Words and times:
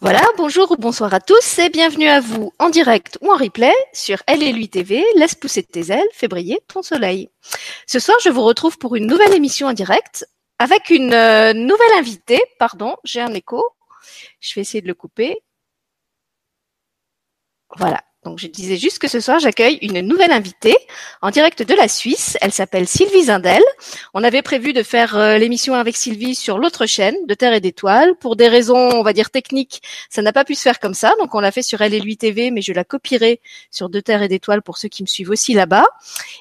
Voilà, 0.00 0.20
bonjour 0.36 0.70
ou 0.72 0.76
bonsoir 0.76 1.14
à 1.14 1.20
tous 1.20 1.58
et 1.58 1.70
bienvenue 1.70 2.06
à 2.06 2.20
vous 2.20 2.52
en 2.58 2.68
direct 2.68 3.16
ou 3.22 3.32
en 3.32 3.36
replay 3.36 3.72
sur 3.94 4.18
LLU 4.28 4.68
TV, 4.68 5.02
Laisse 5.14 5.34
pousser 5.34 5.62
tes 5.62 5.90
ailes, 5.90 6.06
fais 6.12 6.28
ton 6.68 6.82
soleil. 6.82 7.30
Ce 7.86 7.98
soir, 7.98 8.18
je 8.22 8.28
vous 8.28 8.42
retrouve 8.42 8.76
pour 8.76 8.94
une 8.96 9.06
nouvelle 9.06 9.32
émission 9.32 9.68
en 9.68 9.72
direct 9.72 10.26
avec 10.58 10.90
une 10.90 11.14
euh, 11.14 11.54
nouvelle 11.54 11.92
invitée. 11.96 12.42
Pardon, 12.58 12.94
j'ai 13.04 13.22
un 13.22 13.32
écho. 13.32 13.64
Je 14.38 14.54
vais 14.54 14.60
essayer 14.60 14.82
de 14.82 14.86
le 14.86 14.94
couper. 14.94 15.42
Voilà. 17.76 18.05
Donc, 18.26 18.40
je 18.40 18.48
disais 18.48 18.76
juste 18.76 18.98
que 18.98 19.06
ce 19.06 19.20
soir, 19.20 19.38
j'accueille 19.38 19.78
une 19.82 20.00
nouvelle 20.00 20.32
invitée 20.32 20.76
en 21.22 21.30
direct 21.30 21.62
de 21.62 21.74
la 21.74 21.86
Suisse. 21.86 22.36
Elle 22.40 22.50
s'appelle 22.50 22.88
Sylvie 22.88 23.26
Zindel. 23.26 23.62
On 24.14 24.24
avait 24.24 24.42
prévu 24.42 24.72
de 24.72 24.82
faire 24.82 25.16
euh, 25.16 25.38
l'émission 25.38 25.74
avec 25.74 25.96
Sylvie 25.96 26.34
sur 26.34 26.58
l'autre 26.58 26.86
chaîne 26.86 27.14
de 27.28 27.34
Terre 27.34 27.52
et 27.52 27.60
d'Étoiles. 27.60 28.16
Pour 28.16 28.34
des 28.34 28.48
raisons, 28.48 28.90
on 28.94 29.04
va 29.04 29.12
dire 29.12 29.30
techniques, 29.30 29.80
ça 30.10 30.22
n'a 30.22 30.32
pas 30.32 30.44
pu 30.44 30.56
se 30.56 30.62
faire 30.62 30.80
comme 30.80 30.92
ça. 30.92 31.14
Donc, 31.20 31.36
on 31.36 31.40
l'a 31.40 31.52
fait 31.52 31.62
sur 31.62 31.80
Elle 31.82 31.94
et 31.94 32.00
lui 32.00 32.16
TV, 32.16 32.50
mais 32.50 32.62
je 32.62 32.72
la 32.72 32.82
copierai 32.82 33.40
sur 33.70 33.88
De 33.88 34.00
Terre 34.00 34.22
et 34.22 34.28
d'Étoiles 34.28 34.62
pour 34.62 34.76
ceux 34.76 34.88
qui 34.88 35.04
me 35.04 35.06
suivent 35.06 35.30
aussi 35.30 35.54
là-bas. 35.54 35.86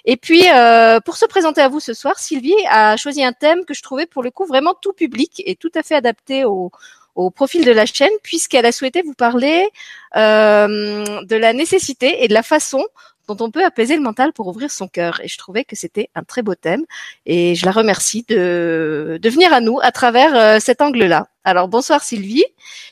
Et 0.06 0.18
puis, 0.18 0.42
euh, 0.52 1.00
pour 1.02 1.18
se 1.18 1.28
présenter 1.28 1.62
à 1.62 1.70
vous 1.70 1.80
ce 1.80 1.94
soir, 1.94 2.18
Sylvie 2.18 2.56
a 2.68 2.98
choisi 2.98 3.24
un 3.24 3.34
thème 3.34 3.64
que 3.64 3.76
je 3.76 3.84
trouvais 3.84 4.08
pour 4.08 4.24
le 4.24 4.32
coup 4.32 4.48
vraiment 4.48 4.74
tout 4.74 4.94
public 4.94 5.44
et 5.46 5.56
tout 5.56 5.72
à 5.76 5.84
fait 5.84 5.94
adapté 5.94 6.46
au 6.46 6.72
au 7.16 7.30
profil 7.32 7.66
de 7.66 7.72
la 7.72 7.86
chaîne 7.86 8.12
puisqu'elle 8.22 8.66
a 8.66 8.72
souhaité 8.72 9.02
vous 9.02 9.14
parler 9.14 9.68
euh, 10.16 11.24
de 11.24 11.36
la 11.36 11.54
nécessité 11.54 12.24
et 12.24 12.28
de 12.28 12.34
la 12.34 12.44
façon 12.44 12.84
dont 13.28 13.38
on 13.40 13.50
peut 13.50 13.66
apaiser 13.66 13.96
le 13.96 14.04
mental 14.04 14.34
pour 14.34 14.48
ouvrir 14.48 14.70
son 14.70 14.88
cœur. 14.88 15.20
Et 15.22 15.28
je 15.28 15.38
trouvais 15.38 15.64
que 15.64 15.76
c'était 15.76 16.10
un 16.14 16.24
très 16.24 16.44
beau 16.44 16.54
thème. 16.54 16.84
Et 17.26 17.56
je 17.56 17.66
la 17.66 17.72
remercie 17.72 18.24
de, 18.28 19.20
venir 19.24 19.52
à 19.52 19.62
nous 19.62 19.80
à 19.82 19.92
travers 19.92 20.36
euh, 20.36 20.60
cet 20.60 20.82
angle-là. 20.82 21.28
Alors 21.44 21.68
bonsoir 21.68 22.04
Sylvie, 22.04 22.46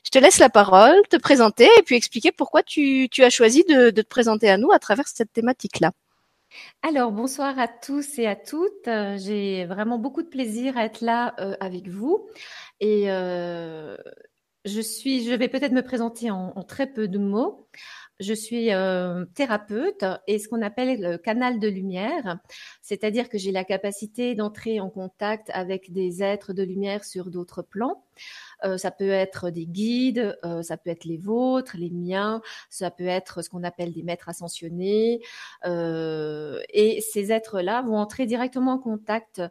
je 0.04 0.09
te 0.09 0.20
laisse 0.20 0.40
la 0.40 0.50
parole, 0.50 0.95
te 1.09 1.17
présenter 1.17 1.70
et 1.80 1.84
puis 1.84 1.95
expliquer 1.95 2.31
pourquoi 2.31 2.64
tu, 2.64 3.09
as 3.20 3.30
choisi 3.30 3.64
de, 3.70 3.89
de 3.89 4.02
te 4.02 4.08
présenter 4.08 4.50
à 4.50 4.58
nous 4.58 4.72
à 4.72 4.80
travers 4.80 5.08
cette 5.08 5.33
thématique-là. 5.33 5.92
Alors, 6.82 7.12
bonsoir 7.12 7.58
à 7.59 7.68
tous 7.68 8.20
et 8.20 8.28
à 8.28 8.36
toutes. 8.36 8.88
Euh, 8.88 9.18
j'ai 9.18 9.66
vraiment 9.66 9.98
beaucoup 10.00 10.22
de 10.22 10.28
plaisir 10.28 10.78
à 10.78 10.86
être 10.86 11.02
là 11.02 11.34
euh, 11.40 11.56
avec 11.60 11.88
vous. 11.88 12.28
Et 12.80 13.12
euh, 13.12 13.98
je 14.66 14.82
suis, 14.82 15.23
je 15.23 15.34
vais 15.34 15.48
peut-être 15.48 15.72
me 15.72 15.84
présenter 15.84 16.30
en, 16.32 16.52
très 16.64 16.88
peu 16.88 17.08
de 17.08 17.18
mots. 17.18 17.68
Je 18.20 18.34
suis 18.34 18.70
thérapeute 19.34 20.06
et 20.28 20.40
ce 20.40 20.48
qu'on 20.48 20.62
appelle 20.62 21.02
le 21.02 21.18
canal 21.18 21.60
de 21.60 21.68
lumière, 21.68 22.38
c'est-à-dire 22.82 23.28
que 23.28 23.38
j'ai 23.38 23.52
la 23.52 23.66
capacité 23.66 24.36
d'entrer 24.36 24.80
en 24.80 24.90
contact 24.90 25.50
avec 25.52 25.92
des 25.92 26.22
êtres 26.22 26.54
de 26.54 26.64
lumière 26.64 27.04
sur 27.04 27.32
d'autres 27.32 27.64
plans. 27.64 28.06
Euh, 28.64 28.78
ça 28.78 28.92
peut 28.92 29.09
être 29.09 29.50
des 29.50 29.66
guides, 29.66 30.38
euh, 30.45 30.61
ça 30.61 30.78
peut 30.78 30.89
être 30.89 31.06
les 31.06 31.17
vôtres, 31.17 31.75
les 31.78 31.89
miens, 31.89 32.42
ça 32.70 32.92
peut 32.92 33.05
être 33.05 33.42
ce 33.42 33.50
qu'on 33.50 33.64
appelle 33.64 33.94
des 33.94 34.03
maîtres 34.03 34.30
ascensionnés. 34.30 35.22
Euh, 35.66 36.61
et 36.70 37.02
ces 37.02 37.31
êtres-là 37.31 37.81
vont 37.81 37.97
entrer 37.97 38.25
directement 38.25 38.73
en 38.73 38.80
contact, 38.80 39.42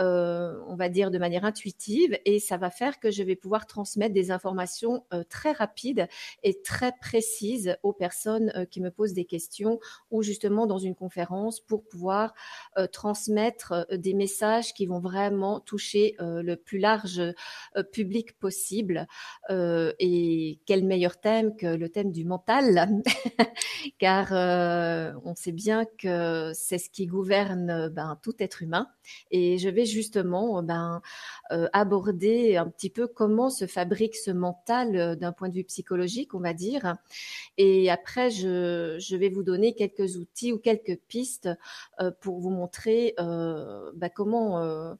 on 0.00 0.76
va 0.76 0.88
dire 0.88 1.10
de 1.10 1.18
manière 1.18 1.44
intuitive, 1.44 2.18
et 2.24 2.38
ça 2.38 2.56
va 2.56 2.70
faire 2.70 3.00
que 3.00 3.10
je 3.10 3.22
vais 3.22 3.34
pouvoir 3.34 3.66
transmettre 3.66 4.14
des 4.14 4.30
informations 4.30 5.04
très 5.28 5.52
rapides 5.52 6.06
et 6.44 6.62
très 6.62 6.92
précises 7.00 7.76
aux 7.82 7.92
personnes 7.92 8.66
qui 8.70 8.80
me 8.80 8.90
posent 8.90 9.12
des 9.12 9.24
questions 9.24 9.80
ou 10.10 10.22
justement 10.22 10.66
dans 10.66 10.78
une 10.78 10.94
conférence 10.94 11.60
pour 11.60 11.84
pouvoir 11.84 12.34
transmettre 12.92 13.86
des 13.92 14.14
messages 14.14 14.72
qui 14.72 14.86
vont 14.86 15.00
vraiment 15.00 15.58
toucher 15.58 16.14
le 16.20 16.54
plus 16.54 16.78
large 16.78 17.20
public 17.90 18.07
possible 18.40 19.06
euh, 19.50 19.92
et 19.98 20.60
quel 20.66 20.84
meilleur 20.84 21.20
thème 21.20 21.56
que 21.56 21.66
le 21.66 21.88
thème 21.88 22.12
du 22.12 22.24
mental, 22.24 23.02
car 23.98 24.28
euh, 24.32 25.12
on 25.24 25.34
sait 25.34 25.52
bien 25.52 25.84
que 25.98 26.52
c'est 26.54 26.78
ce 26.78 26.90
qui 26.90 27.06
gouverne 27.06 27.88
ben, 27.88 28.18
tout 28.22 28.34
être 28.38 28.62
humain. 28.62 28.88
Et 29.30 29.58
je 29.58 29.68
vais 29.68 29.86
justement 29.86 30.62
ben, 30.62 31.00
euh, 31.52 31.68
aborder 31.72 32.56
un 32.56 32.68
petit 32.68 32.90
peu 32.90 33.06
comment 33.06 33.50
se 33.50 33.66
fabrique 33.66 34.16
ce 34.16 34.30
mental 34.30 35.16
d'un 35.16 35.32
point 35.32 35.48
de 35.48 35.54
vue 35.54 35.64
psychologique, 35.64 36.34
on 36.34 36.40
va 36.40 36.52
dire. 36.52 36.96
Et 37.56 37.90
après, 37.90 38.30
je, 38.30 38.96
je 38.98 39.16
vais 39.16 39.28
vous 39.28 39.42
donner 39.42 39.74
quelques 39.74 40.16
outils 40.16 40.52
ou 40.52 40.58
quelques 40.58 40.98
pistes 41.08 41.48
pour 42.20 42.38
vous 42.38 42.50
montrer 42.50 43.14
ben, 43.18 44.10
comment 44.14 44.96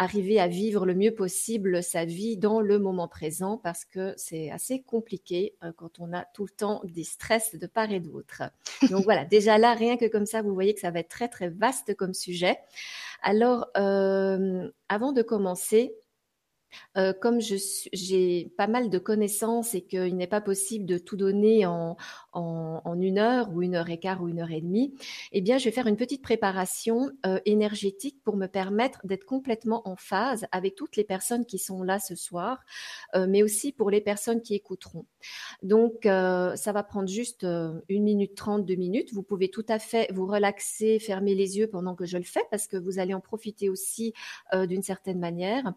arriver 0.00 0.40
à 0.40 0.48
vivre 0.48 0.86
le 0.86 0.94
mieux 0.94 1.14
possible 1.14 1.82
sa 1.82 2.06
vie 2.06 2.38
dans 2.38 2.62
le 2.62 2.78
moment 2.78 3.06
présent 3.06 3.58
parce 3.58 3.84
que 3.84 4.14
c'est 4.16 4.50
assez 4.50 4.80
compliqué 4.80 5.54
euh, 5.62 5.72
quand 5.76 6.00
on 6.00 6.14
a 6.14 6.24
tout 6.32 6.46
le 6.46 6.50
temps 6.56 6.80
des 6.84 7.04
stress 7.04 7.54
de 7.54 7.66
part 7.66 7.92
et 7.92 8.00
d'autre. 8.00 8.44
Donc 8.88 9.04
voilà, 9.04 9.24
déjà 9.26 9.58
là, 9.58 9.74
rien 9.74 9.98
que 9.98 10.06
comme 10.06 10.24
ça, 10.24 10.40
vous 10.40 10.54
voyez 10.54 10.72
que 10.72 10.80
ça 10.80 10.90
va 10.90 11.00
être 11.00 11.10
très 11.10 11.28
très 11.28 11.50
vaste 11.50 11.94
comme 11.96 12.14
sujet. 12.14 12.56
Alors, 13.22 13.66
euh, 13.76 14.70
avant 14.88 15.12
de 15.12 15.20
commencer, 15.20 15.94
euh, 16.96 17.12
comme 17.12 17.40
j'ai 17.40 18.52
pas 18.56 18.66
mal 18.66 18.90
de 18.90 18.98
connaissances 18.98 19.74
et 19.74 19.82
qu'il 19.82 20.16
n'est 20.16 20.26
pas 20.26 20.40
possible 20.40 20.86
de 20.86 20.98
tout 20.98 21.16
donner 21.16 21.66
en, 21.66 21.96
une 23.00 23.18
heure 23.18 23.48
ou 23.52 23.62
une 23.62 23.76
heure 23.76 23.88
et 23.88 23.98
quart 23.98 24.22
ou 24.22 24.28
une 24.28 24.40
heure 24.40 24.50
et 24.50 24.60
demie, 24.60 24.94
eh 25.32 25.40
bien, 25.40 25.58
je 25.58 25.64
vais 25.64 25.70
faire 25.70 25.86
une 25.86 25.96
petite 25.96 26.22
préparation 26.22 27.10
euh, 27.26 27.40
énergétique 27.46 28.22
pour 28.24 28.36
me 28.36 28.46
permettre 28.46 29.00
d'être 29.04 29.24
complètement 29.24 29.88
en 29.88 29.96
phase 29.96 30.46
avec 30.52 30.74
toutes 30.74 30.96
les 30.96 31.04
personnes 31.04 31.44
qui 31.46 31.58
sont 31.58 31.82
là 31.82 31.98
ce 31.98 32.14
soir, 32.14 32.58
euh, 33.14 33.26
mais 33.28 33.42
aussi 33.42 33.72
pour 33.72 33.90
les 33.90 34.00
personnes 34.00 34.42
qui 34.42 34.54
écouteront. 34.54 35.06
Donc, 35.62 36.00
ça 36.04 36.72
va 36.72 36.82
prendre 36.82 37.08
juste 37.08 37.44
une 37.44 38.02
minute 38.02 38.34
trente, 38.34 38.64
deux 38.64 38.74
minutes. 38.74 39.12
Vous 39.12 39.22
pouvez 39.22 39.50
tout 39.50 39.64
à 39.68 39.78
fait 39.78 40.10
vous 40.12 40.26
relaxer, 40.26 40.98
fermer 40.98 41.34
les 41.34 41.58
yeux 41.58 41.66
pendant 41.66 41.94
que 41.94 42.06
je 42.06 42.16
le 42.16 42.24
fais 42.24 42.42
parce 42.50 42.66
que 42.66 42.76
vous 42.76 42.98
allez 42.98 43.14
en 43.14 43.20
profiter 43.20 43.68
aussi 43.68 44.12
d'une 44.52 44.82
certaine 44.82 45.18
manière 45.18 45.72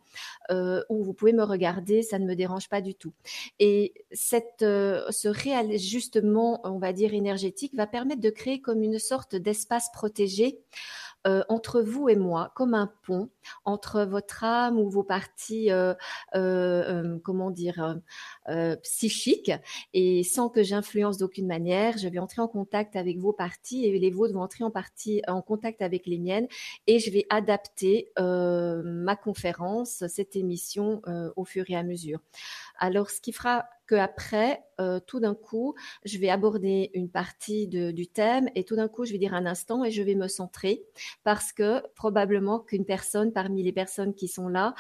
où 0.89 1.03
vous 1.03 1.13
pouvez 1.13 1.33
me 1.33 1.43
regarder, 1.43 2.01
ça 2.01 2.19
ne 2.19 2.25
me 2.25 2.35
dérange 2.35 2.69
pas 2.69 2.81
du 2.81 2.95
tout. 2.95 3.13
Et 3.59 3.93
cette, 4.11 4.61
euh, 4.61 5.03
ce 5.09 5.27
réajustement, 5.27 6.61
on 6.63 6.79
va 6.79 6.93
dire 6.93 7.13
énergétique, 7.13 7.75
va 7.75 7.87
permettre 7.87 8.21
de 8.21 8.29
créer 8.29 8.61
comme 8.61 8.83
une 8.83 8.99
sorte 8.99 9.35
d'espace 9.35 9.89
protégé 9.93 10.59
euh, 11.27 11.43
entre 11.49 11.81
vous 11.81 12.09
et 12.09 12.15
moi, 12.15 12.51
comme 12.55 12.73
un 12.73 12.91
pont 13.03 13.29
entre 13.65 14.03
votre 14.03 14.43
âme 14.43 14.79
ou 14.79 14.89
vos 14.89 15.03
parties, 15.03 15.71
euh, 15.71 15.93
euh, 16.35 17.17
comment 17.23 17.51
dire, 17.51 17.99
psychiques, 18.83 19.51
et 19.93 20.23
sans 20.23 20.49
que 20.49 20.63
j'influence 20.63 21.17
d'aucune 21.17 21.47
manière, 21.47 21.97
je 21.97 22.07
vais 22.07 22.19
entrer 22.19 22.41
en 22.41 22.47
contact 22.47 22.95
avec 22.95 23.17
vos 23.17 23.33
parties 23.33 23.85
et 23.85 23.97
les 23.99 24.11
vôtres 24.11 24.33
vont 24.33 24.41
entrer 24.41 24.63
en 24.63 24.71
partie 24.71 25.21
en 25.27 25.41
contact 25.41 25.81
avec 25.81 26.05
les 26.05 26.17
miennes, 26.17 26.47
et 26.87 26.99
je 26.99 27.11
vais 27.11 27.25
adapter 27.29 28.11
ma 28.17 29.15
conférence, 29.15 30.03
cette 30.07 30.35
émission 30.35 31.01
au 31.35 31.45
fur 31.45 31.65
et 31.67 31.75
à 31.75 31.83
mesure. 31.83 32.19
Alors, 32.77 33.09
ce 33.09 33.21
qui 33.21 33.31
fera 33.31 33.65
que 33.85 33.95
après, 33.95 34.63
euh, 34.79 34.99
tout 35.05 35.19
d'un 35.19 35.35
coup, 35.35 35.75
je 36.05 36.17
vais 36.17 36.29
aborder 36.29 36.91
une 36.93 37.09
partie 37.09 37.67
du 37.67 38.07
thème 38.07 38.49
et 38.55 38.63
tout 38.63 38.75
d'un 38.75 38.87
coup, 38.87 39.05
je 39.05 39.11
vais 39.11 39.17
dire 39.17 39.33
un 39.33 39.45
instant 39.45 39.83
et 39.83 39.91
je 39.91 40.01
vais 40.03 40.15
me 40.15 40.27
centrer 40.27 40.83
parce 41.23 41.53
que 41.53 41.81
probablement 41.95 42.59
qu'une 42.59 42.85
personne 42.85 43.31
parmi 43.33 43.63
les 43.63 43.73
personnes 43.73 44.13
qui 44.13 44.27
sont 44.27 44.47
là 44.47 44.73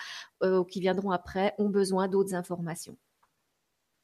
euh, 0.43 0.59
ou 0.59 0.63
qui 0.65 0.79
viendront 0.81 1.11
après 1.11 1.53
ont 1.57 1.69
besoin 1.69 2.07
d'autres 2.07 2.35
informations. 2.35 2.97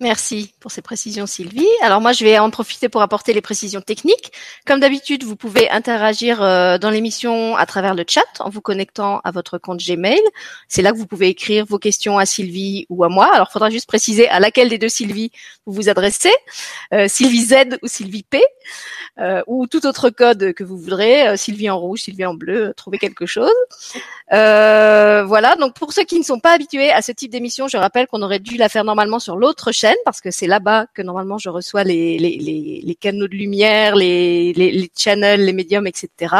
Merci 0.02 0.54
pour 0.62 0.72
ces 0.72 0.82
précisions, 0.82 1.28
Sylvie. 1.28 1.68
Alors 1.82 2.00
moi, 2.00 2.14
je 2.14 2.24
vais 2.24 2.40
en 2.40 2.50
profiter 2.50 2.88
pour 2.88 3.02
apporter 3.02 3.34
les 3.34 3.42
précisions 3.42 3.82
techniques. 3.82 4.32
Comme 4.66 4.80
d'habitude, 4.80 5.26
vous 5.26 5.36
pouvez 5.36 5.70
interagir 5.70 6.42
euh, 6.42 6.78
dans 6.78 6.90
l'émission 6.90 7.58
à 7.58 7.66
travers 7.66 7.94
le 7.94 8.06
chat 8.08 8.22
en 8.40 8.50
vous 8.50 8.62
connectant 8.62 9.20
à 9.26 9.32
votre 9.32 9.58
compte 9.58 9.82
Gmail. 9.86 10.22
C'est 10.70 10.82
là 10.82 10.94
que 10.94 10.98
vous 10.98 11.06
pouvez 11.06 11.28
écrire 11.28 11.66
vos 11.66 11.80
questions 11.80 12.18
à 12.18 12.26
Sylvie 12.26 12.86
ou 12.88 13.04
à 13.04 13.10
moi. 13.10 13.30
Alors, 13.34 13.48
il 13.50 13.52
faudra 13.52 13.70
juste 13.70 13.88
préciser 13.88 14.30
à 14.30 14.40
laquelle 14.40 14.70
des 14.70 14.78
deux 14.78 14.88
Sylvie 14.88 15.34
vous 15.66 15.74
vous 15.74 15.90
adressez, 15.90 16.34
euh, 16.94 17.10
Sylvie 17.10 17.44
Z 17.44 17.56
ou 17.84 17.88
Sylvie 17.88 18.24
P, 18.24 18.42
euh, 19.20 19.44
ou 19.48 19.68
tout 19.68 19.86
autre 19.86 20.10
code 20.10 20.54
que 20.54 20.64
vous 20.64 20.78
voudrez, 20.78 21.36
Sylvie 21.36 21.70
en 21.70 21.78
rouge, 21.78 22.00
Sylvie 22.04 22.26
en 22.26 22.34
bleu, 22.34 22.74
trouvez 22.78 23.00
quelque 23.00 23.26
chose. 23.26 23.52
voilà. 24.30 25.58
Donc 25.60 25.74
pour 25.74 25.92
ceux 25.92 26.06
qui 26.06 26.18
ne 26.18 26.24
sont 26.24 26.40
pas 26.40 26.54
habitués 26.54 26.90
à 26.90 27.02
ce 27.02 27.12
type 27.12 27.32
d'émission, 27.32 27.68
je 27.68 27.76
rappelle 27.76 28.08
qu'on 28.08 28.22
aurait 28.22 28.40
dû 28.40 28.56
la 28.56 28.70
faire 28.70 28.86
normalement 28.86 29.20
sur 29.20 29.36
l'autre 29.36 29.74
chaîne 29.74 29.89
parce 30.06 30.22
que 30.22 30.32
c'est 30.32 30.48
là-bas 30.48 30.88
que 30.94 31.02
normalement 31.02 31.38
je 31.38 31.50
reçois 31.50 31.84
les, 31.84 32.98
canaux 33.00 33.28
de 33.28 33.36
lumière, 33.36 33.96
les, 33.96 34.54
les, 34.54 34.92
channels, 34.98 35.46
les 35.46 35.54
médiums, 35.54 35.88
etc. 35.88 36.36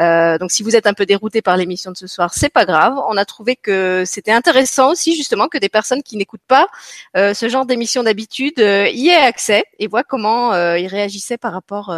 Euh, 0.00 0.38
donc 0.38 0.50
si 0.50 0.62
vous 0.62 0.76
êtes 0.76 0.86
un 0.86 0.94
peu 0.94 1.06
dérouté 1.06 1.42
par 1.42 1.56
l'émission 1.56 1.90
de 1.92 1.96
ce 1.96 2.06
soir, 2.06 2.34
c'est 2.34 2.48
pas 2.48 2.64
grave. 2.64 2.94
On 3.08 3.16
a 3.16 3.24
trouvé 3.24 3.56
que 3.56 4.04
c'était 4.06 4.32
intéressant 4.32 4.90
aussi 4.90 5.16
justement 5.16 5.48
que 5.48 5.58
des 5.58 5.68
personnes 5.68 6.02
qui 6.02 6.16
n'écoutent 6.16 6.40
pas 6.46 6.68
euh, 7.16 7.34
ce 7.34 7.48
genre 7.48 7.66
d'émission 7.66 8.02
d'habitude 8.02 8.58
euh, 8.60 8.88
y 8.88 9.08
aient 9.08 9.14
accès 9.16 9.64
et 9.78 9.86
voient 9.86 10.04
comment 10.04 10.54
ils 10.76 10.86
réagissaient 10.86 11.38
par 11.38 11.52
rapport 11.52 11.94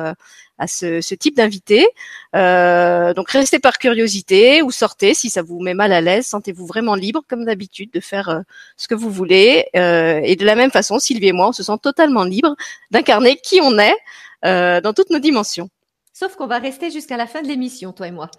à 0.58 0.66
ce, 0.66 1.00
ce 1.00 1.14
type 1.14 1.36
d'invité. 1.36 1.86
Euh, 2.34 3.14
donc 3.14 3.30
restez 3.30 3.58
par 3.58 3.78
curiosité 3.78 4.62
ou 4.62 4.70
sortez 4.70 5.14
si 5.14 5.30
ça 5.30 5.42
vous 5.42 5.60
met 5.60 5.74
mal 5.74 5.92
à 5.92 6.00
l'aise. 6.00 6.26
Sentez-vous 6.26 6.66
vraiment 6.66 6.94
libre 6.94 7.22
comme 7.28 7.44
d'habitude 7.44 7.90
de 7.92 8.00
faire 8.00 8.28
euh, 8.28 8.40
ce 8.76 8.88
que 8.88 8.94
vous 8.94 9.10
voulez. 9.10 9.66
Euh, 9.76 10.20
et 10.22 10.36
de 10.36 10.44
la 10.44 10.54
même 10.54 10.70
façon, 10.70 10.98
Sylvie 10.98 11.28
et 11.28 11.32
moi, 11.32 11.48
on 11.48 11.52
se 11.52 11.62
sent 11.62 11.78
totalement 11.82 12.24
libre 12.24 12.56
d'incarner 12.90 13.36
qui 13.36 13.60
on 13.62 13.78
est 13.78 13.96
dans 14.42 14.92
toutes 14.94 15.10
nos 15.10 15.18
dimensions. 15.18 15.68
Sauf 16.12 16.36
qu'on 16.36 16.46
va 16.46 16.58
rester 16.58 16.90
jusqu'à 16.90 17.16
la 17.16 17.26
fin 17.26 17.42
de 17.42 17.48
l'émission, 17.48 17.92
toi 17.92 18.06
et 18.06 18.12
moi. 18.12 18.30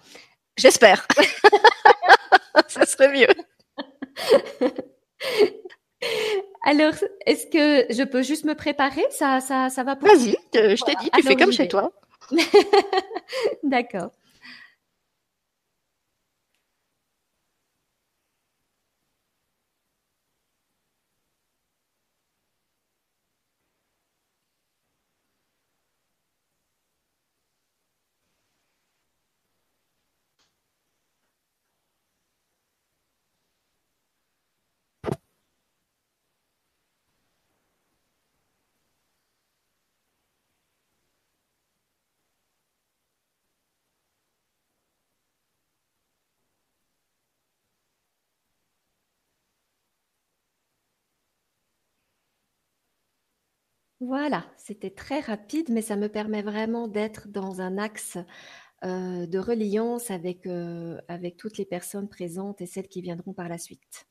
J'espère. 0.56 1.06
ça 2.68 2.86
serait 2.86 3.12
mieux. 3.12 3.26
Alors, 6.64 6.94
est-ce 7.26 7.46
que 7.46 7.92
je 7.92 8.02
peux 8.04 8.22
juste 8.22 8.44
me 8.44 8.54
préparer? 8.54 9.04
Ça, 9.10 9.40
ça, 9.40 9.68
ça 9.68 9.84
va 9.84 9.96
pour 9.96 10.08
Vas-y, 10.08 10.36
je 10.54 10.84
t'ai 10.84 10.94
dit, 10.96 11.10
tu 11.10 11.22
fais 11.22 11.36
comme 11.36 11.52
chez 11.52 11.68
toi. 11.68 11.92
D'accord. 13.62 14.12
Voilà, 54.00 54.44
c'était 54.56 54.90
très 54.90 55.18
rapide, 55.20 55.70
mais 55.70 55.82
ça 55.82 55.96
me 55.96 56.08
permet 56.08 56.42
vraiment 56.42 56.86
d'être 56.86 57.26
dans 57.26 57.60
un 57.60 57.78
axe 57.78 58.16
euh, 58.84 59.26
de 59.26 59.40
reliance 59.40 60.12
avec, 60.12 60.46
euh, 60.46 60.98
avec 61.08 61.36
toutes 61.36 61.58
les 61.58 61.64
personnes 61.64 62.08
présentes 62.08 62.60
et 62.60 62.66
celles 62.66 62.86
qui 62.86 63.02
viendront 63.02 63.32
par 63.32 63.48
la 63.48 63.58
suite. 63.58 64.06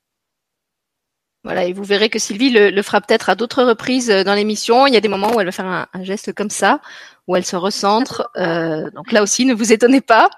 Voilà, 1.45 1.63
et 1.63 1.71
vous 1.71 1.85
verrez 1.85 2.09
que 2.09 2.19
Sylvie 2.19 2.49
le, 2.49 2.81
fera 2.81 2.99
peut-être 2.99 3.29
à 3.29 3.35
d'autres 3.35 3.63
reprises 3.63 4.09
euh, 4.09 4.25
dans 4.25 4.33
l'émission. 4.33 4.87
Il 4.87 4.93
y 4.93 4.97
a 4.97 4.99
des 4.99 5.07
moments 5.07 5.33
où 5.33 5.39
elle 5.39 5.45
va 5.45 5.53
faire 5.53 5.87
un, 5.93 6.03
geste 6.03 6.33
comme 6.33 6.49
ça, 6.49 6.81
où 7.27 7.37
elle 7.37 7.45
se 7.45 7.55
recentre. 7.55 8.29
donc 8.93 9.13
là 9.13 9.23
aussi, 9.23 9.45
ne 9.45 9.53
vous 9.53 9.71
étonnez 9.71 10.01
pas, 10.01 10.29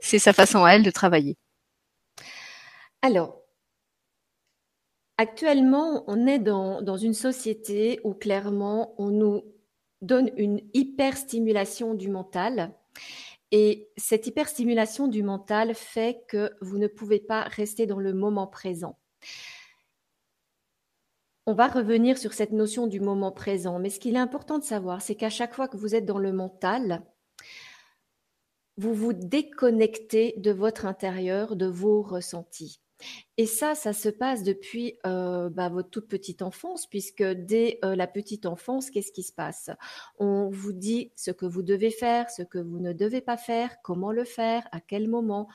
c'est 0.00 0.18
sa 0.18 0.32
façon 0.32 0.64
à 0.64 0.72
elle 0.72 0.82
de 0.82 0.90
travailler. 0.90 1.36
Alors, 3.02 3.37
Actuellement, 5.20 6.04
on 6.06 6.28
est 6.28 6.38
dans, 6.38 6.96
une 6.96 7.12
société 7.12 8.00
où 8.04 8.14
clairement 8.14 8.94
on 8.98 9.08
nous 9.08 9.42
donne 10.00 10.30
une 10.36 10.60
hyperstimulation 10.74 11.94
du 11.94 12.08
mental. 12.08 12.72
Et 13.50 13.90
cette 13.96 14.28
hyperstimulation 14.28 15.08
du 15.08 15.24
mental 15.24 15.74
fait 15.74 16.22
que 16.28 16.52
vous 16.60 16.78
ne 16.78 16.86
pouvez 16.86 17.18
pas 17.18 17.42
rester 17.42 17.84
dans 17.84 17.98
le 17.98 18.14
moment 18.14 18.46
présent. 18.46 18.96
On 21.46 21.54
va 21.54 21.66
revenir 21.66 22.16
sur 22.16 22.32
cette 22.32 22.52
notion 22.52 22.86
du 22.86 23.00
moment 23.00 23.32
présent, 23.32 23.80
mais 23.80 23.90
ce 23.90 23.98
qu'il 23.98 24.14
est 24.14 24.20
important 24.20 24.58
de 24.58 24.64
savoir, 24.64 25.02
c'est 25.02 25.16
qu'à 25.16 25.30
chaque 25.30 25.54
fois 25.54 25.66
que 25.66 25.78
vous 25.78 25.96
êtes 25.96 26.04
dans 26.04 26.18
le 26.18 26.32
mental, 26.32 27.02
vous 28.76 28.94
vous 28.94 29.14
déconnectez 29.14 30.34
de 30.36 30.52
votre 30.52 30.86
intérieur, 30.86 31.56
de 31.56 31.66
vos 31.66 32.02
ressentis. 32.02 32.80
Et 33.36 33.46
ça, 33.46 33.74
ça 33.74 33.92
se 33.92 34.08
passe 34.08 34.42
depuis 34.42 34.98
euh, 35.06 35.48
bah, 35.50 35.68
votre 35.68 35.90
toute 35.90 36.08
petite 36.08 36.42
enfance, 36.42 36.86
puisque 36.86 37.22
dès 37.22 37.78
euh, 37.84 37.94
la 37.94 38.06
petite 38.06 38.46
enfance, 38.46 38.90
qu'est-ce 38.90 39.12
qui 39.12 39.22
se 39.22 39.32
passe? 39.32 39.70
On 40.18 40.48
vous 40.50 40.72
dit 40.72 41.12
ce 41.16 41.30
que 41.30 41.46
vous 41.46 41.62
devez 41.62 41.90
faire, 41.90 42.30
ce 42.30 42.42
que 42.42 42.58
vous 42.58 42.80
ne 42.80 42.92
devez 42.92 43.20
pas 43.20 43.36
faire, 43.36 43.80
comment 43.82 44.12
le 44.12 44.24
faire, 44.24 44.66
à 44.72 44.80
quel 44.80 45.08
moment, 45.08 45.48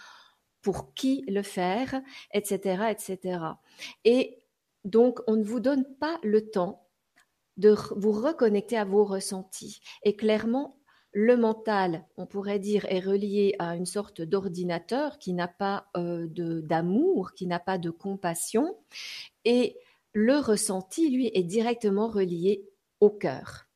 pour 0.61 0.93
qui 0.93 1.25
le 1.27 1.41
faire, 1.41 2.01
etc., 2.33 2.85
etc. 2.91 3.39
Et 4.05 4.39
donc, 4.85 5.19
on 5.27 5.35
ne 5.35 5.43
vous 5.43 5.59
donne 5.59 5.85
pas 5.99 6.19
le 6.23 6.49
temps 6.49 6.87
de 7.57 7.75
vous 7.95 8.11
reconnecter 8.11 8.77
à 8.77 8.85
vos 8.85 9.03
ressentis. 9.03 9.81
Et 10.03 10.15
clairement, 10.15 10.77
le 11.13 11.37
mental, 11.37 12.03
on 12.17 12.25
pourrait 12.25 12.59
dire, 12.59 12.85
est 12.89 12.99
relié 12.99 13.55
à 13.59 13.75
une 13.75 13.85
sorte 13.85 14.21
d'ordinateur 14.21 15.19
qui 15.19 15.33
n'a 15.33 15.47
pas 15.47 15.87
euh, 15.95 16.27
d'amour, 16.27 17.33
qui 17.33 17.45
n'a 17.45 17.59
pas 17.59 17.77
de 17.77 17.91
compassion. 17.91 18.75
Et 19.45 19.77
le 20.13 20.37
ressenti, 20.37 21.09
lui, 21.09 21.29
est 21.33 21.43
directement 21.43 22.07
relié 22.07 22.67
au 22.99 23.11
cœur. 23.11 23.67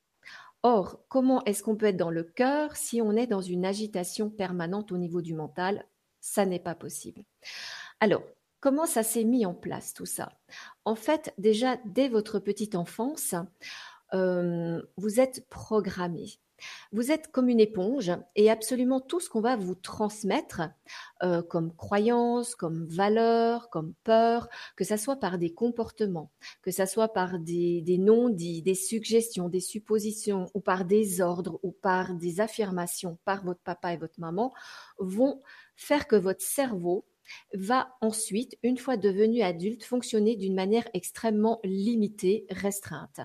Or, 0.63 0.99
comment 1.09 1.43
est-ce 1.45 1.61
qu'on 1.61 1.75
peut 1.75 1.85
être 1.85 1.97
dans 1.97 2.09
le 2.09 2.23
cœur 2.23 2.75
si 2.75 3.01
on 3.01 3.11
est 3.11 3.27
dans 3.27 3.41
une 3.41 3.65
agitation 3.65 4.31
permanente 4.31 4.91
au 4.91 4.97
niveau 4.97 5.21
du 5.21 5.35
mental? 5.35 5.85
Ça 6.19 6.45
n'est 6.45 6.59
pas 6.59 6.75
possible. 6.75 7.23
Alors, 7.99 8.23
comment 8.59 8.87
ça 8.87 9.03
s'est 9.03 9.23
mis 9.23 9.45
en 9.45 9.53
place 9.53 9.93
tout 9.93 10.07
ça? 10.07 10.33
En 10.85 10.95
fait, 10.95 11.33
déjà, 11.37 11.77
dès 11.85 12.09
votre 12.09 12.39
petite 12.39 12.75
enfance, 12.75 13.35
euh, 14.13 14.81
vous 14.97 15.19
êtes 15.19 15.47
programmé. 15.49 16.39
Vous 16.91 17.11
êtes 17.11 17.31
comme 17.31 17.49
une 17.49 17.59
éponge 17.59 18.11
et 18.35 18.49
absolument 18.49 19.01
tout 19.01 19.19
ce 19.19 19.29
qu'on 19.29 19.41
va 19.41 19.55
vous 19.55 19.75
transmettre 19.75 20.61
euh, 21.23 21.41
comme 21.41 21.75
croyance, 21.75 22.55
comme 22.55 22.85
valeur, 22.85 23.69
comme 23.69 23.93
peur, 24.03 24.49
que 24.75 24.83
ça 24.83 24.97
soit 24.97 25.17
par 25.17 25.37
des 25.37 25.53
comportements, 25.53 26.31
que 26.61 26.71
ça 26.71 26.85
soit 26.85 27.13
par 27.13 27.39
des, 27.39 27.81
des 27.81 27.97
non-dits, 27.97 28.61
des 28.61 28.75
suggestions, 28.75 29.49
des 29.49 29.59
suppositions 29.59 30.47
ou 30.53 30.59
par 30.59 30.85
des 30.85 31.21
ordres 31.21 31.59
ou 31.63 31.71
par 31.71 32.13
des 32.13 32.39
affirmations 32.39 33.17
par 33.25 33.43
votre 33.43 33.61
papa 33.61 33.93
et 33.93 33.97
votre 33.97 34.19
maman, 34.19 34.53
vont 34.99 35.41
faire 35.75 36.07
que 36.07 36.15
votre 36.15 36.41
cerveau 36.41 37.05
va 37.53 37.89
ensuite, 38.01 38.57
une 38.63 38.77
fois 38.77 38.97
devenu 38.97 39.41
adulte, 39.41 39.83
fonctionner 39.83 40.35
d'une 40.35 40.55
manière 40.55 40.87
extrêmement 40.93 41.59
limitée, 41.63 42.45
restreinte. 42.49 43.19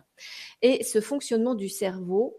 Et 0.61 0.82
ce 0.84 1.00
fonctionnement 1.00 1.55
du 1.55 1.69
cerveau 1.69 2.38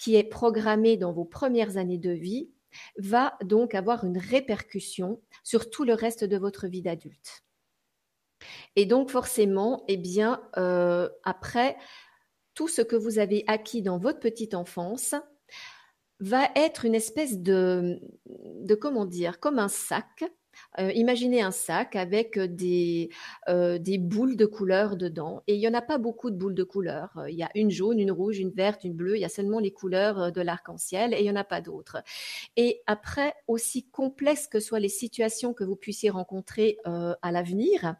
qui 0.00 0.16
est 0.16 0.24
programmé 0.24 0.96
dans 0.96 1.12
vos 1.12 1.26
premières 1.26 1.76
années 1.76 1.98
de 1.98 2.10
vie 2.10 2.50
va 2.96 3.36
donc 3.44 3.74
avoir 3.74 4.04
une 4.04 4.16
répercussion 4.16 5.20
sur 5.44 5.68
tout 5.68 5.84
le 5.84 5.92
reste 5.92 6.24
de 6.24 6.38
votre 6.38 6.66
vie 6.68 6.80
d'adulte. 6.80 7.44
Et 8.76 8.86
donc 8.86 9.10
forcément, 9.10 9.84
eh 9.88 9.98
bien, 9.98 10.42
euh, 10.56 11.10
après, 11.22 11.76
tout 12.54 12.66
ce 12.66 12.80
que 12.80 12.96
vous 12.96 13.18
avez 13.18 13.44
acquis 13.46 13.82
dans 13.82 13.98
votre 13.98 14.20
petite 14.20 14.54
enfance 14.54 15.14
va 16.18 16.48
être 16.56 16.86
une 16.86 16.94
espèce 16.94 17.38
de, 17.38 18.00
de 18.26 18.74
comment 18.74 19.04
dire, 19.04 19.38
comme 19.38 19.58
un 19.58 19.68
sac 19.68 20.24
euh, 20.78 20.92
imaginez 20.92 21.42
un 21.42 21.50
sac 21.50 21.96
avec 21.96 22.36
euh, 22.36 22.46
des, 22.46 23.10
euh, 23.48 23.78
des 23.78 23.98
boules 23.98 24.36
de 24.36 24.46
couleurs 24.46 24.96
dedans. 24.96 25.42
Et 25.46 25.54
il 25.54 25.58
n'y 25.58 25.68
en 25.68 25.74
a 25.74 25.82
pas 25.82 25.98
beaucoup 25.98 26.30
de 26.30 26.36
boules 26.36 26.54
de 26.54 26.62
couleurs. 26.62 27.12
Il 27.28 27.34
y 27.34 27.42
a 27.42 27.50
une 27.54 27.70
jaune, 27.70 27.98
une 27.98 28.12
rouge, 28.12 28.38
une 28.38 28.50
verte, 28.50 28.84
une 28.84 28.94
bleue. 28.94 29.16
Il 29.16 29.20
y 29.20 29.24
a 29.24 29.28
seulement 29.28 29.58
les 29.58 29.72
couleurs 29.72 30.32
de 30.32 30.40
l'arc-en-ciel 30.40 31.14
et 31.14 31.18
il 31.18 31.22
n'y 31.24 31.30
en 31.30 31.36
a 31.36 31.44
pas 31.44 31.60
d'autres. 31.60 31.98
Et 32.56 32.82
après, 32.86 33.34
aussi 33.46 33.88
complexe 33.88 34.46
que 34.46 34.60
soient 34.60 34.80
les 34.80 34.88
situations 34.88 35.54
que 35.54 35.64
vous 35.64 35.76
puissiez 35.76 36.10
rencontrer 36.10 36.78
à 36.84 37.32
l'avenir, 37.32 37.96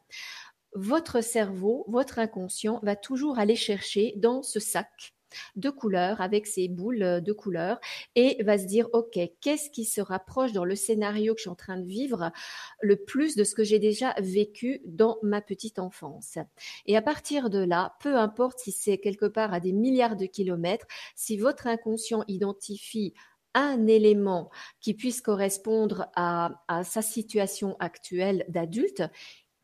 votre 0.75 1.21
cerveau, 1.23 1.85
votre 1.88 2.19
inconscient 2.19 2.81
va 2.83 2.97
toujours 2.97 3.38
aller 3.38 3.57
chercher 3.57 4.14
dans 4.17 4.43
ce 4.43 4.61
sac 4.61 5.14
de 5.57 5.71
couleurs, 5.71 6.21
avec 6.21 6.47
ses 6.47 6.69
boules 6.69 7.03
euh, 7.03 7.21
de 7.21 7.33
couleurs, 7.33 7.81
et 8.15 8.43
va 8.43 8.59
se 8.59 8.67
dire, 8.67 8.89
OK, 8.93 9.19
qu'est-ce 9.41 9.71
qui 9.71 9.85
se 9.85 10.01
rapproche 10.01 10.53
dans 10.53 10.65
le 10.65 10.75
scénario 10.75 11.35
que 11.35 11.39
je 11.39 11.43
suis 11.43 11.51
en 11.51 11.55
train 11.55 11.79
de 11.79 11.87
vivre 11.87 12.33
le 12.81 12.97
plus 12.97 13.37
de 13.37 13.45
ce 13.45 13.55
que 13.55 13.65
j'ai 13.65 13.79
déjà 13.79 14.15
vécu 14.19 14.81
dans 14.85 15.19
ma 15.23 15.41
petite 15.41 15.79
enfance? 15.79 16.39
Et 16.87 16.97
à 16.97 17.03
partir 17.03 17.51
de 17.51 17.59
là, 17.59 17.97
peu 18.01 18.17
importe 18.17 18.59
si 18.59 18.73
c'est 18.73 18.99
quelque 18.99 19.27
part 19.27 19.53
à 19.53 19.61
des 19.61 19.73
milliards 19.73 20.17
de 20.17 20.27
kilomètres, 20.27 20.87
si 21.15 21.37
votre 21.37 21.67
inconscient 21.67 22.25
identifie 22.29 23.15
un 23.55 23.87
élément 23.87 24.51
qui 24.81 24.95
puisse 24.95 25.21
correspondre 25.21 26.09
à, 26.15 26.63
à 26.69 26.85
sa 26.85 27.03
situation 27.03 27.77
actuelle 27.81 28.45
d'adulte, 28.49 29.03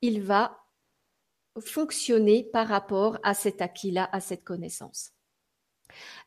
il 0.03 0.23
va 0.23 0.59
fonctionner 1.61 2.45
par 2.45 2.69
rapport 2.69 3.19
à 3.23 3.35
cet 3.35 3.63
acquis-là, 3.63 4.09
à 4.13 4.21
cette 4.21 4.45
connaissance. 4.45 5.16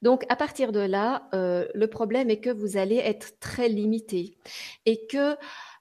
Donc, 0.01 0.25
à 0.29 0.35
partir 0.35 0.71
de 0.71 0.79
là, 0.79 1.29
euh, 1.33 1.67
le 1.73 1.87
problème 1.87 2.29
est 2.29 2.39
que 2.39 2.49
vous 2.49 2.77
allez 2.77 2.97
être 2.97 3.39
très 3.39 3.69
limité 3.69 4.37
et 4.85 5.05
que 5.07 5.35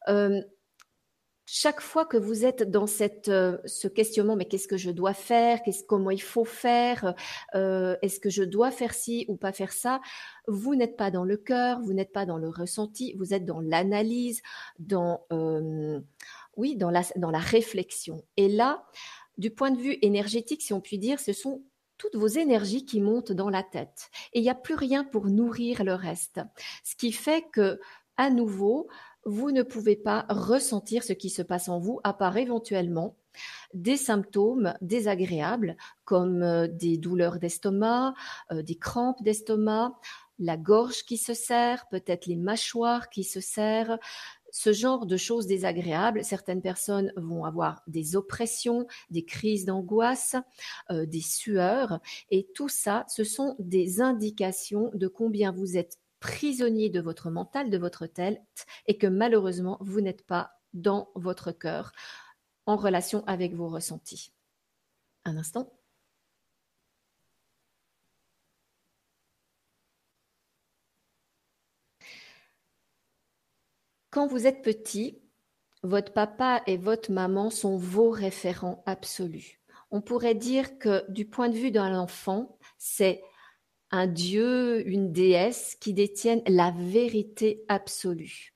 euh, 0.08 0.40
chaque 1.46 1.80
fois 1.80 2.04
que 2.04 2.18
vous 2.18 2.44
êtes 2.44 2.70
dans 2.70 2.86
cette, 2.86 3.28
euh, 3.28 3.56
ce 3.64 3.88
questionnement, 3.88 4.36
mais 4.36 4.44
qu'est-ce 4.44 4.68
que 4.68 4.76
je 4.76 4.90
dois 4.90 5.14
faire, 5.14 5.62
qu'est-ce, 5.62 5.82
comment 5.82 6.10
il 6.10 6.20
faut 6.20 6.44
faire, 6.44 7.14
est-ce 7.54 8.20
que 8.20 8.28
je 8.28 8.42
dois 8.42 8.70
faire 8.70 8.92
ci 8.92 9.24
ou 9.28 9.36
pas 9.36 9.52
faire 9.52 9.72
ça, 9.72 10.00
vous 10.46 10.74
n'êtes 10.74 10.96
pas 10.96 11.10
dans 11.10 11.24
le 11.24 11.36
cœur, 11.36 11.80
vous 11.80 11.94
n'êtes 11.94 12.12
pas 12.12 12.26
dans 12.26 12.38
le 12.38 12.48
ressenti, 12.48 13.14
vous 13.14 13.32
êtes 13.32 13.46
dans 13.46 13.60
l'analyse, 13.60 14.42
dans, 14.78 15.24
oui, 16.56 16.76
dans 16.76 16.90
la, 16.90 17.02
dans 17.16 17.30
la 17.30 17.38
réflexion. 17.38 18.24
Et 18.36 18.48
là, 18.48 18.84
du 19.38 19.50
point 19.50 19.70
de 19.70 19.78
vue 19.78 19.96
énergétique, 20.02 20.60
si 20.62 20.74
on 20.74 20.80
peut 20.80 20.98
dire, 20.98 21.20
ce 21.20 21.32
sont 21.32 21.62
toutes 21.98 22.16
vos 22.16 22.28
énergies 22.28 22.84
qui 22.84 23.00
montent 23.00 23.32
dans 23.32 23.50
la 23.50 23.62
tête. 23.62 24.10
Et 24.32 24.38
il 24.38 24.42
n'y 24.42 24.50
a 24.50 24.54
plus 24.54 24.74
rien 24.74 25.04
pour 25.04 25.26
nourrir 25.26 25.84
le 25.84 25.94
reste. 25.94 26.40
Ce 26.84 26.96
qui 26.96 27.12
fait 27.12 27.44
que, 27.52 27.80
à 28.16 28.30
nouveau, 28.30 28.88
vous 29.24 29.50
ne 29.50 29.62
pouvez 29.62 29.96
pas 29.96 30.24
ressentir 30.28 31.02
ce 31.02 31.12
qui 31.12 31.28
se 31.28 31.42
passe 31.42 31.68
en 31.68 31.78
vous, 31.78 32.00
à 32.04 32.14
part 32.14 32.36
éventuellement 32.36 33.16
des 33.74 33.96
symptômes 33.96 34.74
désagréables 34.80 35.76
comme 36.04 36.42
euh, 36.42 36.66
des 36.66 36.96
douleurs 36.96 37.38
d'estomac, 37.38 38.14
euh, 38.50 38.62
des 38.62 38.76
crampes 38.76 39.22
d'estomac, 39.22 39.94
la 40.38 40.56
gorge 40.56 41.04
qui 41.04 41.16
se 41.16 41.34
serre, 41.34 41.86
peut-être 41.90 42.26
les 42.26 42.36
mâchoires 42.36 43.10
qui 43.10 43.24
se 43.24 43.40
serrent, 43.40 43.98
ce 44.50 44.72
genre 44.72 45.06
de 45.06 45.16
choses 45.16 45.46
désagréables. 45.46 46.24
Certaines 46.24 46.62
personnes 46.62 47.12
vont 47.16 47.44
avoir 47.44 47.82
des 47.86 48.16
oppressions, 48.16 48.86
des 49.10 49.24
crises 49.24 49.64
d'angoisse, 49.64 50.36
euh, 50.90 51.06
des 51.06 51.20
sueurs, 51.20 52.00
et 52.30 52.48
tout 52.54 52.68
ça, 52.68 53.04
ce 53.08 53.24
sont 53.24 53.56
des 53.58 54.00
indications 54.00 54.90
de 54.94 55.08
combien 55.08 55.52
vous 55.52 55.76
êtes 55.76 55.98
prisonnier 56.20 56.90
de 56.90 57.00
votre 57.00 57.30
mental, 57.30 57.70
de 57.70 57.78
votre 57.78 58.06
tête, 58.06 58.66
et 58.86 58.98
que 58.98 59.06
malheureusement, 59.06 59.78
vous 59.80 60.00
n'êtes 60.00 60.26
pas 60.26 60.52
dans 60.74 61.10
votre 61.14 61.52
cœur 61.52 61.92
en 62.66 62.76
relation 62.76 63.24
avec 63.26 63.54
vos 63.54 63.68
ressentis. 63.68 64.32
Un 65.24 65.36
instant. 65.36 65.77
Quand 74.10 74.26
vous 74.26 74.46
êtes 74.46 74.62
petit, 74.62 75.20
votre 75.82 76.12
papa 76.12 76.62
et 76.66 76.78
votre 76.78 77.12
maman 77.12 77.50
sont 77.50 77.76
vos 77.76 78.10
référents 78.10 78.82
absolus. 78.86 79.60
On 79.90 80.00
pourrait 80.00 80.34
dire 80.34 80.78
que 80.78 81.04
du 81.10 81.26
point 81.26 81.48
de 81.48 81.56
vue 81.56 81.70
d'un 81.70 81.98
enfant, 81.98 82.58
c'est 82.78 83.22
un 83.90 84.06
dieu, 84.06 84.86
une 84.88 85.12
déesse 85.12 85.76
qui 85.80 85.92
détiennent 85.92 86.42
la 86.46 86.70
vérité 86.70 87.64
absolue. 87.68 88.54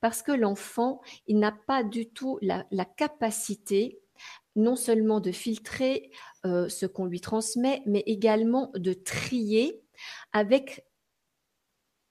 Parce 0.00 0.22
que 0.22 0.32
l'enfant, 0.32 1.00
il 1.26 1.38
n'a 1.38 1.52
pas 1.52 1.82
du 1.82 2.10
tout 2.10 2.38
la, 2.42 2.64
capacité 2.84 4.00
non 4.54 4.76
seulement 4.76 5.20
de 5.20 5.32
filtrer 5.32 6.10
euh, 6.44 6.68
ce 6.68 6.84
qu'on 6.84 7.06
lui 7.06 7.20
transmet, 7.20 7.82
mais 7.86 8.02
également 8.06 8.70
de 8.74 8.92
trier 8.92 9.80
avec 10.32 10.84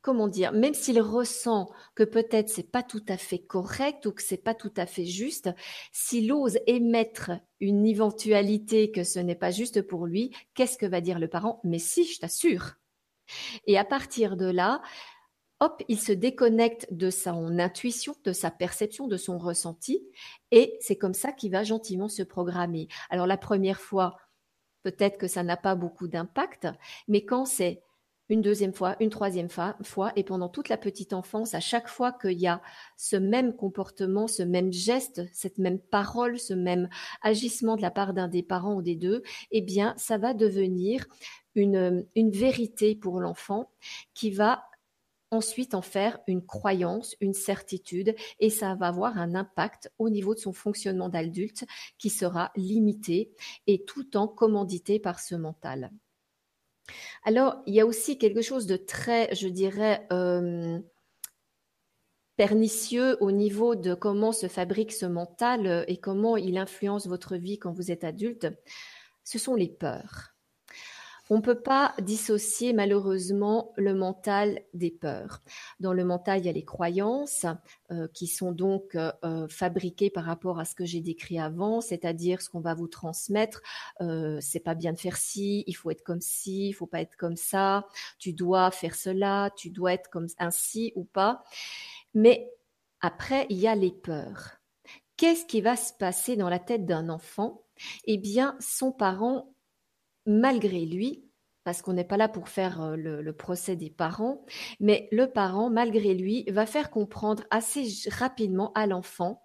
comment 0.01 0.27
dire, 0.27 0.51
même 0.53 0.73
s'il 0.73 1.01
ressent 1.01 1.69
que 1.95 2.03
peut-être 2.03 2.49
c'est 2.49 2.71
pas 2.71 2.83
tout 2.83 3.03
à 3.07 3.17
fait 3.17 3.39
correct 3.39 4.05
ou 4.05 4.11
que 4.11 4.23
c'est 4.23 4.37
pas 4.37 4.55
tout 4.55 4.73
à 4.77 4.85
fait 4.85 5.05
juste, 5.05 5.49
s'il 5.91 6.31
ose 6.31 6.57
émettre 6.67 7.31
une 7.59 7.85
éventualité 7.85 8.91
que 8.91 9.03
ce 9.03 9.19
n'est 9.19 9.35
pas 9.35 9.51
juste 9.51 9.81
pour 9.81 10.07
lui, 10.07 10.33
qu'est-ce 10.53 10.77
que 10.77 10.85
va 10.85 11.01
dire 11.01 11.19
le 11.19 11.27
parent? 11.27 11.59
Mais 11.63 11.79
si, 11.79 12.05
je 12.05 12.19
t'assure. 12.19 12.75
Et 13.67 13.77
à 13.77 13.85
partir 13.85 14.37
de 14.37 14.45
là, 14.45 14.81
hop, 15.59 15.83
il 15.89 15.99
se 15.99 16.13
déconnecte 16.13 16.87
de 16.91 17.09
son 17.09 17.59
intuition, 17.59 18.15
de 18.23 18.31
sa 18.31 18.49
perception, 18.49 19.07
de 19.07 19.17
son 19.17 19.37
ressenti, 19.37 20.01
et 20.51 20.77
c'est 20.79 20.95
comme 20.95 21.13
ça 21.13 21.33
qu'il 21.33 21.51
va 21.51 21.63
gentiment 21.63 22.07
se 22.07 22.23
programmer. 22.23 22.87
Alors 23.09 23.27
la 23.27 23.37
première 23.37 23.81
fois, 23.81 24.17
peut-être 24.83 25.17
que 25.17 25.27
ça 25.27 25.43
n'a 25.43 25.57
pas 25.57 25.75
beaucoup 25.75 26.07
d'impact, 26.07 26.67
mais 27.09 27.25
quand 27.25 27.45
c'est 27.45 27.83
une 28.29 28.41
deuxième 28.41 28.73
fois, 28.73 28.95
une 28.99 29.09
troisième 29.09 29.49
fois, 29.49 30.13
et 30.15 30.23
pendant 30.23 30.49
toute 30.49 30.69
la 30.69 30.77
petite 30.77 31.13
enfance, 31.13 31.55
à 31.55 31.59
chaque 31.59 31.87
fois 31.87 32.11
qu'il 32.11 32.39
y 32.39 32.47
a 32.47 32.61
ce 32.95 33.15
même 33.15 33.55
comportement, 33.55 34.27
ce 34.27 34.43
même 34.43 34.71
geste, 34.71 35.23
cette 35.33 35.57
même 35.57 35.79
parole, 35.79 36.39
ce 36.39 36.53
même 36.53 36.89
agissement 37.21 37.75
de 37.75 37.81
la 37.81 37.91
part 37.91 38.13
d'un 38.13 38.27
des 38.27 38.43
parents 38.43 38.75
ou 38.75 38.81
des 38.83 38.95
deux, 38.95 39.23
eh 39.51 39.61
bien, 39.61 39.95
ça 39.97 40.17
va 40.19 40.33
devenir 40.33 41.05
une, 41.55 42.05
vérité 42.15 42.95
pour 42.95 43.19
l'enfant 43.19 43.71
qui 44.13 44.31
va 44.31 44.63
ensuite 45.31 45.73
en 45.73 45.81
faire 45.81 46.19
une 46.27 46.45
croyance, 46.45 47.15
une 47.21 47.33
certitude, 47.33 48.15
et 48.39 48.49
ça 48.49 48.75
va 48.75 48.87
avoir 48.87 49.17
un 49.17 49.35
impact 49.35 49.91
au 49.99 50.09
niveau 50.09 50.33
de 50.33 50.39
son 50.39 50.53
fonctionnement 50.53 51.09
d'adulte 51.09 51.65
qui 51.97 52.09
sera 52.09 52.51
limité 52.55 53.31
et 53.67 53.83
tout 53.85 54.03
temps 54.03 54.27
commandité 54.27 54.99
par 54.99 55.19
ce 55.19 55.35
mental. 55.35 55.91
Alors, 57.23 57.61
il 57.65 57.73
y 57.73 57.79
a 57.79 57.85
aussi 57.85 58.17
quelque 58.17 58.41
chose 58.41 58.65
de 58.65 58.77
très, 58.77 59.33
je 59.35 59.47
dirais, 59.47 60.07
euh, 60.11 60.79
pernicieux 62.37 63.17
au 63.21 63.31
niveau 63.31 63.75
de 63.75 63.93
comment 63.93 64.31
se 64.31 64.47
fabrique 64.47 64.93
ce 64.93 65.05
mental 65.05 65.83
et 65.87 65.97
comment 65.97 66.37
il 66.37 66.57
influence 66.57 67.07
votre 67.07 67.35
vie 67.35 67.59
quand 67.59 67.73
vous 67.73 67.91
êtes 67.91 68.03
adulte. 68.03 68.47
Ce 69.23 69.37
sont 69.37 69.55
les 69.55 69.67
peurs. 69.67 70.38
On 71.29 71.37
ne 71.37 71.41
peut 71.41 71.61
pas 71.61 71.93
dissocier 72.01 72.73
malheureusement 72.73 73.71
le 73.77 73.93
mental 73.93 74.61
des 74.73 74.89
peurs. 74.89 75.41
Dans 75.79 75.93
le 75.93 76.03
mental, 76.03 76.39
il 76.39 76.45
y 76.45 76.49
a 76.49 76.53
les 76.53 76.65
croyances 76.65 77.45
euh, 77.91 78.07
qui 78.13 78.25
sont 78.25 78.51
donc 78.51 78.95
euh, 78.95 79.11
euh, 79.23 79.47
fabriquées 79.47 80.09
par 80.09 80.25
rapport 80.25 80.59
à 80.59 80.65
ce 80.65 80.73
que 80.73 80.85
j'ai 80.85 81.01
décrit 81.01 81.39
avant, 81.39 81.81
c'est-à-dire 81.81 82.41
ce 82.41 82.49
qu'on 82.49 82.61
va 82.61 82.73
vous 82.73 82.87
transmettre. 82.87 83.61
c'est 84.39 84.59
pas 84.59 84.75
bien 84.75 84.93
de 84.93 84.97
faire 84.97 85.17
ci, 85.17 85.63
il 85.67 85.73
faut 85.73 85.91
être 85.91 86.03
comme 86.03 86.21
ci, 86.21 86.69
il 86.69 86.73
faut 86.73 86.87
pas 86.87 87.01
être 87.01 87.15
comme 87.15 87.35
ça, 87.35 87.87
tu 88.17 88.33
dois 88.33 88.71
faire 88.71 88.95
cela, 88.95 89.51
tu 89.55 89.69
dois 89.69 89.93
être 89.93 90.09
comme 90.09 90.27
ainsi 90.39 90.93
ou 90.95 91.03
pas. 91.03 91.43
Mais 92.13 92.51
après, 93.01 93.45
il 93.49 93.57
y 93.57 93.67
a 93.67 93.75
les 93.75 93.91
peurs. 93.91 94.59
Qu'est-ce 95.17 95.45
qui 95.45 95.61
va 95.61 95.75
se 95.75 95.93
passer 95.93 96.37
dans 96.37 96.49
la 96.49 96.59
tête 96.59 96.85
d'un 96.85 97.09
enfant? 97.09 97.63
Eh 98.05 98.17
bien, 98.17 98.55
son 98.59 98.91
parent 98.91 99.53
malgré 100.29 100.85
lui, 100.85 101.25
parce 101.63 101.81
qu'on 101.81 101.93
n'est 101.93 102.05
pas 102.05 102.17
là 102.17 102.29
pour 102.29 102.49
faire 102.49 102.81
euh, 102.81 102.95
le, 102.95 103.33
procès 103.33 103.75
des 103.75 103.89
parents, 103.89 104.45
mais 104.79 105.09
le 105.11 105.27
parent, 105.27 105.69
malgré 105.69 106.13
lui, 106.13 106.45
va 106.49 106.65
faire 106.65 106.89
comprendre 106.91 107.43
assez 107.49 107.87
rapidement 108.09 108.71
à 108.73 108.87
l'enfant 108.87 109.43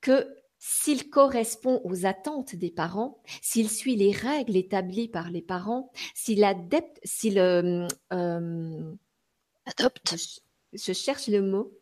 que 0.00 0.28
s'il 0.58 1.10
correspond 1.10 1.80
aux 1.84 2.06
attentes 2.06 2.54
des 2.54 2.70
parents, 2.70 3.22
s'il 3.42 3.68
suit 3.68 3.96
les 3.96 4.12
règles 4.12 4.56
établies 4.56 5.08
par 5.08 5.30
les 5.30 5.42
parents, 5.42 5.90
s'il 6.14 6.44
adepte, 6.44 7.00
s'il 7.02 7.38
euh, 7.38 7.86
euh, 8.12 8.94
adopte, 9.64 10.14
je, 10.72 10.92
cherche 10.92 11.28
le 11.28 11.42
mot, 11.42 11.72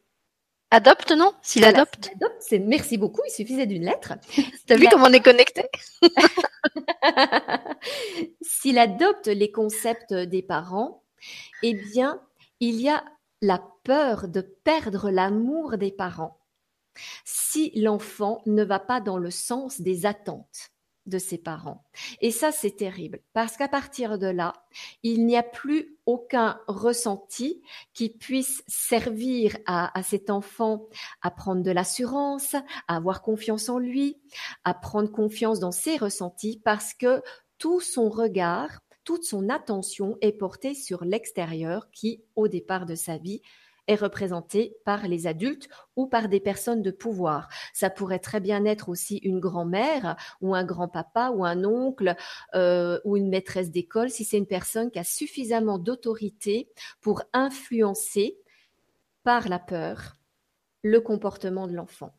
Adopte, 0.70 1.12
non? 1.12 1.32
S'il 1.40 1.64
adopte. 1.64 2.10
Adopte, 2.14 2.36
c'est 2.40 2.58
merci 2.58 2.98
beaucoup, 2.98 3.22
il 3.26 3.30
suffisait 3.30 3.66
d'une 3.66 3.84
lettre. 3.84 4.14
T'as 4.66 4.76
vu 4.76 4.86
comment 4.90 5.06
on 5.06 5.12
est 5.12 5.20
connecté 5.20 5.62
S'il 8.42 8.78
adopte 8.78 9.28
les 9.28 9.50
concepts 9.50 10.12
des 10.12 10.42
parents, 10.42 11.02
eh 11.62 11.74
bien, 11.74 12.20
il 12.60 12.80
y 12.80 12.88
a 12.88 13.02
la 13.40 13.62
peur 13.84 14.28
de 14.28 14.40
perdre 14.40 15.10
l'amour 15.10 15.78
des 15.78 15.92
parents 15.92 16.38
si 17.24 17.70
l'enfant 17.78 18.42
ne 18.46 18.64
va 18.64 18.80
pas 18.80 19.00
dans 19.00 19.18
le 19.18 19.30
sens 19.30 19.80
des 19.80 20.04
attentes 20.04 20.72
de 21.08 21.18
ses 21.18 21.38
parents. 21.38 21.84
Et 22.20 22.30
ça, 22.30 22.52
c'est 22.52 22.76
terrible, 22.76 23.20
parce 23.32 23.56
qu'à 23.56 23.68
partir 23.68 24.18
de 24.18 24.26
là, 24.26 24.52
il 25.02 25.26
n'y 25.26 25.36
a 25.36 25.42
plus 25.42 25.98
aucun 26.06 26.60
ressenti 26.66 27.62
qui 27.94 28.10
puisse 28.10 28.62
servir 28.66 29.56
à, 29.66 29.92
cet 30.02 30.30
enfant 30.30 30.86
à 31.22 31.30
prendre 31.30 31.62
de 31.62 31.70
l'assurance, 31.70 32.54
à 32.54 32.96
avoir 32.96 33.22
confiance 33.22 33.68
en 33.68 33.78
lui, 33.78 34.18
à 34.64 34.74
prendre 34.74 35.10
confiance 35.10 35.60
dans 35.60 35.72
ses 35.72 35.96
ressentis, 35.96 36.60
parce 36.64 36.94
que 36.94 37.22
tout 37.58 37.80
son 37.80 38.08
regard, 38.08 38.80
toute 39.04 39.24
son 39.24 39.48
attention 39.48 40.16
est 40.20 40.32
portée 40.32 40.74
sur 40.74 41.04
l'extérieur 41.04 41.90
qui, 41.90 42.22
au 42.36 42.46
départ 42.46 42.86
de 42.86 42.94
sa 42.94 43.16
vie, 43.16 43.40
est 43.88 43.96
représenté 43.96 44.76
par 44.84 45.08
les 45.08 45.26
adultes 45.26 45.68
ou 45.96 46.06
par 46.06 46.28
des 46.28 46.38
personnes 46.38 46.82
de 46.82 46.90
pouvoir. 46.92 47.48
Ça 47.72 47.90
pourrait 47.90 48.20
très 48.20 48.38
bien 48.38 48.64
être 48.64 48.88
aussi 48.88 49.16
une 49.18 49.40
grand-mère 49.40 50.16
ou 50.40 50.54
un 50.54 50.64
grand-papa 50.64 51.30
ou 51.34 51.44
un 51.44 51.64
oncle 51.64 52.14
euh, 52.54 53.00
ou 53.04 53.16
une 53.16 53.28
maîtresse 53.28 53.70
d'école 53.70 54.10
si 54.10 54.24
c'est 54.24 54.38
une 54.38 54.46
personne 54.46 54.90
qui 54.90 54.98
a 54.98 55.04
suffisamment 55.04 55.78
d'autorité 55.78 56.68
pour 57.00 57.22
influencer 57.32 58.38
par 59.24 59.48
la 59.48 59.58
peur 59.58 60.16
le 60.82 61.00
comportement 61.00 61.66
de 61.66 61.74
l'enfant. 61.74 62.14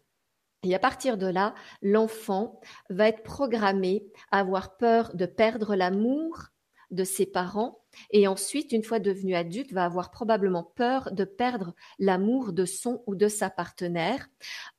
Et 0.63 0.75
à 0.75 0.79
partir 0.79 1.17
de 1.17 1.27
là, 1.27 1.55
l'enfant 1.81 2.59
va 2.89 3.07
être 3.07 3.23
programmé 3.23 4.03
à 4.31 4.39
avoir 4.39 4.75
peur 4.75 5.15
de 5.15 5.25
perdre 5.25 5.75
l'amour 5.75 6.49
de 6.91 7.03
ses 7.03 7.25
parents 7.25 7.79
et 8.11 8.27
ensuite, 8.27 8.71
une 8.71 8.83
fois 8.83 8.99
devenu 8.99 9.35
adulte, 9.35 9.73
va 9.73 9.85
avoir 9.85 10.11
probablement 10.11 10.63
peur 10.75 11.11
de 11.11 11.23
perdre 11.23 11.73
l'amour 11.97 12.53
de 12.53 12.65
son 12.65 13.03
ou 13.07 13.15
de 13.15 13.27
sa 13.27 13.49
partenaire 13.49 14.29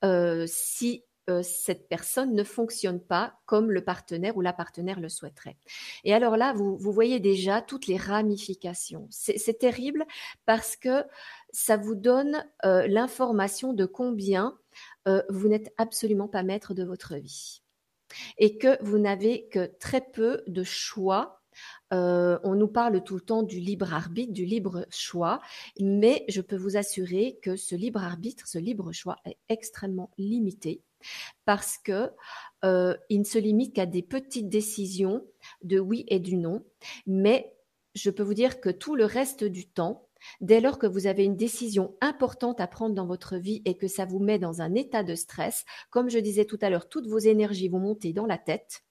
euh, 0.03 0.45
si 0.47 1.03
euh, 1.29 1.43
cette 1.43 1.87
personne 1.87 2.33
ne 2.33 2.43
fonctionne 2.43 2.99
pas 2.99 3.39
comme 3.45 3.71
le 3.71 3.83
partenaire 3.83 4.35
ou 4.37 4.41
la 4.41 4.53
partenaire 4.53 4.99
le 4.99 5.09
souhaiterait. 5.09 5.57
Et 6.03 6.13
alors 6.13 6.35
là, 6.35 6.53
vous, 6.53 6.77
voyez 6.77 7.19
déjà 7.19 7.61
toutes 7.61 7.87
les 7.87 7.97
ramifications. 7.97 9.07
C'est 9.11 9.59
terrible 9.59 10.05
parce 10.45 10.75
que 10.75 11.03
ça 11.51 11.77
vous 11.77 11.95
donne 11.95 12.43
euh, 12.65 12.87
l'information 12.87 13.73
de 13.73 13.85
combien 13.85 14.57
vous 15.29 15.49
n'êtes 15.49 15.73
absolument 15.77 16.29
pas 16.29 16.43
maître 16.43 16.73
de 16.73 16.83
votre 16.83 17.15
vie 17.15 17.61
et 18.37 18.57
que 18.57 18.81
vous 18.83 18.99
n'avez 18.99 19.47
que 19.47 19.65
très 19.79 19.99
peu 19.99 20.43
de 20.47 20.63
choix 20.63 21.40
euh, 21.93 22.39
on 22.43 22.55
nous 22.55 22.67
parle 22.67 23.03
tout 23.03 23.15
le 23.15 23.21
temps 23.21 23.43
du 23.43 23.59
libre 23.59 23.93
arbitre, 23.93 24.33
du 24.33 24.45
libre 24.45 24.85
choix, 24.89 25.41
mais 25.79 26.25
je 26.27 26.41
peux 26.41 26.55
vous 26.55 26.77
assurer 26.77 27.39
que 27.41 27.55
ce 27.55 27.75
libre 27.75 28.01
arbitre, 28.03 28.47
ce 28.47 28.57
libre 28.57 28.91
choix 28.91 29.17
est 29.25 29.37
extrêmement 29.49 30.11
limité 30.17 30.81
parce 31.45 31.77
que 31.77 32.11
euh, 32.63 32.95
il 33.09 33.19
ne 33.19 33.25
se 33.25 33.39
limite 33.39 33.75
qu'à 33.75 33.85
des 33.85 34.03
petites 34.03 34.49
décisions 34.49 35.25
de 35.63 35.79
oui 35.79 36.05
et 36.07 36.19
du 36.19 36.37
non, 36.37 36.63
mais 37.07 37.55
je 37.95 38.09
peux 38.09 38.23
vous 38.23 38.35
dire 38.35 38.61
que 38.61 38.69
tout 38.69 38.95
le 38.95 39.05
reste 39.05 39.43
du 39.43 39.67
temps, 39.67 40.07
Dès 40.39 40.61
lors 40.61 40.77
que 40.77 40.87
vous 40.87 41.07
avez 41.07 41.23
une 41.23 41.35
décision 41.35 41.95
importante 41.99 42.59
à 42.59 42.67
prendre 42.67 42.95
dans 42.95 43.07
votre 43.07 43.37
vie 43.37 43.61
et 43.65 43.75
que 43.75 43.87
ça 43.87 44.05
vous 44.05 44.19
met 44.19 44.39
dans 44.39 44.61
un 44.61 44.75
état 44.75 45.03
de 45.03 45.15
stress, 45.15 45.65
comme 45.89 46.09
je 46.09 46.19
disais 46.19 46.45
tout 46.45 46.59
à 46.61 46.69
l'heure, 46.69 46.89
toutes 46.89 47.07
vos 47.07 47.17
énergies 47.17 47.69
vont 47.69 47.79
monter 47.79 48.13
dans 48.13 48.27
la 48.27 48.37
tête 48.37 48.83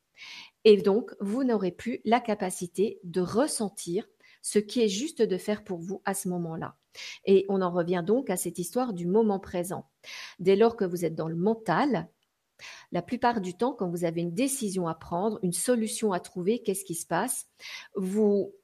et 0.64 0.76
donc, 0.76 1.12
vous 1.20 1.44
n'aurez 1.44 1.70
plus 1.70 2.00
la 2.04 2.20
capacité 2.20 3.00
de 3.04 3.20
ressentir 3.20 4.06
ce 4.42 4.58
qui 4.58 4.80
est 4.80 4.88
juste 4.88 5.22
de 5.22 5.36
faire 5.36 5.64
pour 5.64 5.78
vous 5.78 6.02
à 6.04 6.14
ce 6.14 6.28
moment-là. 6.28 6.76
Et 7.24 7.46
on 7.48 7.62
en 7.62 7.70
revient 7.70 8.02
donc 8.04 8.30
à 8.30 8.36
cette 8.36 8.58
histoire 8.58 8.92
du 8.92 9.06
moment 9.06 9.38
présent. 9.38 9.88
Dès 10.38 10.56
lors 10.56 10.76
que 10.76 10.84
vous 10.84 11.04
êtes 11.04 11.14
dans 11.14 11.28
le 11.28 11.36
mental, 11.36 12.08
la 12.92 13.02
plupart 13.02 13.40
du 13.40 13.54
temps, 13.54 13.72
quand 13.72 13.88
vous 13.88 14.04
avez 14.04 14.20
une 14.20 14.34
décision 14.34 14.88
à 14.88 14.94
prendre, 14.94 15.38
une 15.42 15.52
solution 15.52 16.12
à 16.12 16.20
trouver, 16.20 16.62
qu'est-ce 16.62 16.84
qui 16.84 16.94
se 16.94 17.06
passe? 17.06 17.46
Vous 17.94 18.54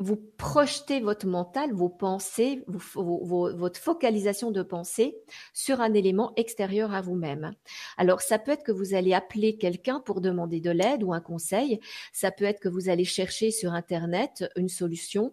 vous 0.00 0.16
projetez 0.16 1.00
votre 1.00 1.26
mental, 1.26 1.72
vos 1.72 1.88
pensées, 1.88 2.64
votre 2.66 3.78
focalisation 3.78 4.50
de 4.50 4.62
pensée 4.62 5.16
sur 5.52 5.80
un 5.80 5.94
élément 5.94 6.32
extérieur 6.36 6.92
à 6.92 7.00
vous-même. 7.00 7.54
Alors, 7.96 8.20
ça 8.20 8.40
peut 8.40 8.50
être 8.50 8.64
que 8.64 8.72
vous 8.72 8.94
allez 8.94 9.14
appeler 9.14 9.56
quelqu'un 9.56 10.00
pour 10.00 10.20
demander 10.20 10.60
de 10.60 10.70
l'aide 10.70 11.04
ou 11.04 11.12
un 11.12 11.20
conseil. 11.20 11.80
Ça 12.12 12.32
peut 12.32 12.44
être 12.44 12.60
que 12.60 12.68
vous 12.68 12.88
allez 12.88 13.04
chercher 13.04 13.52
sur 13.52 13.72
Internet 13.72 14.44
une 14.56 14.68
solution. 14.68 15.32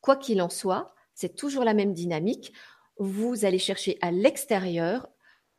Quoi 0.00 0.16
qu'il 0.16 0.40
en 0.40 0.48
soit, 0.48 0.94
c'est 1.14 1.34
toujours 1.34 1.64
la 1.64 1.74
même 1.74 1.94
dynamique. 1.94 2.52
Vous 2.98 3.44
allez 3.44 3.58
chercher 3.58 3.98
à 4.02 4.12
l'extérieur 4.12 5.08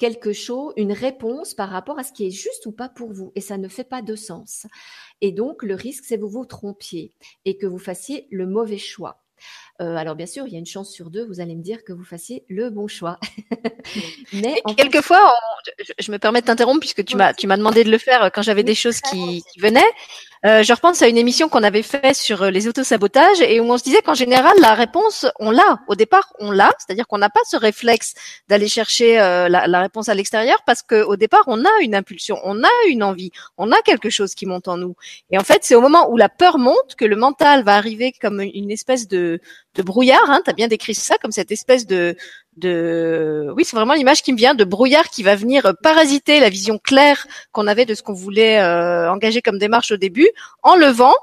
quelque 0.04 0.34
chose, 0.34 0.74
une 0.76 0.92
réponse 0.92 1.54
par 1.54 1.70
rapport 1.70 1.98
à 1.98 2.04
ce 2.04 2.12
qui 2.12 2.28
est 2.28 2.32
juste 2.32 2.66
ou 2.66 2.74
pas 2.74 2.90
pour 2.90 3.14
vous. 3.14 3.32
Et 3.36 3.42
ça 3.42 3.58
ne 3.58 3.70
fait 3.70 3.86
pas 3.86 4.02
de 4.02 4.18
sens. 4.18 4.68
Et 5.22 5.32
donc, 5.32 5.64
le 5.64 5.76
risque, 5.76 6.04
c'est 6.06 6.18
que 6.18 6.22
vous 6.24 6.30
vous 6.30 6.46
trompiez 6.46 7.14
et 7.46 7.58
que 7.58 7.66
vous 7.66 7.78
fassiez 7.78 8.28
le 8.30 8.46
mauvais 8.46 8.78
choix. 8.78 9.24
Euh, 9.82 9.96
alors 9.96 10.16
bien 10.16 10.26
sûr, 10.26 10.46
il 10.46 10.52
y 10.52 10.56
a 10.58 10.60
une 10.60 10.66
chance 10.66 10.92
sur 10.92 11.10
deux, 11.10 11.26
vous 11.26 11.40
allez 11.40 11.56
me 11.56 11.64
dire 11.64 11.86
que 11.86 11.94
vous 11.94 12.04
fassiez 12.04 12.44
le 12.50 12.70
bon 12.70 12.90
choix. 12.90 13.18
Mais 14.34 14.62
quelquefois, 14.78 15.34
je, 16.00 16.12
me 16.12 16.18
permets 16.18 16.42
de 16.42 16.48
t'interrompre 16.48 16.82
puisque 16.82 17.06
tu 17.06 17.16
m'as 17.16 17.34
tu 17.34 17.48
m'as 17.48 17.58
demandé 17.58 17.86
de 17.86 17.92
le 17.92 17.98
faire 17.98 18.30
quand 18.34 18.42
j'avais 18.42 18.64
des 18.64 18.76
choses 18.76 19.00
qui, 19.00 19.42
qui 19.54 19.60
venaient. 19.62 19.82
Euh, 20.46 20.62
je 20.62 20.74
repense 20.74 21.02
à 21.02 21.08
une 21.08 21.18
émission 21.18 21.48
qu'on 21.48 21.64
avait 21.64 21.84
fait 21.84 22.14
sur 22.14 22.44
euh, 22.44 22.50
les 22.50 22.68
autosabotages 22.68 23.40
et 23.40 23.62
où 23.62 23.72
on 23.72 23.78
se 23.78 23.84
disait 23.84 24.02
qu'en 24.02 24.14
général 24.14 24.54
la 24.60 24.74
réponse 24.74 25.26
on 25.40 25.52
l'a 25.52 25.80
au 25.88 25.96
départ 25.96 26.34
on 26.38 26.52
l'a, 26.52 26.70
c'est-à-dire 26.80 27.08
qu'on 27.08 27.18
n'a 27.18 27.30
pas 27.30 27.40
ce 27.46 27.56
réflexe 27.56 28.14
d'aller 28.50 28.68
chercher 28.68 29.22
euh, 29.22 29.48
la, 29.48 29.80
réponse 29.80 30.10
à 30.10 30.14
l'extérieur 30.14 30.58
parce 30.66 30.82
qu'au 30.82 31.16
départ 31.16 31.44
on 31.48 31.64
a 31.64 31.82
une 31.82 31.96
impulsion, 31.96 32.38
on 32.44 32.62
a 32.62 32.70
une 32.90 33.04
envie, 33.04 33.32
on 33.58 33.72
a 33.72 33.82
quelque 33.84 34.10
chose 34.10 34.36
qui 34.36 34.46
monte 34.46 34.68
en 34.68 34.76
nous. 34.76 34.96
Et 35.32 35.38
en 35.38 35.44
fait 35.44 35.60
c'est 35.64 35.76
au 35.76 35.82
moment 35.82 36.12
où 36.12 36.18
la 36.18 36.28
peur 36.28 36.58
monte 36.58 36.96
que 36.98 37.06
le 37.06 37.16
mental 37.16 37.64
va 37.64 37.76
arriver 37.78 38.12
comme 38.12 38.42
une 38.42 38.70
espèce 38.70 39.08
de, 39.08 39.40
de 39.76 39.82
brouillard. 39.82 40.30
Hein, 40.30 40.42
tu 40.46 40.54
bien 40.54 40.68
décrit 40.68 40.96
ça 40.96 41.18
comme 41.22 41.32
cette 41.32 41.52
espèce 41.52 41.88
de 41.88 42.18
de 42.58 43.52
oui 43.56 43.66
c'est 43.66 43.76
vraiment 43.76 43.94
l'image 43.94 44.22
qui 44.22 44.32
me 44.32 44.38
vient 44.38 44.56
de 44.56 44.64
brouillard 44.64 45.10
qui 45.10 45.24
va 45.24 45.36
venir 45.36 45.74
parasiter 45.82 46.40
la 46.40 46.50
vision 46.50 46.78
claire 46.78 47.26
qu'on 47.52 47.68
avait 47.68 47.86
de 47.86 47.96
ce 47.96 48.04
qu'on 48.04 48.14
voulait 48.14 48.60
euh, 48.60 49.12
engager 49.12 49.42
comme 49.42 49.58
démarche 49.58 49.92
au 49.92 49.98
début 49.98 50.30
en 50.62 50.76
levant 50.76 51.14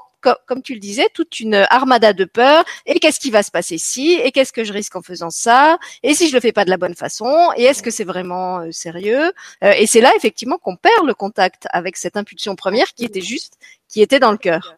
comme 0.45 0.61
tu 0.61 0.73
le 0.73 0.79
disais, 0.79 1.07
toute 1.13 1.39
une 1.39 1.55
armada 1.69 2.13
de 2.13 2.25
peur. 2.25 2.63
Et 2.85 2.99
qu'est-ce 2.99 3.19
qui 3.19 3.31
va 3.31 3.43
se 3.43 3.51
passer 3.51 3.77
si? 3.77 4.13
Et 4.13 4.31
qu'est-ce 4.31 4.53
que 4.53 4.63
je 4.63 4.73
risque 4.73 4.95
en 4.95 5.01
faisant 5.01 5.29
ça? 5.29 5.77
Et 6.03 6.13
si 6.13 6.29
je 6.29 6.33
le 6.33 6.39
fais 6.39 6.51
pas 6.51 6.65
de 6.65 6.69
la 6.69 6.77
bonne 6.77 6.95
façon? 6.95 7.49
Et 7.57 7.63
est-ce 7.63 7.81
que 7.81 7.91
c'est 7.91 8.03
vraiment 8.03 8.59
euh, 8.59 8.71
sérieux? 8.71 9.31
Euh, 9.63 9.73
Et 9.77 9.87
c'est 9.87 10.01
là 10.01 10.11
effectivement 10.15 10.57
qu'on 10.57 10.75
perd 10.75 11.05
le 11.05 11.13
contact 11.13 11.67
avec 11.71 11.97
cette 11.97 12.17
impulsion 12.17 12.55
première 12.55 12.93
qui 12.93 13.05
était 13.05 13.21
juste, 13.21 13.57
qui 13.87 14.01
était 14.01 14.19
dans 14.19 14.31
le 14.31 14.37
cœur. 14.37 14.75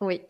Oui, 0.00 0.20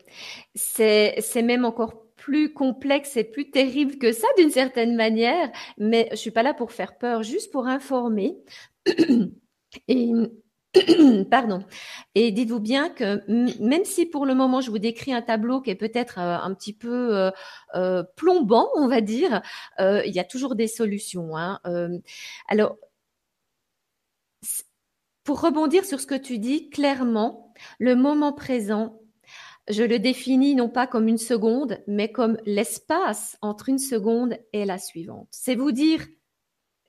c'est 0.55 1.15
c'est 1.21 1.41
même 1.41 1.65
encore 1.65 2.06
plus 2.27 2.53
complexe 2.53 3.15
et 3.15 3.23
plus 3.23 3.51
terrible 3.51 3.97
que 3.97 4.11
ça 4.11 4.27
d'une 4.37 4.49
certaine 4.49 4.97
manière, 4.97 5.49
mais 5.77 6.09
je 6.11 6.17
suis 6.17 6.31
pas 6.31 6.43
là 6.43 6.53
pour 6.53 6.73
faire 6.73 6.97
peur, 6.97 7.23
juste 7.23 7.53
pour 7.53 7.67
informer. 7.67 8.35
et 9.87 10.11
Pardon. 11.31 11.63
Et 12.15 12.33
dites-vous 12.33 12.59
bien 12.59 12.89
que 12.89 13.23
même 13.63 13.85
si 13.85 14.05
pour 14.05 14.25
le 14.25 14.35
moment 14.35 14.59
je 14.59 14.69
vous 14.69 14.77
décris 14.77 15.13
un 15.13 15.21
tableau 15.21 15.61
qui 15.61 15.69
est 15.69 15.75
peut-être 15.75 16.19
euh, 16.19 16.37
un 16.37 16.53
petit 16.53 16.73
peu 16.73 17.15
euh, 17.15 17.31
euh, 17.75 18.03
plombant, 18.17 18.67
on 18.75 18.89
va 18.89 18.99
dire, 18.99 19.41
il 19.79 20.11
y 20.13 20.19
a 20.19 20.25
toujours 20.25 20.55
des 20.55 20.67
solutions. 20.67 21.37
Hein. 21.37 21.61
alors, 22.49 22.75
pour 25.23 25.39
rebondir 25.39 25.85
sur 25.85 26.01
ce 26.01 26.07
que 26.07 26.15
tu 26.15 26.39
dis, 26.39 26.69
clairement, 26.69 27.53
le 27.79 27.95
moment 27.95 28.33
présent, 28.33 28.99
je 29.69 29.83
le 29.83 29.99
définis 29.99 30.55
non 30.55 30.69
pas 30.69 30.87
comme 30.87 31.07
une 31.07 31.17
seconde, 31.17 31.79
mais 31.87 32.11
comme 32.11 32.37
l'espace 32.45 33.37
entre 33.41 33.69
une 33.69 33.79
seconde 33.79 34.37
et 34.53 34.65
la 34.65 34.77
suivante. 34.77 35.27
C'est 35.31 35.55
vous 35.55 35.71
dire 35.71 36.05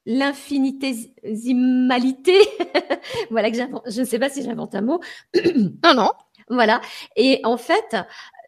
l'infinitésimalité. 0.07 2.37
voilà 3.31 3.51
que 3.51 3.57
j'invente. 3.57 3.83
Je 3.91 4.01
ne 4.01 4.07
sais 4.07 4.19
pas 4.19 4.31
si 4.31 4.43
j'invente 4.43 4.75
un 4.75 4.81
mot. 4.81 5.01
non, 5.85 5.95
non. 5.95 6.11
Voilà. 6.49 6.81
Et 7.17 7.41
en 7.45 7.59
fait, 7.59 7.97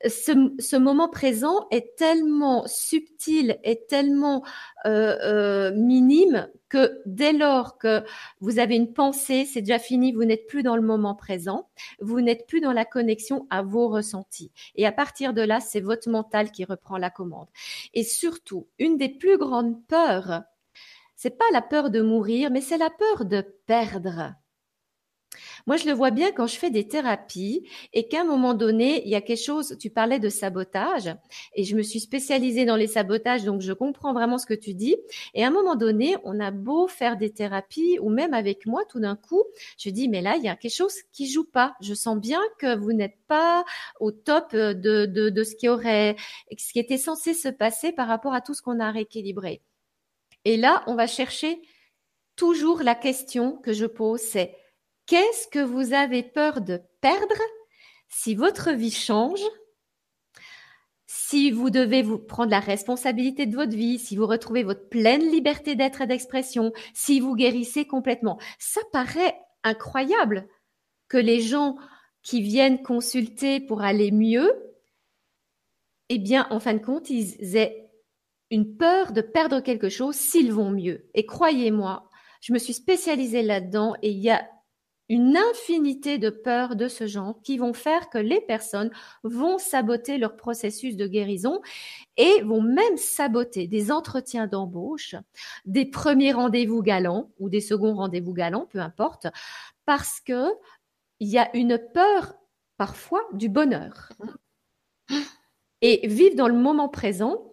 ce, 0.08 0.76
moment 0.76 1.08
présent 1.08 1.66
est 1.70 1.96
tellement 1.96 2.66
subtil 2.66 3.58
et 3.64 3.84
tellement 3.86 4.42
euh, 4.86 5.16
euh, 5.22 5.72
minime 5.74 6.48
que 6.68 7.00
dès 7.04 7.32
lors 7.32 7.76
que 7.76 8.02
vous 8.40 8.58
avez 8.58 8.76
une 8.76 8.92
pensée, 8.92 9.44
c'est 9.44 9.60
déjà 9.60 9.78
fini, 9.78 10.12
vous 10.12 10.24
n'êtes 10.24 10.46
plus 10.46 10.62
dans 10.62 10.76
le 10.76 10.82
moment 10.82 11.14
présent, 11.14 11.68
vous 12.00 12.20
n'êtes 12.20 12.46
plus 12.46 12.60
dans 12.60 12.72
la 12.72 12.84
connexion 12.84 13.46
à 13.50 13.62
vos 13.62 13.88
ressentis. 13.88 14.52
Et 14.76 14.86
à 14.86 14.92
partir 14.92 15.34
de 15.34 15.42
là, 15.42 15.60
c'est 15.60 15.80
votre 15.80 16.08
mental 16.08 16.50
qui 16.50 16.64
reprend 16.64 16.96
la 16.96 17.10
commande. 17.10 17.48
Et 17.92 18.04
surtout, 18.04 18.68
une 18.78 18.96
des 18.96 19.08
plus 19.08 19.36
grandes 19.36 19.84
peurs, 19.86 20.44
c'est 21.16 21.36
pas 21.36 21.44
la 21.52 21.60
peur 21.60 21.90
de 21.90 22.00
mourir, 22.00 22.50
mais 22.50 22.62
c'est 22.62 22.78
la 22.78 22.90
peur 22.90 23.26
de 23.26 23.42
perdre. 23.66 24.34
Moi, 25.66 25.76
je 25.76 25.86
le 25.86 25.92
vois 25.92 26.10
bien 26.10 26.32
quand 26.32 26.46
je 26.46 26.56
fais 26.56 26.70
des 26.70 26.88
thérapies 26.88 27.68
et 27.92 28.08
qu'à 28.08 28.22
un 28.22 28.24
moment 28.24 28.54
donné, 28.54 29.02
il 29.04 29.10
y 29.10 29.14
a 29.14 29.20
quelque 29.20 29.42
chose, 29.42 29.76
tu 29.78 29.90
parlais 29.90 30.18
de 30.18 30.28
sabotage 30.28 31.14
et 31.54 31.64
je 31.64 31.76
me 31.76 31.82
suis 31.82 32.00
spécialisée 32.00 32.64
dans 32.64 32.76
les 32.76 32.86
sabotages, 32.86 33.44
donc 33.44 33.60
je 33.60 33.72
comprends 33.72 34.12
vraiment 34.12 34.38
ce 34.38 34.46
que 34.46 34.54
tu 34.54 34.74
dis. 34.74 34.96
Et 35.34 35.44
à 35.44 35.48
un 35.48 35.50
moment 35.50 35.76
donné, 35.76 36.16
on 36.24 36.40
a 36.40 36.50
beau 36.50 36.88
faire 36.88 37.16
des 37.16 37.30
thérapies 37.30 37.98
ou 38.00 38.10
même 38.10 38.34
avec 38.34 38.66
moi, 38.66 38.82
tout 38.88 39.00
d'un 39.00 39.16
coup, 39.16 39.44
je 39.78 39.90
dis, 39.90 40.08
mais 40.08 40.20
là, 40.20 40.36
il 40.36 40.42
y 40.42 40.48
a 40.48 40.56
quelque 40.56 40.74
chose 40.74 40.94
qui 41.12 41.30
joue 41.30 41.44
pas. 41.44 41.74
Je 41.80 41.94
sens 41.94 42.18
bien 42.18 42.40
que 42.58 42.76
vous 42.76 42.92
n'êtes 42.92 43.18
pas 43.28 43.64
au 44.00 44.10
top 44.10 44.54
de, 44.54 44.72
de, 44.72 45.28
de 45.28 45.44
ce 45.44 45.54
qui 45.54 45.68
aurait, 45.68 46.16
ce 46.56 46.72
qui 46.72 46.78
était 46.78 46.98
censé 46.98 47.34
se 47.34 47.48
passer 47.48 47.92
par 47.92 48.08
rapport 48.08 48.34
à 48.34 48.40
tout 48.40 48.54
ce 48.54 48.62
qu'on 48.62 48.80
a 48.80 48.90
rééquilibré. 48.90 49.62
Et 50.44 50.56
là, 50.56 50.82
on 50.86 50.94
va 50.94 51.06
chercher 51.06 51.60
toujours 52.36 52.82
la 52.82 52.94
question 52.94 53.56
que 53.58 53.72
je 53.72 53.84
pose, 53.84 54.20
c'est 54.20 54.56
Qu'est-ce 55.10 55.48
que 55.48 55.58
vous 55.58 55.92
avez 55.92 56.22
peur 56.22 56.60
de 56.60 56.80
perdre 57.00 57.42
si 58.08 58.36
votre 58.36 58.70
vie 58.70 58.92
change? 58.92 59.42
Si 61.04 61.50
vous 61.50 61.68
devez 61.68 62.02
vous 62.02 62.20
prendre 62.20 62.52
la 62.52 62.60
responsabilité 62.60 63.46
de 63.46 63.56
votre 63.56 63.74
vie, 63.74 63.98
si 63.98 64.14
vous 64.14 64.28
retrouvez 64.28 64.62
votre 64.62 64.88
pleine 64.88 65.28
liberté 65.28 65.74
d'être 65.74 66.02
et 66.02 66.06
d'expression, 66.06 66.72
si 66.94 67.18
vous 67.18 67.34
guérissez 67.34 67.88
complètement. 67.88 68.38
Ça 68.60 68.82
paraît 68.92 69.36
incroyable 69.64 70.46
que 71.08 71.16
les 71.16 71.40
gens 71.40 71.76
qui 72.22 72.40
viennent 72.40 72.80
consulter 72.80 73.58
pour 73.58 73.82
aller 73.82 74.12
mieux, 74.12 74.52
eh 76.08 76.18
bien, 76.18 76.46
en 76.50 76.60
fin 76.60 76.74
de 76.74 76.84
compte, 76.84 77.10
ils 77.10 77.56
aient 77.56 77.90
une 78.52 78.76
peur 78.76 79.10
de 79.10 79.22
perdre 79.22 79.58
quelque 79.58 79.88
chose 79.88 80.14
s'ils 80.14 80.52
vont 80.52 80.70
mieux. 80.70 81.10
Et 81.14 81.26
croyez-moi, 81.26 82.08
je 82.40 82.52
me 82.52 82.58
suis 82.58 82.74
spécialisée 82.74 83.42
là-dedans 83.42 83.96
et 84.02 84.10
il 84.10 84.18
y 84.20 84.30
a 84.30 84.48
une 85.10 85.36
infinité 85.36 86.18
de 86.18 86.30
peurs 86.30 86.76
de 86.76 86.86
ce 86.86 87.08
genre 87.08 87.42
qui 87.42 87.58
vont 87.58 87.72
faire 87.72 88.08
que 88.10 88.18
les 88.18 88.40
personnes 88.40 88.92
vont 89.24 89.58
saboter 89.58 90.18
leur 90.18 90.36
processus 90.36 90.96
de 90.96 91.08
guérison 91.08 91.60
et 92.16 92.42
vont 92.42 92.62
même 92.62 92.96
saboter 92.96 93.66
des 93.66 93.90
entretiens 93.90 94.46
d'embauche, 94.46 95.16
des 95.66 95.84
premiers 95.84 96.32
rendez-vous 96.32 96.80
galants 96.80 97.32
ou 97.40 97.48
des 97.48 97.60
seconds 97.60 97.94
rendez-vous 97.94 98.32
galants, 98.32 98.66
peu 98.70 98.78
importe, 98.78 99.26
parce 99.84 100.20
que 100.20 100.46
il 101.18 101.28
y 101.28 101.38
a 101.38 101.54
une 101.56 101.76
peur 101.92 102.34
parfois 102.76 103.22
du 103.32 103.48
bonheur. 103.48 104.10
Et 105.82 106.06
vivre 106.06 106.36
dans 106.36 106.48
le 106.48 106.54
moment 106.54 106.88
présent, 106.88 107.49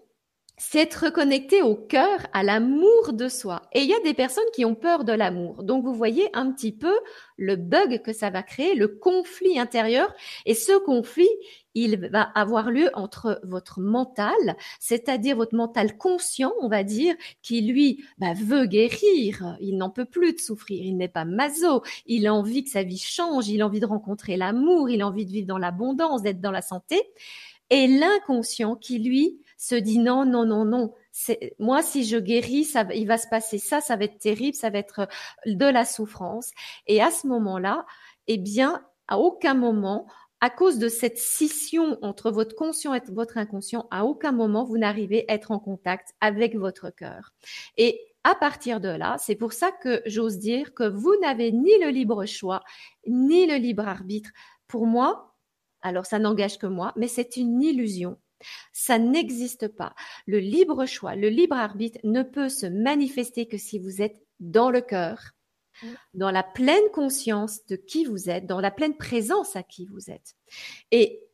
c'est 0.59 0.79
être 0.79 1.05
reconnecté 1.05 1.61
au 1.61 1.75
cœur, 1.75 2.25
à 2.33 2.41
l'amour 2.41 3.13
de 3.13 3.29
soi. 3.29 3.61
Et 3.73 3.81
il 3.81 3.89
y 3.89 3.93
a 3.93 3.99
des 3.99 4.15
personnes 4.15 4.43
qui 4.53 4.65
ont 4.65 4.73
peur 4.73 5.03
de 5.03 5.13
l'amour. 5.13 5.63
Donc 5.63 5.85
vous 5.85 5.93
voyez 5.93 6.35
un 6.35 6.51
petit 6.51 6.71
peu 6.71 6.95
le 7.37 7.55
bug 7.55 8.01
que 8.01 8.11
ça 8.11 8.31
va 8.31 8.41
créer, 8.41 8.73
le 8.73 8.87
conflit 8.87 9.59
intérieur. 9.59 10.11
Et 10.47 10.55
ce 10.55 10.79
conflit, 10.79 11.29
il 11.75 12.09
va 12.09 12.23
avoir 12.23 12.71
lieu 12.71 12.89
entre 12.95 13.39
votre 13.43 13.79
mental, 13.79 14.33
c'est-à-dire 14.79 15.35
votre 15.35 15.55
mental 15.55 15.95
conscient, 15.95 16.51
on 16.59 16.69
va 16.69 16.83
dire, 16.83 17.13
qui 17.43 17.61
lui 17.61 18.03
bah, 18.17 18.33
veut 18.33 18.65
guérir, 18.65 19.55
il 19.61 19.77
n'en 19.77 19.91
peut 19.91 20.05
plus 20.05 20.33
de 20.33 20.39
souffrir, 20.39 20.83
il 20.83 20.97
n'est 20.97 21.07
pas 21.07 21.25
maso, 21.25 21.83
il 22.07 22.25
a 22.25 22.33
envie 22.33 22.63
que 22.63 22.71
sa 22.71 22.81
vie 22.81 22.97
change, 22.97 23.47
il 23.47 23.61
a 23.61 23.67
envie 23.67 23.79
de 23.79 23.85
rencontrer 23.85 24.37
l'amour, 24.37 24.89
il 24.89 25.03
a 25.03 25.07
envie 25.07 25.27
de 25.27 25.31
vivre 25.31 25.47
dans 25.47 25.59
l'abondance, 25.59 26.23
d'être 26.23 26.41
dans 26.41 26.49
la 26.49 26.63
santé. 26.63 26.99
Et 27.69 27.85
l'inconscient 27.85 28.75
qui 28.75 28.97
lui 28.97 29.39
se 29.57 29.75
dit 29.75 29.99
non, 29.99 30.25
non, 30.25 30.45
non, 30.45 30.65
non. 30.65 30.93
Moi, 31.59 31.81
si 31.81 32.05
je 32.05 32.17
guéris, 32.17 32.63
ça, 32.63 32.85
il 32.93 33.07
va 33.07 33.17
se 33.17 33.27
passer 33.27 33.57
ça, 33.57 33.81
ça 33.81 33.95
va 33.95 34.05
être 34.05 34.19
terrible, 34.19 34.55
ça 34.55 34.69
va 34.69 34.77
être 34.77 34.99
euh, 34.99 35.53
de 35.53 35.65
la 35.65 35.83
souffrance. 35.83 36.51
Et 36.85 37.01
à 37.01 37.11
ce 37.11 37.27
moment-là, 37.27 37.85
eh 38.27 38.37
bien, 38.37 38.83
à 39.07 39.17
aucun 39.17 39.55
moment, 39.55 40.07
à 40.41 40.49
cause 40.49 40.77
de 40.77 40.87
cette 40.87 41.17
scission 41.17 41.97
entre 42.03 42.29
votre 42.29 42.55
conscient 42.55 42.93
et 42.93 43.01
votre 43.11 43.37
inconscient, 43.37 43.87
à 43.89 44.05
aucun 44.05 44.31
moment 44.31 44.63
vous 44.63 44.77
n'arrivez 44.77 45.25
à 45.27 45.33
être 45.33 45.51
en 45.51 45.59
contact 45.59 46.13
avec 46.21 46.55
votre 46.55 46.91
cœur. 46.91 47.33
Et 47.77 47.99
à 48.23 48.35
partir 48.35 48.79
de 48.79 48.89
là, 48.89 49.15
c'est 49.19 49.35
pour 49.35 49.53
ça 49.53 49.71
que 49.71 50.01
j'ose 50.05 50.37
dire 50.37 50.73
que 50.73 50.83
vous 50.83 51.15
n'avez 51.21 51.51
ni 51.51 51.75
le 51.79 51.89
libre 51.89 52.25
choix, 52.25 52.61
ni 53.07 53.47
le 53.47 53.55
libre 53.55 53.87
arbitre. 53.87 54.29
Pour 54.67 54.85
moi, 54.85 55.33
alors 55.81 56.05
ça 56.05 56.19
n'engage 56.19 56.59
que 56.59 56.67
moi, 56.67 56.93
mais 56.95 57.07
c'est 57.07 57.37
une 57.37 57.61
illusion. 57.61 58.17
Ça 58.71 58.99
n'existe 58.99 59.67
pas. 59.67 59.93
Le 60.25 60.39
libre 60.39 60.85
choix, 60.85 61.15
le 61.15 61.29
libre 61.29 61.55
arbitre 61.55 61.99
ne 62.03 62.23
peut 62.23 62.49
se 62.49 62.65
manifester 62.65 63.47
que 63.47 63.57
si 63.57 63.79
vous 63.79 64.01
êtes 64.01 64.17
dans 64.39 64.69
le 64.69 64.81
cœur, 64.81 65.31
mm. 65.81 65.87
dans 66.13 66.31
la 66.31 66.43
pleine 66.43 66.89
conscience 66.93 67.65
de 67.65 67.75
qui 67.75 68.05
vous 68.05 68.29
êtes, 68.29 68.45
dans 68.45 68.61
la 68.61 68.71
pleine 68.71 68.95
présence 68.95 69.55
à 69.55 69.63
qui 69.63 69.85
vous 69.85 70.09
êtes. 70.09 70.35
Et 70.91 71.26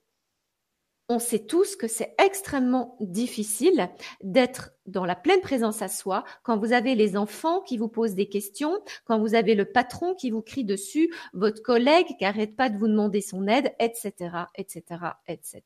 on 1.09 1.19
sait 1.19 1.45
tous 1.45 1.75
que 1.75 1.87
c'est 1.87 2.15
extrêmement 2.23 2.95
difficile 2.99 3.89
d'être 4.23 4.71
dans 4.85 5.05
la 5.05 5.15
pleine 5.15 5.41
présence 5.41 5.81
à 5.81 5.87
soi 5.87 6.23
quand 6.43 6.57
vous 6.57 6.73
avez 6.73 6.95
les 6.95 7.17
enfants 7.17 7.61
qui 7.61 7.77
vous 7.77 7.87
posent 7.87 8.15
des 8.15 8.29
questions, 8.29 8.79
quand 9.05 9.19
vous 9.19 9.35
avez 9.35 9.55
le 9.55 9.65
patron 9.65 10.15
qui 10.15 10.31
vous 10.31 10.41
crie 10.41 10.65
dessus, 10.65 11.13
votre 11.33 11.61
collègue 11.61 12.07
qui 12.17 12.25
arrête 12.25 12.55
pas 12.55 12.69
de 12.69 12.77
vous 12.77 12.87
demander 12.87 13.21
son 13.21 13.47
aide, 13.47 13.73
etc., 13.79 14.13
etc., 14.55 14.83
etc. 15.27 15.63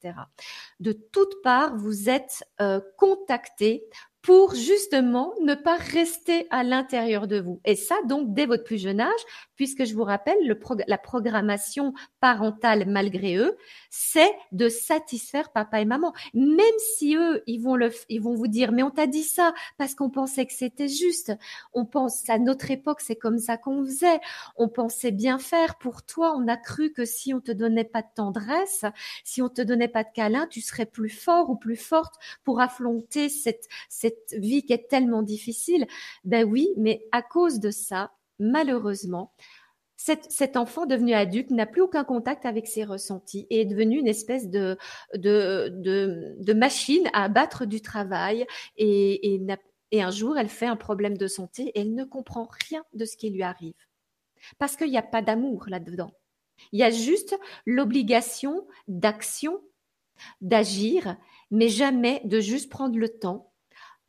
De 0.80 0.92
toutes 0.92 1.42
parts, 1.44 1.76
vous 1.76 2.10
êtes 2.10 2.44
euh, 2.62 2.80
contacté 2.98 3.88
pour 4.28 4.56
justement 4.56 5.34
ne 5.42 5.56
pas 5.56 5.78
rester 5.78 6.48
à 6.50 6.64
l'intérieur 6.64 7.28
de 7.28 7.40
vous. 7.40 7.62
Et 7.64 7.76
ça, 7.76 7.96
donc, 8.08 8.34
dès 8.34 8.46
votre 8.46 8.66
plus 8.66 8.78
jeune 8.78 9.00
âge, 9.00 9.22
puisque 9.58 9.84
je 9.84 9.94
vous 9.94 10.04
rappelle, 10.04 10.38
le 10.48 10.58
la 10.88 10.98
programmation 10.98 11.94
parentale, 12.20 12.86
malgré 12.88 13.36
eux, 13.36 13.58
c'est 13.90 14.32
de 14.52 14.70
satisfaire 14.70 15.52
papa 15.52 15.82
et 15.82 15.86
maman. 15.86 16.14
Même 16.34 16.60
si 16.96 17.16
eux, 17.16 17.44
ils 17.48 17.60
vont, 17.60 17.76
le, 17.76 17.92
ils 18.10 18.22
vont 18.22 18.36
vous 18.36 18.48
dire, 18.48 18.72
mais 18.72 18.84
on 18.84 18.92
t'a 18.92 19.08
dit 19.08 19.24
ça 19.24 19.54
parce 19.78 19.96
qu'on 19.96 20.10
pensait 20.10 20.46
que 20.46 20.54
c'était 20.54 20.88
juste. 20.88 21.34
On 21.74 21.86
pense, 21.86 22.30
à 22.30 22.38
notre 22.38 22.72
époque, 22.72 23.02
c'est 23.02 23.16
comme 23.16 23.40
ça 23.40 23.58
qu'on 23.58 23.84
faisait. 23.86 24.20
On 24.56 24.70
pensait 24.70 25.12
bien 25.12 25.40
faire 25.40 25.78
pour 25.78 26.04
toi. 26.04 26.36
On 26.38 26.48
a 26.48 26.58
cru 26.58 26.92
que 26.92 27.06
si 27.06 27.34
on 27.34 27.42
te 27.42 27.52
donnait 27.52 27.84
pas 27.84 28.02
de 28.02 28.08
tendresse, 28.16 28.86
si 29.24 29.42
on 29.42 29.50
te 29.50 29.62
donnait 29.62 29.88
pas 29.88 30.04
de 30.04 30.10
câlin, 30.14 30.48
tu 30.48 30.62
serais 30.62 30.86
plus 30.86 31.10
fort 31.10 31.50
ou 31.50 31.56
plus 31.56 31.76
forte 31.76 32.16
pour 32.44 32.62
affronter 32.62 33.30
cette, 33.30 33.68
cette 33.90 34.36
vie 34.38 34.64
qui 34.64 34.74
est 34.74 34.88
tellement 34.88 35.24
difficile. 35.24 35.88
Ben 36.24 36.44
oui, 36.44 36.70
mais 36.78 37.08
à 37.12 37.22
cause 37.22 37.60
de 37.60 37.72
ça, 37.72 38.12
malheureusement, 38.40 39.34
cet, 39.96 40.58
enfant 40.58 40.86
devenu 40.86 41.14
adulte 41.14 41.50
n'a 41.50 41.66
plus 41.66 41.82
aucun 41.82 42.04
contact 42.04 42.46
avec 42.46 42.68
ses 42.68 42.84
ressentis 42.84 43.48
et 43.50 43.62
est 43.62 43.66
devenu 43.66 44.00
une 44.00 44.08
espèce 44.08 44.48
de, 44.48 44.78
machine 46.54 47.10
à 47.14 47.24
abattre 47.24 47.66
du 47.66 47.82
travail 47.82 48.46
et 48.78 49.42
un 49.94 50.12
jour 50.12 50.38
elle 50.38 50.50
fait 50.50 50.68
un 50.68 50.76
problème 50.76 51.18
de 51.18 51.28
santé 51.28 51.70
et 51.70 51.82
elle 51.82 51.96
ne 51.96 52.04
comprend 52.04 52.48
rien 52.70 52.84
de 52.94 53.06
ce 53.06 53.18
qui 53.18 53.30
lui 53.32 53.44
arrive. 53.44 53.74
Parce 54.60 54.76
qu'il 54.76 54.90
n'y 54.90 54.98
a 54.98 55.04
pas 55.04 55.22
d'amour 55.22 55.66
là-dedans. 55.68 56.12
Il 56.72 56.80
y 56.80 56.84
a 56.84 56.92
juste 56.92 57.36
l'obligation 57.66 58.68
d'action, 58.88 59.62
d'agir, 60.42 61.18
mais 61.52 61.70
jamais 61.70 62.22
de 62.26 62.40
juste 62.40 62.70
prendre 62.70 62.98
le 62.98 63.10
temps 63.10 63.52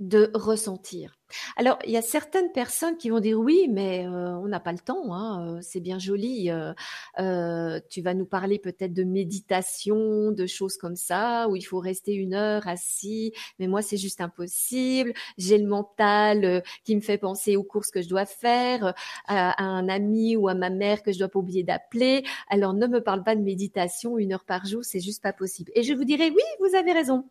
de 0.01 0.31
ressentir. 0.35 1.19
Alors, 1.57 1.79
il 1.85 1.91
y 1.91 1.97
a 1.97 2.03
certaines 2.03 2.53
personnes 2.53 2.97
qui 2.97 3.11
vont 3.11 3.21
dire 3.21 3.39
oui, 3.39 3.69
mais 3.69 4.07
euh, 4.07 4.37
on 4.39 4.47
n'a 4.47 4.61
pas 4.61 4.73
le 4.73 4.79
temps, 4.79 5.13
hein, 5.13 5.57
euh, 5.57 5.59
c'est 5.61 5.81
bien 5.81 5.99
joli. 5.99 6.51
Euh, 6.51 7.81
tu 7.91 8.01
vas 8.01 8.15
nous 8.15 8.25
parler 8.25 8.59
peut-être 8.59 8.95
de 8.95 9.05
méditation, 9.05 10.31
de 10.31 10.47
choses 10.47 10.77
comme 10.79 10.97
ça, 10.97 11.49
où 11.49 11.57
il 11.57 11.63
faut 11.63 11.81
rester 11.81 12.15
une 12.15 12.35
heure 12.35 12.67
assis, 12.67 13.33
mais 13.59 13.67
moi 13.67 13.83
c'est 13.83 13.97
juste 13.97 14.21
impossible. 14.21 15.13
J'ai 15.37 15.59
le 15.59 15.67
mental 15.67 16.63
qui 16.85 16.97
me 16.97 17.01
fait 17.01 17.19
penser 17.19 17.57
aux 17.57 17.65
courses 17.65 17.91
que 17.91 18.01
je 18.01 18.09
dois 18.09 18.27
faire, 18.27 18.95
à, 19.27 19.63
un 19.63 19.89
ami 19.89 20.37
ou 20.37 20.49
à 20.49 20.55
ma 20.55 20.71
mère 20.71 21.03
que 21.03 21.13
je 21.13 21.19
dois 21.19 21.29
pas 21.29 21.41
oublier 21.41 21.65
d'appeler. 21.65 22.25
Alors 22.49 22.73
ne 22.73 22.87
me 22.87 23.03
parle 23.03 23.25
pas 23.25 23.37
de 23.37 23.43
méditation 23.43 24.19
une 24.19 24.33
heure 24.33 24.45
par 24.45 24.65
jour, 24.65 24.85
c'est 24.85 25.01
juste 25.01 25.23
pas 25.23 25.33
possible. 25.33 25.73
Et 25.75 25.83
je 25.83 25.93
vous 25.93 26.05
dirais 26.05 26.31
oui, 26.31 26.43
vous 26.61 26.75
avez 26.77 26.93
raison. 26.93 27.29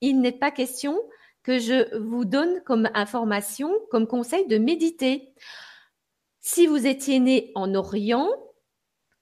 Il 0.00 0.20
n'est 0.20 0.32
pas 0.32 0.50
question 0.50 0.98
que 1.46 1.60
je 1.60 1.96
vous 1.98 2.24
donne 2.24 2.60
comme 2.64 2.90
information, 2.92 3.70
comme 3.92 4.08
conseil 4.08 4.48
de 4.48 4.58
méditer. 4.58 5.32
Si 6.40 6.66
vous 6.66 6.88
étiez 6.88 7.20
né 7.20 7.52
en 7.54 7.72
Orient 7.76 8.28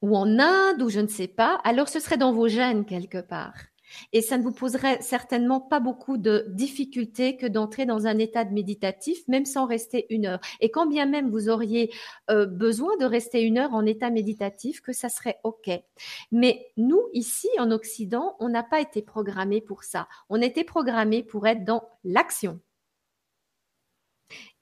ou 0.00 0.16
en 0.16 0.38
Inde 0.38 0.80
ou 0.80 0.88
je 0.88 1.00
ne 1.00 1.06
sais 1.06 1.28
pas, 1.28 1.60
alors 1.64 1.90
ce 1.90 2.00
serait 2.00 2.16
dans 2.16 2.32
vos 2.32 2.48
gènes 2.48 2.86
quelque 2.86 3.20
part. 3.20 3.52
Et 4.12 4.22
ça 4.22 4.38
ne 4.38 4.42
vous 4.42 4.52
poserait 4.52 5.00
certainement 5.02 5.60
pas 5.60 5.80
beaucoup 5.80 6.16
de 6.16 6.46
difficultés 6.48 7.36
que 7.36 7.46
d'entrer 7.46 7.86
dans 7.86 8.06
un 8.06 8.18
état 8.18 8.44
de 8.44 8.52
méditatif, 8.52 9.26
même 9.28 9.44
sans 9.44 9.66
rester 9.66 10.06
une 10.10 10.26
heure. 10.26 10.40
Et 10.60 10.70
quand 10.70 10.86
bien 10.86 11.06
même 11.06 11.30
vous 11.30 11.48
auriez 11.48 11.92
euh, 12.30 12.46
besoin 12.46 12.96
de 12.96 13.04
rester 13.04 13.42
une 13.42 13.58
heure 13.58 13.74
en 13.74 13.86
état 13.86 14.10
méditatif, 14.10 14.80
que 14.80 14.92
ça 14.92 15.08
serait 15.08 15.38
OK. 15.44 15.70
Mais 16.32 16.70
nous, 16.76 17.02
ici, 17.12 17.48
en 17.58 17.70
Occident, 17.70 18.36
on 18.40 18.48
n'a 18.48 18.62
pas 18.62 18.80
été 18.80 19.02
programmés 19.02 19.60
pour 19.60 19.84
ça. 19.84 20.08
On 20.28 20.40
était 20.40 20.64
programmés 20.64 21.22
pour 21.22 21.46
être 21.46 21.64
dans 21.64 21.88
l'action. 22.04 22.60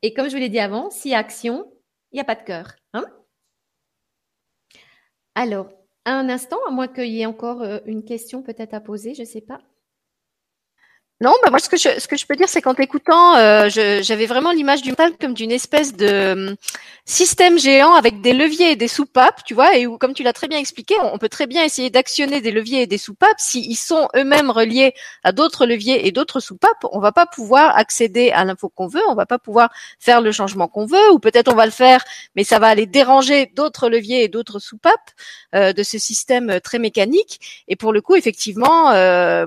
Et 0.02 0.14
comme 0.14 0.28
je 0.28 0.34
vous 0.34 0.40
l'ai 0.40 0.48
dit 0.48 0.58
avant, 0.58 0.90
si 0.90 1.14
action, 1.14 1.72
il 2.10 2.16
n'y 2.16 2.20
a 2.20 2.24
pas 2.24 2.34
de 2.34 2.42
cœur. 2.42 2.74
Hein? 2.92 3.04
Alors, 5.34 5.70
un 6.04 6.28
instant, 6.28 6.58
à 6.68 6.70
moins 6.70 6.88
qu'il 6.88 7.08
y 7.12 7.22
ait 7.22 7.26
encore 7.26 7.62
euh, 7.62 7.78
une 7.86 8.04
question 8.04 8.42
peut-être 8.42 8.74
à 8.74 8.80
poser, 8.80 9.14
je 9.14 9.22
ne 9.22 9.26
sais 9.26 9.40
pas. 9.40 9.60
Non, 11.20 11.32
bah 11.44 11.50
moi 11.50 11.60
ce 11.60 11.68
que 11.68 11.76
je, 11.76 12.00
ce 12.00 12.08
que 12.08 12.16
je 12.16 12.26
peux 12.26 12.34
dire, 12.34 12.48
c'est 12.48 12.60
qu'en 12.60 12.74
t'écoutant, 12.74 13.36
euh, 13.36 13.68
j'avais 13.68 14.26
vraiment 14.26 14.50
l'image 14.50 14.82
du 14.82 14.90
mental 14.90 15.12
comme 15.20 15.34
d'une 15.34 15.52
espèce 15.52 15.94
de 15.94 16.32
hum, 16.32 16.56
système 17.04 17.60
géant 17.60 17.94
avec 17.94 18.20
des 18.20 18.32
leviers 18.32 18.72
et 18.72 18.76
des 18.76 18.88
soupapes, 18.88 19.44
tu 19.44 19.54
vois, 19.54 19.76
et 19.76 19.86
où, 19.86 19.98
comme 19.98 20.14
tu 20.14 20.24
l'as 20.24 20.32
très 20.32 20.48
bien 20.48 20.58
expliqué, 20.58 20.96
on, 21.00 21.18
peut 21.18 21.28
très 21.28 21.46
bien 21.46 21.62
essayer 21.62 21.90
d'actionner 21.90 22.40
des 22.40 22.50
leviers 22.50 22.82
et 22.82 22.86
des 22.88 22.98
soupapes. 22.98 23.38
S'ils 23.38 23.76
sont 23.76 24.08
eux-mêmes 24.16 24.50
reliés 24.50 24.94
à 25.22 25.30
d'autres 25.30 25.64
leviers 25.64 26.08
et 26.08 26.10
d'autres 26.10 26.40
soupapes, 26.40 26.84
on 26.90 26.98
va 26.98 27.12
pas 27.12 27.26
pouvoir 27.26 27.76
accéder 27.76 28.32
à 28.32 28.44
l'info 28.44 28.68
qu'on 28.68 28.88
veut, 28.88 29.02
on 29.08 29.14
va 29.14 29.26
pas 29.26 29.38
pouvoir 29.38 29.70
faire 30.00 30.22
le 30.22 30.32
changement 30.32 30.66
qu'on 30.66 30.86
veut, 30.86 31.12
ou 31.12 31.20
peut-être 31.20 31.52
on 31.52 31.54
va 31.54 31.66
le 31.66 31.72
faire, 31.72 32.04
mais 32.34 32.42
ça 32.42 32.58
va 32.58 32.66
aller 32.66 32.86
déranger 32.86 33.46
d'autres 33.54 33.88
leviers 33.88 34.24
et 34.24 34.28
d'autres 34.28 34.58
soupapes 34.58 35.12
euh, 35.54 35.72
de 35.72 35.84
ce 35.84 35.98
système 35.98 36.58
très 36.60 36.80
mécanique. 36.80 37.64
Et 37.68 37.76
pour 37.76 37.92
le 37.92 38.00
coup, 38.00 38.16
effectivement, 38.16 38.90
euh, 38.90 39.46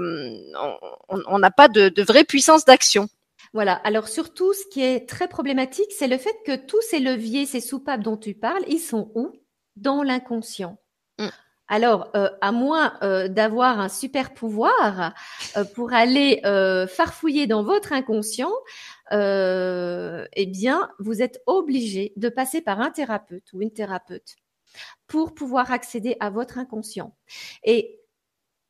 on 1.10 1.40
n'a 1.40 1.52
pas 1.52 1.65
de, 1.68 2.02
vraie 2.02 2.24
puissance 2.24 2.66
d'action. 2.66 3.08
Voilà. 3.54 3.74
Alors 3.84 4.08
surtout, 4.08 4.54
ce 4.54 4.66
qui 4.72 4.82
est 4.84 5.08
très 5.08 5.28
problématique, 5.28 5.92
c'est 5.98 6.08
le 6.08 6.18
fait 6.18 6.36
que 6.46 6.56
tous 6.56 6.82
ces 6.82 7.00
leviers, 7.00 7.46
ces 7.46 7.62
soupapes 7.62 8.02
dont 8.02 8.18
tu 8.18 8.34
parles, 8.34 8.64
ils 8.68 8.80
sont 8.80 9.12
où? 9.16 9.32
Dans 9.76 10.04
l'inconscient. 10.04 10.78
Mm. 11.20 11.28
Alors, 11.68 12.12
euh, 12.16 12.30
à 12.42 12.52
moins 12.52 12.98
euh, 13.02 13.28
d'avoir 13.28 13.80
un 13.80 13.90
super 13.90 14.34
pouvoir 14.34 15.14
euh, 15.58 15.64
pour 15.64 15.94
aller 15.94 16.42
farfouiller 16.88 17.48
dans 17.48 17.64
votre 17.64 17.94
inconscient, 17.94 18.52
eh 19.12 20.46
bien, 20.48 20.90
vous 21.00 21.22
êtes 21.22 21.42
obligé 21.48 22.14
de 22.18 22.30
passer 22.30 22.62
par 22.62 22.82
un 22.82 22.92
thérapeute 22.92 23.52
ou 23.54 23.62
une 23.62 23.72
thérapeute 23.72 24.36
pour 25.08 25.34
pouvoir 25.34 25.72
accéder 25.72 26.18
à 26.20 26.30
votre 26.30 26.58
inconscient. 26.58 27.16
Et 27.64 28.00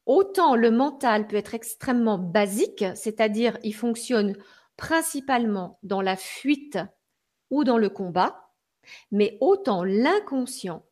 autant 0.05 0.55
le 0.55 0.71
mental 0.71 1.27
peut 1.27 1.35
être 1.35 1.53
extrêmement 1.53 2.17
basique, 2.17 2.85
c'est-à-dire 2.95 3.57
il 3.63 3.73
fonctionne 3.73 4.35
principalement 4.77 5.79
dans 5.83 6.01
la 6.01 6.15
fuite 6.15 6.77
ou 7.49 7.63
dans 7.63 7.77
le 7.77 7.89
combat, 7.89 8.51
mais 9.11 9.37
autant 9.41 9.83
l'inconscient, 9.83 10.85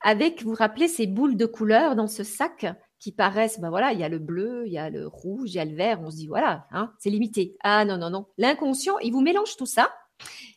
avec, 0.00 0.42
vous 0.42 0.50
vous 0.50 0.56
rappelez, 0.56 0.88
ces 0.88 1.06
boules 1.06 1.36
de 1.36 1.46
couleur 1.46 1.96
dans 1.96 2.06
ce 2.06 2.22
sac 2.24 2.66
qui 2.98 3.10
paraissent, 3.12 3.58
ben 3.58 3.70
voilà, 3.70 3.92
il 3.92 3.98
y 3.98 4.04
a 4.04 4.08
le 4.08 4.20
bleu, 4.20 4.62
il 4.66 4.72
y 4.72 4.78
a 4.78 4.90
le 4.90 5.08
rouge, 5.08 5.50
il 5.50 5.56
y 5.56 5.58
a 5.58 5.64
le 5.64 5.74
vert, 5.74 6.00
on 6.00 6.10
se 6.10 6.16
dit, 6.16 6.28
voilà, 6.28 6.66
hein, 6.70 6.92
c'est 6.98 7.10
limité. 7.10 7.56
Ah 7.64 7.84
non, 7.84 7.98
non, 7.98 8.10
non. 8.10 8.26
L'inconscient, 8.38 8.98
il 9.00 9.12
vous 9.12 9.20
mélange 9.20 9.56
tout 9.56 9.66
ça 9.66 9.92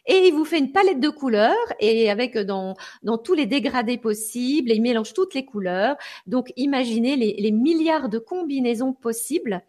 et 0.07 0.27
il 0.27 0.33
vous 0.33 0.45
fait 0.45 0.59
une 0.59 0.71
palette 0.71 0.99
de 0.99 1.09
couleurs 1.09 1.55
et 1.79 2.09
avec 2.09 2.35
euh, 2.35 2.43
dans, 2.43 2.75
dans 3.03 3.17
tous 3.17 3.33
les 3.33 3.45
dégradés 3.45 3.97
possibles, 3.97 4.71
et 4.71 4.75
il 4.75 4.81
mélange 4.81 5.13
toutes 5.13 5.33
les 5.33 5.45
couleurs. 5.45 5.95
Donc 6.27 6.51
imaginez 6.55 7.15
les, 7.15 7.51
milliards 7.51 8.09
de 8.09 8.19
combinaisons 8.19 8.93
possibles 8.93 9.61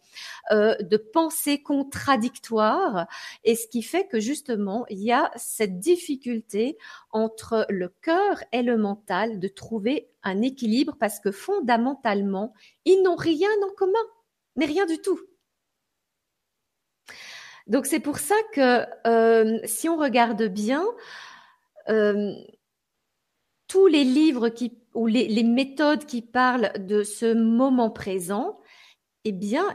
euh, 0.51 0.75
de 0.81 0.97
pensées 0.97 1.63
contradictoires 1.63 3.07
et 3.45 3.55
ce 3.55 3.69
qui 3.69 3.83
fait 3.83 4.07
que 4.09 4.19
justement 4.19 4.85
il 4.89 4.99
y 4.99 5.13
a 5.13 5.31
cette 5.37 5.79
difficulté 5.79 6.77
entre 7.11 7.67
le 7.69 7.89
cœur 8.03 8.43
et 8.53 8.63
le 8.63 8.77
mental 8.77 9.39
de 9.39 9.49
trouver 9.49 10.09
un 10.23 10.43
équilibre 10.43 10.97
parce 10.99 11.21
que 11.21 11.31
fondamentalement 11.31 12.53
ils 12.85 13.03
n'ont 13.03 13.17
rien 13.17 13.51
en 13.69 13.75
commun, 13.75 13.93
mais 14.57 14.67
rien 14.67 14.87
du 14.87 14.99
tout. 14.99 15.21
Donc 17.67 17.87
c'est 17.87 18.01
pour 18.01 18.19
ça 18.19 18.37
que 18.53 18.87
euh, 19.07 19.59
si 19.65 19.89
on 19.89 19.97
regarde 19.97 20.45
bien, 20.45 20.85
euh, 21.89 22.33
tous 23.69 23.87
les 23.87 24.05
livres 24.05 24.49
qui, 24.49 24.79
ou 24.95 25.07
les, 25.07 25.43
méthodes 25.43 26.07
qui 26.07 26.23
parlent 26.23 26.73
de 26.79 27.03
ce 27.03 27.35
moment 27.35 27.91
présent, 27.91 28.61
eh 29.25 29.33
bien, 29.33 29.75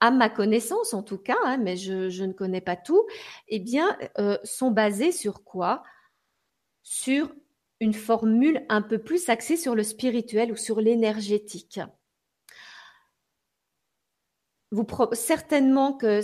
à 0.00 0.10
ma 0.10 0.28
connaissance 0.28 0.92
en 0.92 1.02
tout 1.02 1.18
cas, 1.18 1.38
hein, 1.44 1.56
mais 1.56 1.76
je, 1.76 2.24
ne 2.24 2.32
connais 2.32 2.60
pas 2.60 2.76
tout, 2.76 3.06
eh 3.48 3.58
bien, 3.58 3.96
euh, 4.18 4.36
sont 4.44 4.70
basés 4.70 5.12
sur 5.12 5.42
quoi? 5.42 5.82
Sur 6.82 7.32
une 7.80 7.94
formule 7.94 8.64
un 8.68 8.82
peu 8.82 8.98
plus 8.98 9.30
axée 9.30 9.56
sur 9.56 9.74
le 9.74 9.82
spirituel 9.82 10.52
ou 10.52 10.56
sur 10.56 10.80
l'énergétique. 10.80 11.80
Vous 14.70 14.86
certainement 15.14 15.94
que 15.94 16.20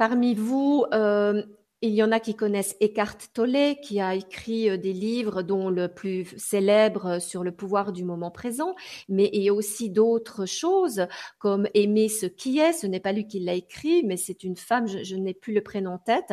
Parmi 0.00 0.34
vous, 0.34 0.86
euh, 0.94 1.42
il 1.82 1.90
y 1.90 2.02
en 2.02 2.10
a 2.10 2.20
qui 2.20 2.34
connaissent 2.34 2.74
Eckhart 2.80 3.18
Tolle, 3.34 3.76
qui 3.82 4.00
a 4.00 4.14
écrit 4.14 4.70
euh, 4.70 4.78
des 4.78 4.94
livres 4.94 5.42
dont 5.42 5.68
le 5.68 5.88
plus 5.88 6.24
célèbre 6.38 7.06
euh, 7.06 7.20
sur 7.20 7.44
le 7.44 7.52
pouvoir 7.52 7.92
du 7.92 8.02
moment 8.02 8.30
présent, 8.30 8.74
mais 9.10 9.28
il 9.34 9.42
y 9.42 9.50
a 9.50 9.52
aussi 9.52 9.90
d'autres 9.90 10.46
choses 10.46 11.06
comme 11.38 11.68
Aimer 11.74 12.08
ce 12.08 12.24
qui 12.24 12.60
est. 12.60 12.72
Ce 12.72 12.86
n'est 12.86 12.98
pas 12.98 13.12
lui 13.12 13.26
qui 13.26 13.40
l'a 13.40 13.52
écrit, 13.52 14.02
mais 14.02 14.16
c'est 14.16 14.42
une 14.42 14.56
femme, 14.56 14.86
je, 14.86 15.16
n'ai 15.16 15.34
plus 15.34 15.52
le 15.52 15.60
prénom 15.60 15.90
en 15.90 15.98
tête. 15.98 16.32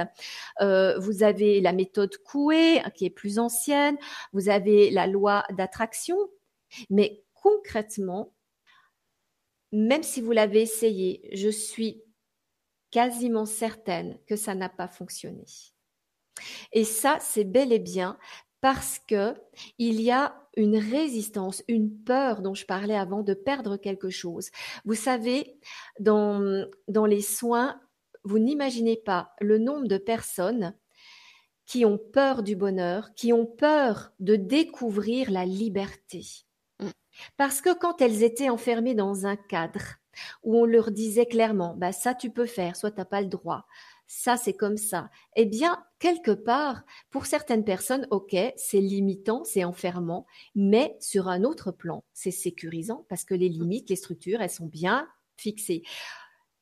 vous 0.61 1.23
avez 1.23 1.59
la 1.59 1.73
méthode 1.73 2.15
Coué, 2.23 2.81
qui 2.95 3.03
est 3.03 3.09
plus 3.09 3.37
ancienne. 3.37 3.97
Vous 4.31 4.47
avez 4.47 4.91
la 4.91 5.07
loi 5.07 5.43
d'attraction. 5.57 6.15
Mais 6.89 7.21
concrètement, 7.33 8.33
même 9.73 10.03
si 10.03 10.21
vous 10.21 10.31
l'avez 10.31 10.61
essayé, 10.61 11.29
je 11.33 11.49
suis 11.49 12.01
quasiment 12.91 13.45
certaine 13.45 14.17
que 14.27 14.35
ça 14.35 14.55
n'a 14.55 14.69
pas 14.69 14.87
fonctionné. 14.87 15.45
Et 16.71 16.83
ça, 16.83 17.17
c'est 17.19 17.43
bel 17.43 17.71
et 17.73 17.79
bien 17.79 18.17
parce 18.61 18.99
que 19.07 19.35
il 19.77 20.01
y 20.01 20.11
a 20.11 20.35
une 20.55 20.77
résistance, 20.77 21.63
une 21.67 22.03
peur 22.03 22.41
dont 22.41 22.55
je 22.55 22.65
parlais 22.65 22.95
avant 22.95 23.21
de 23.21 23.33
perdre 23.33 23.77
quelque 23.77 24.09
chose. 24.09 24.49
Vous 24.85 24.95
savez, 24.95 25.59
dans, 25.99 26.65
dans 26.87 27.05
les 27.05 27.21
soins, 27.21 27.79
vous 28.23 28.39
n'imaginez 28.39 28.97
pas 28.97 29.35
le 29.39 29.59
nombre 29.59 29.87
de 29.87 29.97
personnes 29.97 30.75
qui 31.67 31.85
ont 31.85 31.97
peur 31.97 32.43
du 32.43 32.55
bonheur, 32.55 33.13
qui 33.13 33.33
ont 33.33 33.45
peur 33.45 34.11
de 34.19 34.35
découvrir 34.35 35.29
la 35.29 35.45
liberté. 35.45 36.25
Mm. 36.79 36.87
Parce 37.35 37.61
que 37.61 37.77
quand 37.77 38.01
elles 38.01 38.23
étaient 38.23 38.49
enfermées 38.49 38.95
dans 38.95 39.25
un 39.25 39.35
cadre, 39.35 39.97
où 40.43 40.57
on 40.57 40.65
leur 40.65 40.91
disait 40.91 41.25
clairement, 41.25 41.75
bah 41.77 41.91
ça 41.91 42.13
tu 42.13 42.29
peux 42.29 42.45
faire, 42.45 42.75
soit 42.75 42.91
tu 42.91 42.97
n'as 42.97 43.05
pas 43.05 43.21
le 43.21 43.27
droit, 43.27 43.65
ça 44.07 44.37
c'est 44.37 44.53
comme 44.53 44.77
ça. 44.77 45.09
Eh 45.35 45.45
bien, 45.45 45.83
quelque 45.99 46.31
part, 46.31 46.83
pour 47.09 47.25
certaines 47.25 47.65
personnes, 47.65 48.07
ok, 48.09 48.35
c'est 48.55 48.81
limitant, 48.81 49.43
c'est 49.43 49.63
enfermant, 49.63 50.25
mais 50.55 50.95
sur 50.99 51.27
un 51.27 51.43
autre 51.43 51.71
plan, 51.71 52.03
c'est 52.13 52.31
sécurisant 52.31 53.05
parce 53.09 53.25
que 53.25 53.35
les 53.35 53.49
limites, 53.49 53.89
les 53.89 53.95
structures, 53.95 54.41
elles 54.41 54.49
sont 54.49 54.67
bien 54.67 55.07
fixées. 55.35 55.83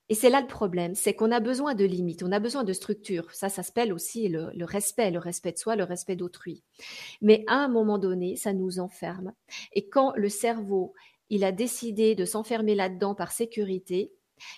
Et 0.07 0.13
c'est 0.13 0.29
là 0.29 0.39
le 0.39 0.47
problème, 0.47 0.93
c'est 0.93 1.15
qu'on 1.15 1.31
a 1.31 1.39
besoin 1.39 1.73
de 1.73 1.83
limites, 1.83 2.21
on 2.21 2.31
a 2.31 2.39
besoin 2.39 2.63
de 2.63 2.73
structures. 2.73 3.33
Ça, 3.33 3.49
ça 3.49 3.63
s'appelle 3.63 3.91
aussi 3.91 4.27
le, 4.29 4.51
respect, 4.63 5.09
le 5.09 5.17
respect 5.17 5.51
de 5.53 5.57
soi, 5.57 5.75
le 5.75 5.83
respect 5.83 6.15
d'autrui. 6.15 6.63
Mais 7.21 7.43
à 7.47 7.55
un 7.55 7.67
moment 7.67 7.97
donné, 7.97 8.35
ça 8.35 8.53
nous 8.53 8.79
enferme. 8.79 9.33
Et 9.73 9.89
quand 9.89 10.13
le 10.15 10.29
cerveau 10.29 10.93
il 11.29 11.43
a 11.43 11.51
décidé 11.51 12.15
de 12.15 12.25
s'enfermer 12.25 12.75
là-dedans 12.75 13.15
par 13.15 13.31
sécurité, 13.31 14.11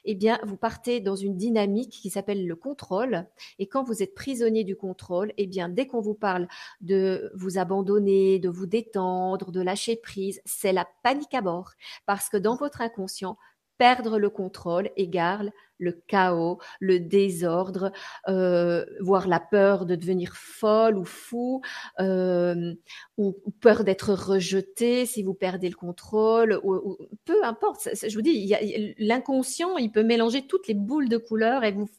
eh 0.06 0.16
bien, 0.16 0.40
vous 0.44 0.58
partez 0.58 1.00
dans 1.00 1.16
une 1.16 1.38
dynamique 1.38 1.92
qui 1.92 2.10
s'appelle 2.10 2.48
le 2.48 2.56
contrôle. 2.56 3.26
Et 3.60 3.68
quand 3.68 3.84
vous 3.84 4.02
êtes 4.02 4.16
prisonnier 4.16 4.64
du 4.64 4.76
contrôle, 4.76 5.34
eh 5.38 5.48
bien, 5.48 5.70
dès 5.70 5.88
qu'on 5.88 6.02
vous 6.02 6.16
parle 6.16 6.48
de 6.82 7.32
vous 7.36 7.58
abandonner, 7.58 8.40
de 8.40 8.50
vous 8.50 8.66
détendre, 8.66 9.52
de 9.52 9.62
lâcher 9.62 9.96
prise, 9.96 10.42
c'est 10.46 10.74
la 10.74 10.88
panique 11.04 11.34
à 11.34 11.42
bord. 11.42 11.74
Parce 12.06 12.30
que 12.30 12.38
dans 12.38 12.56
votre 12.56 12.82
inconscient, 12.82 13.38
perdre 13.78 14.18
le 14.18 14.30
contrôle 14.30 14.90
égale 14.96 15.52
le 15.80 15.92
chaos, 15.92 16.60
le 16.80 17.00
désordre, 17.00 17.92
euh, 18.28 18.86
voire 19.00 19.28
la 19.28 19.40
peur 19.40 19.86
de 19.86 19.96
devenir 19.96 20.36
folle 20.36 20.98
ou 20.98 21.06
fou, 21.06 21.62
euh, 22.00 22.74
ou, 23.18 23.36
peur 23.62 23.84
d'être 23.84 24.14
rejeté 24.14 25.06
si 25.06 25.24
vous 25.24 25.34
perdez 25.34 25.70
le 25.70 25.76
contrôle, 25.76 26.60
ou, 26.64 26.98
peu 27.26 27.44
importe. 27.44 27.90
Je 27.94 28.14
vous 28.16 28.22
dis, 28.22 28.54
l'inconscient, 28.98 29.78
il 29.78 29.92
peut 29.92 30.04
mélanger 30.04 30.48
toutes 30.48 30.68
les 30.68 30.74
boules 30.74 31.10
de 31.10 31.18
couleurs 31.18 31.64
et 31.64 31.72
vous, 31.72 31.90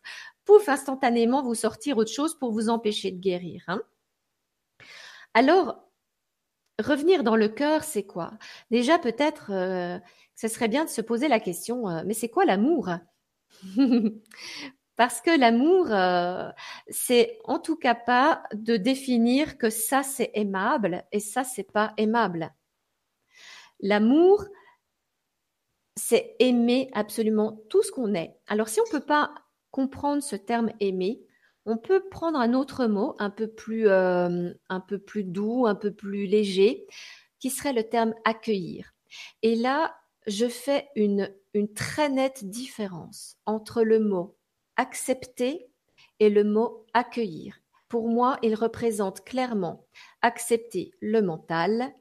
pouf, 0.45 0.69
instantanément 0.69 1.43
vous 1.43 1.55
sortir 1.55 1.99
autre 1.99 2.13
chose 2.13 2.39
pour 2.39 2.53
vous 2.53 2.69
empêcher 2.69 3.11
de 3.11 3.19
guérir. 3.19 3.65
Hein. 3.69 3.83
Alors, 5.35 5.85
revenir 6.83 7.23
dans 7.23 7.37
le 7.37 7.49
cœur, 7.49 7.85
c'est 7.85 8.05
quoi? 8.05 8.33
Déjà, 8.71 8.99
peut-être, 8.99 9.53
euh, 9.53 9.99
ce 10.35 10.49
serait 10.49 10.69
bien 10.69 10.85
de 10.85 10.91
se 10.91 11.01
poser 11.01 11.29
la 11.29 11.41
question, 11.41 11.85
mais 12.05 12.15
c'est 12.15 12.29
quoi 12.29 12.45
l'amour? 12.45 12.91
Parce 14.97 15.21
que 15.21 15.39
l'amour, 15.39 15.93
euh, 15.93 16.51
c'est 16.89 17.39
en 17.45 17.61
tout 17.61 17.77
cas 17.77 17.95
pas 17.95 18.43
de 18.53 18.77
définir 18.77 19.57
que 19.57 19.71
ça 19.71 20.03
c'est 20.03 20.33
aimable 20.35 21.05
et 21.13 21.21
ça 21.21 21.45
c'est 21.45 21.71
pas 21.71 21.95
aimable. 21.97 22.53
L'amour, 23.81 24.45
c'est 25.95 26.35
aimer 26.41 26.91
absolument 26.95 27.61
tout 27.71 27.83
ce 27.83 27.93
qu'on 27.93 28.15
est. 28.15 28.37
Alors 28.49 28.69
si 28.69 28.81
on 28.81 28.85
ne 28.87 28.99
peut 28.99 29.07
pas 29.07 29.33
comprendre 29.71 30.23
ce 30.23 30.35
terme 30.35 30.73
aimer, 30.81 31.21
on 31.65 31.77
peut 31.77 32.09
prendre 32.11 32.39
un 32.41 32.55
autre 32.55 32.87
mot 32.87 33.15
un 33.19 33.31
peu 33.31 33.47
plus, 33.47 33.89
euh, 33.89 34.53
un 34.69 34.81
peu 34.81 34.99
plus 34.99 35.23
doux, 35.23 35.67
un 35.67 35.75
peu 35.75 35.93
plus 35.93 36.27
léger, 36.27 36.87
qui 37.39 37.51
serait 37.51 37.73
le 37.73 37.89
terme 37.89 38.15
accueillir. 38.25 38.95
Et 39.43 39.55
là, 39.55 39.95
je 40.29 40.47
fais 40.47 40.89
une 40.95 41.29
très 41.75 42.09
nette 42.09 42.45
différence 42.45 43.37
entre 43.47 43.83
le 43.83 43.99
mot 43.99 44.37
accepter 44.77 45.71
et 46.21 46.31
le 46.31 46.45
mot 46.45 46.87
accueillir. 46.95 47.61
Pour 47.89 48.09
moi, 48.09 48.39
il 48.43 48.55
représente 48.55 49.25
clairement 49.25 49.87
accepter 50.23 50.93
le 51.01 51.23
mental, 51.23 51.93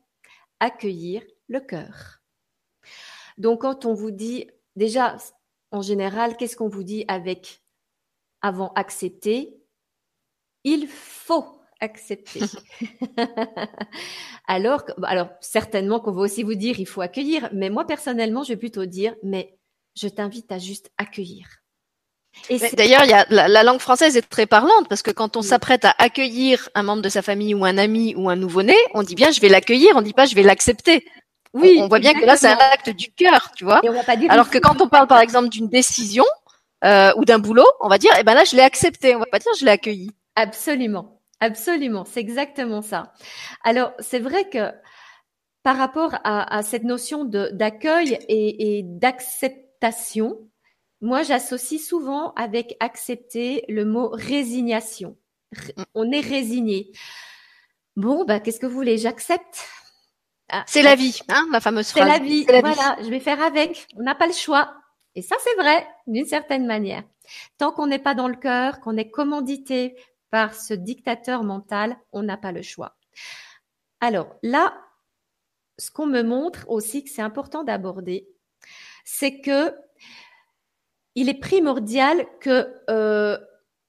accueillir 0.60 1.24
le 1.48 1.62
cœur. 1.62 2.22
Donc 3.38 3.62
quand 3.62 3.86
on 3.86 3.94
vous 3.94 4.12
dit, 4.12 4.50
déjà, 4.76 5.18
en 5.72 5.82
général, 5.82 6.36
qu'est-ce 6.36 6.58
qu'on 6.58 6.68
vous 6.68 6.84
dit 6.84 7.06
avec 7.08 7.64
avant 8.42 8.74
accepter? 8.74 9.58
Il 10.64 10.88
faut 10.88 11.57
accepter. 11.80 12.42
alors, 14.48 14.84
alors 15.04 15.30
certainement 15.42 16.00
qu'on 16.00 16.12
va 16.12 16.22
aussi 16.22 16.44
vous 16.44 16.56
dire 16.56 16.80
il 16.80 16.88
faut 16.88 17.02
accueillir, 17.02 17.50
mais 17.54 17.70
moi 17.70 17.86
personnellement, 17.86 18.44
je 18.44 18.50
vais 18.50 18.58
plutôt 18.58 18.86
dire 18.86 19.16
mais 19.24 19.58
je 19.96 20.08
t'invite 20.08 20.52
à 20.52 20.60
juste 20.60 20.92
accueillir. 20.98 21.48
D'ailleurs, 22.74 23.04
il 23.04 23.10
y 23.10 23.14
a 23.14 23.26
la, 23.30 23.64
langue 23.64 23.80
française 23.80 24.16
est 24.16 24.30
très 24.30 24.46
parlante 24.46 24.88
parce 24.90 25.02
que 25.02 25.12
quand 25.12 25.38
on 25.38 25.42
s'apprête 25.42 25.86
à 25.86 25.96
accueillir 25.98 26.70
un 26.76 26.84
membre 26.84 27.02
de 27.02 27.10
sa 27.10 27.22
famille 27.22 27.56
ou 27.56 27.66
un 27.66 27.78
ami 27.78 28.14
ou 28.16 28.30
un 28.30 28.36
nouveau-né, 28.36 28.76
on 28.94 29.04
dit 29.04 29.16
bien 29.16 29.32
je 29.32 29.42
vais 29.42 29.50
l'accueillir, 29.50 29.96
on 29.96 30.02
dit 30.02 30.14
pas 30.14 30.26
je 30.26 30.36
vais 30.36 30.44
l'accepter. 30.44 31.06
Oui, 31.54 31.80
on, 31.82 31.88
voit 31.88 32.00
bien 32.00 32.14
que 32.14 32.26
là 32.26 32.38
c'est 32.38 32.48
un 32.48 32.58
acte 32.58 32.90
du 32.90 33.12
cœur, 33.12 33.52
tu 33.56 33.64
vois. 33.64 33.82
Alors 34.30 34.50
que 34.50 34.60
quand 34.60 34.82
on 34.82 34.88
parle 34.88 35.08
par 35.08 35.20
exemple 35.20 35.50
d'une 35.50 35.68
décision 35.68 36.26
euh, 36.84 37.12
ou 37.18 37.26
d'un 37.26 37.40
boulot, 37.40 37.66
on 37.82 37.88
va 37.88 37.98
dire 37.98 38.12
eh 38.20 38.24
ben 38.24 38.34
là 38.34 38.44
je 38.44 38.56
l'ai 38.56 38.62
accepté, 38.62 39.16
on 39.16 39.20
va 39.20 39.26
pas 39.26 39.40
dire 39.40 39.52
je 39.60 39.66
l'ai 39.66 39.72
accueilli. 39.72 40.12
Absolument. 40.36 41.17
Absolument, 41.40 42.06
c'est 42.06 42.20
exactement 42.20 42.82
ça. 42.82 43.14
Alors, 43.64 43.94
c'est 44.00 44.20
vrai 44.20 44.50
que 44.50 44.72
par 45.64 45.78
rapport 45.78 46.16
à, 46.24 46.64
cette 46.64 46.84
notion 46.84 47.26
d'accueil 47.26 48.18
et, 48.30 48.78
et 48.78 48.84
d'acceptation, 48.84 50.50
moi 51.02 51.24
j'associe 51.24 51.82
souvent 51.82 52.32
avec 52.34 52.76
accepter 52.80 53.66
le 53.68 53.86
mot 53.86 54.10
résignation. 54.10 55.18
Mm. 55.52 55.84
On 55.94 56.12
est 56.12 56.22
résigné. 56.22 56.92
Bon, 57.96 58.26
bah, 58.26 58.40
qu'est-ce 58.40 58.60
que 58.60 58.66
vous 58.66 58.76
voulez 58.76 58.98
J'accepte? 58.98 59.68
Ah, 60.50 60.64
c'est 60.68 60.82
la 60.82 60.96
vie, 60.96 61.20
hein, 61.30 61.46
la 61.52 61.60
fameuse 61.60 61.90
phrase. 61.90 62.04
C'est 62.04 62.20
la 62.20 62.24
vie. 62.24 62.46
voilà, 62.46 62.98
je 63.02 63.10
vais 63.10 63.20
faire 63.20 63.42
avec. 63.42 63.88
On 63.98 64.04
n'a 64.04 64.16
pas 64.16 64.28
le 64.28 64.34
choix. 64.34 64.76
Et 65.16 65.22
ça, 65.22 65.36
c'est 65.44 65.62
vrai, 65.62 65.86
d'une 66.06 66.28
certaine 66.28 66.66
manière. 66.66 67.04
Tant 67.58 67.72
qu'on 67.72 67.88
n'est 67.88 68.00
pas 68.00 68.14
dans 68.14 68.28
le 68.28 68.36
cœur, 68.36 68.80
qu'on 68.80 68.96
est 68.98 69.10
commandité 69.10 69.98
par 70.30 70.56
ce 70.56 70.74
dictateur 70.74 71.44
mental, 71.44 71.98
on 72.12 72.24
n'a 72.24 72.38
pas 72.38 72.52
le 72.52 72.62
choix. 72.62 72.98
Alors 74.00 74.36
là, 74.44 74.78
ce 75.78 75.92
qu'on 75.92 76.06
me 76.06 76.24
montre 76.24 76.66
aussi 76.70 77.04
que 77.04 77.10
c'est 77.10 77.22
important 77.22 77.64
d'aborder, 77.64 78.28
c'est 79.06 79.42
que 79.42 79.74
il 81.16 81.30
est 81.30 81.40
primordial 81.40 82.28
que 82.40 82.74
euh, 82.90 83.38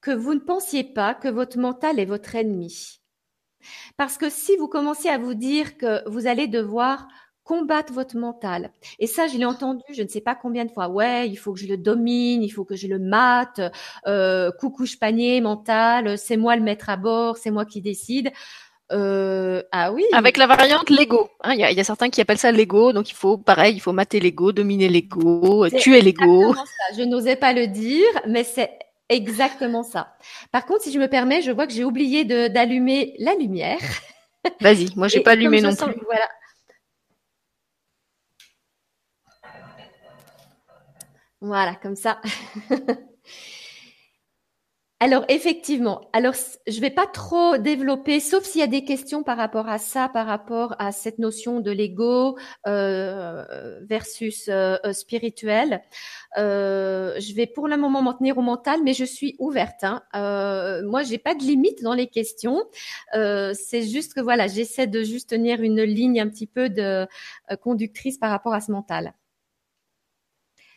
que 0.01 0.11
vous 0.11 0.35
ne 0.35 0.41
pensiez 0.41 0.85
pas 0.85 1.15
que 1.15 1.29
votre 1.29 1.59
mental 1.59 1.99
est 1.99 2.05
votre 2.05 2.35
ennemi. 2.35 3.01
Parce 3.97 4.17
que 4.17 4.31
si 4.31 4.57
vous 4.57 4.69
commencez 4.69 5.09
à 5.09 5.19
vous 5.19 5.35
dire 5.35 5.77
que 5.77 6.09
vous 6.09 6.27
allez 6.27 6.47
devoir 6.47 7.09
combattre 7.49 7.95
votre 7.95 8.19
mental. 8.19 8.71
Et 8.99 9.07
ça, 9.07 9.27
je 9.27 9.39
l'ai 9.39 9.47
entendu, 9.47 9.83
je 9.91 10.03
ne 10.03 10.09
sais 10.09 10.21
pas 10.21 10.35
combien 10.35 10.67
de 10.67 10.71
fois. 10.71 10.89
Ouais, 10.89 11.27
il 11.27 11.37
faut 11.37 11.55
que 11.55 11.59
je 11.59 11.67
le 11.67 11.79
domine, 11.79 12.43
il 12.43 12.51
faut 12.51 12.67
que 12.67 12.77
je 12.77 12.87
le 12.87 12.99
mate. 12.99 13.63
Euh, 14.07 14.51
coucouche 14.61 14.99
panier 14.99 15.41
mental, 15.41 16.19
c'est 16.19 16.37
moi 16.37 16.57
le 16.57 16.63
maître 16.63 16.91
à 16.91 16.99
bord, 16.99 17.39
c'est 17.39 17.51
moi 17.51 17.65
qui 17.65 17.81
décide. 17.81 18.31
Euh, 18.93 19.63
ah 19.73 19.93
oui. 19.93 20.05
Avec 20.13 20.37
la 20.37 20.47
variante 20.47 20.91
Lego. 20.91 21.31
Hein, 21.43 21.55
il 21.55 21.61
y, 21.61 21.65
a, 21.65 21.73
y, 21.73 21.81
a, 21.81 21.85
certains 21.85 22.11
qui 22.11 22.21
appellent 22.21 22.37
ça 22.37 22.53
Lego, 22.53 22.93
donc 22.93 23.11
il 23.11 23.15
faut, 23.15 23.39
pareil, 23.39 23.75
il 23.75 23.81
faut 23.81 23.93
mater 23.93 24.21
Lego, 24.21 24.53
dominer 24.53 24.91
Lego, 24.91 25.71
tuer 25.71 26.03
Lego. 26.03 26.55
Je 26.99 27.03
n'osais 27.03 27.37
pas 27.37 27.55
le 27.55 27.67
dire, 27.67 28.09
mais 28.27 28.45
c'est 28.45 28.79
exactement 29.09 29.85
ça. 29.85 30.09
Par 30.53 30.67
contre, 30.67 30.83
si 30.83 30.93
je 30.93 30.99
me 30.99 31.09
permets, 31.09 31.41
je 31.41 31.51
vois 31.51 31.67
que 31.67 31.73
j'ai 31.73 31.85
oublié 31.85 32.27
d'allumer 32.27 33.15
la 33.19 33.35
lumière. 33.35 33.81
Vas-y, 34.61 34.89
moi 34.97 35.09
j'ai 35.09 35.21
pas 35.21 35.33
allumé 35.33 35.61
non 35.61 35.75
plus. 35.75 35.95
Voilà, 36.05 36.29
Voilà, 41.41 41.75
comme 41.77 41.97
ça. 41.97 42.21
Alors 45.01 45.25
effectivement, 45.29 46.11
alors 46.13 46.35
je 46.67 46.81
vais 46.81 46.91
pas 46.91 47.07
trop 47.07 47.57
développer, 47.57 48.19
sauf 48.19 48.43
s'il 48.43 48.61
y 48.61 48.65
a 48.65 48.67
des 48.67 48.85
questions 48.85 49.23
par 49.23 49.37
rapport 49.37 49.69
à 49.69 49.79
ça, 49.79 50.09
par 50.09 50.27
rapport 50.27 50.75
à 50.81 50.91
cette 50.91 51.21
notion 51.21 51.61
de 51.61 51.71
l'ego 51.71 52.37
euh, 52.67 53.79
versus 53.89 54.49
euh, 54.49 54.77
euh, 54.85 54.93
spirituel. 54.93 55.83
je 56.37 57.35
vais 57.35 57.47
pour 57.47 57.69
le 57.69 57.77
moment 57.77 58.03
m'en 58.03 58.15
tenir 58.15 58.39
au 58.39 58.43
mental, 58.43 58.81
mais 58.83 58.93
je 58.93 59.05
suis 59.05 59.37
ouverte. 59.39 59.85
Hein. 59.85 60.03
moi, 60.85 61.05
j'ai 61.05 61.19
pas 61.19 61.37
de 61.37 61.43
limite 61.43 61.81
dans 61.85 61.95
les 61.95 62.09
questions. 62.09 62.65
C'est 63.13 63.83
juste 63.83 64.15
que 64.15 64.21
voilà, 64.21 64.49
j'essaie 64.49 64.89
de 64.89 65.05
juste 65.05 65.31
tenir 65.31 65.63
une 65.63 65.83
ligne 65.83 66.21
un 66.21 66.29
petit 66.29 66.49
peu 66.49 66.71
de 66.71 67.07
conductrice 67.63 68.19
par 68.19 68.31
rapport 68.31 68.53
à 68.53 68.61
ce 68.61 68.73
mental. 68.73 69.15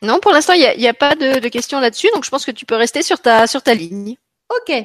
Non, 0.01 0.19
pour 0.19 0.31
l'instant, 0.31 0.53
il 0.53 0.77
n'y 0.77 0.87
a, 0.87 0.93
pas 0.93 1.15
de, 1.15 1.47
questions 1.47 1.79
là-dessus, 1.79 2.09
donc 2.13 2.25
je 2.25 2.29
pense 2.31 2.45
que 2.45 2.51
tu 2.51 2.65
peux 2.65 2.75
rester 2.75 3.03
sur 3.03 3.19
ta, 3.19 3.45
sur 3.45 3.61
ta 3.61 3.73
ligne. 3.75 4.15
Ok, 4.49 4.75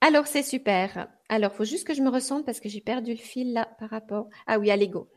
alors 0.00 0.26
c'est 0.26 0.42
super. 0.42 1.08
Alors, 1.28 1.52
faut 1.52 1.64
juste 1.64 1.86
que 1.86 1.94
je 1.94 2.02
me 2.02 2.10
ressente 2.10 2.44
parce 2.44 2.60
que 2.60 2.68
j'ai 2.68 2.80
perdu 2.80 3.12
le 3.12 3.18
fil 3.18 3.52
là 3.52 3.68
par 3.78 3.88
rapport. 3.90 4.28
Ah 4.46 4.58
oui, 4.58 4.70
à 4.70 4.76
l'ego 4.76 5.08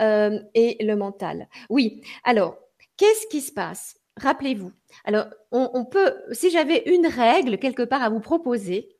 euh, 0.00 0.38
et 0.54 0.82
le 0.84 0.96
mental. 0.96 1.48
Oui. 1.68 2.00
Alors, 2.24 2.56
qu'est-ce 2.96 3.26
qui 3.26 3.40
se 3.40 3.52
passe? 3.52 3.96
Rappelez-vous. 4.20 4.72
Alors, 5.04 5.26
on, 5.50 5.84
peut, 5.84 6.14
si 6.32 6.50
j'avais 6.50 6.82
une 6.86 7.06
règle 7.06 7.58
quelque 7.58 7.82
part 7.82 8.02
à 8.02 8.08
vous 8.08 8.20
proposer, 8.20 8.96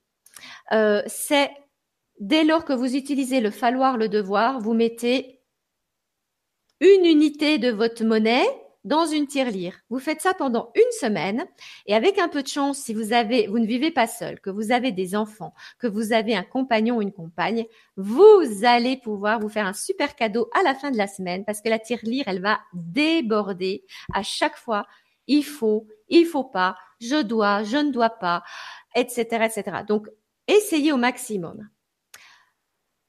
euh, 0.72 1.02
c'est 1.06 1.50
dès 2.18 2.44
lors 2.44 2.64
que 2.64 2.72
vous 2.72 2.96
utilisez 2.96 3.40
le 3.40 3.50
falloir, 3.50 3.96
le 3.96 4.08
devoir, 4.08 4.60
vous 4.60 4.74
mettez 4.74 5.40
une 6.80 7.04
unité 7.04 7.58
de 7.58 7.70
votre 7.70 8.04
monnaie 8.04 8.46
dans 8.84 9.06
une 9.06 9.26
tirelire. 9.26 9.78
Vous 9.90 9.98
faites 9.98 10.20
ça 10.20 10.34
pendant 10.34 10.70
une 10.74 10.92
semaine 11.00 11.46
et 11.86 11.94
avec 11.94 12.18
un 12.18 12.28
peu 12.28 12.42
de 12.42 12.48
chance, 12.48 12.78
si 12.78 12.94
vous 12.94 13.12
avez, 13.12 13.46
vous 13.46 13.58
ne 13.58 13.66
vivez 13.66 13.90
pas 13.90 14.06
seul, 14.06 14.40
que 14.40 14.50
vous 14.50 14.72
avez 14.72 14.92
des 14.92 15.14
enfants, 15.14 15.54
que 15.78 15.86
vous 15.86 16.12
avez 16.12 16.34
un 16.34 16.42
compagnon 16.42 16.96
ou 16.96 17.02
une 17.02 17.12
compagne, 17.12 17.66
vous 17.96 18.42
allez 18.64 18.96
pouvoir 18.96 19.40
vous 19.40 19.48
faire 19.48 19.66
un 19.66 19.72
super 19.72 20.16
cadeau 20.16 20.50
à 20.58 20.62
la 20.62 20.74
fin 20.74 20.90
de 20.90 20.98
la 20.98 21.06
semaine 21.06 21.44
parce 21.44 21.60
que 21.60 21.68
la 21.68 21.78
tirelire, 21.78 22.24
elle 22.26 22.40
va 22.40 22.60
déborder 22.72 23.84
à 24.12 24.22
chaque 24.22 24.56
fois. 24.56 24.86
Il 25.28 25.44
faut, 25.44 25.86
il 26.08 26.26
faut 26.26 26.44
pas, 26.44 26.76
je 27.00 27.22
dois, 27.22 27.62
je 27.62 27.76
ne 27.76 27.92
dois 27.92 28.10
pas, 28.10 28.42
etc., 28.94 29.22
etc. 29.44 29.82
Donc, 29.86 30.08
essayez 30.48 30.92
au 30.92 30.96
maximum 30.96 31.68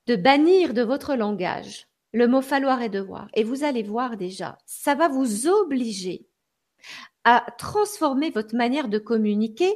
de 0.06 0.16
bannir 0.16 0.74
de 0.74 0.82
votre 0.82 1.16
langage 1.16 1.88
le 2.14 2.28
mot 2.28 2.42
falloir 2.42 2.82
et 2.82 2.90
devoir. 2.90 3.28
Et 3.34 3.44
vous 3.44 3.64
allez 3.64 3.84
voir 3.84 4.18
déjà, 4.18 4.58
ça 4.66 4.96
va 4.96 5.08
vous 5.08 5.48
obliger 5.48 6.28
à 7.24 7.46
transformer 7.58 8.30
votre 8.30 8.56
manière 8.56 8.88
de 8.88 9.00
communiquer 9.00 9.74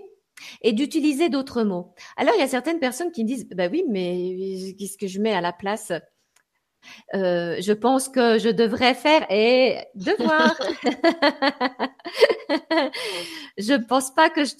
et 0.61 0.73
d'utiliser 0.73 1.29
d'autres 1.29 1.63
mots. 1.63 1.93
Alors, 2.15 2.35
il 2.35 2.39
y 2.39 2.43
a 2.43 2.47
certaines 2.47 2.79
personnes 2.79 3.11
qui 3.11 3.23
me 3.23 3.27
disent, 3.27 3.47
bah 3.49 3.67
oui, 3.71 3.83
mais 3.89 4.75
qu'est-ce 4.77 4.97
que 4.97 5.07
je 5.07 5.19
mets 5.19 5.33
à 5.33 5.41
la 5.41 5.53
place? 5.53 5.91
Euh, 7.15 7.57
je 7.59 7.73
pense 7.73 8.07
que 8.07 8.37
je 8.37 8.49
devrais 8.49 8.93
faire 8.93 9.25
et 9.31 9.79
devoir. 9.95 10.55
je 13.57 13.73
pense 13.73 14.13
pas 14.13 14.29
que 14.29 14.45
je, 14.45 14.53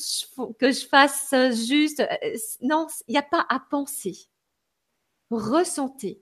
que 0.60 0.72
je 0.72 0.88
fasse 0.88 1.34
juste. 1.68 2.04
Non, 2.62 2.88
il 3.08 3.12
n'y 3.12 3.18
a 3.18 3.24
pas 3.24 3.46
à 3.50 3.60
penser. 3.70 4.30
Ressentez. 5.30 6.22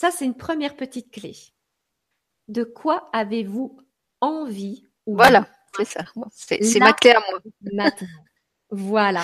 Ça, 0.00 0.10
c'est 0.10 0.24
une 0.24 0.34
première 0.34 0.76
petite 0.76 1.10
clé. 1.10 1.36
De 2.48 2.64
quoi 2.64 3.10
avez-vous 3.12 3.76
envie 4.22 4.86
Voilà, 5.04 5.46
c'est 5.76 5.84
ça. 5.84 6.06
C'est 6.30 6.78
ma 6.78 6.94
clé 6.94 7.10
à 7.10 7.20
moi. 7.30 7.40
Maintenant. 7.70 8.08
Voilà. 8.70 9.22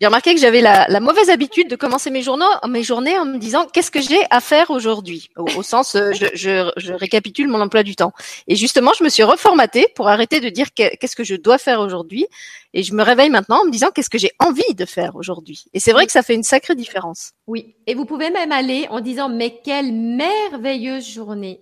J'ai 0.00 0.08
remarqué 0.08 0.34
que 0.34 0.40
j'avais 0.40 0.60
la, 0.60 1.00
mauvaise 1.00 1.30
habitude 1.30 1.68
de 1.68 1.76
commencer 1.76 2.10
mes, 2.10 2.22
journaux, 2.22 2.50
mes 2.68 2.82
journées 2.82 3.16
en 3.16 3.24
me 3.24 3.38
disant 3.38 3.66
qu'est-ce 3.66 3.92
que 3.92 4.00
j'ai 4.00 4.20
à 4.30 4.40
faire 4.40 4.70
aujourd'hui, 4.70 5.30
au, 5.36 5.62
sens 5.62 5.94
euh, 5.94 6.10
je, 6.12 6.26
je, 6.34 6.72
je, 6.76 6.92
récapitule 6.92 7.46
mon 7.46 7.60
emploi 7.60 7.84
du 7.84 7.94
temps. 7.94 8.12
Et 8.48 8.56
justement, 8.56 8.90
je 8.98 9.04
me 9.04 9.08
suis 9.08 9.22
reformatée 9.22 9.86
pour 9.94 10.08
arrêter 10.08 10.40
de 10.40 10.48
dire 10.48 10.74
qu'est-ce 10.74 11.14
que 11.14 11.22
je 11.22 11.36
dois 11.36 11.58
faire 11.58 11.78
aujourd'hui, 11.78 12.26
et 12.72 12.82
je 12.82 12.92
me 12.92 13.04
réveille 13.04 13.30
maintenant 13.30 13.60
en 13.62 13.66
me 13.66 13.70
disant 13.70 13.92
qu'est-ce 13.94 14.10
que 14.10 14.18
j'ai 14.18 14.32
envie 14.40 14.74
de 14.74 14.84
faire 14.84 15.14
aujourd'hui? 15.14 15.64
Et 15.74 15.80
c'est 15.80 15.92
vrai 15.92 16.06
que 16.06 16.12
ça 16.12 16.22
fait 16.22 16.34
une 16.34 16.42
sacrée 16.42 16.74
différence. 16.74 17.30
Oui, 17.46 17.76
et 17.86 17.94
vous 17.94 18.04
pouvez 18.04 18.30
même 18.30 18.50
aller 18.50 18.88
en 18.90 19.00
disant 19.00 19.28
mais 19.28 19.60
quelle 19.62 19.92
merveilleuse 19.92 21.08
journée, 21.08 21.60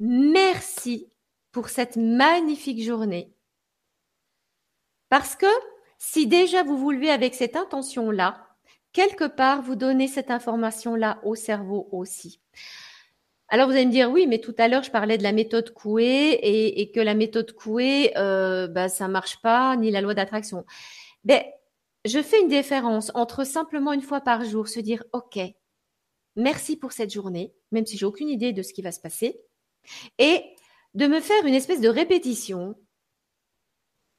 merci 0.00 1.06
pour 1.52 1.68
cette 1.68 1.96
magnifique 1.96 2.82
journée, 2.82 3.30
parce 5.10 5.36
que 5.36 5.46
si 5.98 6.26
déjà 6.26 6.62
vous 6.62 6.76
vous 6.76 6.90
levez 6.90 7.10
avec 7.10 7.34
cette 7.34 7.56
intention-là, 7.56 8.46
quelque 8.92 9.24
part, 9.24 9.62
vous 9.62 9.76
donnez 9.76 10.08
cette 10.08 10.30
information-là 10.30 11.20
au 11.24 11.34
cerveau 11.34 11.88
aussi. 11.92 12.40
Alors 13.48 13.68
vous 13.68 13.74
allez 13.74 13.86
me 13.86 13.92
dire 13.92 14.10
oui, 14.10 14.26
mais 14.26 14.40
tout 14.40 14.54
à 14.58 14.66
l'heure 14.68 14.82
je 14.82 14.90
parlais 14.90 15.18
de 15.18 15.22
la 15.22 15.32
méthode 15.32 15.72
Coué 15.72 16.38
et, 16.42 16.90
que 16.90 17.00
la 17.00 17.14
méthode 17.14 17.52
Coué, 17.52 18.12
euh, 18.16 18.66
bah, 18.66 18.88
ça 18.88 19.06
marche 19.06 19.40
pas, 19.40 19.76
ni 19.76 19.90
la 19.90 20.00
loi 20.00 20.14
d'attraction. 20.14 20.64
Ben, 21.24 21.42
je 22.04 22.22
fais 22.22 22.40
une 22.40 22.48
différence 22.48 23.12
entre 23.14 23.44
simplement 23.44 23.92
une 23.92 24.02
fois 24.02 24.20
par 24.20 24.44
jour 24.44 24.68
se 24.68 24.80
dire 24.80 25.04
ok, 25.12 25.38
merci 26.34 26.76
pour 26.76 26.92
cette 26.92 27.12
journée, 27.12 27.52
même 27.70 27.86
si 27.86 27.96
j'ai 27.96 28.06
aucune 28.06 28.28
idée 28.28 28.52
de 28.52 28.62
ce 28.62 28.72
qui 28.72 28.82
va 28.82 28.92
se 28.92 29.00
passer, 29.00 29.40
et 30.18 30.42
de 30.94 31.06
me 31.06 31.20
faire 31.20 31.44
une 31.44 31.54
espèce 31.54 31.80
de 31.80 31.88
répétition 31.88 32.74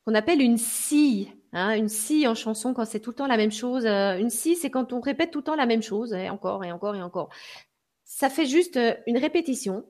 qu'on 0.05 0.15
appelle 0.15 0.41
une 0.41 0.57
scie. 0.57 1.31
Hein, 1.53 1.75
une 1.75 1.89
scie 1.89 2.27
en 2.27 2.35
chanson, 2.35 2.73
quand 2.73 2.85
c'est 2.85 2.99
tout 2.99 3.11
le 3.11 3.15
temps 3.15 3.27
la 3.27 3.37
même 3.37 3.51
chose. 3.51 3.85
Euh, 3.85 4.17
une 4.17 4.29
scie, 4.29 4.55
c'est 4.55 4.69
quand 4.69 4.93
on 4.93 4.99
répète 4.99 5.31
tout 5.31 5.39
le 5.39 5.43
temps 5.45 5.55
la 5.55 5.65
même 5.65 5.81
chose, 5.81 6.13
et 6.13 6.29
encore 6.29 6.63
et 6.63 6.71
encore 6.71 6.95
et 6.95 7.01
encore. 7.01 7.29
Ça 8.03 8.29
fait 8.29 8.45
juste 8.45 8.77
euh, 8.77 8.93
une 9.07 9.17
répétition 9.17 9.85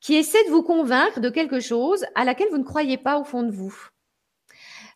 qui 0.00 0.14
essaie 0.14 0.44
de 0.46 0.50
vous 0.50 0.62
convaincre 0.62 1.20
de 1.20 1.30
quelque 1.30 1.60
chose 1.60 2.04
à 2.14 2.24
laquelle 2.24 2.48
vous 2.50 2.58
ne 2.58 2.64
croyez 2.64 2.98
pas 2.98 3.18
au 3.18 3.24
fond 3.24 3.42
de 3.42 3.50
vous. 3.50 3.74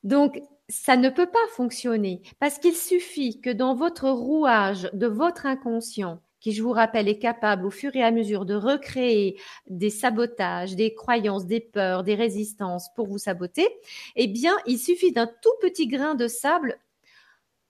Donc, 0.04 0.40
ça 0.68 0.96
ne 0.96 1.08
peut 1.08 1.30
pas 1.30 1.38
fonctionner 1.52 2.22
parce 2.40 2.58
qu'il 2.58 2.76
suffit 2.76 3.40
que 3.40 3.50
dans 3.50 3.74
votre 3.74 4.08
rouage 4.10 4.90
de 4.92 5.06
votre 5.06 5.46
inconscient, 5.46 6.20
qui, 6.40 6.52
je 6.52 6.62
vous 6.62 6.72
rappelle, 6.72 7.08
est 7.08 7.18
capable 7.18 7.66
au 7.66 7.70
fur 7.70 7.94
et 7.96 8.02
à 8.02 8.10
mesure 8.10 8.44
de 8.44 8.54
recréer 8.54 9.40
des 9.66 9.90
sabotages, 9.90 10.76
des 10.76 10.94
croyances, 10.94 11.46
des 11.46 11.60
peurs, 11.60 12.04
des 12.04 12.14
résistances 12.14 12.92
pour 12.94 13.06
vous 13.08 13.18
saboter, 13.18 13.68
eh 14.16 14.26
bien, 14.28 14.56
il 14.66 14.78
suffit 14.78 15.12
d'un 15.12 15.26
tout 15.26 15.54
petit 15.60 15.86
grain 15.86 16.14
de 16.14 16.28
sable 16.28 16.78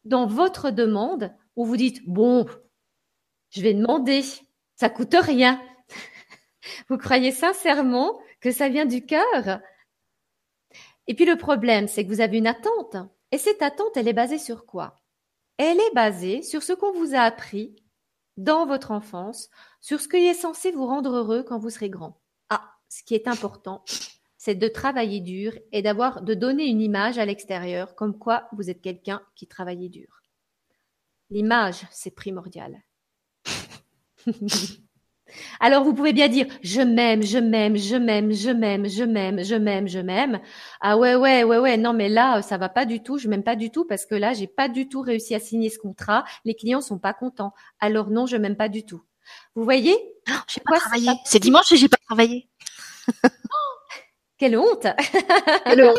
dans 0.05 0.27
votre 0.27 0.71
demande 0.71 1.35
où 1.57 1.65
vous 1.65 1.77
dites, 1.77 2.07
bon, 2.07 2.47
je 3.51 3.63
vais 3.63 3.75
demander, 3.75 4.23
ça 4.77 4.91
coûte 4.91 5.15
rien. 5.15 5.61
Vous 6.89 6.99
croyez 6.99 7.33
sincèrement 7.33 8.21
que 8.41 8.53
ça 8.53 8.69
vient 8.69 8.87
du 8.87 9.05
cœur? 9.05 9.61
Et 11.07 11.15
puis 11.15 11.25
le 11.25 11.37
problème, 11.37 11.89
c'est 11.89 12.05
que 12.05 12.09
vous 12.09 12.21
avez 12.21 12.39
une 12.39 12.47
attente. 12.47 12.97
Et 13.33 13.39
cette 13.39 13.63
attente, 13.63 13.97
elle 13.97 14.09
est 14.09 14.13
basée 14.13 14.39
sur 14.39 14.67
quoi? 14.67 15.01
Elle 15.57 15.81
est 15.81 15.95
basée 15.95 16.43
sur 16.43 16.63
ce 16.63 16.73
qu'on 16.75 16.93
vous 16.93 17.15
a 17.15 17.21
appris 17.21 17.75
dans 18.39 18.65
votre 18.67 18.93
enfance, 18.93 19.51
sur 19.81 20.01
ce 20.01 20.09
qui 20.09 20.17
est 20.17 20.33
censé 20.33 20.71
vous 20.73 20.87
rendre 20.87 21.15
heureux 21.17 21.43
quand 21.43 21.59
vous 21.59 21.71
serez 21.71 21.91
grand. 21.91 22.21
Ah, 22.49 22.65
ce 22.89 23.03
qui 23.03 23.15
est 23.15 23.29
important, 23.29 23.85
c'est 24.39 24.55
de 24.55 24.69
travailler 24.69 25.21
dur 25.21 25.53
et 25.73 25.83
d'avoir 25.83 26.23
de 26.23 26.33
donner 26.35 26.67
une 26.67 26.81
image 26.81 27.19
à 27.19 27.27
l'extérieur 27.27 27.95
comme 27.95 28.17
quoi 28.17 28.49
vous 28.53 28.71
êtes 28.71 28.81
quelqu'un 28.81 29.21
qui 29.35 29.47
travaillait 29.47 29.91
dur. 29.91 30.23
L'image, 31.31 31.87
c'est 31.91 32.15
primordial. 32.15 32.81
Alors 35.61 35.85
vous 35.85 35.95
pouvez 35.95 36.13
bien 36.13 36.29
dire 36.29 36.47
je 36.63 36.81
m'aime, 36.81 37.23
je 37.23 37.39
m'aime, 37.39 37.77
je 37.77 37.97
m'aime, 37.97 38.33
je 38.33 38.51
m'aime, 38.51 38.89
je 38.89 39.05
m'aime, 39.05 39.43
je 39.45 39.55
m'aime, 39.55 39.89
je 39.89 39.99
m'aime. 39.99 40.41
Ah 40.81 40.97
ouais 40.97 41.15
ouais 41.15 41.45
ouais 41.45 41.59
ouais 41.59 41.77
non 41.77 41.93
mais 41.93 42.09
là 42.09 42.43
ça 42.43 42.59
va 42.59 42.69
pas 42.69 42.85
du 42.85 43.03
tout, 43.03 43.19
je 43.19 43.29
m'aime 43.29 43.43
pas 43.45 43.57
du 43.57 43.71
tout 43.71 43.85
parce 43.85 44.07
que 44.07 44.15
là 44.15 44.33
j'ai 44.33 44.47
pas 44.47 44.69
du 44.69 44.89
tout 44.89 45.01
réussi 45.01 45.35
à 45.35 45.41
signer 45.41 45.71
ce 45.71 45.79
contrat, 45.79 46.25
les 46.45 46.55
clients 46.55 46.81
sont 46.81 46.99
pas 46.99 47.13
contents. 47.15 47.53
Alors 47.81 48.11
non, 48.11 48.27
je 48.27 48.37
m'aime 48.37 48.57
pas 48.57 48.69
du 48.69 48.85
tout. 48.85 49.03
Vous 49.55 49.65
voyez? 49.65 49.97
Oh, 50.31 50.33
J'ai 50.47 50.61
pas 50.61 50.79
travaillé. 50.79 51.11
C'est 51.25 51.41
dimanche 51.41 51.71
et 51.73 51.77
j'ai 51.77 51.89
pas 51.89 51.99
travaillé. 52.07 52.49
Quelle 54.39 54.57
honte 54.57 54.87
Quelle 55.67 55.85
honte 55.85 55.99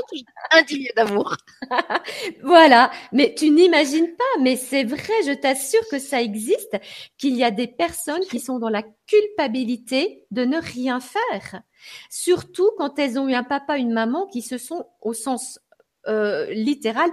Indigne 0.52 0.88
d'amour. 0.96 1.36
voilà, 2.44 2.90
mais 3.12 3.36
tu 3.38 3.50
n'imagines 3.50 4.16
pas, 4.16 4.42
mais 4.42 4.56
c'est 4.56 4.86
vrai, 4.86 5.14
je 5.26 5.34
t'assure 5.34 5.86
que 5.92 6.00
ça 6.00 6.22
existe, 6.22 6.78
qu'il 7.18 7.36
y 7.36 7.44
a 7.44 7.52
des 7.52 7.68
personnes 7.68 8.24
qui 8.32 8.40
sont 8.40 8.58
dans 8.58 8.70
la 8.70 8.84
culpabilité 9.08 10.24
de 10.32 10.46
ne 10.46 10.58
rien 10.58 11.02
faire. 11.02 11.62
Surtout 12.10 12.72
quand 12.78 12.98
elles 12.98 13.20
ont 13.20 13.28
eu 13.28 13.34
un 13.34 13.44
papa, 13.44 13.78
une 13.78 13.92
maman 13.92 14.26
qui 14.28 14.42
se 14.42 14.58
sont, 14.58 14.86
au 15.02 15.14
sens 15.14 15.60
euh, 16.08 16.50
littéral, 16.52 17.10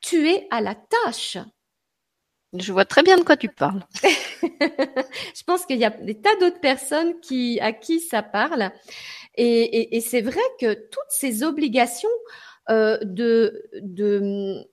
tués 0.00 0.46
à 0.50 0.60
la 0.60 0.76
tâche. 0.76 1.38
Je 2.56 2.72
vois 2.72 2.84
très 2.84 3.02
bien 3.02 3.16
de 3.16 3.24
quoi 3.24 3.36
tu 3.36 3.48
parles. 3.48 3.82
je 4.02 5.42
pense 5.46 5.64
qu'il 5.64 5.78
y 5.78 5.86
a 5.86 5.90
des 5.90 6.20
tas 6.20 6.36
d'autres 6.36 6.60
personnes 6.60 7.18
qui, 7.20 7.58
à 7.60 7.72
qui 7.72 7.98
ça 7.98 8.22
parle. 8.22 8.70
Et, 9.34 10.00
c'est 10.00 10.20
vrai 10.20 10.40
que 10.60 10.74
toutes 10.74 11.10
ces 11.10 11.42
obligations 11.42 12.08
euh, 12.70 12.98
de, 13.02 13.62
de, 13.80 14.64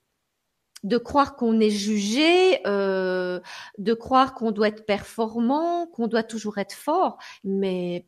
de 0.83 0.97
croire 0.97 1.35
qu'on 1.35 1.59
est 1.59 1.69
jugé, 1.69 2.65
euh, 2.67 3.39
de 3.77 3.93
croire 3.93 4.33
qu'on 4.33 4.51
doit 4.51 4.67
être 4.67 4.85
performant, 4.85 5.87
qu'on 5.87 6.07
doit 6.07 6.23
toujours 6.23 6.57
être 6.57 6.73
fort, 6.73 7.17
mais 7.43 8.05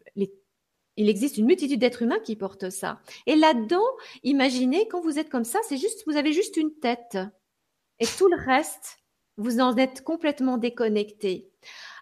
il 0.97 1.09
existe 1.09 1.37
une 1.37 1.45
multitude 1.45 1.79
d'êtres 1.79 2.01
humains 2.01 2.19
qui 2.19 2.35
portent 2.35 2.69
ça. 2.69 2.99
Et 3.27 3.35
là-dedans, 3.35 3.85
imaginez 4.23 4.87
quand 4.87 5.01
vous 5.01 5.19
êtes 5.19 5.29
comme 5.29 5.45
ça, 5.45 5.59
c'est 5.67 5.77
juste, 5.77 6.03
vous 6.05 6.17
avez 6.17 6.33
juste 6.33 6.57
une 6.57 6.73
tête. 6.73 7.17
Et 7.99 8.05
tout 8.05 8.27
le 8.27 8.37
reste, 8.37 8.99
vous 9.37 9.59
en 9.59 9.75
êtes 9.77 10.03
complètement 10.03 10.57
déconnecté. 10.57 11.49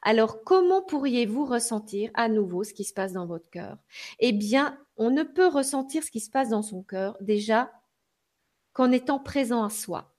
Alors, 0.02 0.44
comment 0.44 0.82
pourriez-vous 0.82 1.46
ressentir 1.46 2.10
à 2.14 2.30
nouveau 2.30 2.64
ce 2.64 2.74
qui 2.74 2.84
se 2.84 2.94
passe 2.94 3.14
dans 3.14 3.26
votre 3.26 3.50
cœur? 3.50 3.78
Eh 4.20 4.32
bien, 4.32 4.78
on 4.98 5.10
ne 5.10 5.24
peut 5.24 5.48
ressentir 5.48 6.04
ce 6.04 6.12
qui 6.12 6.20
se 6.20 6.30
passe 6.30 6.50
dans 6.50 6.62
son 6.62 6.84
cœur 6.84 7.18
déjà 7.22 7.72
qu'en 8.74 8.92
étant 8.92 9.20
présent 9.20 9.64
à 9.64 9.70
soi. 9.70 10.16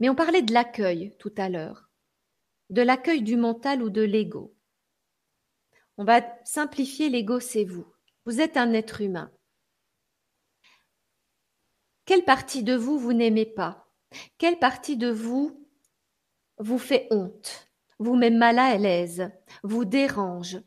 Mais 0.00 0.08
on 0.08 0.14
parlait 0.14 0.42
de 0.42 0.52
l'accueil 0.52 1.14
tout 1.18 1.32
à 1.36 1.48
l'heure, 1.48 1.88
de 2.70 2.82
l'accueil 2.82 3.22
du 3.22 3.36
mental 3.36 3.82
ou 3.82 3.90
de 3.90 4.02
l'ego. 4.02 4.54
On 5.98 6.04
va 6.04 6.22
simplifier 6.44 7.08
l'ego, 7.08 7.40
c'est 7.40 7.64
vous. 7.64 7.86
Vous 8.26 8.40
êtes 8.40 8.56
un 8.56 8.72
être 8.72 9.00
humain. 9.00 9.30
Quelle 12.04 12.24
partie 12.24 12.62
de 12.62 12.74
vous 12.74 12.98
vous 12.98 13.12
n'aimez 13.12 13.46
pas? 13.46 13.88
Quelle 14.38 14.58
partie 14.58 14.96
de 14.96 15.10
vous 15.10 15.66
vous 16.58 16.78
fait 16.78 17.08
honte? 17.10 17.71
Vous 18.02 18.16
met 18.16 18.30
mal 18.30 18.58
à 18.58 18.76
l'aise, 18.76 19.30
vous 19.62 19.84
dérange, 19.84 20.60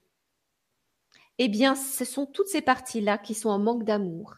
eh 1.37 1.49
bien, 1.49 1.75
ce 1.75 2.05
sont 2.05 2.25
toutes 2.25 2.47
ces 2.47 2.61
parties-là 2.61 3.17
qui 3.17 3.33
sont 3.33 3.49
en 3.49 3.59
manque 3.59 3.83
d'amour. 3.83 4.35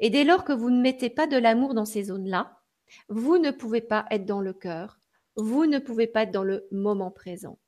Et 0.00 0.10
dès 0.10 0.24
lors 0.24 0.44
que 0.44 0.52
vous 0.52 0.70
ne 0.70 0.80
mettez 0.80 1.10
pas 1.10 1.26
de 1.26 1.36
l'amour 1.36 1.74
dans 1.74 1.84
ces 1.84 2.04
zones-là, 2.04 2.60
vous 3.08 3.36
ne 3.36 3.50
pouvez 3.50 3.82
pas 3.82 4.06
être 4.10 4.24
dans 4.24 4.40
le 4.40 4.52
cœur, 4.52 4.98
vous 5.36 5.66
ne 5.66 5.78
pouvez 5.78 6.06
pas 6.06 6.22
être 6.22 6.30
dans 6.30 6.44
le 6.44 6.66
moment 6.70 7.10
présent. 7.10 7.58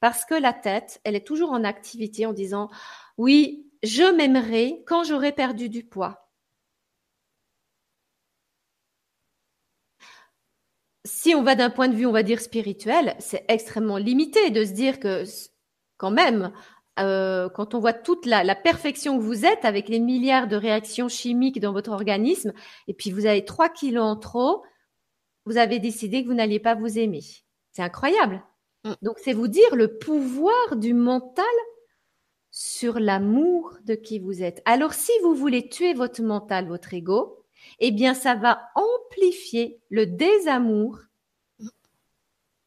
Parce 0.00 0.24
que 0.24 0.34
la 0.34 0.52
tête, 0.52 1.00
elle 1.02 1.16
est 1.16 1.26
toujours 1.26 1.50
en 1.50 1.64
activité 1.64 2.26
en 2.26 2.32
disant, 2.32 2.70
oui, 3.18 3.66
je 3.82 4.14
m'aimerai 4.14 4.84
quand 4.86 5.02
j'aurai 5.02 5.32
perdu 5.32 5.68
du 5.68 5.84
poids. 5.84 6.25
Si 11.06 11.34
on 11.34 11.42
va 11.42 11.54
d'un 11.54 11.70
point 11.70 11.88
de 11.88 11.94
vue, 11.94 12.06
on 12.06 12.12
va 12.12 12.22
dire 12.22 12.40
spirituel, 12.40 13.14
c'est 13.18 13.44
extrêmement 13.48 13.96
limité 13.96 14.50
de 14.50 14.64
se 14.64 14.72
dire 14.72 14.98
que 14.98 15.24
quand 15.96 16.10
même, 16.10 16.52
euh, 16.98 17.48
quand 17.48 17.74
on 17.74 17.78
voit 17.78 17.92
toute 17.92 18.26
la, 18.26 18.54
perfection 18.54 19.16
que 19.16 19.22
vous 19.22 19.46
êtes 19.46 19.64
avec 19.64 19.88
les 19.88 20.00
milliards 20.00 20.48
de 20.48 20.56
réactions 20.56 21.08
chimiques 21.08 21.60
dans 21.60 21.72
votre 21.72 21.92
organisme, 21.92 22.52
et 22.88 22.94
puis 22.94 23.12
vous 23.12 23.26
avez 23.26 23.44
3 23.44 23.68
kilos 23.68 24.04
en 24.04 24.16
trop, 24.16 24.64
vous 25.44 25.58
avez 25.58 25.78
décidé 25.78 26.22
que 26.22 26.28
vous 26.28 26.34
n'alliez 26.34 26.58
pas 26.60 26.74
vous 26.74 26.98
aimer. 26.98 27.22
C'est 27.72 27.82
incroyable. 27.82 28.42
Mm. 28.84 28.94
Donc 29.02 29.18
c'est 29.22 29.32
vous 29.32 29.48
dire 29.48 29.76
le 29.76 29.98
pouvoir 29.98 30.76
du 30.76 30.92
mental 30.92 31.44
sur 32.50 32.98
l'amour 32.98 33.76
de 33.84 33.94
qui 33.94 34.18
vous 34.18 34.42
êtes. 34.42 34.60
Alors 34.64 34.92
si 34.92 35.12
vous 35.22 35.34
voulez 35.34 35.68
tuer 35.68 35.94
votre 35.94 36.22
mental, 36.22 36.66
votre 36.66 36.94
ego, 36.94 37.35
eh 37.78 37.90
bien, 37.90 38.14
ça 38.14 38.34
va 38.34 38.70
amplifier 38.74 39.80
le 39.90 40.06
désamour 40.06 40.98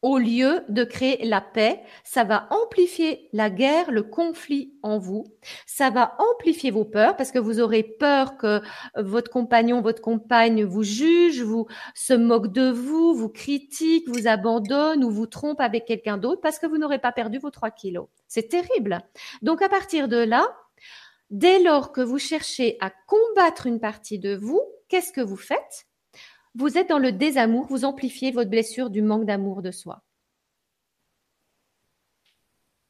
au 0.01 0.17
lieu 0.17 0.63
de 0.69 0.83
créer 0.83 1.25
la 1.25 1.41
paix, 1.41 1.81
ça 2.05 2.23
va 2.23 2.47
amplifier 2.51 3.27
la 3.33 3.49
guerre, 3.49 3.91
le 3.91 4.03
conflit 4.03 4.73
en 4.81 4.97
vous. 4.97 5.25
Ça 5.65 5.89
va 5.89 6.15
amplifier 6.19 6.71
vos 6.71 6.85
peurs 6.85 7.17
parce 7.17 7.31
que 7.31 7.39
vous 7.39 7.59
aurez 7.59 7.83
peur 7.83 8.37
que 8.37 8.61
votre 8.95 9.29
compagnon, 9.29 9.81
votre 9.81 10.01
compagne 10.01 10.63
vous 10.63 10.83
juge, 10.83 11.41
vous 11.41 11.67
se 11.95 12.13
moque 12.13 12.53
de 12.53 12.71
vous, 12.71 13.13
vous 13.13 13.29
critique, 13.29 14.07
vous 14.07 14.27
abandonne 14.27 15.03
ou 15.03 15.11
vous 15.11 15.27
trompe 15.27 15.59
avec 15.59 15.85
quelqu'un 15.85 16.17
d'autre 16.17 16.41
parce 16.41 16.59
que 16.59 16.67
vous 16.67 16.77
n'aurez 16.77 16.99
pas 16.99 17.11
perdu 17.11 17.37
vos 17.37 17.51
trois 17.51 17.71
kilos. 17.71 18.07
C'est 18.27 18.47
terrible. 18.47 19.01
Donc 19.41 19.61
à 19.61 19.67
partir 19.67 20.07
de 20.07 20.17
là, 20.17 20.47
dès 21.29 21.61
lors 21.61 21.91
que 21.91 22.01
vous 22.01 22.19
cherchez 22.19 22.77
à 22.79 22.89
combattre 23.05 23.67
une 23.67 23.81
partie 23.81 24.17
de 24.17 24.33
vous, 24.33 24.61
qu'est-ce 24.89 25.13
que 25.13 25.21
vous 25.21 25.37
faites? 25.37 25.87
Vous 26.55 26.77
êtes 26.77 26.89
dans 26.89 26.99
le 26.99 27.11
désamour, 27.11 27.67
vous 27.67 27.85
amplifiez 27.85 28.31
votre 28.31 28.49
blessure 28.49 28.89
du 28.89 29.01
manque 29.01 29.25
d'amour 29.25 29.61
de 29.61 29.71
soi. 29.71 30.03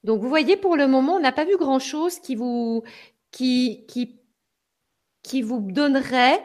Donc 0.03 0.21
vous 0.21 0.29
voyez, 0.29 0.55
pour 0.57 0.75
le 0.77 0.87
moment, 0.87 1.15
on 1.15 1.19
n'a 1.19 1.33
pas 1.33 1.45
vu 1.45 1.57
grand-chose 1.57 2.19
qui 2.19 2.35
vous, 2.35 2.83
qui, 3.31 3.85
qui, 3.87 4.21
qui 5.23 5.41
vous 5.41 5.59
donnerait 5.59 6.43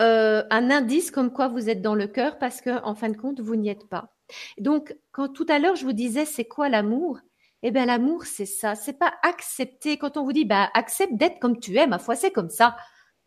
euh, 0.00 0.44
un 0.50 0.70
indice 0.70 1.10
comme 1.10 1.32
quoi 1.32 1.48
vous 1.48 1.70
êtes 1.70 1.82
dans 1.82 1.94
le 1.94 2.06
cœur 2.06 2.38
parce 2.38 2.60
que 2.60 2.82
en 2.84 2.94
fin 2.94 3.08
de 3.08 3.16
compte, 3.16 3.40
vous 3.40 3.56
n'y 3.56 3.70
êtes 3.70 3.88
pas. 3.88 4.14
Donc, 4.58 4.96
quand 5.12 5.28
tout 5.28 5.46
à 5.48 5.58
l'heure 5.58 5.76
je 5.76 5.84
vous 5.84 5.92
disais 5.92 6.24
c'est 6.24 6.44
quoi 6.44 6.68
l'amour? 6.68 7.20
Eh 7.62 7.70
bien, 7.70 7.84
l'amour, 7.84 8.24
c'est 8.24 8.46
ça. 8.46 8.74
C'est 8.74 8.98
pas 8.98 9.12
accepter. 9.22 9.98
Quand 9.98 10.16
on 10.16 10.24
vous 10.24 10.32
dit 10.32 10.46
bah 10.46 10.70
accepte 10.74 11.14
d'être 11.14 11.40
comme 11.40 11.58
tu 11.60 11.76
es, 11.76 11.86
ma 11.86 11.98
foi, 11.98 12.16
c'est 12.16 12.30
comme 12.30 12.50
ça. 12.50 12.76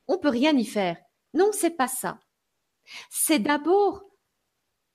On 0.07 0.17
peut 0.17 0.29
rien 0.29 0.55
y 0.57 0.65
faire. 0.65 0.97
Non, 1.33 1.49
c'est 1.53 1.75
pas 1.77 1.87
ça. 1.87 2.19
C'est 3.09 3.39
d'abord 3.39 4.03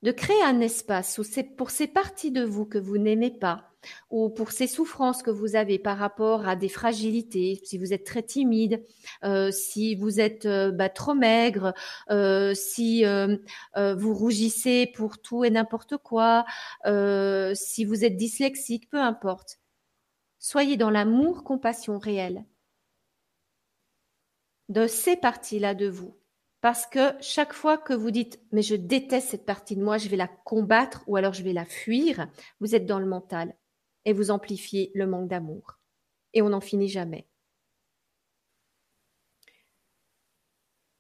de 0.03 0.13
créer 0.13 0.43
un 0.45 0.61
espace 0.61 1.19
où 1.19 1.25
c'est 1.25 1.43
pour 1.43 1.71
ces 1.71 1.89
parties 1.89 2.31
de 2.31 2.45
vous 2.45 2.67
que 2.67 2.79
vous 2.79 2.99
n'aimez 2.99 3.31
pas, 3.31 3.73
ou 4.11 4.31
pour 4.31 4.53
ces 4.53 4.67
souffrances 4.69 5.23
que 5.23 5.31
vous 5.31 5.57
avez 5.57 5.79
par 5.79 5.99
rapport 5.99 6.47
à 6.49 6.57
des 6.57 6.69
fragilités, 6.69 7.61
si 7.65 7.79
vous 7.79 7.93
êtes 7.93 8.05
très 8.05 8.23
timide, 8.23 8.85
euh, 9.25 9.51
si 9.51 9.97
vous 9.97 10.21
êtes 10.21 10.47
euh, 10.47 10.71
bah, 10.71 10.89
trop 10.89 11.15
maigre, 11.15 11.75
euh, 12.11 12.55
si 12.55 13.05
vous 13.05 14.15
rougissez 14.15 14.93
pour 14.95 15.21
tout 15.21 15.45
et 15.45 15.51
n'importe 15.51 15.97
quoi, 15.99 16.45
si 17.55 17.85
vous 17.85 18.05
êtes 18.05 18.17
dyslexique, 18.17 18.89
peu 18.91 18.99
importe. 19.01 19.59
Soyez 20.39 20.77
dans 20.77 20.91
l'amour, 20.91 21.43
compassion 21.45 21.99
réelle 21.99 22.45
de 24.69 24.87
ces 24.87 25.17
parties-là 25.17 25.75
de 25.75 25.89
vous. 25.89 26.18
Parce 26.61 26.87
que 26.87 27.13
chaque 27.21 27.53
fois 27.53 27.79
que 27.79 27.93
vous 27.93 28.11
dites 28.11 28.41
mais 28.51 28.63
je 28.63 28.75
déteste 28.75 29.29
cette 29.29 29.47
partie 29.47 29.77
de 29.77 29.83
moi, 29.83 29.99
je 29.99 30.09
vais 30.09 30.17
la 30.17 30.29
combattre 30.29 31.03
ou 31.07 31.17
alors 31.17 31.33
je 31.33 31.43
vais 31.43 31.53
la 31.53 31.65
fuir, 31.65 32.29
vous 32.61 32.75
êtes 32.75 32.87
dans 32.87 32.99
le 32.99 33.07
mental 33.07 33.55
et 34.05 34.13
vous 34.13 34.31
amplifiez 34.31 34.91
le 34.95 35.07
manque 35.07 35.29
d'amour. 35.29 35.79
Et 36.35 36.43
on 36.43 36.49
n'en 36.51 36.61
finit 36.61 36.89
jamais. 36.89 37.29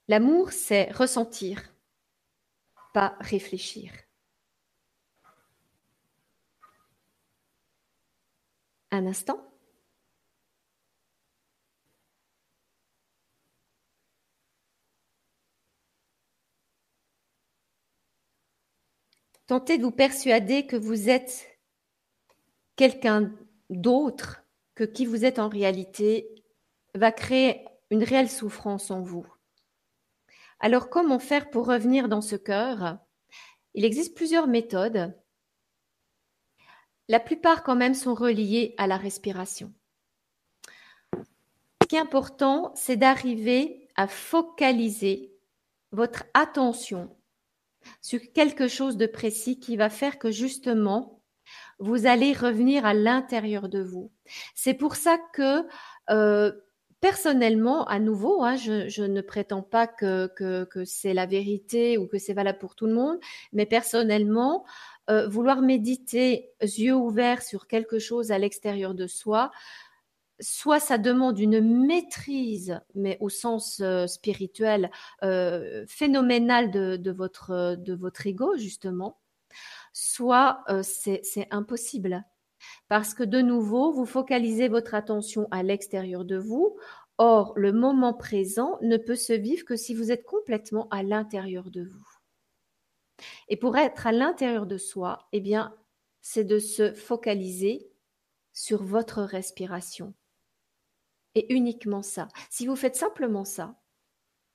L'amour, 0.08 0.52
c'est 0.52 0.90
ressentir, 0.92 1.74
pas 2.94 3.16
réfléchir. 3.20 3.92
Un 8.90 9.06
instant. 9.06 9.47
Tentez 19.48 19.78
de 19.78 19.82
vous 19.82 19.90
persuader 19.90 20.66
que 20.66 20.76
vous 20.76 21.08
êtes 21.08 21.58
quelqu'un 22.76 23.32
d'autre 23.70 24.42
que 24.74 24.84
qui 24.84 25.06
vous 25.06 25.24
êtes 25.24 25.40
en 25.40 25.48
réalité 25.48 26.44
va 26.94 27.10
créer 27.10 27.64
une 27.90 28.04
réelle 28.04 28.30
souffrance 28.30 28.90
en 28.90 29.00
vous. 29.00 29.26
Alors 30.60 30.90
comment 30.90 31.18
faire 31.18 31.50
pour 31.50 31.66
revenir 31.66 32.08
dans 32.08 32.20
ce 32.20 32.36
cœur? 32.36 32.98
Il 33.74 33.84
existe 33.84 34.14
plusieurs 34.14 34.46
méthodes. 34.46 35.16
La 37.08 37.18
plupart 37.18 37.62
quand 37.62 37.76
même 37.76 37.94
sont 37.94 38.14
reliées 38.14 38.74
à 38.76 38.86
la 38.86 38.98
respiration. 38.98 39.72
Ce 41.82 41.88
qui 41.88 41.96
est 41.96 42.00
important, 42.00 42.72
c'est 42.74 42.96
d'arriver 42.96 43.88
à 43.96 44.08
focaliser 44.08 45.32
votre 45.90 46.24
attention 46.34 47.17
sur 48.00 48.20
quelque 48.34 48.68
chose 48.68 48.96
de 48.96 49.06
précis 49.06 49.58
qui 49.58 49.76
va 49.76 49.90
faire 49.90 50.18
que 50.18 50.30
justement, 50.30 51.22
vous 51.78 52.06
allez 52.06 52.32
revenir 52.32 52.84
à 52.84 52.94
l'intérieur 52.94 53.68
de 53.68 53.80
vous. 53.80 54.10
C'est 54.54 54.74
pour 54.74 54.96
ça 54.96 55.18
que 55.32 55.66
euh, 56.10 56.52
personnellement, 57.00 57.86
à 57.86 57.98
nouveau, 57.98 58.42
hein, 58.42 58.56
je, 58.56 59.02
ne 59.02 59.20
prétends 59.20 59.62
pas 59.62 59.86
que, 59.86 60.26
que, 60.36 60.84
c'est 60.84 61.14
la 61.14 61.26
vérité 61.26 61.98
ou 61.98 62.06
que 62.06 62.18
c'est 62.18 62.32
valable 62.32 62.58
pour 62.58 62.74
tout 62.74 62.86
le 62.86 62.94
monde, 62.94 63.18
mais 63.52 63.66
personnellement, 63.66 64.64
euh, 65.10 65.28
vouloir 65.28 65.62
méditer 65.62 66.50
yeux 66.60 66.94
ouverts 66.94 67.42
sur 67.42 67.66
quelque 67.66 67.98
chose 67.98 68.32
à 68.32 68.38
l'extérieur 68.38 68.94
de 68.94 69.06
soi, 69.06 69.50
soit 70.40 70.80
ça 70.80 70.98
demande 70.98 71.38
une 71.38 71.60
maîtrise, 71.60 72.80
mais 72.94 73.16
au 73.20 73.28
sens 73.28 73.80
euh, 73.80 74.06
spirituel, 74.06 74.90
euh, 75.22 75.84
phénoménal 75.88 76.70
de, 76.70 77.10
votre, 77.10 77.76
de 77.76 77.98
ego, 78.26 78.56
justement, 78.56 79.20
soit 79.92 80.62
euh, 80.68 80.82
c'est 80.82 81.48
impossible. 81.50 82.24
Parce 82.88 83.14
que 83.14 83.22
de 83.22 83.40
nouveau, 83.40 83.92
vous 83.92 84.06
focalisez 84.06 84.68
votre 84.68 84.94
attention 84.94 85.48
à 85.50 85.62
l'extérieur 85.62 86.24
de 86.24 86.36
vous. 86.36 86.76
Or, 87.18 87.52
le 87.56 87.72
moment 87.72 88.14
présent 88.14 88.78
ne 88.82 88.96
peut 88.96 89.16
se 89.16 89.32
vivre 89.32 89.64
que 89.64 89.76
si 89.76 89.94
vous 89.94 90.12
êtes 90.12 90.24
complètement 90.24 90.88
à 90.90 91.02
l'intérieur 91.02 91.70
de 91.70 91.82
vous. 91.84 92.06
Et 93.48 93.56
pour 93.56 93.76
être 93.76 94.06
à 94.06 94.12
l'intérieur 94.12 94.66
de 94.66 94.78
soi, 94.78 95.28
eh 95.32 95.40
bien, 95.40 95.74
c'est 96.20 96.44
de 96.44 96.58
se 96.58 96.92
focaliser 96.92 97.90
sur 98.52 98.84
votre 98.84 99.22
respiration 99.22 100.14
uniquement 101.48 102.02
ça. 102.02 102.28
Si 102.50 102.66
vous 102.66 102.76
faites 102.76 102.96
simplement 102.96 103.44
ça, 103.44 103.76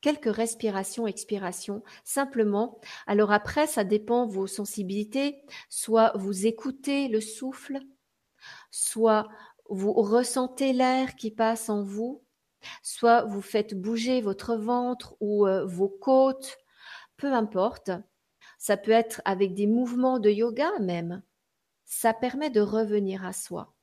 quelques 0.02 0.36
respirations, 0.36 1.08
expirations, 1.08 1.82
simplement. 2.04 2.80
Alors 3.08 3.32
après, 3.32 3.68
ça 3.68 3.84
dépend 3.84 4.28
vos 4.28 4.48
sensibilités. 4.48 5.42
Soit 5.70 6.12
vous 6.16 6.46
écoutez 6.46 7.08
le 7.08 7.22
souffle, 7.22 7.80
soit 8.70 9.30
vous 9.70 9.94
ressentez 9.94 10.74
l'air 10.74 11.16
qui 11.16 11.32
passe 11.32 11.70
en 11.70 11.84
vous, 11.84 12.24
soit 12.82 13.24
vous 13.24 13.42
faites 13.42 13.80
bouger 13.80 14.22
votre 14.22 14.56
ventre 14.56 15.16
ou 15.22 15.48
euh, 15.48 15.66
vos 15.66 15.90
côtes, 15.90 16.58
peu 17.18 17.32
importe. 17.32 17.92
Ça 18.60 18.78
peut 18.78 18.92
être 18.92 19.22
avec 19.26 19.54
des 19.54 19.68
mouvements 19.68 20.20
de 20.20 20.30
yoga 20.30 20.70
même. 20.80 21.24
Ça 21.86 22.14
permet 22.14 22.50
de 22.50 22.62
revenir 22.62 23.26
à 23.26 23.34
soi. 23.34 23.74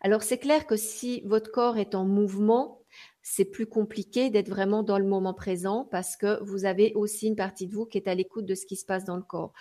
Alors 0.00 0.22
c'est 0.22 0.38
clair 0.38 0.66
que 0.66 0.76
si 0.76 1.22
votre 1.24 1.50
corps 1.50 1.78
est 1.78 1.94
en 1.94 2.04
mouvement, 2.04 2.82
c'est 3.22 3.44
plus 3.44 3.66
compliqué 3.66 4.30
d'être 4.30 4.48
vraiment 4.48 4.82
dans 4.82 4.98
le 4.98 5.04
moment 5.04 5.34
présent 5.34 5.86
parce 5.90 6.16
que 6.16 6.42
vous 6.42 6.64
avez 6.64 6.94
aussi 6.94 7.26
une 7.26 7.36
partie 7.36 7.66
de 7.66 7.74
vous 7.74 7.84
qui 7.84 7.98
est 7.98 8.08
à 8.08 8.14
l'écoute 8.14 8.46
de 8.46 8.54
ce 8.54 8.64
qui 8.64 8.76
se 8.76 8.86
passe 8.86 9.04
dans 9.04 9.16
le 9.16 9.22
corps. 9.22 9.52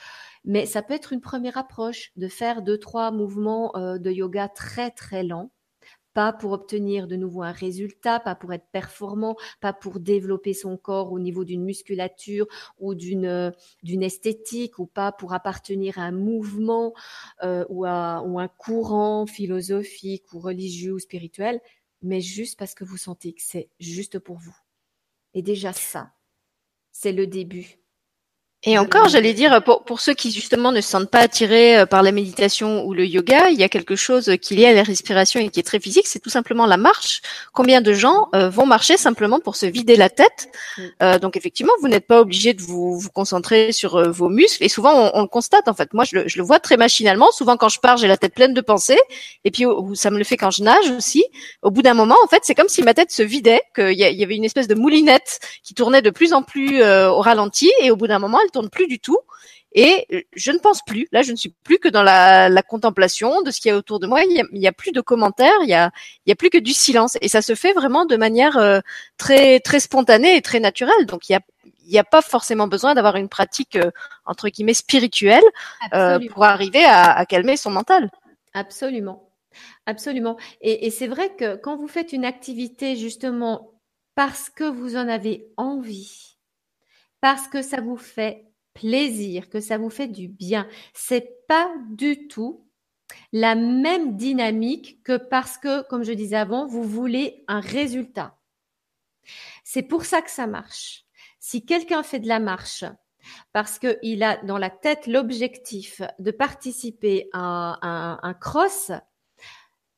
Mais 0.45 0.65
ça 0.65 0.81
peut 0.81 0.93
être 0.93 1.11
une 1.11 1.21
première 1.21 1.57
approche 1.57 2.11
de 2.15 2.27
faire 2.27 2.61
deux, 2.61 2.77
trois 2.77 3.11
mouvements 3.11 3.75
euh, 3.75 3.97
de 3.97 4.11
yoga 4.11 4.47
très, 4.47 4.91
très 4.91 5.23
lents 5.23 5.51
pas 6.17 6.33
pour 6.33 6.51
obtenir 6.51 7.07
de 7.07 7.15
nouveau 7.15 7.43
un 7.43 7.51
résultat, 7.51 8.19
pas 8.19 8.33
pour 8.33 8.51
être 8.51 8.65
performant, 8.71 9.35
pas 9.61 9.71
pour 9.71 9.99
développer 9.99 10.55
son 10.55 10.75
corps 10.75 11.11
au 11.11 11.19
niveau 11.19 11.45
d'une 11.45 11.63
musculature 11.63 12.47
ou 12.79 12.95
d'une 12.95 13.53
d'une 13.83 14.01
esthétique 14.01 14.79
ou 14.79 14.87
pas 14.87 15.11
pour 15.11 15.33
appartenir 15.33 15.99
à 15.99 16.05
un 16.05 16.11
mouvement 16.11 16.95
euh, 17.43 17.65
ou, 17.69 17.85
à, 17.85 18.23
ou 18.25 18.39
un 18.39 18.47
courant 18.47 19.27
philosophique 19.27 20.33
ou 20.33 20.39
religieux 20.39 20.93
ou 20.93 20.97
spirituel, 20.97 21.61
mais 22.01 22.19
juste 22.19 22.57
parce 22.57 22.73
que 22.73 22.83
vous 22.83 22.97
sentez 22.97 23.33
que 23.33 23.43
c'est 23.43 23.69
juste 23.79 24.17
pour 24.17 24.37
vous. 24.37 24.57
Et 25.35 25.43
déjà 25.43 25.71
ça, 25.71 26.13
c'est 26.91 27.13
le 27.13 27.27
début 27.27 27.77
et 28.63 28.79
encore, 28.79 29.07
j'allais 29.07 29.33
dire, 29.33 29.61
pour, 29.63 29.83
pour 29.83 30.01
ceux 30.01 30.15
qui 30.15 30.31
justement 30.31 30.71
ne 30.71 30.81
se 30.81 30.89
sentent 30.89 31.11
pas 31.11 31.19
attirés 31.19 31.77
euh, 31.77 31.85
par 31.85 32.01
la 32.01 32.11
méditation 32.11 32.83
ou 32.85 32.93
le 32.95 33.05
yoga, 33.05 33.49
il 33.51 33.59
y 33.59 33.63
a 33.63 33.69
quelque 33.69 33.95
chose 33.95 34.31
qui 34.41 34.55
est 34.55 34.57
lié 34.57 34.65
à 34.65 34.73
la 34.73 34.81
respiration 34.81 35.39
et 35.39 35.49
qui 35.49 35.59
est 35.59 35.63
très 35.63 35.79
physique, 35.79 36.07
c'est 36.07 36.19
tout 36.19 36.31
simplement 36.31 36.65
la 36.65 36.77
marche. 36.77 37.21
Combien 37.53 37.81
de 37.81 37.93
gens 37.93 38.29
euh, 38.33 38.49
vont 38.49 38.65
marcher 38.65 38.97
simplement 38.97 39.39
pour 39.39 39.55
se 39.55 39.67
vider 39.67 39.95
la 39.95 40.09
tête? 40.09 40.49
Euh, 41.03 41.19
Donc 41.19 41.37
effectivement, 41.37 41.71
vous 41.81 41.87
n'êtes 41.87 42.07
pas 42.07 42.19
obligé 42.19 42.55
de 42.55 42.63
vous, 42.63 42.97
vous 42.97 43.09
concentrer 43.09 43.71
sur 43.71 43.95
euh, 43.95 44.09
vos 44.09 44.27
muscles. 44.27 44.63
Et 44.63 44.69
souvent, 44.69 44.91
on, 44.91 45.19
on, 45.19 45.21
le 45.21 45.27
constate 45.27 45.67
en 45.67 45.75
fait. 45.75 45.93
Moi, 45.93 46.03
je 46.05 46.15
le, 46.15 46.27
je 46.27 46.39
le, 46.39 46.43
vois 46.43 46.59
très 46.59 46.77
machinalement. 46.77 47.29
Souvent, 47.31 47.57
quand 47.57 47.69
je 47.69 47.79
pars, 47.79 47.97
j'ai 47.97 48.07
la 48.07 48.17
tête 48.17 48.33
pleine 48.33 48.55
de 48.55 48.61
pensées. 48.61 48.99
Et 49.45 49.51
puis, 49.51 49.65
ça 49.93 50.09
me 50.09 50.17
le 50.17 50.23
fait 50.23 50.35
quand 50.35 50.49
je 50.49 50.63
nage 50.63 50.89
aussi. 50.97 51.23
Au 51.61 51.69
bout 51.69 51.83
d'un 51.83 51.93
moment, 51.93 52.17
en 52.23 52.27
fait, 52.27 52.39
c'est 52.41 52.55
comme 52.55 52.69
si 52.69 52.81
ma 52.81 52.95
tête 52.95 53.11
se 53.11 53.21
vidait, 53.21 53.61
qu'il 53.75 53.91
y, 53.91 54.01
y, 54.01 54.23
avait 54.23 54.35
une 54.35 54.45
espèce 54.45 54.67
de 54.67 54.73
moulinette 54.73 55.39
qui 55.63 55.75
tournait 55.75 56.01
de 56.01 56.09
plus 56.09 56.33
en 56.33 56.41
plus 56.41 56.83
au 56.83 57.21
ralenti. 57.21 57.71
Et 57.81 57.91
au 57.91 57.95
bout 57.95 58.07
d'un 58.07 58.19
moment, 58.19 58.39
elle 58.47 58.51
tourne 58.51 58.69
plus 58.69 58.87
du 58.87 58.99
tout. 58.99 59.19
Et 59.73 60.25
je 60.35 60.51
ne 60.51 60.57
pense 60.57 60.81
plus. 60.83 61.07
Là, 61.11 61.21
je 61.21 61.31
ne 61.31 61.37
suis 61.37 61.53
plus 61.63 61.77
que 61.77 61.87
dans 61.89 62.01
la, 62.01 62.49
contemplation 62.63 63.41
de 63.41 63.51
ce 63.51 63.59
qu'il 63.59 63.69
y 63.69 63.71
a 63.71 63.77
autour 63.77 63.99
de 63.99 64.07
moi. 64.07 64.23
Il 64.23 64.43
n'y 64.51 64.67
a, 64.67 64.71
plus 64.71 64.91
de 64.91 65.01
commentaires. 65.01 65.59
Il 65.61 65.69
y 65.69 65.73
a, 65.75 66.35
plus 66.35 66.49
que 66.49 66.57
du 66.57 66.73
silence. 66.73 67.17
Et 67.21 67.27
ça 67.27 67.41
se 67.41 67.53
fait 67.53 67.73
vraiment 67.73 68.05
de 68.05 68.17
manière 68.17 68.57
euh, 68.57 68.79
très 69.17 69.59
très 69.59 69.79
spontanée 69.79 70.35
et 70.35 70.41
très 70.41 70.59
naturelle. 70.59 71.05
Donc 71.05 71.29
il 71.29 71.33
y 71.33 71.35
a 71.35 71.41
il 71.87 71.91
n'y 71.91 71.99
a 71.99 72.03
pas 72.03 72.21
forcément 72.21 72.67
besoin 72.67 72.95
d'avoir 72.95 73.15
une 73.15 73.29
pratique 73.29 73.77
euh, 73.77 73.91
entre 74.25 74.49
guillemets 74.49 74.73
spirituelle 74.73 75.43
euh, 75.93 76.19
pour 76.33 76.43
arriver 76.43 76.83
à, 76.83 77.25
calmer 77.25 77.55
son 77.55 77.71
mental. 77.71 78.11
Absolument, 78.53 79.29
absolument. 79.85 80.37
Et, 80.59 80.85
et 80.85 80.91
c'est 80.91 81.07
vrai 81.07 81.33
que 81.35 81.55
quand 81.55 81.77
vous 81.77 81.87
faites 81.87 82.11
une 82.11 82.25
activité 82.25 82.97
justement 82.97 83.71
parce 84.15 84.49
que 84.49 84.65
vous 84.65 84.97
en 84.97 85.07
avez 85.07 85.47
envie, 85.57 86.26
parce 87.21 87.47
que 87.47 87.61
ça 87.61 87.81
vous 87.81 87.97
fait 87.97 88.45
plaisir, 88.73 89.49
que 89.49 89.59
ça 89.59 89.77
vous 89.77 89.89
fait 89.89 90.07
du 90.07 90.27
bien. 90.27 90.67
C'est 90.93 91.47
pas 91.47 91.71
du 91.89 92.27
tout 92.27 92.67
la 93.31 93.55
même 93.55 94.15
dynamique 94.15 95.01
que 95.03 95.17
parce 95.17 95.57
que, 95.57 95.81
comme 95.87 96.03
je 96.03 96.11
disais 96.13 96.35
avant, 96.35 96.67
vous 96.67 96.83
voulez 96.83 97.43
un 97.47 97.59
résultat. 97.59 98.37
C'est 99.63 99.83
pour 99.83 100.05
ça 100.05 100.21
que 100.21 100.31
ça 100.31 100.47
marche. 100.47 101.05
Si 101.39 101.65
quelqu'un 101.65 102.03
fait 102.03 102.19
de 102.19 102.27
la 102.27 102.39
marche 102.39 102.85
parce 103.51 103.79
qu'il 103.79 104.23
a 104.23 104.37
dans 104.43 104.57
la 104.57 104.69
tête 104.69 105.07
l'objectif 105.07 106.01
de 106.19 106.31
participer 106.31 107.29
à 107.33 107.77
un, 107.81 108.19
un 108.21 108.33
cross, 108.33 108.91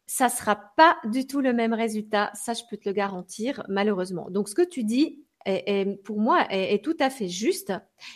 ça 0.08 0.30
sera 0.30 0.56
pas 0.56 0.98
du 1.04 1.28
tout 1.28 1.40
le 1.40 1.54
même 1.54 1.74
résultat. 1.74 2.32
Ça, 2.34 2.54
je 2.54 2.64
peux 2.68 2.78
te 2.78 2.90
le 2.90 2.94
garantir, 2.94 3.64
malheureusement. 3.70 4.30
Donc, 4.32 4.50
ce 4.50 4.56
que 4.56 4.68
tu 4.68 4.84
dis, 4.84 5.24
est, 5.46 6.02
pour 6.04 6.20
moi 6.20 6.46
est, 6.50 6.84
tout 6.84 6.96
à 7.00 7.10
fait 7.10 7.28
juste 7.28 7.74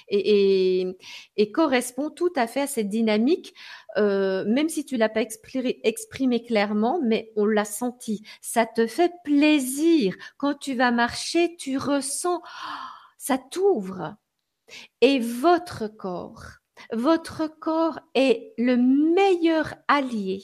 et, 0.07 0.97
correspond 1.53 2.09
tout 2.09 2.31
à 2.35 2.47
fait 2.47 2.61
à 2.61 2.67
cette 2.67 2.89
dynamique, 2.89 3.53
euh, 3.97 4.43
même 4.45 4.69
si 4.69 4.85
tu 4.85 4.97
l'as 4.97 5.09
pas 5.09 5.21
exprimé, 5.21 5.79
exprimé, 5.83 6.43
clairement, 6.43 6.99
mais 7.03 7.31
on 7.35 7.45
l'a 7.45 7.65
senti. 7.65 8.23
Ça 8.41 8.65
te 8.65 8.87
fait 8.87 9.11
plaisir 9.23 10.15
quand 10.37 10.55
tu 10.55 10.75
vas 10.75 10.91
marcher, 10.91 11.55
tu 11.57 11.77
ressens, 11.77 12.41
ça 13.17 13.37
t'ouvre. 13.37 14.15
Et 15.01 15.19
votre 15.19 15.87
corps, 15.87 16.43
votre 16.91 17.47
corps 17.47 17.99
est 18.15 18.53
le 18.57 18.77
meilleur 18.77 19.75
allié 19.87 20.41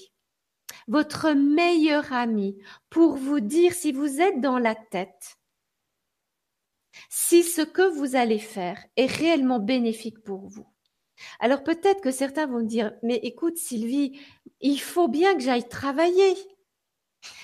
votre 0.90 1.34
meilleur 1.34 2.12
ami 2.12 2.58
pour 2.90 3.16
vous 3.16 3.40
dire 3.40 3.74
si 3.74 3.92
vous 3.92 4.20
êtes 4.20 4.42
dans 4.42 4.58
la 4.58 4.76
tête, 4.76 5.39
si 7.10 7.44
ce 7.44 7.62
que 7.62 7.82
vous 7.82 8.16
allez 8.16 8.40
faire 8.40 8.84
est 8.96 9.08
réellement 9.12 9.60
bénéfique 9.60 10.24
pour 10.24 10.48
vous. 10.48 10.68
Alors 11.40 11.64
peut-être 11.64 12.02
que 12.02 12.12
certains 12.12 12.48
vont 12.48 12.60
me 12.60 12.68
dire, 12.68 12.94
mais 13.04 13.20
écoute 13.24 13.58
Sylvie, 13.58 14.20
il 14.62 14.80
faut 14.80 15.08
bien 15.08 15.34
que 15.34 15.42
j'aille 15.42 15.68
travailler. 15.68 16.36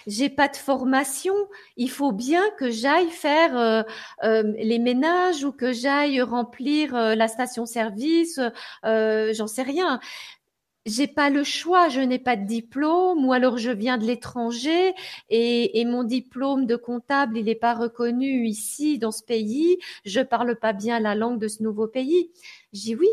J'ai 0.07 0.29
pas 0.29 0.47
de 0.47 0.55
formation, 0.55 1.35
il 1.75 1.89
faut 1.89 2.13
bien 2.13 2.43
que 2.57 2.69
j'aille 2.69 3.09
faire 3.09 3.57
euh, 3.57 3.83
euh, 4.23 4.53
les 4.57 4.79
ménages 4.79 5.43
ou 5.43 5.51
que 5.51 5.73
j'aille 5.73 6.21
remplir 6.21 6.95
euh, 6.95 7.15
la 7.15 7.27
station-service, 7.27 8.39
j'en 8.83 9.47
sais 9.47 9.63
rien 9.63 9.99
j'ai 10.85 11.07
pas 11.07 11.29
le 11.29 11.43
choix, 11.43 11.89
je 11.89 11.99
n'ai 11.99 12.19
pas 12.19 12.35
de 12.35 12.45
diplôme 12.45 13.25
ou 13.25 13.33
alors 13.33 13.57
je 13.57 13.71
viens 13.71 13.97
de 13.97 14.05
l'étranger 14.05 14.93
et, 15.29 15.83
mon 15.85 16.03
diplôme 16.03 16.65
de 16.65 16.75
comptable 16.75 17.37
il 17.37 17.45
n'est 17.45 17.55
pas 17.55 17.73
reconnu 17.73 18.47
ici 18.47 18.99
dans 18.99 19.11
ce 19.11 19.23
pays, 19.23 19.77
je 20.05 20.21
parle 20.21 20.55
pas 20.57 20.73
bien 20.73 20.99
la 20.99 21.15
langue 21.15 21.39
de 21.39 21.47
ce 21.47 21.63
nouveau 21.63 21.87
pays. 21.87 22.31
J'ai 22.73 22.95
oui, 22.95 23.09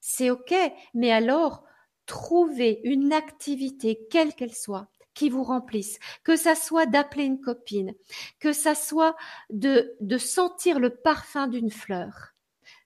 c'est 0.00 0.30
OK. 0.30 0.54
Mais 0.94 1.10
alors, 1.10 1.64
trouvez 2.06 2.80
une 2.84 3.12
activité, 3.12 4.06
quelle 4.10 4.34
qu'elle 4.34 4.54
soit, 4.54 4.88
qui 5.14 5.28
vous 5.28 5.44
remplisse, 5.44 5.98
que 6.24 6.36
ça 6.36 6.54
soit 6.54 6.86
d'appeler 6.86 7.24
une 7.24 7.40
copine, 7.40 7.94
que 8.40 8.52
ça 8.52 8.74
soit 8.74 9.16
de, 9.50 9.94
de 10.00 10.18
sentir 10.18 10.78
le 10.78 10.90
parfum 10.90 11.48
d'une 11.48 11.70
fleur. 11.70 12.34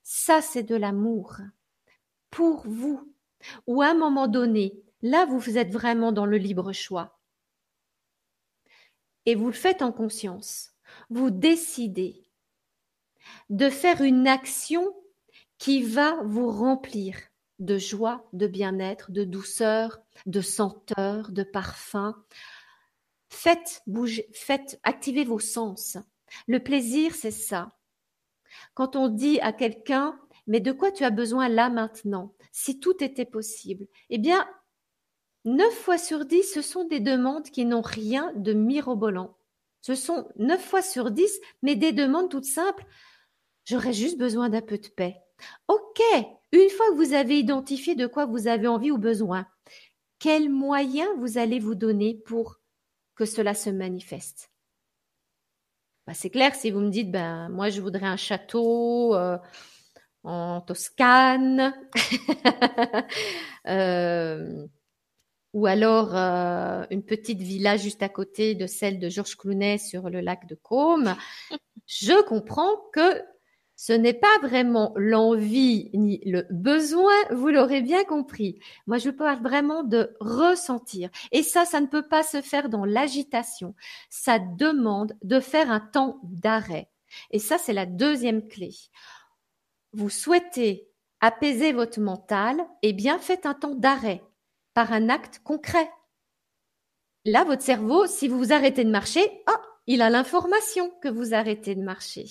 Ça, 0.03 0.41
c'est 0.41 0.63
de 0.63 0.77
l'amour 0.77 1.37
pour 2.31 2.63
vous. 2.67 3.12
Ou 3.67 3.83
à 3.83 3.89
un 3.89 3.95
moment 3.95 4.29
donné, 4.29 4.75
là, 5.03 5.27
vous 5.27 5.59
êtes 5.59 5.71
vraiment 5.71 6.13
dans 6.13 6.27
le 6.27 6.37
libre 6.37 6.73
choix. 6.73 7.19
Et 9.27 9.35
vous 9.35 9.47
le 9.47 9.53
faites 9.53 9.83
en 9.83 9.93
conscience. 9.93 10.71
Vous 11.11 11.31
décidez 11.31 12.23
de 13.51 13.71
faire 13.71 14.03
une 14.03 14.27
action 14.27 14.95
qui 15.59 15.83
va 15.83 16.17
vous 16.25 16.51
remplir 16.51 17.17
de 17.61 17.79
joie, 17.79 18.29
de 18.33 18.47
bien-être, 18.47 19.13
de 19.13 19.25
douceur, 19.25 20.01
de 20.27 20.41
senteur, 20.41 21.31
de 21.31 21.45
parfum. 21.45 22.17
Faites 23.29 23.83
bouger, 23.87 24.29
faites 24.33 24.81
activer 24.83 25.25
vos 25.25 25.39
sens. 25.39 25.97
Le 26.49 26.59
plaisir, 26.59 27.15
c'est 27.15 27.31
ça. 27.31 27.79
Quand 28.75 28.97
on 28.97 29.09
dit 29.09 29.41
à 29.41 29.53
quelqu'un, 29.53 30.19
mais 30.47 30.61
de 30.61 30.73
quoi 30.73 30.91
tu 30.91 31.05
as 31.05 31.11
besoin 31.11 31.49
là 31.49 31.71
maintenant 31.71 32.35
Si 32.53 32.81
tout 32.81 33.03
était 33.03 33.25
possible, 33.25 33.87
eh 34.11 34.19
bien, 34.19 34.47
neuf 35.45 35.75
fois 35.75 35.99
sur 35.99 36.25
dix, 36.25 36.43
ce 36.43 36.63
sont 36.63 36.85
des 36.85 37.01
demandes 37.01 37.51
qui 37.51 37.65
n'ont 37.65 37.83
rien 37.83 38.33
de 38.37 38.53
mirobolant. 38.53 39.37
Ce 39.81 39.95
sont 39.95 40.29
neuf 40.37 40.65
fois 40.65 40.83
sur 40.83 41.11
dix, 41.11 41.41
mais 41.63 41.77
des 41.77 41.93
demandes 41.93 42.31
toutes 42.31 42.45
simples. 42.45 42.85
J'aurais 43.65 43.93
juste 43.93 44.19
besoin 44.19 44.49
d'un 44.49 44.63
peu 44.63 44.79
de 44.79 44.89
paix. 44.89 45.17
Ok, 45.69 46.01
une 46.53 46.71
fois 46.71 46.89
que 46.91 46.97
vous 46.97 47.15
avez 47.15 47.39
identifié 47.39 47.95
de 47.95 48.07
quoi 48.07 48.27
vous 48.27 48.47
avez 48.47 48.69
envie 48.69 48.91
ou 48.91 48.99
besoin, 48.99 49.47
quels 50.19 50.51
moyens 50.51 51.09
vous 51.19 51.39
allez 51.39 51.59
vous 51.59 51.75
donner 51.75 52.15
pour 52.15 52.61
que 53.17 53.25
cela 53.25 53.55
se 53.55 53.71
manifeste? 53.71 54.51
Bah, 56.07 56.15
C'est 56.15 56.31
clair 56.31 56.55
si 56.55 56.71
vous 56.71 56.81
me 56.81 56.91
dites, 56.91 57.11
ben 57.11 57.49
moi 57.49 57.71
je 57.71 57.81
voudrais 57.81 58.07
un 58.07 58.17
château 58.17 59.15
euh, 59.15 59.39
en 60.25 60.61
Toscane, 60.61 61.75
euh, 63.69 64.67
ou 65.53 65.67
alors 65.67 66.17
euh, 66.17 66.85
une 66.91 67.03
petite 67.03 67.41
villa 67.41 67.77
juste 67.77 68.03
à 68.03 68.09
côté 68.09 68.55
de 68.55 68.67
celle 68.67 68.99
de 68.99 69.09
Georges 69.09 69.37
Clounet 69.37 69.79
sur 69.79 70.09
le 70.09 70.21
lac 70.21 70.47
de 70.47 70.55
Caume. 70.55 71.15
Je 71.87 72.23
comprends 72.23 72.77
que 72.93 73.23
ce 73.85 73.93
n'est 73.93 74.15
pas 74.15 74.39
vraiment 74.43 74.93
l'envie 74.97 75.91
ni 75.93 76.21
le 76.25 76.47
besoin, 76.51 77.13
vous 77.33 77.49
l'aurez 77.49 77.83
bien 77.83 78.05
compris. 78.05 78.61
Moi, 78.87 78.99
je 78.99 79.11
parle 79.11 79.43
vraiment 79.43 79.83
de 79.83 80.15
ressentir. 80.21 81.11
Et 81.33 81.43
ça, 81.43 81.65
ça 81.65 81.81
ne 81.81 81.87
peut 81.87 82.07
pas 82.07 82.23
se 82.23 82.43
faire 82.43 82.69
dans 82.69 82.85
l'agitation. 82.85 83.75
Ça 84.09 84.39
demande 84.39 85.15
de 85.25 85.41
faire 85.41 85.71
un 85.71 85.81
temps 85.81 86.21
d'arrêt. 86.23 86.91
Et 87.33 87.41
ça, 87.41 87.59
c'est 87.59 87.73
la 87.73 87.87
deuxième 87.87 88.47
clé. 88.47 88.71
Vous 89.93 90.11
souhaitez 90.11 90.91
apaiser 91.21 91.73
votre 91.73 92.01
mental, 92.01 92.67
eh 92.83 92.93
bien, 92.93 93.19
faites 93.19 93.47
un 93.47 93.55
temps 93.55 93.75
d'arrêt 93.75 94.23
par 94.75 94.93
un 94.93 95.09
acte 95.09 95.41
concret. 95.45 95.91
Là, 97.25 97.45
votre 97.45 97.63
cerveau, 97.63 98.07
si 98.07 98.27
vous 98.27 98.39
vous 98.39 98.53
arrêtez 98.53 98.85
de 98.85 98.91
marcher, 98.91 99.21
oh, 99.49 99.57
il 99.87 100.03
a 100.03 100.11
l'information 100.11 100.91
que 101.03 101.09
vous 101.09 101.35
arrêtez 101.35 101.75
de 101.75 101.83
marcher. 101.83 102.27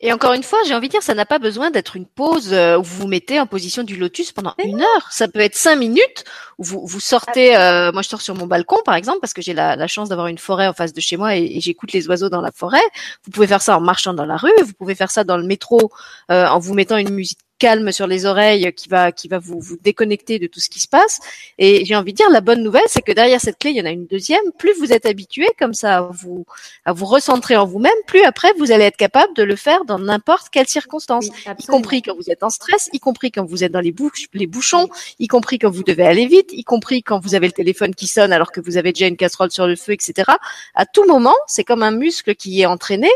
Et 0.00 0.12
encore 0.12 0.34
une 0.34 0.42
fois, 0.42 0.58
j'ai 0.66 0.74
envie 0.74 0.88
de 0.88 0.92
dire, 0.92 1.02
ça 1.02 1.14
n'a 1.14 1.24
pas 1.24 1.38
besoin 1.38 1.70
d'être 1.70 1.96
une 1.96 2.06
pause 2.06 2.52
euh, 2.52 2.76
où 2.76 2.82
vous 2.82 3.02
vous 3.02 3.08
mettez 3.08 3.40
en 3.40 3.46
position 3.46 3.82
du 3.82 3.96
lotus 3.96 4.30
pendant 4.30 4.54
une 4.62 4.82
heure. 4.82 5.08
Ça 5.10 5.26
peut 5.26 5.40
être 5.40 5.54
cinq 5.54 5.76
minutes 5.76 6.24
où 6.58 6.64
vous, 6.64 6.86
vous 6.86 7.00
sortez. 7.00 7.56
Euh, 7.56 7.92
moi, 7.92 8.02
je 8.02 8.08
sors 8.08 8.20
sur 8.20 8.34
mon 8.34 8.46
balcon, 8.46 8.76
par 8.84 8.94
exemple, 8.94 9.20
parce 9.20 9.32
que 9.32 9.40
j'ai 9.40 9.54
la, 9.54 9.74
la, 9.74 9.86
chance 9.86 10.10
d'avoir 10.10 10.26
une 10.26 10.36
forêt 10.36 10.66
en 10.66 10.74
face 10.74 10.92
de 10.92 11.00
chez 11.00 11.16
moi 11.16 11.36
et, 11.36 11.60
j'écoute 11.60 11.92
les 11.92 12.08
oiseaux 12.08 12.28
dans 12.28 12.42
la 12.42 12.52
forêt. 12.52 12.82
Vous 13.24 13.30
pouvez 13.30 13.46
faire 13.46 13.62
ça 13.62 13.74
en 13.76 13.80
marchant 13.80 14.12
dans 14.12 14.26
la 14.26 14.36
rue. 14.36 14.52
Vous 14.62 14.74
pouvez 14.74 14.94
faire 14.94 15.10
ça 15.10 15.24
dans 15.24 15.38
le 15.38 15.44
métro 15.44 15.90
euh, 16.30 16.46
en 16.46 16.58
vous 16.58 16.74
mettant 16.74 16.98
une 16.98 17.10
musique 17.10 17.38
calme 17.58 17.92
sur 17.92 18.06
les 18.06 18.26
oreilles 18.26 18.72
qui 18.74 18.88
va 18.88 19.12
qui 19.12 19.28
va 19.28 19.38
vous, 19.38 19.60
vous 19.60 19.76
déconnecter 19.82 20.38
de 20.38 20.46
tout 20.46 20.60
ce 20.60 20.68
qui 20.68 20.80
se 20.80 20.88
passe. 20.88 21.20
Et 21.58 21.84
j'ai 21.84 21.96
envie 21.96 22.12
de 22.12 22.16
dire 22.16 22.30
la 22.30 22.40
bonne 22.40 22.62
nouvelle, 22.62 22.82
c'est 22.86 23.02
que 23.02 23.12
derrière 23.12 23.40
cette 23.40 23.58
clé, 23.58 23.70
il 23.70 23.76
y 23.76 23.80
en 23.80 23.86
a 23.86 23.90
une 23.90 24.06
deuxième. 24.06 24.40
Plus 24.58 24.72
vous 24.78 24.92
êtes 24.92 25.06
habitué 25.06 25.46
comme 25.58 25.74
ça 25.74 25.98
à 25.98 26.00
vous 26.02 26.44
à 26.84 26.92
vous 26.92 27.06
recentrer 27.06 27.56
en 27.56 27.66
vous-même, 27.66 27.92
plus 28.06 28.22
après 28.22 28.52
vous 28.58 28.72
allez 28.72 28.84
être 28.84 28.96
capable 28.96 29.34
de 29.34 29.42
le 29.42 29.56
faire 29.56 29.84
dans 29.84 29.98
n'importe 29.98 30.48
quelle 30.50 30.68
circonstance, 30.68 31.26
y 31.26 31.66
compris 31.66 32.02
quand 32.02 32.14
vous 32.16 32.30
êtes 32.30 32.42
en 32.42 32.50
stress, 32.50 32.88
y 32.92 33.00
compris 33.00 33.30
quand 33.30 33.44
vous 33.44 33.64
êtes 33.64 33.72
dans 33.72 33.80
les 33.80 33.92
bouches, 33.92 34.26
les 34.34 34.46
bouchons, 34.46 34.88
y 35.18 35.26
compris 35.26 35.58
quand 35.58 35.70
vous 35.70 35.82
devez 35.82 36.06
aller 36.06 36.26
vite, 36.26 36.52
y 36.52 36.64
compris 36.64 37.02
quand 37.02 37.18
vous 37.18 37.34
avez 37.34 37.46
le 37.46 37.52
téléphone 37.52 37.94
qui 37.94 38.06
sonne 38.06 38.32
alors 38.32 38.52
que 38.52 38.60
vous 38.60 38.76
avez 38.76 38.92
déjà 38.92 39.06
une 39.06 39.16
casserole 39.16 39.50
sur 39.50 39.66
le 39.66 39.76
feu, 39.76 39.92
etc. 39.92 40.30
À 40.74 40.86
tout 40.86 41.06
moment, 41.06 41.34
c'est 41.46 41.64
comme 41.64 41.82
un 41.82 41.90
muscle 41.90 42.34
qui 42.34 42.60
est 42.60 42.66
entraîné. 42.66 43.10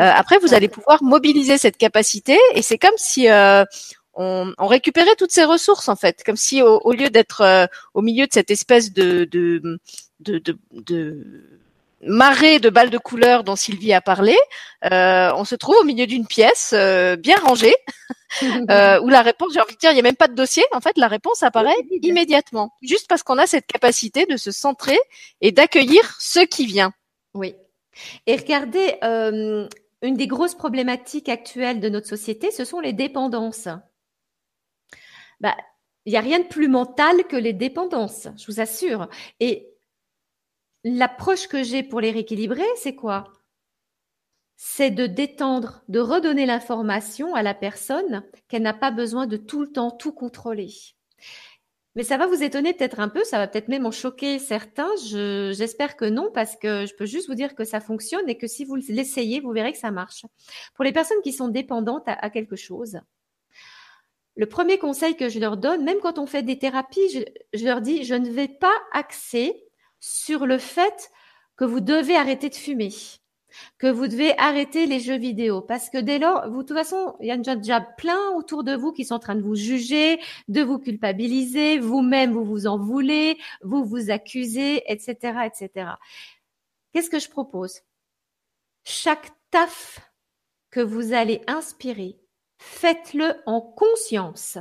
Euh, 0.00 0.10
après, 0.14 0.38
vous 0.38 0.54
allez 0.54 0.68
pouvoir 0.68 1.02
mobiliser 1.02 1.58
cette 1.58 1.76
capacité 1.76 2.38
et 2.54 2.62
c'est 2.62 2.78
comme 2.78 2.96
si 2.96 3.28
euh, 3.28 3.64
on, 4.16 4.66
récupérait 4.66 5.14
toutes 5.16 5.30
ces 5.30 5.44
ressources 5.44 5.88
en 5.88 5.96
fait, 5.96 6.22
comme 6.24 6.36
si 6.36 6.62
au, 6.62 6.92
lieu 6.92 7.10
d'être 7.10 7.42
euh, 7.42 7.66
au 7.94 8.02
milieu 8.02 8.26
de 8.26 8.32
cette 8.32 8.50
espèce 8.50 8.92
de 8.92 9.24
de, 9.24 9.78
de, 10.20 10.58
de, 10.72 11.60
marée 12.02 12.58
de 12.58 12.70
balles 12.70 12.90
de 12.90 12.98
couleur 12.98 13.44
dont 13.44 13.56
Sylvie 13.56 13.92
a 13.92 14.00
parlé, 14.00 14.36
euh, 14.90 15.30
on 15.36 15.44
se 15.44 15.54
trouve 15.54 15.76
au 15.76 15.84
milieu 15.84 16.06
d'une 16.06 16.26
pièce 16.26 16.72
euh, 16.74 17.16
bien 17.16 17.36
rangée, 17.36 17.74
où 18.42 19.08
la 19.08 19.22
réponse, 19.22 19.52
j'ai 19.52 19.60
envie 19.60 19.74
de 19.74 19.78
dire, 19.78 19.90
il 19.90 19.94
n'y 19.94 20.00
a 20.00 20.04
même 20.04 20.16
pas 20.16 20.28
de 20.28 20.34
dossier. 20.34 20.64
En 20.72 20.80
fait, 20.80 20.96
la 20.96 21.08
réponse 21.08 21.42
apparaît 21.42 21.76
immédiatement, 22.02 22.72
juste 22.82 23.08
parce 23.08 23.22
qu'on 23.22 23.38
a 23.38 23.46
cette 23.46 23.66
capacité 23.66 24.24
de 24.26 24.36
se 24.36 24.50
centrer 24.50 24.98
et 25.40 25.52
d'accueillir 25.52 26.16
ce 26.18 26.40
qui 26.40 26.66
vient. 26.66 26.92
Oui. 27.34 27.54
Et 28.26 28.36
regardez, 28.36 28.98
une 29.02 30.16
des 30.16 30.26
grosses 30.26 30.54
problématiques 30.54 31.28
actuelles 31.28 31.80
de 31.80 31.88
notre 31.88 32.08
société, 32.08 32.50
ce 32.50 32.64
sont 32.64 32.80
les 32.80 32.92
dépendances 32.92 33.68
bah, 35.40 35.56
il 36.04 36.10
n'y 36.10 36.18
a 36.18 36.20
rien 36.20 36.38
de 36.38 36.46
plus 36.46 36.68
mental 36.68 37.24
que 37.24 37.36
les 37.36 37.52
dépendances, 37.52 38.28
je 38.36 38.46
vous 38.46 38.60
assure. 38.60 39.08
Et 39.40 39.68
l'approche 40.84 41.48
que 41.48 41.62
j'ai 41.62 41.82
pour 41.82 42.00
les 42.00 42.12
rééquilibrer, 42.12 42.66
c'est 42.76 42.94
quoi? 42.94 43.24
C'est 44.56 44.90
de 44.90 45.06
détendre, 45.06 45.82
de 45.88 46.00
redonner 46.00 46.46
l'information 46.46 47.34
à 47.34 47.42
la 47.42 47.54
personne 47.54 48.22
qu'elle 48.48 48.62
n'a 48.62 48.72
pas 48.72 48.90
besoin 48.90 49.26
de 49.26 49.36
tout 49.36 49.60
le 49.60 49.72
temps 49.72 49.90
tout 49.90 50.12
contrôler. 50.12 50.70
Mais 51.96 52.04
ça 52.04 52.18
va 52.18 52.26
vous 52.26 52.42
étonner 52.42 52.72
peut-être 52.74 53.00
un 53.00 53.08
peu, 53.08 53.24
ça 53.24 53.38
va 53.38 53.48
peut-être 53.48 53.68
même 53.68 53.86
en 53.86 53.90
choquer 53.90 54.38
certains. 54.38 54.90
J'espère 55.06 55.96
que 55.96 56.04
non, 56.04 56.30
parce 56.32 56.54
que 56.54 56.86
je 56.86 56.94
peux 56.94 57.06
juste 57.06 57.26
vous 57.26 57.34
dire 57.34 57.54
que 57.54 57.64
ça 57.64 57.80
fonctionne 57.80 58.28
et 58.28 58.36
que 58.36 58.46
si 58.46 58.64
vous 58.64 58.76
l'essayez, 58.76 59.40
vous 59.40 59.50
verrez 59.50 59.72
que 59.72 59.78
ça 59.78 59.90
marche. 59.90 60.24
Pour 60.74 60.84
les 60.84 60.92
personnes 60.92 61.20
qui 61.24 61.32
sont 61.32 61.48
dépendantes 61.48 62.04
à 62.06 62.30
quelque 62.30 62.56
chose, 62.56 63.00
le 64.36 64.46
premier 64.46 64.78
conseil 64.78 65.16
que 65.16 65.28
je 65.28 65.40
leur 65.40 65.56
donne, 65.56 65.82
même 65.82 65.98
quand 66.00 66.18
on 66.18 66.26
fait 66.26 66.42
des 66.42 66.58
thérapies, 66.58 67.24
je, 67.54 67.64
leur 67.64 67.80
dis, 67.80 68.04
je 68.04 68.14
ne 68.14 68.30
vais 68.30 68.48
pas 68.48 68.74
axer 68.92 69.64
sur 69.98 70.46
le 70.46 70.58
fait 70.58 71.10
que 71.56 71.64
vous 71.64 71.80
devez 71.80 72.16
arrêter 72.16 72.50
de 72.50 72.54
fumer, 72.54 72.92
que 73.78 73.86
vous 73.86 74.08
devez 74.08 74.38
arrêter 74.38 74.84
les 74.84 75.00
jeux 75.00 75.16
vidéo, 75.16 75.62
parce 75.62 75.88
que 75.88 75.96
dès 75.96 76.18
lors, 76.18 76.50
vous, 76.50 76.62
de 76.62 76.68
toute 76.68 76.76
façon, 76.76 77.16
il 77.20 77.28
y 77.28 77.30
a 77.30 77.56
déjà 77.56 77.80
plein 77.80 78.30
autour 78.36 78.62
de 78.62 78.76
vous 78.76 78.92
qui 78.92 79.06
sont 79.06 79.14
en 79.14 79.18
train 79.18 79.36
de 79.36 79.42
vous 79.42 79.54
juger, 79.54 80.20
de 80.48 80.62
vous 80.62 80.78
culpabiliser, 80.78 81.78
vous-même, 81.78 82.32
vous 82.32 82.44
vous 82.44 82.66
en 82.66 82.78
voulez, 82.78 83.38
vous 83.62 83.86
vous 83.86 84.10
accusez, 84.10 84.82
etc., 84.92 85.46
etc. 85.46 85.92
Qu'est-ce 86.92 87.10
que 87.10 87.18
je 87.18 87.30
propose? 87.30 87.80
Chaque 88.84 89.30
taf 89.50 89.98
que 90.70 90.80
vous 90.80 91.14
allez 91.14 91.40
inspirer, 91.46 92.18
faites-le 92.58 93.34
en 93.46 93.60
conscience. 93.60 94.58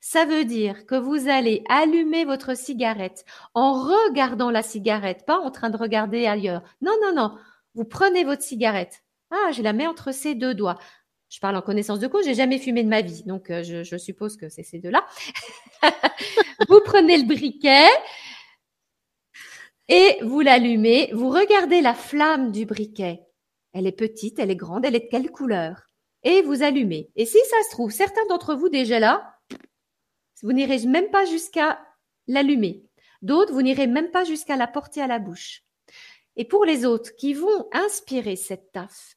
Ça 0.00 0.24
veut 0.24 0.44
dire 0.44 0.86
que 0.86 0.94
vous 0.94 1.28
allez 1.28 1.62
allumer 1.68 2.24
votre 2.24 2.56
cigarette 2.56 3.24
en 3.54 3.72
regardant 3.72 4.50
la 4.50 4.62
cigarette, 4.62 5.24
pas 5.26 5.38
en 5.38 5.50
train 5.50 5.70
de 5.70 5.76
regarder 5.76 6.26
ailleurs. 6.26 6.62
Non, 6.80 6.94
non, 7.02 7.14
non. 7.14 7.38
Vous 7.74 7.84
prenez 7.84 8.24
votre 8.24 8.42
cigarette. 8.42 9.02
Ah, 9.30 9.50
je 9.52 9.62
la 9.62 9.72
mets 9.72 9.86
entre 9.86 10.12
ces 10.12 10.34
deux 10.34 10.54
doigts. 10.54 10.78
Je 11.28 11.40
parle 11.40 11.56
en 11.56 11.62
connaissance 11.62 11.98
de 11.98 12.06
cause, 12.06 12.24
j'ai 12.24 12.34
jamais 12.34 12.58
fumé 12.58 12.84
de 12.84 12.88
ma 12.88 13.02
vie, 13.02 13.24
donc 13.24 13.50
euh, 13.50 13.64
je, 13.64 13.82
je 13.82 13.96
suppose 13.96 14.36
que 14.36 14.48
c'est 14.48 14.62
ces 14.62 14.78
deux-là. 14.78 15.04
vous 16.68 16.80
prenez 16.84 17.18
le 17.18 17.26
briquet 17.26 17.88
et 19.88 20.18
vous 20.22 20.40
l'allumez. 20.40 21.10
Vous 21.12 21.28
regardez 21.30 21.80
la 21.80 21.94
flamme 21.94 22.52
du 22.52 22.64
briquet. 22.64 23.22
Elle 23.72 23.86
est 23.86 23.92
petite, 23.92 24.38
elle 24.38 24.50
est 24.50 24.56
grande, 24.56 24.84
elle 24.86 24.96
est 24.96 25.00
de 25.00 25.08
quelle 25.10 25.30
couleur? 25.30 25.90
Et 26.26 26.42
vous 26.42 26.64
allumez. 26.64 27.08
Et 27.14 27.24
si 27.24 27.38
ça 27.38 27.62
se 27.64 27.70
trouve, 27.70 27.92
certains 27.92 28.26
d'entre 28.28 28.56
vous 28.56 28.68
déjà 28.68 28.98
là, 28.98 29.38
vous 30.42 30.52
n'irez 30.52 30.84
même 30.84 31.08
pas 31.10 31.24
jusqu'à 31.24 31.78
l'allumer. 32.26 32.82
D'autres, 33.22 33.52
vous 33.52 33.62
n'irez 33.62 33.86
même 33.86 34.10
pas 34.10 34.24
jusqu'à 34.24 34.56
la 34.56 34.66
porter 34.66 35.00
à 35.00 35.06
la 35.06 35.20
bouche. 35.20 35.62
Et 36.34 36.44
pour 36.44 36.64
les 36.64 36.84
autres 36.84 37.14
qui 37.16 37.32
vont 37.32 37.68
inspirer 37.72 38.34
cette 38.34 38.72
taf, 38.72 39.14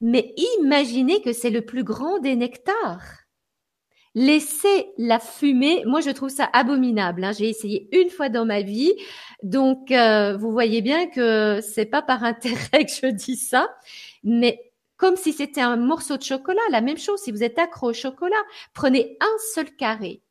mais 0.00 0.32
imaginez 0.58 1.20
que 1.20 1.34
c'est 1.34 1.50
le 1.50 1.62
plus 1.62 1.84
grand 1.84 2.18
des 2.18 2.34
nectars. 2.34 3.04
laisser 4.14 4.90
la 4.96 5.20
fumée, 5.20 5.84
moi 5.84 6.00
je 6.00 6.10
trouve 6.10 6.30
ça 6.30 6.48
abominable. 6.52 7.24
Hein. 7.24 7.32
J'ai 7.32 7.48
essayé 7.50 7.88
une 7.92 8.08
fois 8.08 8.30
dans 8.30 8.46
ma 8.46 8.62
vie, 8.62 8.94
donc 9.42 9.92
euh, 9.92 10.36
vous 10.36 10.50
voyez 10.50 10.80
bien 10.80 11.08
que 11.08 11.60
c'est 11.60 11.86
pas 11.86 12.02
par 12.02 12.24
intérêt 12.24 12.86
que 12.86 12.90
je 12.90 13.08
dis 13.08 13.36
ça, 13.36 13.68
mais 14.24 14.67
comme 14.98 15.16
si 15.16 15.32
c'était 15.32 15.62
un 15.62 15.76
morceau 15.76 16.18
de 16.18 16.22
chocolat, 16.22 16.60
la 16.70 16.82
même 16.82 16.98
chose. 16.98 17.20
Si 17.20 17.32
vous 17.32 17.42
êtes 17.42 17.58
accro 17.58 17.90
au 17.90 17.92
chocolat, 17.94 18.42
prenez 18.74 19.16
un 19.20 19.38
seul 19.54 19.74
carré, 19.76 20.22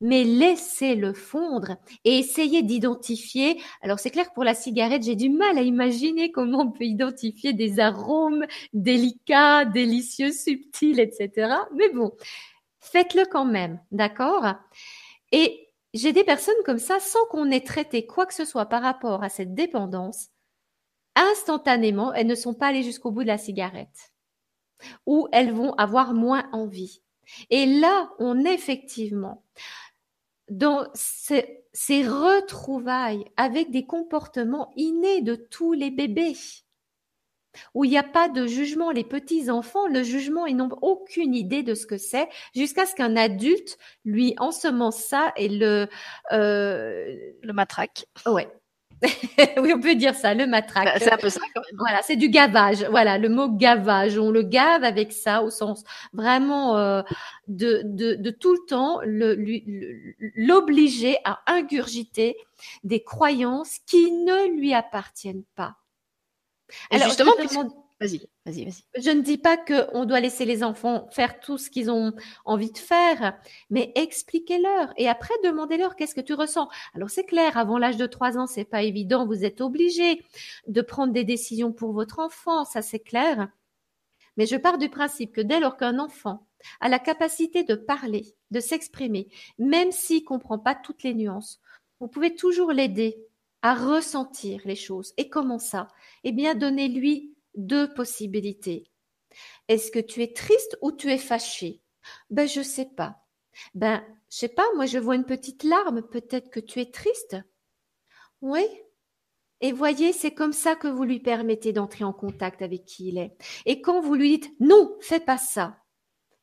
mais 0.00 0.24
laissez-le 0.24 1.12
fondre 1.14 1.76
et 2.04 2.18
essayez 2.18 2.62
d'identifier. 2.62 3.60
Alors 3.80 3.98
c'est 3.98 4.10
clair 4.10 4.32
pour 4.34 4.44
la 4.44 4.54
cigarette, 4.54 5.04
j'ai 5.04 5.16
du 5.16 5.30
mal 5.30 5.56
à 5.56 5.62
imaginer 5.62 6.30
comment 6.32 6.62
on 6.62 6.70
peut 6.72 6.84
identifier 6.84 7.52
des 7.52 7.80
arômes 7.80 8.44
délicats, 8.72 9.64
délicieux, 9.64 10.32
subtils, 10.32 11.00
etc. 11.00 11.54
Mais 11.74 11.88
bon, 11.90 12.12
faites-le 12.80 13.24
quand 13.26 13.46
même, 13.46 13.80
d'accord? 13.92 14.54
Et 15.32 15.68
j'ai 15.94 16.12
des 16.12 16.24
personnes 16.24 16.54
comme 16.64 16.78
ça, 16.78 17.00
sans 17.00 17.24
qu'on 17.30 17.50
ait 17.50 17.64
traité 17.64 18.06
quoi 18.06 18.26
que 18.26 18.34
ce 18.34 18.44
soit 18.44 18.66
par 18.66 18.82
rapport 18.82 19.22
à 19.22 19.28
cette 19.28 19.54
dépendance, 19.54 20.28
instantanément, 21.18 22.12
elles 22.14 22.26
ne 22.26 22.34
sont 22.34 22.54
pas 22.54 22.68
allées 22.68 22.82
jusqu'au 22.82 23.10
bout 23.10 23.22
de 23.22 23.28
la 23.28 23.38
cigarette, 23.38 24.12
ou 25.06 25.28
elles 25.32 25.52
vont 25.52 25.74
avoir 25.74 26.14
moins 26.14 26.48
envie. 26.52 27.02
Et 27.50 27.66
là, 27.66 28.10
on 28.18 28.44
est 28.44 28.54
effectivement 28.54 29.44
dans 30.48 30.88
ces, 30.94 31.64
ces 31.72 32.06
retrouvailles 32.06 33.24
avec 33.36 33.70
des 33.70 33.84
comportements 33.86 34.72
innés 34.76 35.20
de 35.20 35.34
tous 35.34 35.74
les 35.74 35.90
bébés 35.90 36.36
où 37.74 37.84
il 37.84 37.90
n'y 37.90 37.98
a 37.98 38.02
pas 38.02 38.28
de 38.28 38.46
jugement. 38.46 38.90
Les 38.90 39.04
petits 39.04 39.50
enfants, 39.50 39.86
le 39.86 40.02
jugement, 40.02 40.46
ils 40.46 40.56
n'ont 40.56 40.70
aucune 40.82 41.34
idée 41.34 41.62
de 41.62 41.74
ce 41.74 41.86
que 41.86 41.98
c'est 41.98 42.28
jusqu'à 42.54 42.86
ce 42.86 42.94
qu'un 42.94 43.16
adulte 43.16 43.78
lui 44.04 44.34
ensemence 44.38 44.96
ça 44.96 45.32
et 45.36 45.48
le 45.48 45.88
euh, 46.32 47.16
le 47.42 47.52
matraque. 47.52 48.06
Ouais. 48.26 48.48
oui, 49.58 49.72
on 49.74 49.80
peut 49.80 49.94
dire 49.94 50.14
ça, 50.14 50.34
le 50.34 50.46
matraque. 50.46 50.84
Bah, 50.84 50.98
c'est 50.98 51.12
un 51.12 51.16
peu 51.16 51.30
ça 51.30 51.40
quand 51.54 51.60
même. 51.60 51.78
Voilà, 51.78 52.02
c'est 52.02 52.16
du 52.16 52.28
gavage. 52.28 52.84
Voilà, 52.90 53.18
le 53.18 53.28
mot 53.28 53.48
gavage, 53.48 54.18
on 54.18 54.30
le 54.30 54.42
gave 54.42 54.82
avec 54.84 55.12
ça 55.12 55.42
au 55.42 55.50
sens 55.50 55.84
vraiment 56.12 56.76
euh, 56.76 57.02
de, 57.46 57.82
de, 57.84 58.14
de, 58.14 58.30
tout 58.30 58.52
le 58.52 58.66
temps 58.68 59.00
l'obliger 60.34 61.16
à 61.24 61.40
ingurgiter 61.46 62.36
des 62.82 63.02
croyances 63.02 63.78
qui 63.86 64.10
ne 64.10 64.48
lui 64.56 64.74
appartiennent 64.74 65.44
pas. 65.54 65.76
Alors, 66.90 67.06
justement, 67.08 67.32
vas-y, 68.00 68.20
vas-y, 68.46 68.64
vas-y. 68.64 69.02
Je 69.02 69.10
ne 69.10 69.22
dis 69.22 69.38
pas 69.38 69.56
qu'on 69.56 70.04
doit 70.04 70.20
laisser 70.20 70.44
les 70.44 70.62
enfants 70.62 71.08
faire 71.10 71.40
tout 71.40 71.58
ce 71.58 71.70
qu'ils 71.70 71.90
ont 71.90 72.12
envie 72.44 72.70
de 72.70 72.78
faire, 72.78 73.38
mais 73.70 73.92
expliquez-leur 73.96 74.92
et 74.96 75.08
après 75.08 75.34
demandez-leur 75.44 75.96
qu'est-ce 75.96 76.14
que 76.14 76.20
tu 76.20 76.34
ressens. 76.34 76.68
Alors 76.94 77.10
c'est 77.10 77.24
clair, 77.24 77.56
avant 77.56 77.78
l'âge 77.78 77.96
de 77.96 78.06
trois 78.06 78.38
ans, 78.38 78.46
c'est 78.46 78.64
pas 78.64 78.82
évident, 78.82 79.26
vous 79.26 79.44
êtes 79.44 79.60
obligé 79.60 80.22
de 80.66 80.80
prendre 80.80 81.12
des 81.12 81.24
décisions 81.24 81.72
pour 81.72 81.92
votre 81.92 82.20
enfant, 82.20 82.64
ça 82.64 82.82
c'est 82.82 83.00
clair. 83.00 83.48
Mais 84.36 84.46
je 84.46 84.56
pars 84.56 84.78
du 84.78 84.88
principe 84.88 85.32
que 85.32 85.40
dès 85.40 85.58
lors 85.58 85.76
qu'un 85.76 85.98
enfant 85.98 86.46
a 86.80 86.88
la 86.88 87.00
capacité 87.00 87.64
de 87.64 87.74
parler, 87.74 88.36
de 88.52 88.60
s'exprimer, 88.60 89.28
même 89.58 89.90
s'il 89.90 90.24
comprend 90.24 90.58
pas 90.58 90.76
toutes 90.76 91.02
les 91.02 91.14
nuances, 91.14 91.60
vous 92.00 92.08
pouvez 92.08 92.36
toujours 92.36 92.72
l'aider 92.72 93.18
à 93.62 93.74
ressentir 93.74 94.60
les 94.64 94.76
choses. 94.76 95.12
Et 95.16 95.28
comment 95.28 95.58
ça? 95.58 95.88
Eh 96.22 96.30
bien, 96.30 96.54
donnez-lui 96.54 97.34
deux 97.54 97.92
possibilités. 97.94 98.90
Est-ce 99.68 99.90
que 99.90 99.98
tu 99.98 100.22
es 100.22 100.32
triste 100.32 100.78
ou 100.80 100.92
tu 100.92 101.10
es 101.10 101.18
fâché? 101.18 101.82
Ben, 102.30 102.48
je 102.48 102.62
sais 102.62 102.88
pas. 102.96 103.24
Ben, 103.74 104.04
je 104.30 104.36
sais 104.38 104.48
pas, 104.48 104.66
moi 104.74 104.86
je 104.86 104.98
vois 104.98 105.16
une 105.16 105.24
petite 105.24 105.64
larme, 105.64 106.02
peut-être 106.02 106.50
que 106.50 106.60
tu 106.60 106.80
es 106.80 106.90
triste? 106.90 107.36
Oui. 108.40 108.64
Et 109.60 109.72
voyez, 109.72 110.12
c'est 110.12 110.32
comme 110.32 110.52
ça 110.52 110.76
que 110.76 110.86
vous 110.86 111.02
lui 111.02 111.18
permettez 111.18 111.72
d'entrer 111.72 112.04
en 112.04 112.12
contact 112.12 112.62
avec 112.62 112.84
qui 112.84 113.08
il 113.08 113.18
est. 113.18 113.36
Et 113.66 113.80
quand 113.80 114.00
vous 114.00 114.14
lui 114.14 114.38
dites 114.38 114.52
non, 114.60 114.96
fais 115.00 115.20
pas 115.20 115.38
ça, 115.38 115.82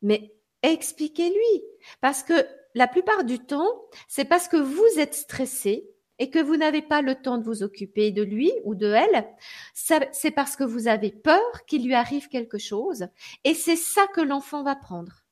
mais 0.01 0.35
expliquez-lui. 0.61 1.63
Parce 2.01 2.23
que 2.23 2.33
la 2.73 2.87
plupart 2.87 3.23
du 3.23 3.39
temps, 3.39 3.87
c'est 4.09 4.25
parce 4.25 4.49
que 4.49 4.57
vous 4.57 4.99
êtes 4.99 5.13
stressé 5.13 5.89
et 6.19 6.29
que 6.29 6.39
vous 6.39 6.57
n'avez 6.57 6.81
pas 6.81 7.01
le 7.01 7.15
temps 7.15 7.37
de 7.37 7.43
vous 7.43 7.63
occuper 7.63 8.11
de 8.11 8.23
lui 8.23 8.51
ou 8.63 8.75
de 8.75 8.87
elle, 8.87 9.27
c'est 9.73 10.31
parce 10.31 10.55
que 10.55 10.63
vous 10.63 10.87
avez 10.87 11.11
peur 11.11 11.65
qu'il 11.67 11.85
lui 11.85 11.93
arrive 11.93 12.29
quelque 12.29 12.57
chose 12.57 13.07
et 13.43 13.53
c'est 13.53 13.75
ça 13.75 14.07
que 14.07 14.21
l'enfant 14.21 14.63
va 14.63 14.75
prendre. 14.75 15.25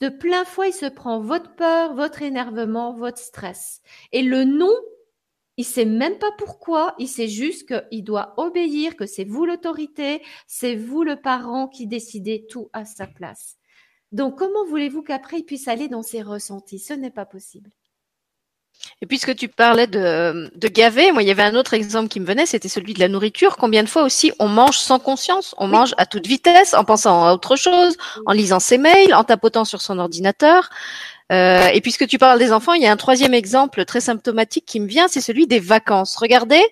De 0.00 0.08
plein 0.08 0.46
fouet, 0.46 0.70
il 0.70 0.72
se 0.72 0.86
prend 0.86 1.20
votre 1.20 1.54
peur, 1.56 1.94
votre 1.94 2.22
énervement, 2.22 2.94
votre 2.94 3.18
stress. 3.18 3.82
Et 4.12 4.22
le 4.22 4.44
non, 4.44 4.72
il 5.58 5.64
sait 5.64 5.84
même 5.84 6.18
pas 6.18 6.32
pourquoi, 6.38 6.94
il 6.98 7.06
sait 7.06 7.28
juste 7.28 7.68
qu'il 7.68 8.02
doit 8.02 8.32
obéir, 8.38 8.96
que 8.96 9.04
c'est 9.04 9.24
vous 9.24 9.44
l'autorité, 9.44 10.22
c'est 10.46 10.74
vous 10.74 11.02
le 11.02 11.16
parent 11.16 11.68
qui 11.68 11.86
décidez 11.86 12.46
tout 12.48 12.70
à 12.72 12.86
sa 12.86 13.06
place. 13.06 13.58
Donc 14.10 14.38
comment 14.38 14.64
voulez-vous 14.64 15.02
qu'après 15.02 15.40
il 15.40 15.44
puisse 15.44 15.68
aller 15.68 15.88
dans 15.88 16.02
ses 16.02 16.22
ressentis? 16.22 16.78
Ce 16.78 16.94
n'est 16.94 17.10
pas 17.10 17.26
possible. 17.26 17.70
Et 19.02 19.06
puisque 19.06 19.34
tu 19.34 19.48
parlais 19.48 19.86
de, 19.86 20.50
de 20.54 20.68
gaver, 20.68 21.12
moi 21.12 21.22
il 21.22 21.28
y 21.28 21.30
avait 21.30 21.42
un 21.42 21.54
autre 21.54 21.74
exemple 21.74 22.08
qui 22.08 22.20
me 22.20 22.26
venait, 22.26 22.46
c'était 22.46 22.68
celui 22.68 22.94
de 22.94 23.00
la 23.00 23.08
nourriture. 23.08 23.56
Combien 23.56 23.82
de 23.82 23.88
fois 23.88 24.02
aussi 24.02 24.32
on 24.38 24.48
mange 24.48 24.76
sans 24.78 24.98
conscience, 24.98 25.54
on 25.58 25.68
mange 25.68 25.94
à 25.96 26.06
toute 26.06 26.26
vitesse, 26.26 26.74
en 26.74 26.84
pensant 26.84 27.24
à 27.26 27.32
autre 27.32 27.56
chose, 27.56 27.96
en 28.26 28.32
lisant 28.32 28.60
ses 28.60 28.78
mails, 28.78 29.14
en 29.14 29.24
tapotant 29.24 29.64
sur 29.64 29.80
son 29.80 29.98
ordinateur. 29.98 30.70
Euh, 31.30 31.68
et 31.72 31.80
puisque 31.80 32.06
tu 32.06 32.18
parles 32.18 32.38
des 32.38 32.52
enfants, 32.52 32.72
il 32.72 32.82
y 32.82 32.86
a 32.86 32.92
un 32.92 32.96
troisième 32.96 33.34
exemple 33.34 33.84
très 33.84 34.00
symptomatique 34.00 34.64
qui 34.66 34.80
me 34.80 34.86
vient, 34.86 35.06
c'est 35.08 35.20
celui 35.20 35.46
des 35.46 35.60
vacances. 35.60 36.16
Regardez 36.16 36.62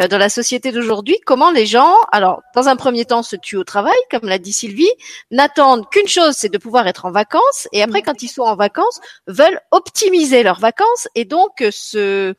euh, 0.00 0.08
dans 0.08 0.18
la 0.18 0.28
société 0.28 0.72
d'aujourd'hui 0.72 1.16
comment 1.24 1.50
les 1.50 1.66
gens, 1.66 1.94
alors 2.10 2.42
dans 2.54 2.68
un 2.68 2.76
premier 2.76 3.04
temps, 3.04 3.22
se 3.22 3.36
tuent 3.36 3.56
au 3.56 3.64
travail, 3.64 3.96
comme 4.10 4.28
l'a 4.28 4.38
dit 4.38 4.52
Sylvie, 4.52 4.90
n'attendent 5.30 5.88
qu'une 5.90 6.08
chose, 6.08 6.34
c'est 6.36 6.48
de 6.48 6.58
pouvoir 6.58 6.88
être 6.88 7.04
en 7.04 7.12
vacances, 7.12 7.68
et 7.72 7.82
après, 7.82 8.02
quand 8.02 8.22
ils 8.22 8.28
sont 8.28 8.42
en 8.42 8.56
vacances, 8.56 9.00
veulent 9.26 9.60
optimiser 9.70 10.42
leurs 10.42 10.60
vacances 10.60 11.08
et 11.14 11.24
donc 11.24 11.64
se 11.70 12.34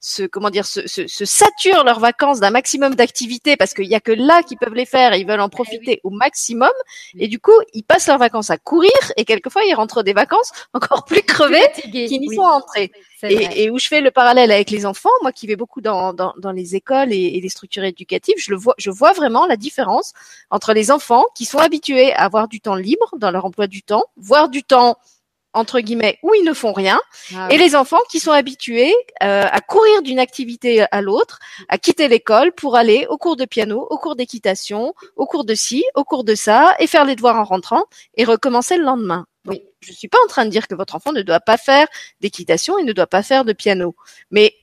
se 0.00 0.22
comment 0.22 0.48
dire 0.48 0.64
se, 0.64 0.86
se, 0.86 1.24
saturent 1.24 1.84
leurs 1.84 2.00
vacances 2.00 2.40
d'un 2.40 2.50
maximum 2.50 2.94
d'activités 2.94 3.56
parce 3.56 3.74
qu'il 3.74 3.86
y 3.86 3.94
a 3.94 4.00
que 4.00 4.12
là 4.12 4.42
qu'ils 4.42 4.56
peuvent 4.56 4.74
les 4.74 4.86
faire 4.86 5.12
et 5.12 5.20
ils 5.20 5.26
veulent 5.26 5.40
en 5.40 5.48
eh 5.48 5.50
profiter 5.50 6.00
au 6.04 6.10
maximum. 6.10 6.70
Et 7.18 7.28
du 7.28 7.38
coup 7.38 7.52
ils 7.74 7.82
passent 7.82 8.08
leurs 8.08 8.18
vacances 8.18 8.48
à 8.50 8.56
courir 8.56 8.90
et 9.16 9.26
quelquefois 9.26 9.62
ils 9.64 9.74
rentrent 9.74 10.02
des 10.02 10.14
vacances 10.14 10.52
encore 10.74 11.04
plus 11.04 11.22
crevés 11.22 11.66
qu'ils 11.82 12.20
n'y 12.20 12.34
sont 12.34 12.42
entrés. 12.42 12.90
Et, 13.22 13.64
et, 13.64 13.70
où 13.70 13.78
je 13.78 13.86
fais 13.86 14.00
le 14.00 14.10
parallèle 14.10 14.50
avec 14.50 14.70
les 14.70 14.86
enfants 14.86 15.10
moi 15.20 15.30
qui 15.30 15.46
vais 15.46 15.56
beaucoup 15.56 15.82
dans, 15.82 16.14
dans, 16.14 16.32
dans 16.38 16.52
les 16.52 16.74
écoles 16.74 17.12
et, 17.12 17.36
et, 17.36 17.40
les 17.42 17.50
structures 17.50 17.84
éducatives 17.84 18.36
je 18.38 18.50
le 18.50 18.56
vois 18.56 18.74
je 18.78 18.90
vois 18.90 19.12
vraiment 19.12 19.46
la 19.46 19.56
différence 19.56 20.14
entre 20.48 20.72
les 20.72 20.90
enfants 20.90 21.26
qui 21.34 21.44
sont 21.44 21.58
habitués 21.58 22.14
à 22.14 22.24
avoir 22.24 22.48
du 22.48 22.62
temps 22.62 22.76
libre 22.76 23.10
dans 23.18 23.30
leur 23.30 23.44
emploi 23.44 23.66
du 23.66 23.82
temps 23.82 24.04
voire 24.16 24.48
du 24.48 24.62
temps 24.62 24.96
entre 25.52 25.80
guillemets, 25.80 26.18
où 26.22 26.32
ils 26.34 26.44
ne 26.44 26.52
font 26.52 26.72
rien, 26.72 27.00
ah 27.34 27.48
et 27.50 27.58
les 27.58 27.74
enfants 27.74 28.00
qui 28.10 28.20
sont 28.20 28.32
habitués 28.32 28.94
euh, 29.22 29.44
à 29.50 29.60
courir 29.60 30.02
d'une 30.02 30.18
activité 30.18 30.84
à 30.90 31.00
l'autre, 31.00 31.38
à 31.68 31.78
quitter 31.78 32.08
l'école 32.08 32.52
pour 32.52 32.76
aller 32.76 33.06
au 33.08 33.18
cours 33.18 33.36
de 33.36 33.44
piano, 33.44 33.86
au 33.90 33.98
cours 33.98 34.16
d'équitation, 34.16 34.94
au 35.16 35.26
cours 35.26 35.44
de 35.44 35.54
ci, 35.54 35.84
au 35.94 36.04
cours 36.04 36.24
de 36.24 36.34
ça, 36.34 36.74
et 36.78 36.86
faire 36.86 37.04
les 37.04 37.16
devoirs 37.16 37.36
en 37.36 37.44
rentrant, 37.44 37.84
et 38.16 38.24
recommencer 38.24 38.76
le 38.76 38.84
lendemain. 38.84 39.26
Oui. 39.46 39.62
Je 39.80 39.92
suis 39.92 40.08
pas 40.08 40.18
en 40.24 40.28
train 40.28 40.44
de 40.44 40.50
dire 40.50 40.68
que 40.68 40.74
votre 40.74 40.94
enfant 40.94 41.12
ne 41.12 41.22
doit 41.22 41.40
pas 41.40 41.56
faire 41.56 41.88
d'équitation 42.20 42.78
et 42.78 42.84
ne 42.84 42.92
doit 42.92 43.06
pas 43.06 43.22
faire 43.22 43.44
de 43.44 43.52
piano, 43.52 43.96
mais 44.30 44.54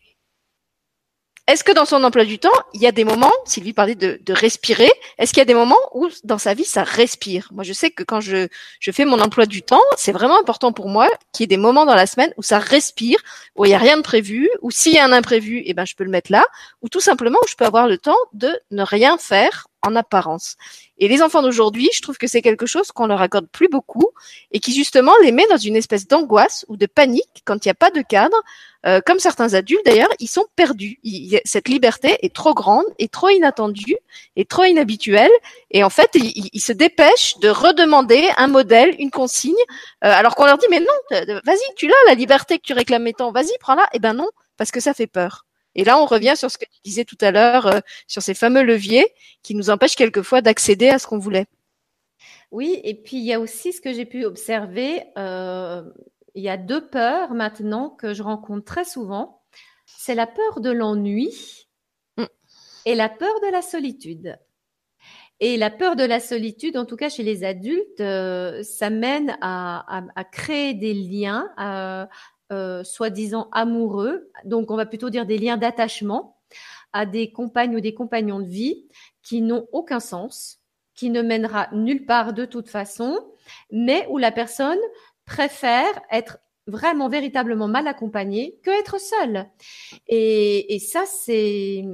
est-ce 1.48 1.64
que 1.64 1.72
dans 1.72 1.86
son 1.86 2.04
emploi 2.04 2.26
du 2.26 2.40
temps, 2.40 2.50
il 2.74 2.82
y 2.82 2.88
a 2.88 2.92
des 2.92 3.06
moments, 3.06 3.32
Sylvie 3.46 3.72
parlait 3.72 3.96
de, 3.96 4.20
de 4.22 4.34
respirer, 4.34 4.92
est-ce 5.18 5.32
qu'il 5.32 5.40
y 5.40 5.42
a 5.42 5.46
des 5.46 5.54
moments 5.54 5.78
où 5.94 6.10
dans 6.26 6.38
sa 6.38 6.54
vie 6.54 6.66
ça 6.66 6.84
respire? 6.84 7.48
Moi 7.54 7.64
je 7.64 7.72
sais 7.72 7.90
que 7.90 8.04
quand 8.04 8.20
je, 8.20 8.48
je 8.82 8.92
fais 8.92 9.06
mon 9.06 9.20
emploi 9.22 9.46
du 9.46 9.62
temps, 9.62 9.82
c'est 9.96 10.12
vraiment 10.12 10.40
important 10.40 10.74
pour 10.74 10.90
moi 10.90 11.10
qu'il 11.32 11.44
y 11.44 11.46
ait 11.46 11.48
des 11.48 11.58
moments 11.58 11.86
dans 11.86 11.96
la 11.96 12.06
semaine 12.06 12.34
où 12.36 12.44
ça 12.44 12.60
respire, 12.60 13.20
où 13.56 13.64
il 13.64 13.70
n'y 13.70 13.76
a 13.76 13.80
rien 13.80 13.96
de 13.96 14.02
prévu, 14.02 14.50
ou 14.62 14.72
s'il 14.72 14.94
y 14.94 14.98
a 14.98 15.06
un 15.06 15.14
imprévu, 15.14 15.64
eh 15.66 15.74
ben 15.74 15.86
je 15.86 15.96
peux 15.96 16.04
le 16.04 16.10
mettre 16.10 16.32
là, 16.32 16.46
ou 16.82 16.90
tout 16.90 17.00
simplement 17.00 17.40
où 17.42 17.48
je 17.48 17.56
peux 17.56 17.66
avoir 17.66 17.88
le 17.88 17.98
temps 17.98 18.18
de 18.34 18.60
ne 18.72 18.84
rien 18.84 19.18
faire 19.18 19.68
en 19.88 19.96
apparence. 19.96 20.56
Et 21.00 21.08
les 21.08 21.22
enfants 21.22 21.42
d'aujourd'hui, 21.42 21.90
je 21.94 22.02
trouve 22.02 22.18
que 22.18 22.28
c'est 22.28 22.42
quelque 22.42 22.66
chose 22.66 22.92
qu'on 22.92 23.08
leur 23.08 23.22
accorde 23.22 23.48
plus 23.48 23.70
beaucoup 23.70 24.10
et 24.52 24.60
qui 24.60 24.74
justement 24.74 25.14
les 25.24 25.32
met 25.32 25.46
dans 25.50 25.58
une 25.58 25.76
espèce 25.76 26.08
d'angoisse 26.08 26.66
ou 26.68 26.78
de 26.78 26.86
panique 26.86 27.44
quand 27.46 27.66
il 27.66 27.68
n'y 27.68 27.72
a 27.72 27.76
pas 27.76 27.92
de 27.92 28.02
cadre. 28.02 28.38
Euh, 28.86 29.02
comme 29.06 29.20
certains 29.20 29.54
adultes 29.54 29.86
d'ailleurs, 29.86 30.10
ils 30.20 30.28
sont 30.28 30.46
perdus. 30.56 31.00
cette 31.46 31.68
liberté 31.68 32.18
est 32.22 32.34
trop 32.34 32.54
grande 32.54 32.86
et 33.00 33.08
trop 33.08 33.30
inattendue 33.30 33.98
et 34.36 34.46
trop 34.46 34.64
inhabituelle. 34.64 35.32
Et 35.72 35.84
en 35.84 35.90
fait, 35.90 36.12
ils, 36.16 36.62
se 36.62 36.74
dépêchent 36.74 37.38
de 37.40 37.50
redemander 37.50 38.30
un 38.38 38.48
modèle, 38.48 38.96
une 39.00 39.12
consigne, 39.12 39.56
euh, 40.04 40.12
alors 40.12 40.36
qu'on 40.36 40.46
leur 40.46 40.58
dit 40.58 40.68
mais 40.70 40.80
non, 40.80 41.20
vas-y, 41.46 41.76
tu 41.76 41.88
l'as 41.88 41.96
la 42.08 42.14
liberté 42.14 42.58
que 42.60 42.64
tu 42.64 42.74
réclamais 42.74 43.14
tant, 43.14 43.32
vas-y, 43.32 43.52
prends-la. 43.60 43.88
Eh 43.94 44.00
ben 44.00 44.14
non, 44.14 44.30
parce 44.58 44.72
que 44.72 44.80
ça 44.80 44.94
fait 44.94 45.08
peur. 45.08 45.47
Et 45.78 45.84
là, 45.84 46.00
on 46.02 46.06
revient 46.06 46.34
sur 46.36 46.52
ce 46.52 46.58
que 46.58 46.66
tu 46.66 46.82
disais 46.84 47.06
tout 47.06 47.18
à 47.22 47.32
l'heure, 47.32 47.68
euh, 47.68 47.80
sur 48.08 48.22
ces 48.22 48.34
fameux 48.34 48.64
leviers 48.64 49.08
qui 49.44 49.56
nous 49.56 49.70
empêchent 49.70 49.96
quelquefois 49.96 50.42
d'accéder 50.42 50.90
à 50.90 51.00
ce 51.00 51.08
qu'on 51.08 51.20
voulait. 51.20 51.46
Oui, 52.52 52.82
et 52.84 52.96
puis 52.96 53.18
il 53.18 53.24
y 53.24 53.34
a 53.34 53.40
aussi 53.40 53.72
ce 53.72 53.80
que 53.80 53.94
j'ai 53.94 54.06
pu 54.06 54.26
observer. 54.26 55.04
Euh, 55.18 55.84
il 56.34 56.44
y 56.44 56.50
a 56.50 56.58
deux 56.58 56.88
peurs 56.90 57.34
maintenant 57.34 57.92
que 57.92 58.14
je 58.14 58.24
rencontre 58.24 58.66
très 58.66 58.86
souvent. 58.86 59.44
C'est 59.86 60.16
la 60.16 60.28
peur 60.28 60.62
de 60.62 60.72
l'ennui 60.72 61.68
mm. 62.18 62.26
et 62.86 62.96
la 62.96 63.10
peur 63.10 63.34
de 63.42 63.52
la 63.52 63.62
solitude. 63.62 64.38
Et 65.40 65.58
la 65.58 65.70
peur 65.70 65.96
de 65.96 66.04
la 66.04 66.20
solitude, 66.20 66.78
en 66.78 66.86
tout 66.86 66.96
cas 66.96 67.10
chez 67.10 67.22
les 67.22 67.44
adultes, 67.44 68.02
euh, 68.02 68.64
ça 68.64 68.90
mène 68.90 69.38
à, 69.42 70.02
créer 70.32 70.74
des 70.74 70.96
liens, 70.96 71.52
euh, 72.52 72.84
soi-disant 72.84 73.50
amoureux. 73.52 74.30
Donc, 74.46 74.72
on 74.72 74.76
va 74.76 74.86
plutôt 74.86 75.10
dire 75.10 75.26
des 75.26 75.38
liens 75.38 75.58
d'attachement 75.58 76.38
à 76.94 77.06
des 77.06 77.32
compagnes 77.32 77.76
ou 77.76 77.82
des 77.82 77.94
compagnons 77.94 78.40
de 78.40 78.48
vie 78.48 78.88
qui 79.22 79.42
n'ont 79.42 79.68
aucun 79.72 80.00
sens, 80.00 80.62
qui 80.96 81.10
ne 81.10 81.22
mènera 81.22 81.68
nulle 81.74 82.06
part 82.06 82.34
de 82.34 82.46
toute 82.46 82.70
façon, 82.70 83.20
mais 83.72 84.08
où 84.10 84.18
la 84.18 84.32
personne 84.32 84.80
préfère 85.26 86.02
être 86.12 86.40
vraiment 86.68 87.10
véritablement 87.10 87.68
mal 87.68 87.88
accompagnée 87.88 88.60
que 88.64 88.72
être 88.72 89.00
seule. 89.00 89.46
Et, 90.08 90.76
et 90.76 90.80
ça, 90.80 91.04
c'est 91.06 91.86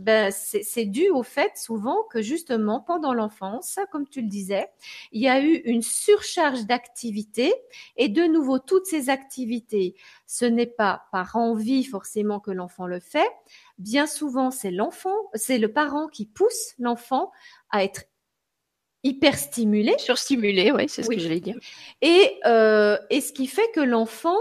ben, 0.00 0.30
c'est 0.32 0.84
dû 0.84 1.08
au 1.10 1.22
fait 1.22 1.56
souvent 1.56 2.02
que 2.10 2.22
justement 2.22 2.80
pendant 2.80 3.14
l'enfance, 3.14 3.78
comme 3.90 4.08
tu 4.08 4.22
le 4.22 4.28
disais, 4.28 4.68
il 5.12 5.22
y 5.22 5.28
a 5.28 5.40
eu 5.40 5.54
une 5.64 5.82
surcharge 5.82 6.66
d'activités 6.66 7.54
et 7.96 8.08
de 8.08 8.22
nouveau 8.22 8.58
toutes 8.58 8.86
ces 8.86 9.10
activités, 9.10 9.94
ce 10.26 10.44
n'est 10.44 10.66
pas 10.66 11.04
par 11.12 11.36
envie 11.36 11.84
forcément 11.84 12.40
que 12.40 12.50
l'enfant 12.50 12.86
le 12.86 13.00
fait. 13.00 13.30
Bien 13.78 14.06
souvent, 14.06 14.50
c'est 14.50 14.70
l'enfant, 14.70 15.16
c'est 15.34 15.58
le 15.58 15.72
parent 15.72 16.08
qui 16.08 16.26
pousse 16.26 16.74
l'enfant 16.78 17.30
à 17.70 17.84
être 17.84 18.04
hyper 19.04 19.38
stimulé. 19.38 19.94
Surstimulé, 19.98 20.72
oui, 20.72 20.88
c'est 20.88 21.02
ce 21.02 21.08
que 21.08 21.18
j'allais 21.18 21.40
dire. 21.40 21.56
Et, 22.02 22.38
euh, 22.46 22.98
et 23.10 23.20
ce 23.20 23.32
qui 23.32 23.46
fait 23.46 23.70
que 23.74 23.80
l'enfant, 23.80 24.38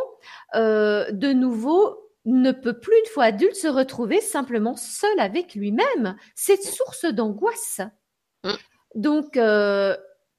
euh, 0.56 1.12
de 1.12 1.32
nouveau, 1.32 2.07
ne 2.28 2.52
peut 2.52 2.80
plus, 2.80 2.98
une 2.98 3.12
fois 3.12 3.26
adulte, 3.26 3.56
se 3.56 3.68
retrouver 3.68 4.22
simplement 4.22 4.76
seul 4.76 5.20
avec 5.20 5.56
lui-même. 5.56 6.16
C'est 6.36 6.62
source 6.62 7.06
d'angoisse. 7.06 7.82
Mm. 8.44 8.52
Donc, 8.96 9.38
euh, 9.38 9.96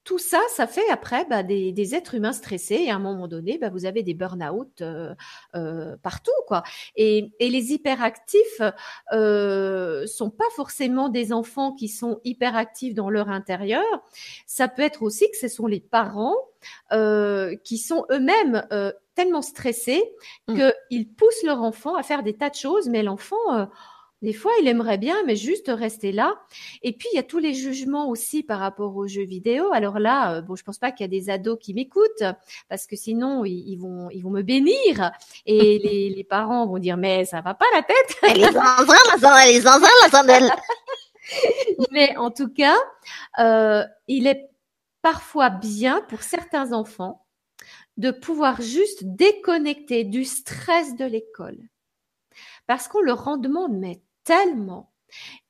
tout 0.09 0.17
ça, 0.17 0.39
ça 0.49 0.65
fait 0.65 0.89
après 0.89 1.23
bah, 1.25 1.43
des, 1.43 1.93
êtres 1.93 2.15
humains 2.15 2.33
stressés 2.33 2.81
et 2.81 2.89
à 2.89 2.95
un 2.95 2.99
moment 2.99 3.27
donné, 3.27 3.59
bah, 3.59 3.69
vous 3.69 3.85
avez 3.85 4.01
des 4.01 4.15
burn-out 4.15 4.81
euh, 4.81 5.13
euh, 5.53 5.97
partout, 6.01 6.31
quoi. 6.47 6.63
Et, 6.95 7.31
les 7.39 7.73
hyperactifs 7.73 8.61
euh, 9.13 10.07
sont 10.07 10.31
pas 10.31 10.49
forcément 10.55 11.09
des 11.09 11.31
enfants 11.31 11.73
qui 11.73 11.89
sont 11.89 12.21
hyperactifs 12.23 12.95
dans 12.95 13.11
leur 13.11 13.29
intérieur. 13.29 13.85
Ça 14.47 14.67
peut 14.67 14.81
être 14.81 15.03
aussi 15.03 15.29
que 15.29 15.37
ce 15.37 15.47
sont 15.47 15.67
les 15.67 15.79
parents 15.79 16.37
qui 17.63 17.77
sont 17.77 18.05
eux-mêmes 18.11 18.67
tellement 19.13 19.43
stressés 19.43 20.03
mmh. 20.47 20.69
qu'ils 20.89 21.07
poussent 21.07 21.43
leur 21.43 21.61
enfant 21.61 21.95
à 21.95 22.01
faire 22.01 22.23
des 22.23 22.35
tas 22.35 22.49
de 22.49 22.55
choses, 22.55 22.89
mais 22.89 23.03
l'enfant 23.03 23.69
des 24.21 24.33
fois, 24.33 24.51
il 24.59 24.67
aimerait 24.67 24.97
bien, 24.97 25.15
mais 25.25 25.37
juste 25.37 25.71
rester 25.73 26.11
là. 26.11 26.35
Et 26.81 26.91
puis, 26.91 27.07
il 27.13 27.15
y 27.15 27.19
a 27.19 27.23
tous 27.23 27.37
les 27.37 27.53
jugements 27.53 28.09
aussi 28.09 28.43
par 28.43 28.59
rapport 28.59 28.95
aux 28.95 29.07
jeux 29.07 29.23
vidéo. 29.23 29.71
Alors 29.71 29.97
là, 29.97 30.35
euh, 30.35 30.41
bon, 30.41 30.55
je 30.55 30.63
pense 30.63 30.77
pas 30.77 30.91
qu'il 30.91 31.05
y 31.05 31.05
a 31.05 31.07
des 31.07 31.29
ados 31.29 31.57
qui 31.59 31.73
m'écoutent, 31.73 32.23
parce 32.67 32.85
que 32.85 32.97
sinon, 32.97 33.45
ils, 33.45 33.77
vont, 33.77 34.09
ils 34.09 34.21
vont 34.21 34.29
me 34.29 34.41
bénir. 34.41 35.11
Et 35.45 35.79
les, 36.15 36.23
parents 36.25 36.67
vont 36.67 36.79
dire, 36.79 36.97
mais 36.97 37.23
ça 37.25 37.41
va 37.41 37.53
pas 37.53 37.65
la 37.73 37.81
tête. 37.81 38.17
Elle 38.23 38.43
est 38.43 38.51
la 38.51 38.75
la 40.03 40.09
sandelle. 40.11 40.51
mais 41.91 42.15
en 42.17 42.31
tout 42.31 42.49
cas, 42.49 42.77
euh, 43.39 43.83
il 44.07 44.27
est 44.27 44.49
parfois 45.01 45.49
bien 45.49 46.01
pour 46.09 46.23
certains 46.23 46.73
enfants 46.73 47.25
de 47.97 48.11
pouvoir 48.11 48.61
juste 48.61 49.03
déconnecter 49.03 50.03
du 50.03 50.25
stress 50.25 50.95
de 50.95 51.05
l'école 51.05 51.57
parce 52.67 52.87
qu'on 52.87 53.01
leur 53.01 53.27
en 53.27 53.37
demande 53.37 53.77
mais 53.77 54.01
tellement. 54.29 54.91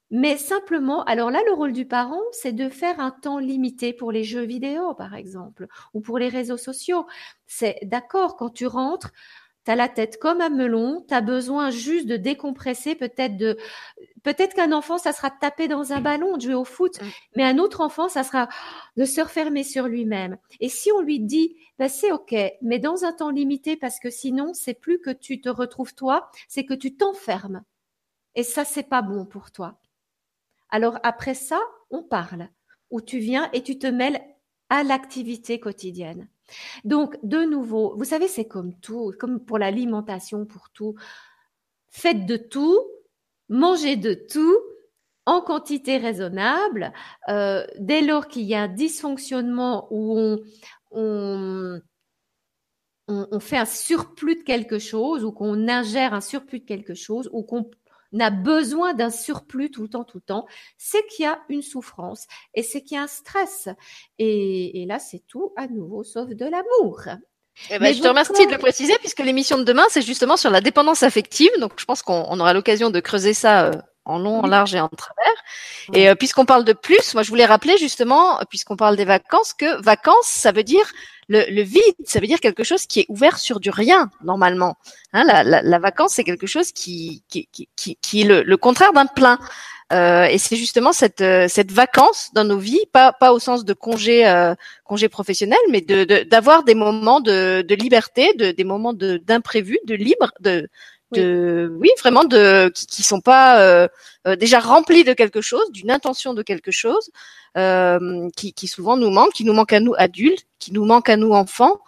Mais 0.10 0.38
simplement, 0.38 1.04
alors 1.04 1.32
là, 1.32 1.42
le 1.46 1.54
rôle 1.54 1.74
du 1.74 1.86
parent, 1.86 2.22
c'est 2.32 2.54
de 2.54 2.70
faire 2.70 3.00
un 3.02 3.12
temps 3.12 3.40
limité 3.40 3.92
pour 3.92 4.12
les 4.12 4.24
jeux 4.24 4.46
vidéo, 4.46 4.94
par 4.94 5.16
exemple, 5.16 5.68
ou 5.94 6.00
pour 6.00 6.18
les 6.18 6.30
réseaux 6.30 6.58
sociaux. 6.58 7.06
C'est 7.46 7.78
d'accord, 7.84 8.38
quand 8.38 8.50
tu 8.50 8.68
rentres, 8.68 9.12
tu 9.66 9.72
as 9.72 9.76
la 9.76 9.90
tête 9.90 10.18
comme 10.18 10.40
un 10.40 10.50
melon, 10.50 11.04
tu 11.08 11.14
as 11.14 11.20
besoin 11.20 11.72
juste 11.72 12.08
de 12.08 12.16
décompresser, 12.16 12.96
peut-être 12.96 13.36
de 13.36 13.58
peut-être 14.24 14.56
qu'un 14.56 14.72
enfant 14.72 14.98
ça 14.98 15.12
sera 15.12 15.30
de 15.30 15.36
taper 15.42 15.68
dans 15.68 15.92
un 15.92 16.00
ballon, 16.00 16.38
de 16.38 16.42
jouer 16.42 16.54
au 16.54 16.64
foot, 16.64 17.02
mm. 17.02 17.06
mais 17.36 17.44
un 17.44 17.58
autre 17.58 17.82
enfant 17.82 18.08
ça 18.08 18.24
sera 18.24 18.48
de 18.96 19.04
se 19.04 19.20
refermer 19.20 19.64
sur 19.66 19.88
lui-même. 19.88 20.38
Et 20.62 20.70
si 20.70 20.92
on 20.94 21.02
lui 21.02 21.20
dit 21.20 21.58
bah, 21.78 21.90
c'est 21.90 22.12
OK, 22.14 22.34
mais 22.62 22.80
dans 22.80 23.04
un 23.04 23.12
temps 23.12 23.30
limité 23.32 23.76
parce 23.76 24.00
que 24.00 24.10
sinon 24.10 24.54
c'est 24.54 24.74
plus 24.74 25.00
que 25.02 25.12
tu 25.12 25.42
te 25.42 25.50
retrouves 25.50 25.94
toi, 25.94 26.32
c'est 26.48 26.66
que 26.66 26.74
tu 26.74 26.96
t'enfermes. 26.96 27.64
Et 28.40 28.44
ça, 28.44 28.64
c'est 28.64 28.88
pas 28.88 29.02
bon 29.02 29.26
pour 29.26 29.52
toi. 29.52 29.82
Alors 30.70 30.98
après 31.04 31.34
ça, 31.34 31.60
on 31.90 32.04
parle, 32.04 32.48
où 32.90 33.02
tu 33.02 33.20
viens 33.20 33.50
et 33.52 33.64
tu 33.64 33.78
te 33.78 33.86
mêles 33.86 34.22
à 34.70 34.84
l'activité 34.84 35.60
quotidienne. 35.60 36.30
Donc, 36.86 37.18
de 37.22 37.40
nouveau, 37.40 37.98
vous 37.98 38.06
savez, 38.06 38.30
c'est 38.30 38.48
comme 38.48 38.80
tout, 38.80 39.12
comme 39.20 39.44
pour 39.44 39.58
l'alimentation, 39.58 40.46
pour 40.46 40.70
tout. 40.70 40.96
Faites 41.90 42.26
de 42.26 42.38
tout, 42.38 42.80
mangez 43.50 43.98
de 43.98 44.14
tout 44.14 44.58
en 45.26 45.42
quantité 45.42 45.98
raisonnable. 45.98 46.94
Euh, 47.28 47.68
dès 47.78 48.00
lors 48.00 48.30
qu'il 48.30 48.44
y 48.44 48.56
a 48.56 48.62
un 48.62 48.68
dysfonctionnement 48.70 49.90
où 49.92 50.18
on, 50.18 50.40
on, 50.92 51.82
on, 53.10 53.40
fait 53.42 53.58
un 53.58 53.66
surplus 53.66 54.36
de 54.36 54.44
quelque 54.44 54.80
chose, 54.80 55.26
ou 55.26 55.34
qu'on 55.34 55.68
ingère 55.68 56.14
un 56.14 56.22
surplus 56.22 56.62
de 56.62 56.66
quelque 56.66 56.94
chose, 56.94 57.30
ou 57.34 57.44
qu'on 57.44 57.70
n'a 58.12 58.30
besoin 58.30 58.94
d'un 58.94 59.10
surplus 59.10 59.72
tout 59.72 59.84
le 59.84 59.90
temps, 59.90 60.04
tout 60.04 60.18
le 60.18 60.24
temps, 60.24 60.46
c'est 60.78 61.06
qu'il 61.08 61.26
y 61.26 61.28
a 61.28 61.40
une 61.50 61.62
souffrance 61.62 62.26
et 62.54 62.64
c'est 62.64 62.82
qu'il 62.82 62.96
y 62.96 63.00
a 63.00 63.04
un 63.04 63.08
stress. 63.08 63.70
Et, 64.18 64.86
là, 64.88 65.00
c'est 65.00 65.24
tout 65.28 65.54
à 65.56 65.68
nouveau, 65.68 66.04
sauf 66.04 66.30
de 66.30 66.46
l'amour. 66.46 67.02
Eh 67.70 67.78
ben, 67.78 67.94
je 67.94 68.02
te 68.02 68.08
remercie 68.08 68.48
de 68.48 68.52
le 68.52 68.58
préciser 68.58 68.94
puisque 69.00 69.20
l'émission 69.20 69.58
de 69.58 69.64
demain, 69.64 69.84
c'est 69.90 70.02
justement 70.02 70.38
sur 70.38 70.50
la 70.50 70.62
dépendance 70.62 71.04
affective. 71.04 71.52
Donc, 71.60 71.74
je 71.78 71.86
pense 71.86 72.02
qu'on 72.02 72.40
aura 72.40 72.54
l'occasion 72.54 72.90
de 72.90 73.00
creuser 73.00 73.34
ça 73.34 73.66
euh, 73.66 73.74
en 74.06 74.18
long, 74.18 74.40
en 74.40 74.48
large 74.48 74.74
et 74.74 74.80
en 74.80 74.88
travers. 74.88 75.44
Et 75.94 76.10
euh, 76.10 76.16
puisqu'on 76.16 76.46
parle 76.46 76.64
de 76.64 76.74
plus, 76.74 77.14
moi, 77.14 77.24
je 77.24 77.30
voulais 77.30 77.46
rappeler 77.46 77.78
justement, 77.78 78.40
puisqu'on 78.50 78.78
parle 78.78 78.96
des 78.96 79.06
vacances, 79.06 79.54
que 79.54 79.82
vacances, 79.84 80.28
ça 80.28 80.52
veut 80.52 80.64
dire 80.64 80.90
le, 81.30 81.62
vide, 81.62 81.82
ça 82.06 82.20
veut 82.20 82.28
dire 82.28 82.40
quelque 82.40 82.64
chose 82.64 82.86
qui 82.86 83.02
est 83.02 83.06
ouvert 83.08 83.38
sur 83.38 83.60
du 83.60 83.70
rien 83.70 84.10
normalement. 84.24 84.78
Hein, 85.14 85.24
la, 85.24 85.62
la, 85.62 85.80
vacance, 85.80 86.14
c'est 86.14 86.24
quelque 86.24 86.48
chose 86.48 86.72
qui, 86.72 87.24
qui, 87.30 87.48
qui, 87.76 87.96
qui 88.02 88.22
est 88.22 88.44
le, 88.44 88.58
contraire 88.58 88.94
d'un 88.94 89.06
plein. 89.06 89.40
Euh, 89.92 90.26
et 90.26 90.38
c'est 90.38 90.56
justement 90.56 90.92
cette, 90.94 91.22
euh, 91.22 91.48
cette 91.48 91.72
vacance 91.72 92.30
dans 92.34 92.44
nos 92.44 92.60
vies, 92.60 92.86
pas, 92.92 93.12
pas 93.12 93.34
au 93.34 93.40
sens 93.40 93.66
de 93.66 93.74
congé, 93.74 94.28
euh, 94.28 94.54
congé 94.84 95.10
professionnel, 95.10 95.58
mais 95.72 95.82
de, 95.82 96.24
d'avoir 96.24 96.64
des 96.64 96.76
moments 96.76 97.22
de, 97.22 97.64
de 97.68 97.76
liberté, 97.76 98.34
de, 98.34 98.52
des 98.52 98.64
moments 98.64 98.94
de, 98.94 99.18
d'imprévu, 99.18 99.80
de 99.86 99.96
libre, 99.96 100.32
de, 100.42 100.70
de 101.12 101.72
oui. 101.80 101.90
vraiment 102.00 102.24
de 102.24 102.70
qui, 102.70 102.86
qui 102.86 103.04
sont 103.04 103.22
pas 103.22 103.60
euh, 103.62 103.88
euh, 104.28 104.36
déjà 104.36 104.60
remplis 104.60 105.04
de 105.04 105.14
quelque 105.14 105.42
chose, 105.42 105.72
d'une 105.72 105.92
intention 105.92 106.34
de 106.34 106.44
quelque 106.44 106.72
chose, 106.72 107.10
euh, 107.58 108.30
qui, 108.36 108.54
qui, 108.54 108.68
souvent 108.68 108.98
nous 108.98 109.10
manque, 109.10 109.34
qui 109.34 109.44
nous 109.44 109.54
manque 109.54 109.74
à 109.74 109.80
nous 109.80 109.94
adultes, 109.98 110.46
qui 110.60 110.72
nous 110.72 110.86
manque 110.86 111.10
à 111.10 111.18
nous 111.18 111.32
enfants, 111.32 111.80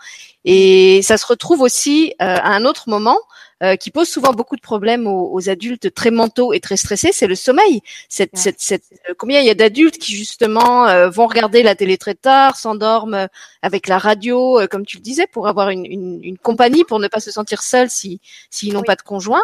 et 0.45 1.01
ça 1.03 1.17
se 1.17 1.25
retrouve 1.25 1.61
aussi 1.61 2.13
à 2.19 2.53
un 2.53 2.65
autre 2.65 2.89
moment 2.89 3.17
euh, 3.63 3.75
qui 3.75 3.91
pose 3.91 4.09
souvent 4.09 4.33
beaucoup 4.33 4.55
de 4.55 4.61
problèmes 4.61 5.05
aux, 5.05 5.49
adultes 5.49 5.93
très 5.93 6.09
mentaux 6.09 6.51
et 6.51 6.59
très 6.59 6.77
stressés, 6.77 7.11
c'est 7.13 7.27
le 7.27 7.35
sommeil. 7.35 7.81
Cette, 8.09 8.35
cette, 8.35 8.59
cette, 8.59 8.85
euh, 9.07 9.13
combien 9.15 9.39
il 9.39 9.45
y 9.45 9.51
a 9.51 9.53
d'adultes 9.53 9.99
qui 9.99 10.15
justement 10.15 10.87
euh, 10.87 11.11
vont 11.11 11.27
regarder 11.27 11.61
la 11.61 11.75
télé 11.75 11.99
très 11.99 12.15
tard, 12.15 12.57
s'endorment 12.57 13.27
avec 13.61 13.87
la 13.87 13.99
radio, 13.99 14.59
comme 14.71 14.83
tu 14.83 14.97
le 14.97 15.03
disais, 15.03 15.27
pour 15.27 15.47
avoir 15.47 15.69
une, 15.69 15.85
une, 15.85 16.19
une, 16.23 16.37
compagnie, 16.39 16.83
pour 16.83 16.99
ne 16.99 17.07
pas 17.07 17.19
se 17.19 17.29
sentir 17.29 17.61
seuls 17.61 17.91
s'ils 17.91 18.17
si, 18.49 18.71
n'ont 18.71 18.81
pas 18.81 18.95
de 18.95 19.03
conjoint. 19.03 19.43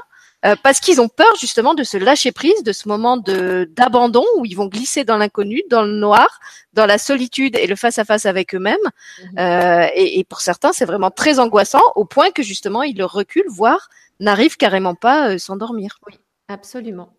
parce 0.63 0.79
qu'ils 0.79 0.99
ont 0.99 1.09
peur 1.09 1.33
justement 1.39 1.75
de 1.75 1.83
se 1.83 1.97
lâcher 1.97 2.31
prise 2.31 2.63
de 2.63 2.71
ce 2.71 2.87
moment 2.87 3.17
de 3.17 3.69
d'abandon 3.75 4.25
où 4.37 4.45
ils 4.45 4.55
vont 4.55 4.67
glisser 4.67 5.03
dans 5.03 5.17
l'inconnu, 5.17 5.61
dans 5.69 5.83
le 5.83 5.93
noir, 5.93 6.39
dans 6.73 6.85
la 6.85 6.97
solitude 6.97 7.55
et 7.55 7.67
le 7.67 7.75
face 7.75 7.99
à 7.99 8.05
face 8.05 8.25
avec 8.25 8.55
eux-mêmes. 8.55 8.77
Mmh 8.87 9.39
euh, 9.39 9.87
et, 9.93 10.19
et, 10.19 10.23
pour 10.23 10.41
certains, 10.41 10.73
c'est 10.73 10.85
vraiment 10.85 11.11
très 11.11 11.39
angoissant 11.39 11.81
au 11.95 12.05
point 12.05 12.31
que 12.31 12.43
justement 12.43 12.83
ils 12.83 12.97
le 12.97 13.05
reculent, 13.05 13.49
voire 13.49 13.89
n'arrive 14.19 14.57
carrément 14.57 14.95
pas 14.95 15.23
à 15.23 15.33
euh, 15.33 15.37
s'endormir. 15.37 15.99
Oui, 16.07 16.13
absolument. 16.47 17.17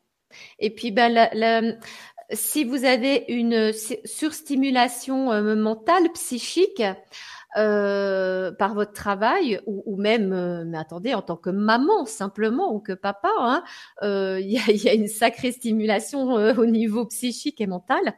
Et 0.59 0.71
puis, 0.71 0.91
ben, 0.91 1.79
si 2.31 2.65
vous 2.65 2.85
avez 2.85 3.25
une 3.29 3.73
surstimulation 4.05 5.33
euh, 5.33 5.57
mentale, 5.57 6.13
psychique, 6.13 6.83
euh, 7.57 8.53
par 8.53 8.75
votre 8.75 8.93
travail 8.93 9.59
ou, 9.65 9.97
même, 9.97 10.65
mais 10.67 10.77
attendez, 10.77 11.15
en 11.15 11.23
tant 11.23 11.39
que 11.39 11.49
maman 11.49 12.05
simplement 12.05 12.75
ou 12.75 12.79
que 12.79 12.93
papa, 12.93 13.31
hein, 13.39 13.65
il 14.03 14.51
y, 14.51 14.89
a, 14.89 14.93
une 14.93 15.09
sacrée 15.09 15.53
stimulation 15.53 16.33
au 16.35 16.67
niveau 16.67 17.07
psychique 17.07 17.63
et 17.63 17.67
mental. 17.67 18.15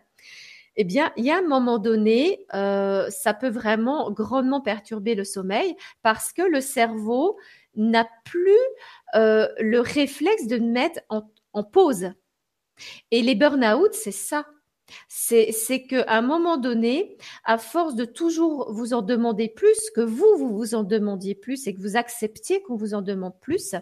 eh 0.77 0.85
bien, 0.85 1.13
il 1.17 1.25
y 1.25 1.31
a 1.31 1.39
un 1.39 1.47
moment 1.47 1.79
donné, 1.79 2.47
euh, 2.55 3.09
ça 3.11 3.35
peut 3.35 3.51
vraiment 3.51 4.11
grandement 4.11 4.61
perturber 4.61 5.15
le 5.15 5.25
sommeil 5.25 5.77
parce 6.03 6.33
que 6.33 6.43
le 6.43 6.61
cerveau 6.61 7.39
n'a 7.77 8.09
plus 8.25 8.59
euh, 9.15 9.49
le 9.59 9.81
réflexe 9.81 10.47
de 10.47 10.59
mettre 10.59 11.01
en, 11.09 11.65
pause. 11.65 12.13
Et 13.11 13.23
les 13.23 13.35
burn-out, 13.35 13.93
c'est 13.93 14.13
ça. 14.13 14.47
C'est, 15.09 15.53
c'est 15.53 15.87
qu'à 15.87 16.05
un 16.09 16.23
moment 16.23 16.57
donné, 16.57 17.17
à 17.45 17.59
force 17.59 17.95
de 17.95 18.05
toujours 18.05 18.73
vous 18.73 18.93
en 18.93 19.03
demander 19.03 19.49
plus, 19.49 19.79
que 19.95 20.01
vous, 20.01 20.37
vous 20.37 20.57
vous 20.57 20.75
en 20.75 20.83
demandiez 20.83 21.35
plus 21.35 21.67
et 21.67 21.75
que 21.75 21.81
vous 21.81 21.97
acceptiez 21.97 22.63
qu'on 22.63 22.77
vous 22.77 22.95
en 22.95 23.03
demande 23.03 23.39
plus, 23.41 23.75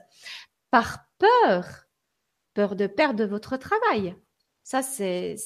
par 0.70 1.06
peur, 1.18 1.86
peur 2.54 2.76
de 2.76 2.86
perdre 2.86 3.24
votre 3.24 3.56
travail. 3.56 4.16
Ça, 4.68 4.82
c'est 4.82 5.36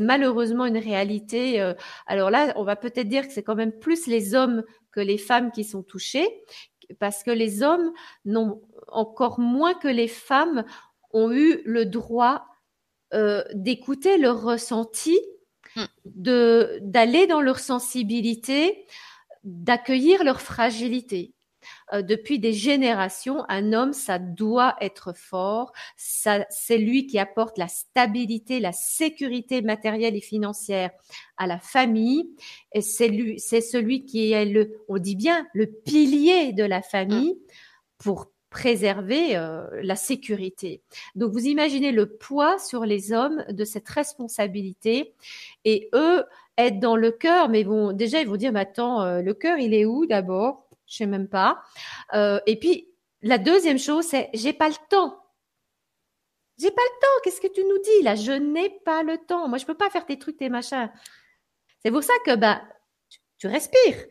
malheureusement 0.00 0.66
une 0.66 0.78
réalité. 0.78 1.60
Euh, 1.60 1.74
alors 2.06 2.30
là, 2.30 2.52
on 2.54 2.62
va 2.62 2.76
peut-être 2.76 3.08
dire 3.08 3.26
que 3.26 3.32
c'est 3.32 3.42
quand 3.42 3.56
même 3.56 3.76
plus 3.76 4.06
les 4.06 4.36
hommes 4.36 4.62
que 4.92 5.00
les 5.00 5.18
femmes 5.18 5.50
qui 5.50 5.64
sont 5.64 5.82
touchés, 5.82 6.28
parce 6.98 7.22
que 7.22 7.30
les 7.30 7.62
hommes 7.62 7.92
n'ont 8.24 8.60
encore 8.88 9.40
moins 9.40 9.74
que 9.74 9.88
les 9.88 10.08
femmes 10.08 10.64
ont 11.12 11.32
eu 11.32 11.62
le 11.64 11.84
droit 11.86 12.46
euh, 13.14 13.42
d'écouter 13.54 14.18
leur 14.18 14.42
ressenti, 14.42 15.18
hmm. 15.76 15.84
de 16.04 16.78
d'aller 16.82 17.26
dans 17.26 17.40
leur 17.40 17.58
sensibilité, 17.58 18.86
d'accueillir 19.44 20.24
leur 20.24 20.40
fragilité. 20.40 21.34
Euh, 21.92 22.02
depuis 22.02 22.38
des 22.38 22.52
générations, 22.52 23.44
un 23.48 23.72
homme, 23.72 23.92
ça 23.92 24.18
doit 24.18 24.76
être 24.80 25.12
fort. 25.14 25.72
Ça, 25.96 26.46
c'est 26.50 26.78
lui 26.78 27.06
qui 27.06 27.18
apporte 27.18 27.58
la 27.58 27.68
stabilité, 27.68 28.60
la 28.60 28.72
sécurité 28.72 29.62
matérielle 29.62 30.16
et 30.16 30.20
financière 30.20 30.90
à 31.36 31.46
la 31.46 31.58
famille. 31.58 32.30
Et 32.72 32.80
c'est 32.80 33.08
lui, 33.08 33.38
c'est 33.40 33.60
celui 33.60 34.04
qui 34.04 34.32
est 34.32 34.44
le, 34.44 34.78
on 34.88 34.98
dit 34.98 35.16
bien, 35.16 35.46
le 35.54 35.66
pilier 35.66 36.52
de 36.52 36.64
la 36.64 36.82
famille 36.82 37.32
hmm. 37.32 37.52
pour 37.98 38.30
préserver 38.50 39.36
euh, 39.36 39.66
la 39.82 39.96
sécurité. 39.96 40.82
Donc 41.14 41.32
vous 41.32 41.46
imaginez 41.46 41.92
le 41.92 42.06
poids 42.06 42.58
sur 42.58 42.84
les 42.84 43.12
hommes 43.12 43.44
de 43.50 43.64
cette 43.64 43.88
responsabilité 43.88 45.14
et 45.64 45.90
eux 45.94 46.24
être 46.56 46.80
dans 46.80 46.96
le 46.96 47.10
cœur, 47.10 47.48
mais 47.48 47.62
bon 47.62 47.92
déjà 47.92 48.20
ils 48.20 48.28
vont 48.28 48.36
dire 48.36 48.52
mais 48.52 48.60
attends 48.60 49.02
euh, 49.02 49.20
le 49.20 49.34
cœur 49.34 49.58
il 49.58 49.74
est 49.74 49.84
où 49.84 50.06
d'abord? 50.06 50.67
Je 50.88 50.96
sais 50.96 51.06
même 51.06 51.28
pas. 51.28 51.62
Euh, 52.14 52.40
et 52.46 52.58
puis 52.58 52.88
la 53.22 53.38
deuxième 53.38 53.78
chose 53.78 54.06
c'est 54.06 54.30
j'ai 54.34 54.52
pas 54.52 54.68
le 54.68 54.76
temps. 54.88 55.22
J'ai 56.58 56.70
pas 56.70 56.82
le 56.82 57.00
temps. 57.00 57.22
Qu'est-ce 57.22 57.40
que 57.40 57.52
tu 57.52 57.62
nous 57.64 57.78
dis 57.78 58.02
là? 58.02 58.16
Je 58.16 58.32
n'ai 58.32 58.70
pas 58.84 59.02
le 59.02 59.18
temps. 59.18 59.48
Moi 59.48 59.58
je 59.58 59.66
peux 59.66 59.76
pas 59.76 59.90
faire 59.90 60.06
tes 60.06 60.18
trucs 60.18 60.38
tes 60.38 60.48
machins. 60.48 60.90
C'est 61.82 61.90
pour 61.92 62.02
ça 62.02 62.14
que 62.24 62.34
tu, 63.08 63.20
tu 63.38 63.46
respires. 63.46 64.04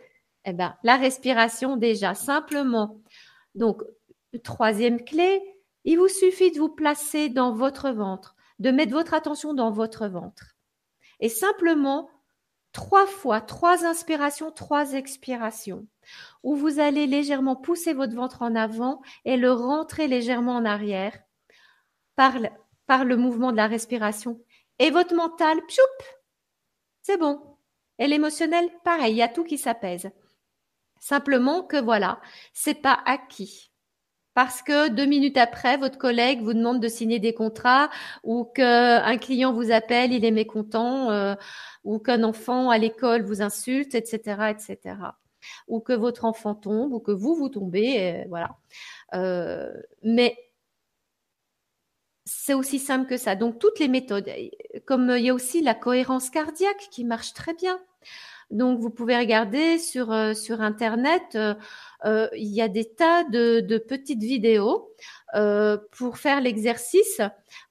Eh 0.45 0.53
ben 0.53 0.77
la 0.83 0.95
respiration 0.95 1.75
déjà 1.75 2.13
simplement. 2.13 3.01
Donc 3.55 3.83
troisième 4.43 5.03
clé, 5.03 5.41
il 5.83 5.97
vous 5.97 6.07
suffit 6.07 6.51
de 6.51 6.59
vous 6.59 6.69
placer 6.69 7.29
dans 7.29 7.53
votre 7.53 7.89
ventre, 7.91 8.35
de 8.59 8.71
mettre 8.71 8.91
votre 8.91 9.13
attention 9.13 9.53
dans 9.53 9.71
votre 9.71 10.07
ventre. 10.07 10.55
Et 11.19 11.29
simplement, 11.29 12.09
trois 12.71 13.07
fois, 13.07 13.41
trois 13.41 13.85
inspirations, 13.85 14.51
trois 14.51 14.93
expirations, 14.93 15.87
où 16.43 16.55
vous 16.55 16.79
allez 16.79 17.07
légèrement 17.07 17.55
pousser 17.55 17.93
votre 17.93 18.15
ventre 18.15 18.41
en 18.41 18.55
avant 18.55 19.01
et 19.25 19.37
le 19.37 19.51
rentrer 19.51 20.07
légèrement 20.07 20.55
en 20.55 20.65
arrière 20.65 21.17
par 22.15 22.39
le, 22.39 23.15
mouvement 23.15 23.51
de 23.51 23.57
la 23.57 23.67
respiration. 23.67 24.41
Et 24.79 24.89
votre 24.89 25.15
mental, 25.15 25.57
pchoup, 25.67 26.05
c'est 27.01 27.17
bon. 27.17 27.57
Et 27.99 28.07
l'émotionnel, 28.07 28.69
pareil, 28.83 29.13
il 29.13 29.17
y 29.17 29.21
a 29.21 29.27
tout 29.27 29.43
qui 29.43 29.57
s'apaise. 29.57 30.09
Simplement 30.99 31.63
que 31.63 31.77
voilà, 31.77 32.19
c'est 32.53 32.81
pas 32.81 32.99
acquis 33.05 33.71
parce 34.37 34.61
que 34.61 34.89
deux 34.89 35.07
minutes 35.07 35.37
après, 35.37 35.77
votre 35.77 35.97
collègue 35.97 36.43
vous 36.43 36.53
demande 36.53 36.79
de 36.79 36.87
signer 36.87 37.17
des 37.17 37.33
contrats 37.33 37.89
ou 38.23 38.45
qu'un 38.45 39.17
client 39.17 39.51
vous 39.51 39.71
appelle, 39.71 40.13
il 40.13 40.23
est 40.23 40.29
mécontent, 40.29 41.09
euh, 41.09 41.33
ou 41.83 41.97
qu'un 41.97 42.21
enfant 42.21 42.69
à 42.69 42.77
l'école 42.77 43.23
vous 43.23 43.41
insulte, 43.41 43.95
etc., 43.95 44.51
etc. 44.51 44.95
Ou 45.67 45.79
que 45.79 45.93
votre 45.93 46.25
enfant 46.25 46.55
tombe, 46.55 46.93
ou 46.93 46.99
que 46.99 47.11
vous, 47.11 47.35
vous 47.35 47.49
tombez, 47.49 48.25
voilà. 48.29 48.57
Euh, 49.13 49.71
mais 50.03 50.37
c'est 52.25 52.53
aussi 52.53 52.79
simple 52.79 53.07
que 53.07 53.17
ça. 53.17 53.35
Donc, 53.35 53.59
toutes 53.59 53.79
les 53.79 53.87
méthodes, 53.87 54.29
comme 54.85 55.13
il 55.17 55.25
y 55.25 55.29
a 55.29 55.33
aussi 55.33 55.61
la 55.61 55.73
cohérence 55.73 56.29
cardiaque 56.29 56.87
qui 56.91 57.05
marche 57.05 57.33
très 57.33 57.53
bien. 57.53 57.79
Donc, 58.51 58.79
vous 58.79 58.89
pouvez 58.89 59.17
regarder 59.17 59.77
sur, 59.77 60.11
euh, 60.11 60.33
sur 60.33 60.61
Internet, 60.61 61.23
euh, 61.35 61.53
euh, 62.05 62.29
il 62.35 62.47
y 62.47 62.61
a 62.61 62.69
des 62.69 62.85
tas 62.85 63.25
de, 63.25 63.59
de 63.59 63.77
petites 63.77 64.21
vidéos 64.21 64.89
pour 65.91 66.17
faire 66.17 66.39
l'exercice 66.41 67.21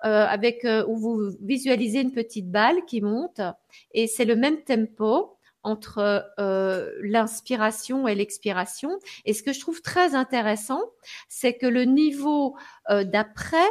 avec 0.01 0.67
où 0.87 0.97
vous 0.97 1.31
visualisez 1.41 2.03
une 2.03 2.13
petite 2.13 2.51
balle 2.51 2.85
qui 2.87 3.01
monte 3.01 3.41
et 3.93 4.07
c'est 4.07 4.27
le 4.27 4.37
même 4.37 4.63
tempo 4.63 5.36
entre 5.67 6.25
l'inspiration 7.03 8.09
et 8.09 8.15
l'expiration. 8.15 8.99
Et 9.27 9.35
ce 9.35 9.43
que 9.43 9.53
je 9.53 9.61
trouve 9.61 9.83
très 9.83 10.15
intéressant, 10.15 10.81
c'est 11.29 11.59
que 11.59 11.67
le 11.67 11.85
niveau 11.85 12.57
d'après, 12.89 13.69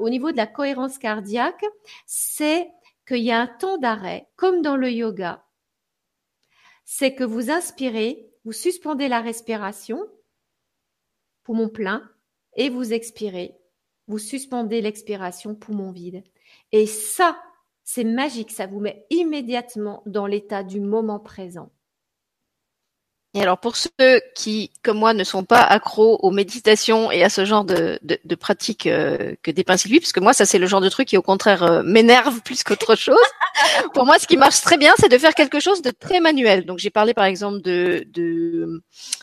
au 0.00 0.08
niveau 0.08 0.32
de 0.32 0.36
la 0.36 0.46
cohérence 0.46 0.96
cardiaque, 0.96 1.64
c'est 2.06 2.70
qu'il 3.06 3.18
y 3.24 3.30
a 3.30 3.40
un 3.40 3.46
temps 3.46 3.78
d'arrêt, 3.78 4.26
comme 4.36 4.62
dans 4.62 4.76
le 4.76 4.90
yoga 4.90 5.44
c'est 6.90 7.14
que 7.14 7.22
vous 7.22 7.50
inspirez, 7.50 8.30
vous 8.46 8.52
suspendez 8.52 9.08
la 9.08 9.20
respiration, 9.20 10.00
poumon 11.42 11.68
plein, 11.68 12.10
et 12.56 12.70
vous 12.70 12.94
expirez, 12.94 13.58
vous 14.06 14.16
suspendez 14.16 14.80
l'expiration, 14.80 15.54
poumon 15.54 15.92
vide. 15.92 16.24
Et 16.72 16.86
ça, 16.86 17.38
c'est 17.90 18.04
magique, 18.04 18.50
ça 18.50 18.66
vous 18.66 18.80
met 18.80 19.06
immédiatement 19.08 20.02
dans 20.04 20.26
l'état 20.26 20.62
du 20.62 20.78
moment 20.78 21.18
présent. 21.18 21.70
Et 23.34 23.42
alors 23.42 23.58
pour 23.58 23.76
ceux 23.76 23.90
qui, 24.34 24.70
comme 24.82 24.98
moi, 24.98 25.12
ne 25.12 25.22
sont 25.22 25.44
pas 25.44 25.60
accros 25.60 26.18
aux 26.22 26.30
méditations 26.30 27.10
et 27.12 27.22
à 27.22 27.28
ce 27.28 27.44
genre 27.44 27.64
de, 27.64 27.98
de, 28.02 28.18
de 28.24 28.34
pratiques 28.34 28.86
euh, 28.86 29.34
que 29.42 29.50
dépeint 29.50 29.76
Sylvie, 29.76 30.00
parce 30.00 30.12
que 30.12 30.20
moi, 30.20 30.32
ça 30.32 30.46
c'est 30.46 30.58
le 30.58 30.66
genre 30.66 30.80
de 30.80 30.88
truc 30.88 31.08
qui 31.08 31.18
au 31.18 31.22
contraire 31.22 31.62
euh, 31.62 31.82
m'énerve 31.82 32.40
plus 32.44 32.62
qu'autre 32.62 32.96
chose. 32.96 33.18
pour 33.92 34.06
moi, 34.06 34.18
ce 34.18 34.26
qui 34.26 34.38
marche 34.38 34.62
très 34.62 34.78
bien, 34.78 34.94
c'est 34.98 35.10
de 35.10 35.18
faire 35.18 35.34
quelque 35.34 35.60
chose 35.60 35.82
de 35.82 35.90
très 35.90 36.20
manuel. 36.20 36.64
Donc 36.64 36.78
j'ai 36.78 36.88
parlé 36.88 37.12
par 37.12 37.26
exemple 37.26 37.60
de 37.60 38.06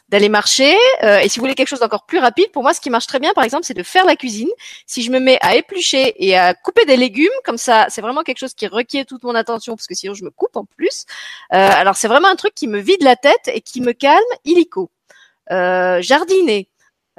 d'aller 0.09 0.29
marcher. 0.29 0.75
Euh, 1.03 1.17
et 1.17 1.27
si 1.27 1.39
vous 1.39 1.43
voulez 1.43 1.55
quelque 1.55 1.67
chose 1.67 1.79
d'encore 1.79 2.05
plus 2.05 2.19
rapide, 2.19 2.51
pour 2.51 2.61
moi, 2.61 2.75
ce 2.75 2.81
qui 2.81 2.91
marche 2.91 3.07
très 3.07 3.19
bien, 3.19 3.33
par 3.33 3.43
exemple, 3.43 3.63
c'est 3.65 3.73
de 3.73 3.81
faire 3.81 4.05
la 4.05 4.15
cuisine. 4.15 4.49
Si 4.85 5.01
je 5.01 5.09
me 5.09 5.19
mets 5.19 5.39
à 5.41 5.55
éplucher 5.55 6.13
et 6.23 6.37
à 6.37 6.53
couper 6.53 6.85
des 6.85 6.95
légumes, 6.95 7.27
comme 7.43 7.57
ça, 7.57 7.87
c'est 7.89 8.01
vraiment 8.01 8.21
quelque 8.21 8.37
chose 8.37 8.53
qui 8.53 8.67
requiert 8.67 9.07
toute 9.07 9.23
mon 9.23 9.33
attention, 9.33 9.75
parce 9.75 9.87
que 9.87 9.95
sinon 9.95 10.13
je 10.13 10.23
me 10.23 10.29
coupe 10.29 10.55
en 10.55 10.65
plus. 10.65 11.05
alors 11.49 11.95
c'est 11.95 12.07
vraiment 12.07 12.27
un 12.27 12.35
truc 12.35 12.53
qui 12.53 12.67
me 12.67 12.79
vide 12.79 13.01
la 13.01 13.15
tête 13.15 13.49
et 13.51 13.61
qui 13.61 13.81
me 13.81 13.93
calme, 14.05 14.37
illico. 14.45 14.91
Euh, 15.51 16.01
jardiner, 16.01 16.69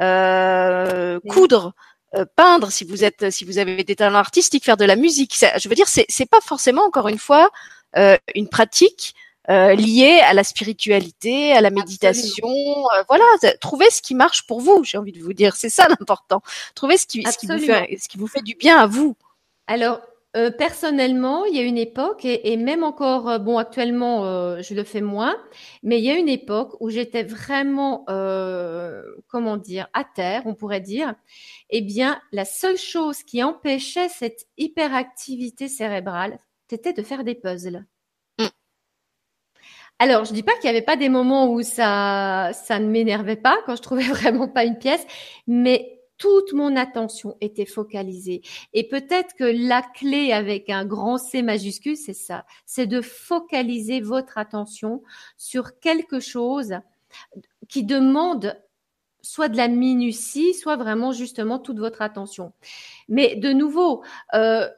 euh, 0.01 1.21
coudre, 1.29 1.75
euh, 2.15 2.25
peindre 2.37 2.71
si 2.71 2.85
vous 2.85 3.05
êtes 3.05 3.31
si 3.31 3.45
vous 3.45 3.59
avez 3.59 3.85
des 3.85 3.97
talents 3.97 4.19
artistiques, 4.19 4.65
faire 4.65 4.77
de 4.77 4.85
la 4.85 4.97
musique. 4.97 5.37
Je 5.59 5.69
veux 5.69 5.75
dire, 5.75 5.89
c'est 5.89 6.07
c'est 6.09 6.27
pas 6.27 6.41
forcément 6.41 6.85
encore 6.85 7.09
une 7.09 7.19
fois 7.19 7.51
une 8.35 8.49
pratique 8.49 9.15
liée 9.49 10.21
à 10.23 10.35
la 10.35 10.45
spiritualité, 10.45 11.53
à 11.53 11.61
la 11.61 11.71
méditation. 11.71 12.49
voilà, 13.09 13.25
trouvez 13.61 13.89
ce 13.91 14.03
qui 14.03 14.15
marche 14.15 14.47
pour 14.47 14.61
vous. 14.61 14.85
J'ai 14.85 14.99
envie 14.99 15.13
de 15.13 15.23
vous 15.23 15.33
dire, 15.33 15.57
c'est 15.57 15.71
ça 15.71 15.89
l'important. 15.89 16.43
Trouvez 16.75 16.99
ce 16.99 17.07
qui 17.07 17.23
ce 17.23 17.39
qui 17.39 17.47
vous 17.47 17.59
fait 17.59 17.97
ce 18.01 18.09
qui 18.09 18.19
vous 18.19 18.29
fait 18.29 18.43
du 18.43 18.55
bien 18.55 18.77
à 18.79 18.87
vous. 18.87 19.17
Alors 19.67 20.01
euh, 20.37 20.51
personnellement, 20.51 21.47
il 21.47 21.57
y 21.57 21.61
a 21.61 21.63
une 21.63 21.79
époque, 21.79 22.25
et, 22.27 22.57
même 22.59 22.85
encore, 22.85 23.29
euh, 23.29 23.39
bon, 23.39 23.57
actuellement, 23.57 24.27
euh, 24.27 24.61
je 24.61 24.75
le 24.75 24.85
fais 24.85 25.01
moins, 25.01 25.35
mais 25.83 25.99
il 25.99 26.05
y 26.05 26.11
a 26.11 26.17
une 26.19 26.29
époque 26.29 26.77
où 26.81 26.91
j'étais 26.91 27.23
vraiment, 27.23 28.05
comment 29.29 29.57
dire, 29.57 29.89
à 29.95 30.05
terre, 30.05 30.43
on 30.45 30.55
pourrait 30.55 30.81
dire. 30.81 31.15
Eh 31.71 31.81
bien, 31.81 32.21
la 32.33 32.45
seule 32.45 32.77
chose 32.77 33.23
qui 33.23 33.43
empêchait 33.43 34.09
cette 34.09 34.47
hyperactivité 34.59 35.69
cérébrale, 35.69 36.39
c'était 36.69 36.93
de 36.93 37.03
faire 37.03 37.25
des 37.25 37.35
puzzles. 37.35 37.87
Mm. 38.39 38.47
Alors, 39.99 40.25
je 40.27 40.35
dis 40.35 40.43
pas 40.43 40.53
qu'il 40.55 40.65
n'y 40.71 40.77
avait 40.77 40.85
pas 40.85 40.97
des 40.97 41.09
moments 41.09 41.51
où 41.51 41.63
ça, 41.63 42.51
ça 42.53 42.79
ne 42.79 42.87
m'énervait 42.89 43.37
pas, 43.37 43.57
quand 43.65 43.77
je 43.77 43.83
trouvais 43.83 44.03
vraiment 44.09 44.49
pas 44.49 44.65
une 44.65 44.79
pièce, 44.79 45.07
mais 45.47 45.96
toute 46.19 46.53
mon 46.53 46.77
attention 46.77 47.37
était 47.41 47.67
focalisée. 47.67 48.43
Et 48.73 48.89
peut-être 48.89 49.35
que 49.35 49.45
la 49.45 49.83
clé 49.83 50.33
avec 50.33 50.71
un 50.71 50.85
grand 50.85 51.19
C 51.19 51.43
majuscule, 51.43 51.97
c'est 51.97 52.15
ça, 52.15 52.47
c'est 52.65 52.87
de 52.87 53.01
focaliser 53.01 54.01
votre 54.01 54.39
attention 54.39 55.03
sur 55.37 55.79
quelque 55.79 56.21
chose 56.21 56.75
qui 57.69 57.85
demande 57.85 58.57
soit 59.23 59.49
de 59.49 59.57
la 59.57 59.69
minutie, 59.69 60.55
soit 60.55 60.77
vraiment 60.77 61.13
justement 61.13 61.59
toute 61.59 61.79
votre 61.79 62.01
attention. 62.01 62.53
Mais 63.09 63.35
de 63.37 63.53
nouveau, 63.53 64.05
euh, 64.35 64.69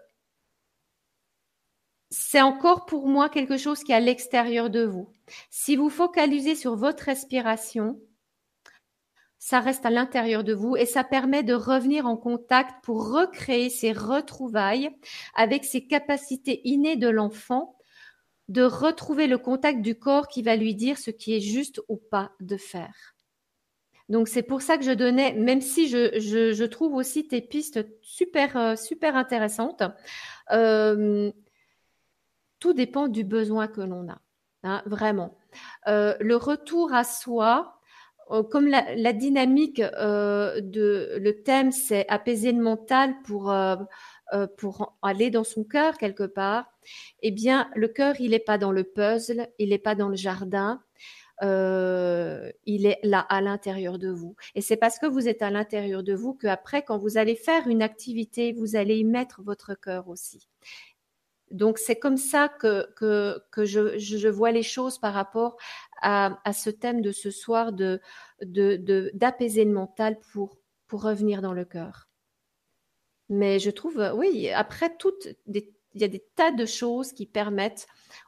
c'est 2.11 2.41
encore 2.41 2.87
pour 2.87 3.07
moi 3.07 3.29
quelque 3.29 3.59
chose 3.59 3.85
qui 3.85 3.93
est 3.93 3.97
à 3.97 4.01
l'extérieur 4.01 4.71
de 4.71 4.85
vous. 4.85 5.13
Si 5.51 5.77
vous 5.77 5.91
focalisez 5.91 6.55
sur 6.55 6.77
votre 6.77 7.05
respiration, 7.05 8.01
ça 9.39 9.61
reste 9.61 9.87
à 9.87 9.91
l'intérieur 9.91 10.45
de 10.45 10.53
vous 10.53 10.77
et 10.77 10.87
ça 10.87 11.05
permet 11.05 11.43
de 11.43 11.55
revenir 11.55 12.07
en 12.07 12.17
contact 12.17 12.85
pour 12.85 13.11
recréer 13.11 13.71
ces 13.71 13.93
retrouvailles 13.93 14.91
avec 15.35 15.65
ces 15.65 15.87
capacités 15.87 16.61
innées 16.65 16.97
de 16.97 17.09
l'enfant 17.09 17.77
de 18.49 18.63
retrouver 18.63 19.27
le 19.27 19.39
contact 19.39 19.83
du 19.83 19.99
corps 19.99 20.29
qui 20.29 20.43
va 20.43 20.57
lui 20.57 20.75
dire 20.75 20.99
ce 20.99 21.11
qui 21.11 21.35
est 21.35 21.41
juste 21.41 21.81
ou 21.89 21.97
pas 21.97 22.33
de 22.41 22.57
faire. 22.57 23.15
Donc 24.09 24.27
c'est 24.27 24.43
pour 24.43 24.63
ça 24.63 24.79
que 24.79 24.85
je 24.85 24.93
donnais, 24.93 25.35
même 25.35 25.61
si 25.61 25.87
je, 25.87 26.19
je, 26.19 26.65
trouve 26.65 26.95
aussi 26.95 27.29
tes 27.29 27.43
pistes 27.43 27.87
super 28.01 28.57
euh, 28.57 28.75
super 28.75 29.17
intéressantes, 29.17 29.83
euh, 30.51 31.31
tout 32.59 32.73
dépend 32.73 33.07
du 33.09 33.23
besoin 33.23 33.69
que 33.69 33.83
l'on 33.83 34.09
a, 34.09 34.19
hein, 34.63 34.83
vraiment. 34.87 35.37
Euh, 35.89 36.17
le 36.21 36.37
retour 36.37 36.95
à 36.95 37.05
soi, 37.05 37.78
comme 38.51 38.67
la, 38.67 39.13
dynamique 39.13 39.81
de 39.81 41.19
le 41.19 41.43
thème, 41.43 41.73
c'est 41.73 42.07
apaiser 42.09 42.53
le 42.53 42.63
mental 42.63 43.15
pour 43.25 43.55
pour 44.57 44.99
aller 45.03 45.31
dans 45.31 45.45
son 45.45 45.65
cœur 45.65 45.97
quelque 45.99 46.25
part. 46.25 46.67
Eh 47.23 47.31
bien, 47.31 47.71
le 47.75 47.89
cœur, 47.89 48.21
il 48.21 48.31
n'est 48.31 48.39
pas 48.39 48.59
dans 48.59 48.73
le 48.73 48.85
puzzle, 48.85 49.49
il 49.59 49.71
n'est 49.71 49.79
pas 49.79 49.95
dans 49.95 50.09
le 50.09 50.17
jardin, 50.17 50.83
euh, 51.43 52.51
il 52.67 52.87
est 52.87 52.99
là 53.03 53.21
à 53.21 53.41
l'intérieur 53.41 53.99
de 53.99 54.11
vous. 54.11 54.35
Et 54.55 54.61
c'est 54.61 54.77
parce 54.77 54.99
que 54.99 55.07
vous 55.07 55.29
êtes 55.29 55.43
à 55.43 55.51
l'intérieur 55.51 56.03
de 56.03 56.15
vous 56.15 56.35
qu'après, 56.35 56.83
quand 56.83 56.99
vous 56.99 57.17
allez 57.17 57.37
faire 57.37 57.69
une 57.69 57.83
activité, 57.83 58.53
vous 58.53 58.77
allez 58.77 58.97
y 58.97 59.05
mettre 59.05 59.43
votre 59.43 59.75
cœur 59.75 60.09
aussi. 60.09 60.49
Donc 61.51 61.79
c'est 61.79 61.99
comme 61.99 62.17
ça 62.17 62.49
que, 62.49 62.93
que, 62.95 63.43
que 63.51 63.65
je, 63.65 63.99
je, 63.99 64.29
vois 64.29 64.53
les 64.53 64.63
choses 64.63 64.99
par 64.99 65.15
rapport 65.15 65.57
à, 66.03 66.39
à 66.45 66.53
ce 66.53 66.71
thème 66.71 67.01
de 67.01 67.13
ce 67.13 67.31
soir 67.31 67.73
de 67.73 68.01
d'apaiser 68.41 69.65
de, 69.65 69.71
le 69.71 69.75
mental 69.75 70.19
pour, 70.33 70.59
pour 70.87 71.03
revenir 71.03 71.43
dans 71.43 71.53
le 71.53 71.65
cœur. 71.65 72.09
Mais 73.29 73.59
je 73.59 73.71
trouve, 73.71 74.13
oui, 74.15 74.49
après, 74.51 74.97
toutes 74.97 75.29
il 75.95 76.01
y 76.03 76.05
a 76.05 76.09
des 76.09 76.25
tas 76.37 76.53
de 76.53 76.67
choses 76.67 77.13
qui 77.13 77.27
permettent 77.27 77.87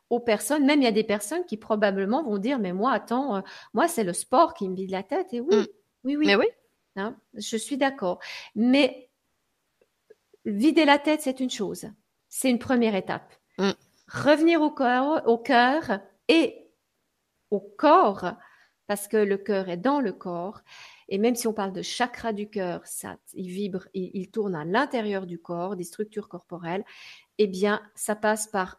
aux 0.09 0.21
personnes, 0.21 0.65
même 0.65 0.81
il 0.81 0.85
y 0.85 0.89
a 0.89 0.93
des 0.93 1.05
personnes 1.05 1.45
qui 1.45 1.57
probablement 1.57 2.23
vont 2.23 2.39
dire, 2.39 2.59
mais 2.59 2.73
moi, 2.73 2.93
attends, 2.93 3.37
euh, 3.37 3.41
moi, 3.75 3.87
c'est 3.87 4.05
le 4.05 4.13
sport 4.13 4.55
qui 4.55 4.69
me 4.69 4.75
vide 4.75 4.91
la 4.91 5.03
tête. 5.03 5.33
Et 5.33 5.41
oui, 5.41 5.57
mm. 5.57 5.67
oui, 6.05 6.17
oui. 6.17 6.27
Mais 6.27 6.37
oui. 6.37 6.47
Hein, 6.97 7.17
je 7.35 7.57
suis 7.57 7.77
d'accord. 7.77 8.19
Mais 8.55 9.09
vider 10.45 10.85
la 10.85 10.99
tête, 10.99 11.21
c'est 11.23 11.41
une 11.41 11.51
chose. 11.51 11.87
C'est 12.31 12.49
une 12.49 12.59
première 12.59 12.95
étape. 12.95 13.35
Mm. 13.59 13.73
Revenir 14.09 14.63
au 14.63 14.71
cœur, 14.71 15.23
au 15.27 15.37
cœur 15.37 16.01
et 16.29 16.67
au 17.51 17.61
corps, 17.61 18.33
parce 18.87 19.07
que 19.07 19.19
le 19.19 19.37
cœur 19.37 19.69
est 19.69 19.77
dans 19.77 20.01
le 20.01 20.13
corps. 20.13 20.63
Et 21.09 21.19
même 21.19 21.35
si 21.35 21.47
on 21.47 21.53
parle 21.53 21.73
de 21.73 21.83
chakra 21.83 22.33
du 22.33 22.49
cœur, 22.49 22.81
ça, 22.87 23.19
il 23.35 23.49
vibre, 23.49 23.87
il, 23.95 24.11
il 24.15 24.31
tourne 24.31 24.55
à 24.55 24.65
l'intérieur 24.65 25.27
du 25.27 25.39
corps, 25.39 25.77
des 25.77 25.85
structures 25.85 26.29
corporelles 26.29 26.85
eh 27.43 27.47
bien, 27.47 27.81
ça 27.95 28.15
passe 28.15 28.49
par, 28.49 28.79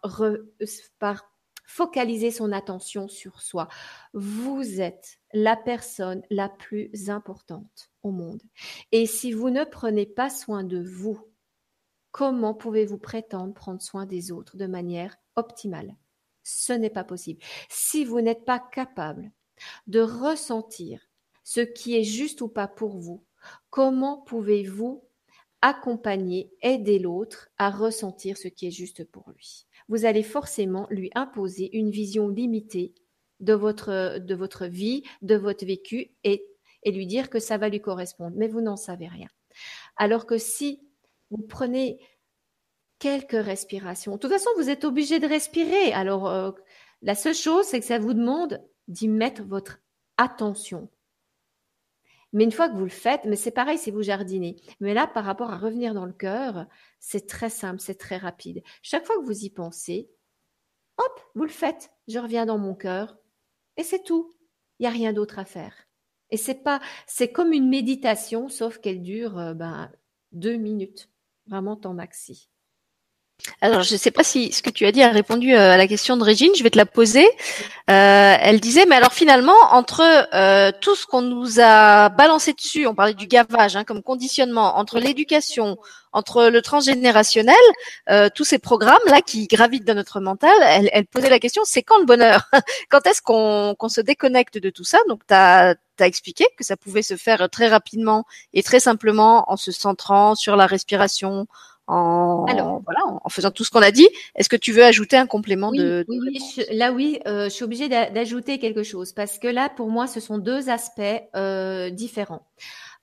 par 1.00 1.34
focaliser 1.66 2.30
son 2.30 2.52
attention 2.52 3.08
sur 3.08 3.42
soi. 3.42 3.68
Vous 4.14 4.80
êtes 4.80 5.18
la 5.34 5.56
personne 5.56 6.22
la 6.30 6.48
plus 6.48 7.10
importante 7.10 7.90
au 8.04 8.12
monde. 8.12 8.44
Et 8.92 9.08
si 9.08 9.32
vous 9.32 9.50
ne 9.50 9.64
prenez 9.64 10.06
pas 10.06 10.30
soin 10.30 10.64
de 10.64 10.80
vous, 10.80 11.20
comment 12.12 12.54
pouvez-vous 12.54 12.98
prétendre 12.98 13.54
prendre 13.54 13.82
soin 13.82 14.06
des 14.06 14.32
autres 14.32 14.58
de 14.58 14.68
manière 14.68 15.18
optimale? 15.36 15.96
Ce 16.44 16.74
n'est 16.74 16.90
pas 16.90 17.04
possible. 17.04 17.42
Si 17.70 18.04
vous 18.06 18.22
n'êtes 18.22 18.46
pas 18.46 18.60
capable 18.60 19.32
de 19.88 20.00
ressentir 20.02 21.10
ce 21.44 21.62
qui 21.62 21.96
est 21.96 22.04
juste 22.04 22.42
ou 22.42 22.48
pas 22.48 22.68
pour 22.68 22.98
vous, 22.98 23.24
comment 23.70 24.22
pouvez-vous 24.22 25.04
accompagner, 25.62 26.52
aider 26.62 26.98
l'autre 26.98 27.50
à 27.58 27.70
ressentir 27.70 28.38
ce 28.38 28.48
qui 28.48 28.68
est 28.68 28.72
juste 28.72 29.04
pour 29.04 29.30
lui? 29.32 29.68
Vous 29.88 30.06
allez 30.06 30.24
forcément 30.24 30.88
lui 30.90 31.12
imposer 31.14 31.76
une 31.78 31.92
vision 31.92 32.28
limitée 32.28 32.96
de 33.40 33.54
votre, 33.54 34.66
vie, 34.66 35.04
de 35.22 35.36
votre 35.36 35.66
vécu 35.66 36.12
et 36.24 36.44
lui 36.86 37.08
dire 37.08 37.30
que 37.30 37.40
ça 37.40 37.58
va 37.58 37.70
lui 37.70 37.82
correspondre. 37.82 38.36
Mais 38.38 38.48
vous 38.48 38.62
n'en 38.62 38.78
savez 38.78 39.08
rien. 39.08 39.28
Alors 39.98 40.26
que 40.26 40.38
si 40.38 40.82
vous 41.32 41.44
prenez 41.44 42.00
quelques 43.00 43.32
respirations, 43.32 44.14
de 44.14 44.18
toute 44.18 44.32
façon, 44.32 44.50
vous 44.58 44.70
êtes 44.70 44.86
obligé 44.86 45.20
de 45.20 45.28
respirer. 45.28 45.92
Alors, 45.94 46.30
euh, 46.30 46.52
la 47.02 47.16
seule 47.16 47.34
chose, 47.34 47.66
c'est 47.66 47.80
que 47.80 47.86
ça 47.86 47.98
vous 47.98 48.14
demande 48.14 48.64
d'y 48.88 49.08
mettre 49.08 49.44
votre 49.44 49.80
attention. 50.18 50.90
Mais 52.34 52.44
une 52.44 52.52
fois 52.52 52.70
que 52.70 52.76
vous 52.76 52.84
le 52.84 52.90
faites, 52.90 53.26
mais 53.26 53.36
c'est 53.36 53.52
pareil 53.52 53.78
si 53.78 53.92
vous 53.92 54.04
jardinez. 54.04 54.62
Mais 54.80 54.94
là, 54.94 55.08
par 55.08 55.26
rapport 55.26 55.52
à 55.52 55.58
revenir 55.58 55.94
dans 55.94 56.06
le 56.06 56.14
cœur, 56.14 56.66
c'est 57.00 57.28
très 57.28 57.50
simple, 57.50 57.82
c'est 57.82 57.98
très 57.98 58.18
rapide. 58.18 58.62
Chaque 58.82 59.06
fois 59.06 59.18
que 59.18 59.26
vous 59.26 59.44
y 59.44 59.50
pensez, 59.50 60.10
hop, 60.98 61.20
vous 61.36 61.44
le 61.44 61.50
faites. 61.50 61.92
Je 62.08 62.20
reviens 62.20 62.46
dans 62.46 62.58
mon 62.58 62.76
cœur 62.76 63.18
et 63.76 63.84
c'est 63.84 64.04
tout. 64.04 64.34
Il 64.80 64.84
n'y 64.84 64.88
a 64.88 64.92
rien 64.92 65.12
d'autre 65.12 65.40
à 65.40 65.46
faire. 65.46 65.74
Et 66.30 66.38
c'est 66.38 66.64
pas, 66.64 66.80
c'est 67.06 67.32
comme 67.32 67.52
une 67.52 67.68
méditation, 67.68 68.48
sauf 68.48 68.78
qu'elle 68.78 69.02
dure 69.02 69.38
euh, 69.38 69.54
ben, 69.54 69.92
deux 70.32 70.56
minutes, 70.56 71.11
vraiment 71.52 71.76
temps 71.76 71.94
maxi. 71.94 72.50
Alors, 73.62 73.84
je 73.84 73.94
ne 73.94 73.98
sais 73.98 74.12
pas 74.12 74.24
si 74.24 74.52
ce 74.52 74.62
que 74.62 74.70
tu 74.70 74.86
as 74.86 74.92
dit 74.92 75.04
a 75.04 75.10
répondu 75.10 75.54
euh, 75.54 75.74
à 75.74 75.78
la 75.78 75.88
question 75.88 76.18
de 76.18 76.24
Régine. 76.24 76.52
Je 76.56 76.64
vais 76.64 76.70
te 76.70 76.78
la 76.78 76.86
poser. 76.86 77.26
Euh, 77.90 78.36
elle 78.40 78.60
disait, 78.60 78.86
mais 78.88 78.96
alors 78.96 79.14
finalement, 79.14 79.58
entre 79.72 80.02
euh, 80.34 80.72
tout 80.82 80.96
ce 80.96 81.06
qu'on 81.06 81.22
nous 81.22 81.60
a 81.60 82.10
balancé 82.10 82.54
dessus, 82.54 82.88
on 82.88 82.96
parlait 82.96 83.14
du 83.14 83.28
gavage 83.28 83.76
hein, 83.76 83.84
comme 83.84 84.02
conditionnement, 84.02 84.78
entre 84.78 85.00
l'éducation, 85.00 85.78
entre 86.14 86.48
le 86.48 86.62
transgénérationnel, 86.62 87.56
tous 88.36 88.44
ces 88.44 88.60
programmes 88.60 89.00
là 89.06 89.22
qui 89.22 89.48
gravitent 89.48 89.86
dans 89.86 89.96
notre 89.96 90.20
mental, 90.20 90.52
elle, 90.92 91.06
posait 91.06 91.30
la 91.30 91.40
question, 91.40 91.62
c'est 91.66 91.84
quand 91.84 92.00
le 92.00 92.06
bonheur? 92.06 92.50
Quand 92.90 93.08
est-ce 93.08 93.22
qu'on 93.22 93.90
se 93.90 94.02
déconnecte 94.02 94.58
de 94.58 94.70
tout 94.70 94.84
ça? 94.84 94.98
Donc, 95.08 95.22
tu 95.26 95.34
as, 95.34 95.76
as 96.00 96.08
expliqué 96.08 96.46
que 96.58 96.66
ça 96.66 96.76
pouvait 96.76 97.02
se 97.02 97.16
faire 97.16 97.50
très 97.50 97.70
rapidement 97.70 98.26
et 98.54 98.62
très 98.62 98.82
simplement 98.82 99.50
en 99.50 99.56
se 99.56 99.72
centrant 99.72 100.36
sur 100.36 100.58
la 100.58 100.66
respiration, 100.66 101.48
en, 101.92 102.46
Alors, 102.46 102.82
voilà, 102.86 103.02
en 103.06 103.30
faisant 103.30 103.52
tout 103.52 103.66
ce 103.66 103.70
qu'on 103.70 103.82
a 103.82 103.92
dit. 103.92 104.08
Est-ce 104.36 104.48
que 104.48 104.56
tu 104.56 104.72
veux 104.72 104.84
ajouter 104.84 105.18
un 105.18 105.28
complément 105.28 105.72
de, 105.72 106.06
Oui, 106.08 106.40
là 106.72 106.94
oui, 106.94 107.20
euh, 107.28 107.46
je 107.46 107.50
suis 107.50 107.66
obligée 107.66 107.90
d'ajouter 107.90 108.60
quelque 108.60 108.84
chose 108.84 109.12
parce 109.12 109.38
que 109.38 109.48
là, 109.48 109.68
pour 109.68 109.90
moi, 109.90 110.08
ce 110.08 110.22
sont 110.22 110.38
deux 110.38 110.70
aspects 110.70 111.02
euh, 111.36 111.90
différents. 111.90 112.48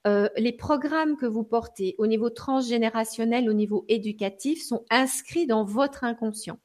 Euh, 0.07 0.29
les 0.37 0.53
programmes 0.53 1.19
que 1.19 1.27
vous 1.27 1.45
portez 1.45 1.97
au 1.99 2.07
niveau 2.07 2.31
transgénérationnel, 2.31 3.51
au 3.51 3.53
niveau 3.53 3.85
éducatif, 3.89 4.65
sont 4.65 4.85
inscrits 4.91 5.47
dans 5.47 5.65
votre 5.65 6.05
inconscient. 6.05 6.59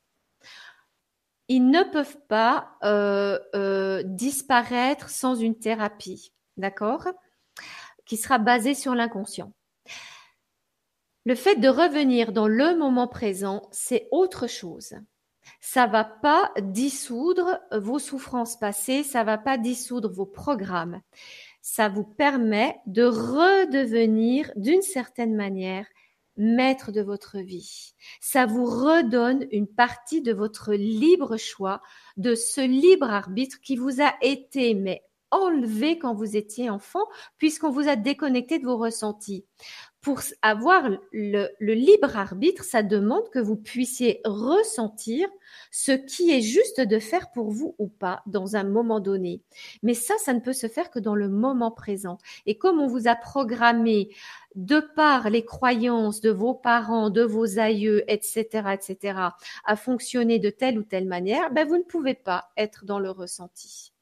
Ils 1.50 1.70
ne 1.70 1.84
peuvent 1.84 2.20
pas 2.30 2.78
disparaître 4.06 5.10
sans 5.10 5.36
une 5.36 5.60
thérapie, 5.60 6.32
d'accord? 6.56 7.10
Qui 8.06 8.16
sera 8.16 8.38
basée 8.38 8.76
sur 8.76 8.96
l'inconscient. 8.96 9.52
Le 11.26 11.36
fait 11.36 11.56
de 11.56 11.70
revenir 11.70 12.34
dans 12.34 12.50
le 12.50 12.76
moment 12.76 13.08
présent, 13.08 13.70
c'est 13.72 14.10
autre 14.12 14.48
chose. 14.48 14.96
Ça 15.62 15.88
va 15.88 16.04
pas 16.04 16.52
dissoudre 16.62 17.60
vos 17.72 18.00
souffrances 18.00 18.58
passées, 18.60 19.04
ça 19.04 19.24
va 19.24 19.38
pas 19.38 19.58
dissoudre 19.58 20.12
vos 20.12 20.26
programmes. 20.26 21.02
Ça 21.62 21.88
vous 21.88 22.04
permet 22.04 22.76
de 22.88 23.04
redevenir 23.04 24.52
d'une 24.58 24.82
certaine 24.82 25.34
manière 25.34 25.88
maître 26.36 26.92
de 26.92 27.02
votre 27.02 27.38
vie. 27.38 27.94
Ça 28.20 28.46
vous 28.46 28.66
redonne 28.66 29.48
une 29.52 29.68
partie 29.68 30.22
de 30.22 30.34
votre 30.34 30.74
libre 30.74 31.38
choix, 31.38 31.82
de 32.18 32.36
ce 32.36 32.60
libre 32.60 33.10
arbitre 33.10 33.62
qui 33.62 33.78
vous 33.78 34.02
a 34.02 34.14
été 34.22 34.74
mais 34.74 35.04
enlevé 35.32 35.98
quand 35.98 36.14
vous 36.14 36.36
étiez 36.36 36.70
enfant, 36.70 37.06
puisqu'on 37.38 37.72
vous 37.72 37.88
a 37.88 37.96
déconnecté 37.96 38.60
de 38.60 38.66
vos 38.66 38.78
ressentis 38.78 39.46
pour 40.04 40.20
avoir 40.42 40.90
le, 41.14 41.48
libre 41.62 42.18
arbitre, 42.18 42.66
ça 42.66 42.84
demande 42.84 43.30
que 43.30 43.40
vous 43.40 43.56
puissiez 43.56 44.20
ressentir 44.26 45.30
ce 45.72 45.94
qui 45.94 46.30
est 46.30 46.42
juste 46.42 46.82
de 46.82 47.00
faire 47.00 47.32
pour 47.32 47.52
vous 47.52 47.74
ou 47.80 47.88
pas 47.88 48.22
dans 48.26 48.58
un 48.58 48.66
moment 48.66 49.00
donné. 49.00 49.42
Mais 49.82 49.94
ça, 49.94 50.16
ça 50.18 50.34
ne 50.34 50.42
peut 50.42 50.52
se 50.52 50.68
faire 50.68 50.92
que 50.92 51.00
dans 51.00 51.16
le 51.16 51.30
moment 51.30 51.72
présent. 51.72 52.18
Et 52.46 52.58
comme 52.58 52.82
on 52.82 52.88
vous 52.88 53.08
a 53.08 53.16
programmé 53.16 54.10
de 54.56 54.82
par 54.82 55.30
les 55.30 55.46
croyances 55.46 56.20
de 56.20 56.32
vos 56.32 56.54
parents, 56.54 57.10
de 57.10 57.24
vos 57.24 57.58
aïeux, 57.58 58.04
etc., 58.12 58.74
etc., 58.74 59.20
à 59.64 59.76
fonctionner 59.78 60.38
de 60.38 60.50
telle 60.50 60.78
ou 60.78 60.84
telle 60.84 61.08
manière, 61.08 61.50
ben 61.54 61.66
vous 61.66 61.78
ne 61.78 61.84
pouvez 61.84 62.14
pas 62.14 62.52
être 62.58 62.84
dans 62.84 63.00
le 63.00 63.10
ressenti. 63.10 63.93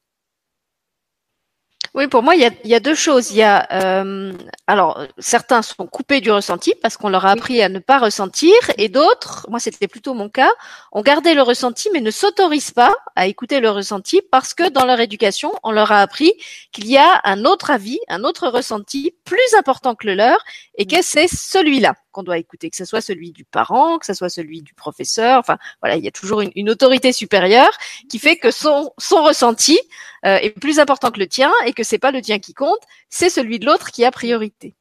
Oui, 1.94 2.08
pour 2.08 2.24
moi, 2.24 2.36
il 2.36 2.42
y 2.42 2.46
a, 2.46 2.52
il 2.64 2.70
y 2.70 2.76
a 2.76 2.80
deux 2.80 2.96
choses. 2.96 3.32
Il 3.32 3.38
y 3.38 3.44
a, 3.44 3.68
euh, 3.74 4.32
alors, 4.66 5.06
certains 5.18 5.62
sont 5.62 5.88
coupés 5.88 6.22
du 6.22 6.32
ressenti 6.32 6.74
parce 6.82 6.96
qu'on 6.96 7.10
leur 7.10 7.26
a 7.26 7.32
appris 7.32 7.62
à 7.62 7.68
ne 7.68 7.80
pas 7.80 8.00
ressentir, 8.00 8.54
et 8.78 8.88
d'autres, 8.88 9.46
moi 9.50 9.60
c'était 9.60 9.90
plutôt 9.90 10.14
mon 10.14 10.30
cas, 10.30 10.50
ont 10.94 11.02
gardé 11.02 11.34
le 11.34 11.42
ressenti 11.42 11.90
mais 11.92 12.00
ne 12.00 12.12
s'autorisent 12.12 12.72
pas 12.72 12.96
à 13.18 13.28
écouter 13.28 13.60
le 13.60 13.70
ressenti 13.70 14.22
parce 14.32 14.54
que 14.54 14.70
dans 14.70 14.86
leur 14.86 15.02
éducation, 15.02 15.52
on 15.64 15.72
leur 15.72 15.92
a 15.92 16.02
appris 16.02 16.32
qu'il 16.72 16.88
y 16.88 16.98
a 16.98 17.20
un 17.26 17.44
autre 17.44 17.72
avis, 17.72 18.00
un 18.08 18.24
autre 18.24 18.48
ressenti 18.48 19.14
plus 19.26 19.54
important 19.58 19.94
que 19.94 20.08
le 20.08 20.16
leur, 20.16 20.40
et 20.76 20.86
que 20.86 21.02
c'est 21.02 21.28
celui-là 21.28 21.96
qu'on 22.12 22.24
doit 22.24 22.38
écouter, 22.38 22.70
que 22.70 22.76
ce 22.78 22.86
soit 22.86 23.02
celui 23.02 23.32
du 23.32 23.46
parent, 23.46 23.98
que 23.98 24.06
ce 24.06 24.14
soit 24.14 24.30
celui 24.30 24.62
du 24.62 24.74
professeur. 24.74 25.40
Enfin, 25.40 25.58
voilà, 25.82 25.96
il 25.96 26.04
y 26.04 26.08
a 26.08 26.12
toujours 26.12 26.42
une, 26.42 26.70
autorité 26.70 27.12
supérieure 27.12 27.72
qui 28.10 28.20
fait 28.20 28.38
que 28.38 28.52
son, 28.52 28.92
son 28.98 29.24
ressenti 29.24 29.80
euh, 30.26 30.38
est 30.38 30.52
plus 30.52 30.80
important 30.80 31.12
que 31.12 31.20
le 31.20 31.28
tien 31.28 31.52
et 31.66 31.74
que 31.74 31.84
c'est 31.84 31.98
pas 31.98 32.12
le 32.12 32.22
tien 32.22 32.40
qui 32.40 32.54
compte, 32.54 32.82
c'est 33.10 33.30
celui 33.30 33.60
de 33.60 33.66
l'autre 33.66 33.92
qui 33.92 34.06
a 34.06 34.12
priorité. 34.12 34.76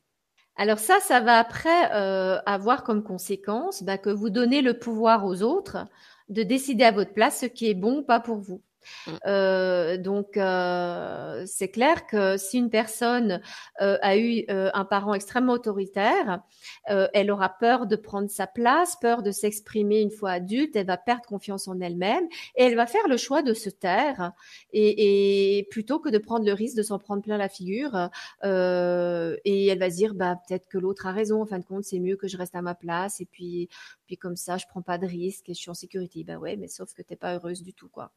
Alors 0.56 0.78
ça, 0.78 1.00
ça 1.00 1.20
va 1.20 1.38
après 1.38 1.90
euh, 1.94 2.38
avoir 2.44 2.84
comme 2.84 3.02
conséquence 3.02 3.82
bah, 3.82 3.98
que 3.98 4.10
vous 4.10 4.28
donnez 4.28 4.60
le 4.60 4.78
pouvoir 4.78 5.24
aux 5.24 5.42
autres 5.42 5.86
de 6.28 6.42
décider 6.42 6.84
à 6.84 6.92
votre 6.92 7.12
place 7.12 7.40
ce 7.40 7.46
qui 7.46 7.70
est 7.70 7.74
bon 7.74 7.98
ou 7.98 8.02
pas 8.02 8.20
pour 8.20 8.36
vous. 8.36 8.62
Mm. 9.06 9.10
Euh, 9.26 9.96
donc, 9.96 10.36
euh, 10.36 11.44
c'est 11.46 11.68
clair 11.68 12.06
que 12.06 12.36
si 12.36 12.58
une 12.58 12.70
personne 12.70 13.40
euh, 13.80 13.98
a 14.02 14.16
eu 14.16 14.44
un 14.48 14.84
parent 14.84 15.14
extrêmement 15.14 15.54
autoritaire, 15.54 16.42
elle 16.86 17.30
aura 17.30 17.48
peur 17.48 17.86
de 17.86 17.96
prendre 17.96 18.30
sa 18.30 18.46
place, 18.46 18.96
peur 19.00 19.22
de 19.22 19.30
s'exprimer 19.30 20.00
une 20.00 20.10
fois 20.10 20.32
adulte, 20.32 20.76
elle 20.76 20.86
va 20.86 20.96
perdre 20.96 21.24
confiance 21.26 21.68
en 21.68 21.80
elle-même 21.80 22.26
et 22.56 22.64
elle 22.64 22.76
va 22.76 22.86
faire 22.86 23.06
le 23.08 23.16
choix 23.16 23.42
de 23.42 23.54
se 23.54 23.70
taire 23.70 24.32
et, 24.72 25.58
et 25.58 25.64
plutôt 25.64 25.98
que 25.98 26.08
de 26.08 26.18
prendre 26.18 26.44
le 26.44 26.52
risque 26.52 26.76
de 26.76 26.82
s'en 26.82 26.98
prendre 26.98 27.22
plein 27.22 27.36
la 27.36 27.48
figure 27.48 28.10
et 28.42 29.66
elle 29.66 29.78
va 29.78 29.90
se 29.90 29.96
dire 29.96 30.14
bah 30.14 30.36
peut-être 30.46 30.68
que 30.68 30.78
l'autre 30.78 31.06
a 31.06 31.12
raison. 31.12 31.42
En 31.42 31.46
fin 31.46 31.58
de 31.58 31.64
compte, 31.64 31.84
c'est 31.84 31.98
mieux 31.98 32.16
que 32.16 32.28
je 32.28 32.36
reste 32.36 32.54
à 32.54 32.62
ma 32.62 32.74
place 32.74 33.20
et 33.20 33.26
puis 33.26 33.68
puis 34.10 34.16
comme 34.16 34.36
ça, 34.36 34.56
je 34.56 34.66
prends 34.68 34.82
pas 34.82 34.98
de 34.98 35.06
risque 35.06 35.48
et 35.48 35.54
je 35.54 35.60
suis 35.60 35.70
en 35.70 35.74
sécurité. 35.74 36.24
Bah 36.24 36.36
ouais, 36.38 36.56
mais 36.56 36.66
sauf 36.66 36.94
que 36.94 37.02
t'es 37.02 37.16
pas 37.16 37.36
heureuse 37.36 37.62
du 37.62 37.72
tout 37.72 37.88
quoi. 37.88 38.12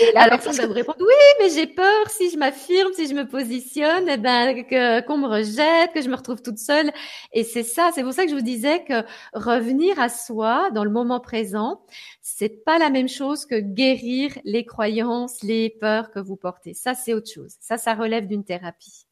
Et 0.00 0.12
la 0.12 0.22
Alors, 0.22 0.38
personne 0.40 0.56
va 0.56 0.66
vous 0.66 0.72
répondre 0.74 0.98
oui, 1.00 1.14
mais 1.40 1.50
j'ai 1.50 1.66
peur 1.66 2.08
si 2.08 2.30
je 2.30 2.36
m'affirme, 2.36 2.92
si 2.92 3.06
je 3.06 3.14
me 3.14 3.26
positionne, 3.26 4.08
eh 4.08 4.16
ben 4.16 4.64
que 4.64 5.00
qu'on 5.06 5.18
me 5.18 5.26
rejette, 5.26 5.92
que 5.94 6.02
je 6.02 6.08
me 6.08 6.16
retrouve 6.16 6.42
toute 6.42 6.58
seule. 6.58 6.90
Et 7.32 7.44
c'est 7.44 7.62
ça, 7.62 7.90
c'est 7.94 8.02
pour 8.02 8.12
ça 8.12 8.24
que 8.24 8.30
je 8.30 8.34
vous 8.34 8.42
disais 8.42 8.84
que 8.84 9.04
revenir 9.32 9.98
à 9.98 10.08
soi 10.08 10.70
dans 10.72 10.84
le 10.84 10.90
moment 10.90 11.20
présent, 11.20 11.80
c'est 12.20 12.64
pas 12.64 12.78
la 12.78 12.90
même 12.90 13.08
chose 13.08 13.46
que 13.46 13.58
guérir 13.58 14.32
les 14.44 14.64
croyances, 14.64 15.42
les 15.42 15.70
peurs 15.70 16.10
que 16.10 16.18
vous 16.18 16.36
portez. 16.36 16.74
Ça, 16.74 16.94
c'est 16.94 17.14
autre 17.14 17.30
chose. 17.30 17.54
Ça, 17.60 17.78
ça 17.78 17.94
relève 17.94 18.26
d'une 18.26 18.44
thérapie. 18.44 19.05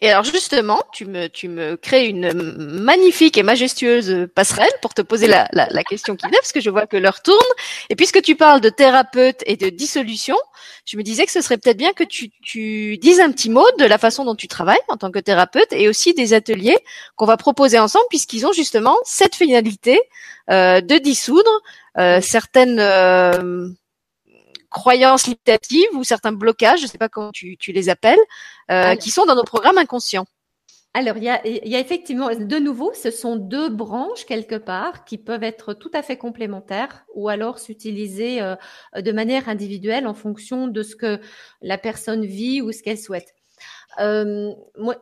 Et 0.00 0.10
alors 0.10 0.24
justement, 0.24 0.82
tu 0.92 1.06
me, 1.06 1.28
tu 1.28 1.48
me 1.48 1.76
crées 1.76 2.08
une 2.08 2.32
magnifique 2.32 3.38
et 3.38 3.42
majestueuse 3.42 4.28
passerelle 4.34 4.72
pour 4.82 4.92
te 4.92 5.02
poser 5.02 5.28
la, 5.28 5.46
question 5.84 6.16
qui 6.16 6.26
vient, 6.26 6.38
parce 6.40 6.52
que 6.52 6.60
je 6.60 6.68
vois 6.68 6.86
que 6.86 6.96
l'heure 6.96 7.22
tourne. 7.22 7.38
Et 7.90 7.96
puisque 7.96 8.20
tu 8.20 8.34
parles 8.34 8.60
de 8.60 8.68
thérapeute 8.70 9.42
et 9.46 9.56
de 9.56 9.68
dissolution, 9.68 10.36
je 10.84 10.96
me 10.96 11.02
disais 11.02 11.24
que 11.24 11.32
ce 11.32 11.40
serait 11.40 11.58
peut-être 11.58 11.76
bien 11.76 11.92
que 11.92 12.04
tu, 12.04 12.30
tu 12.42 12.98
dises 12.98 13.20
un 13.20 13.30
petit 13.30 13.50
mot 13.50 13.66
de 13.78 13.84
la 13.84 13.96
façon 13.98 14.24
dont 14.24 14.34
tu 14.34 14.48
travailles 14.48 14.76
en 14.88 14.96
tant 14.96 15.10
que 15.10 15.20
thérapeute 15.20 15.72
et 15.72 15.88
aussi 15.88 16.12
des 16.12 16.34
ateliers 16.34 16.76
qu'on 17.16 17.26
va 17.26 17.36
proposer 17.36 17.78
ensemble, 17.78 18.06
puisqu'ils 18.10 18.46
ont 18.46 18.52
justement 18.52 18.96
cette 19.04 19.36
finalité 19.36 20.00
euh, 20.50 20.80
de 20.80 20.98
dissoudre 20.98 21.62
euh, 21.98 22.20
certaines... 22.20 22.80
Euh, 22.80 23.68
croyances 24.74 25.26
limitatives 25.26 25.94
ou 25.94 26.04
certains 26.04 26.32
blocages, 26.32 26.80
je 26.80 26.86
ne 26.86 26.90
sais 26.90 26.98
pas 26.98 27.08
comment 27.08 27.30
tu, 27.32 27.56
tu 27.56 27.72
les 27.72 27.88
appelles, 27.88 28.18
euh, 28.70 28.96
qui 28.96 29.10
sont 29.10 29.24
dans 29.24 29.36
nos 29.36 29.44
programmes 29.44 29.78
inconscients. 29.78 30.26
Alors, 30.96 31.16
il 31.16 31.24
y, 31.24 31.28
a, 31.28 31.44
il 31.46 31.68
y 31.68 31.74
a, 31.74 31.80
effectivement, 31.80 32.28
de 32.34 32.58
nouveau, 32.58 32.92
ce 32.94 33.10
sont 33.10 33.36
deux 33.36 33.68
branches 33.68 34.26
quelque 34.26 34.54
part 34.54 35.04
qui 35.04 35.18
peuvent 35.18 35.42
être 35.42 35.74
tout 35.74 35.90
à 35.92 36.02
fait 36.02 36.16
complémentaires 36.16 37.04
ou 37.14 37.28
alors 37.28 37.58
s'utiliser 37.58 38.40
euh, 38.42 38.54
de 38.96 39.12
manière 39.12 39.48
individuelle 39.48 40.06
en 40.06 40.14
fonction 40.14 40.68
de 40.68 40.82
ce 40.82 40.94
que 40.94 41.20
la 41.62 41.78
personne 41.78 42.24
vit 42.24 42.62
ou 42.62 42.70
ce 42.70 42.82
qu'elle 42.82 42.98
souhaite. 42.98 43.34
Euh, 44.00 44.54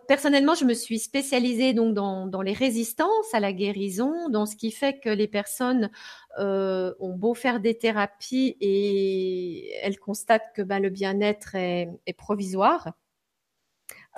personnellement, 0.06 0.55
je 0.55 0.64
me 0.64 0.74
suis 0.74 0.98
spécialisée 0.98 1.73
donc 1.73 1.94
dans, 1.94 2.43
les 2.43 2.52
résistances 2.52 3.32
à 3.32 3.40
la 3.40 3.52
guérison, 3.52 4.28
dans 4.28 4.47
ce 4.47 4.56
qui 4.56 4.70
fait 4.70 4.98
que 5.01 5.09
les 5.09 5.28
personnes 5.28 5.90
euh, 6.39 6.94
ont 7.01 7.14
beau 7.14 7.35
faire 7.35 7.60
des 7.60 7.77
thérapies 7.77 8.56
et 8.60 9.73
elles 9.82 9.98
constatent 9.98 10.52
que 10.55 10.62
ben, 10.62 10.81
le 10.81 10.90
bien-être 10.90 11.55
est, 11.55 11.89
provisoire. 12.16 12.93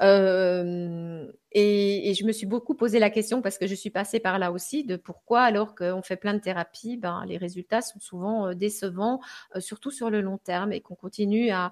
Euh, 0.03 1.31
et, 1.53 2.13
je 2.15 2.25
me 2.25 2.33
suis 2.33 2.47
beaucoup 2.47 2.75
posé 2.75 2.99
la 2.99 3.11
question 3.11 3.43
parce 3.43 3.59
que 3.59 3.69
je 3.69 3.77
suis 3.77 3.91
passée 3.91 4.19
par 4.19 4.41
là 4.41 4.51
aussi 4.51 4.83
de 4.83 4.97
pourquoi 4.97 5.43
alors 5.43 5.77
qu'on 5.77 6.03
fait 6.03 6.17
plein 6.17 6.35
de 6.35 6.41
thérapies, 6.41 6.97
ben, 6.97 7.25
les 7.27 7.37
résultats 7.37 7.81
sont 7.81 8.01
souvent 8.01 8.55
décevants, 8.55 9.21
surtout 9.59 9.93
sur 9.93 10.11
le 10.11 10.21
long 10.21 10.39
terme 10.39 10.73
et 10.73 10.81
qu'on 10.81 10.97
continue 10.97 11.51
à 11.53 11.71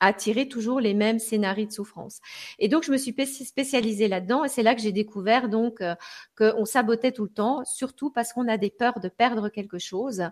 attirer 0.00 0.48
toujours 0.48 0.80
les 0.80 0.94
mêmes 0.94 1.18
scénarios 1.18 1.66
de 1.66 1.72
souffrance. 1.72 2.20
Et 2.58 2.68
donc, 2.68 2.82
je 2.84 2.90
me 2.90 2.96
suis 2.96 3.14
spécialisée 3.44 4.08
là-dedans 4.08 4.44
et 4.44 4.48
c'est 4.48 4.62
là 4.62 4.74
que 4.74 4.80
j'ai 4.80 4.92
découvert 4.92 5.48
donc 5.48 5.80
euh, 5.80 5.94
qu'on 6.36 6.64
sabotait 6.64 7.12
tout 7.12 7.24
le 7.24 7.30
temps, 7.30 7.64
surtout 7.64 8.10
parce 8.10 8.32
qu'on 8.32 8.48
a 8.48 8.56
des 8.56 8.70
peurs 8.70 9.00
de 9.00 9.08
perdre 9.08 9.48
quelque 9.50 9.78
chose. 9.78 10.24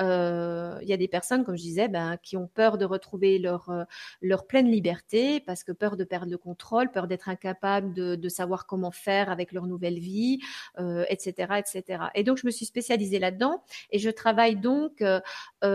Euh, 0.00 0.78
il 0.82 0.88
y 0.88 0.92
a 0.92 0.96
des 0.96 1.08
personnes, 1.08 1.44
comme 1.44 1.56
je 1.56 1.62
disais, 1.62 1.88
ben, 1.88 2.16
qui 2.22 2.36
ont 2.36 2.48
peur 2.48 2.78
de 2.78 2.84
retrouver 2.84 3.38
leur, 3.38 3.68
euh, 3.68 3.84
leur 4.22 4.46
pleine 4.46 4.70
liberté 4.70 5.40
parce 5.40 5.62
que 5.62 5.72
peur 5.72 5.96
de 5.96 6.04
perdre 6.04 6.30
le 6.30 6.38
contrôle, 6.38 6.90
peur 6.90 7.06
d'être 7.06 7.28
incapable 7.28 7.92
de, 7.92 8.16
de, 8.16 8.28
savoir 8.28 8.66
comment 8.66 8.90
faire 8.90 9.30
avec 9.30 9.52
leur 9.52 9.66
nouvelle 9.66 9.98
vie, 9.98 10.40
euh, 10.78 11.04
etc., 11.10 11.54
etc. 11.58 12.04
Et 12.14 12.24
donc, 12.24 12.38
je 12.38 12.46
me 12.46 12.50
suis 12.50 12.64
spécialisée 12.64 13.18
là-dedans 13.18 13.62
et 13.90 13.98
je 13.98 14.08
travaille 14.08 14.56
donc 14.56 15.04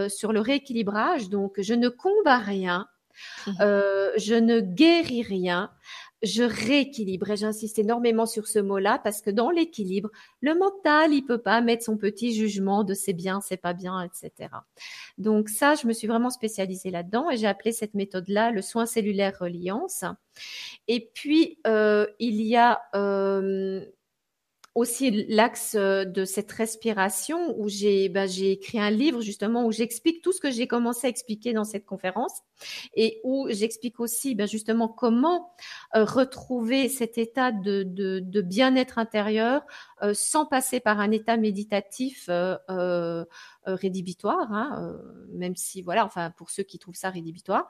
sur 0.07 0.34
le 0.34 0.39
rééquilibrage. 0.39 1.30
Donc, 1.30 1.61
je 1.61 1.73
ne 1.73 1.89
combats 1.89 2.39
rien 2.39 2.88
Mmh. 3.45 3.52
Euh, 3.61 4.11
je 4.18 4.35
ne 4.35 4.60
guéris 4.60 5.23
rien, 5.23 5.72
je 6.22 6.44
rééquilibre. 6.44 7.31
Et 7.31 7.38
j'insiste 7.38 7.80
énormément 7.80 8.26
sur 8.26 8.48
ce 8.48 8.60
mot-là 8.60 8.99
parce 9.03 9.22
que 9.22 9.30
dans 9.30 9.49
l'équilibre, 9.49 10.10
le 10.41 10.56
mental, 10.56 11.14
il 11.14 11.23
peut 11.23 11.38
pas 11.38 11.61
mettre 11.61 11.84
son 11.84 11.98
petit 11.98 12.34
jugement 12.34 12.84
de 12.84 12.94
c'est 12.94 13.14
bien, 13.14 13.41
c'est 13.41 13.57
pas 13.57 13.73
bien, 13.73 14.02
etc. 14.02 14.49
Donc 15.18 15.49
ça, 15.49 15.76
je 15.76 15.88
me 15.88 15.94
suis 15.94 16.07
vraiment 16.07 16.30
spécialisée 16.30 16.89
là-dedans 16.89 17.30
et 17.30 17.38
j'ai 17.38 17.48
appelé 17.48 17.72
cette 17.72 17.94
méthode-là 17.94 18.52
le 18.52 18.61
soin 18.61 18.85
cellulaire 18.85 19.38
reliance. 19.39 20.03
Et 20.88 21.10
puis, 21.14 21.60
euh, 21.68 22.07
il 22.19 22.41
y 22.41 22.56
a 22.56 22.81
euh, 22.95 23.85
aussi 24.77 25.25
l'axe 25.27 25.75
euh, 25.75 26.05
de 26.05 26.23
cette 26.23 26.51
respiration 26.51 27.55
où 27.57 27.67
j'ai 27.67 28.09
ben, 28.09 28.29
j'ai 28.29 28.51
écrit 28.51 28.79
un 28.79 28.91
livre 28.91 29.21
justement 29.21 29.65
où 29.65 29.71
j'explique 29.71 30.21
tout 30.21 30.31
ce 30.31 30.39
que 30.39 30.51
j'ai 30.51 30.67
commencé 30.67 31.07
à 31.07 31.09
expliquer 31.09 31.51
dans 31.51 31.63
cette 31.63 31.83
conférence 31.83 32.43
et 32.95 33.19
où 33.23 33.47
j'explique 33.49 33.99
aussi 33.99 34.35
ben, 34.35 34.47
justement 34.47 34.87
comment 34.87 35.51
euh, 35.95 36.05
retrouver 36.05 36.89
cet 36.89 37.17
état 37.17 37.51
de, 37.51 37.81
de, 37.81 38.19
de 38.19 38.41
bien-être 38.41 38.99
intérieur 38.99 39.63
euh, 40.03 40.13
sans 40.13 40.45
passer 40.45 40.79
par 40.79 40.99
un 40.99 41.09
état 41.09 41.37
méditatif 41.37 42.27
euh, 42.29 42.55
euh 42.69 43.25
rédhibitoire, 43.76 44.52
hein, 44.52 44.98
même 45.31 45.56
si 45.56 45.81
voilà, 45.81 46.06
enfin 46.06 46.31
pour 46.31 46.49
ceux 46.49 46.64
qui 46.64 46.80
trouvent 46.80 46.95
ça 46.95 47.10
rédhibitoire. 47.10 47.69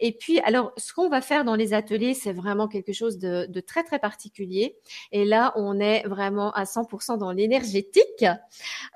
Et 0.00 0.12
puis 0.12 0.40
alors, 0.40 0.72
ce 0.76 0.92
qu'on 0.92 1.08
va 1.08 1.20
faire 1.20 1.44
dans 1.44 1.54
les 1.54 1.72
ateliers, 1.72 2.14
c'est 2.14 2.32
vraiment 2.32 2.68
quelque 2.68 2.92
chose 2.92 3.18
de, 3.18 3.60
très 3.60 3.84
très 3.84 3.98
particulier. 3.98 4.76
Et 5.12 5.24
là, 5.24 5.52
on 5.56 5.80
est 5.80 6.06
vraiment 6.06 6.52
à 6.52 6.64
100% 6.64 7.18
dans 7.18 7.32
l'énergétique, 7.32 8.24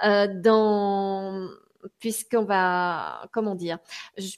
dans 0.03 1.49
puisqu'on 1.99 2.45
va, 2.45 3.29
comment 3.33 3.55
dire, 3.55 3.79
je, 4.19 4.37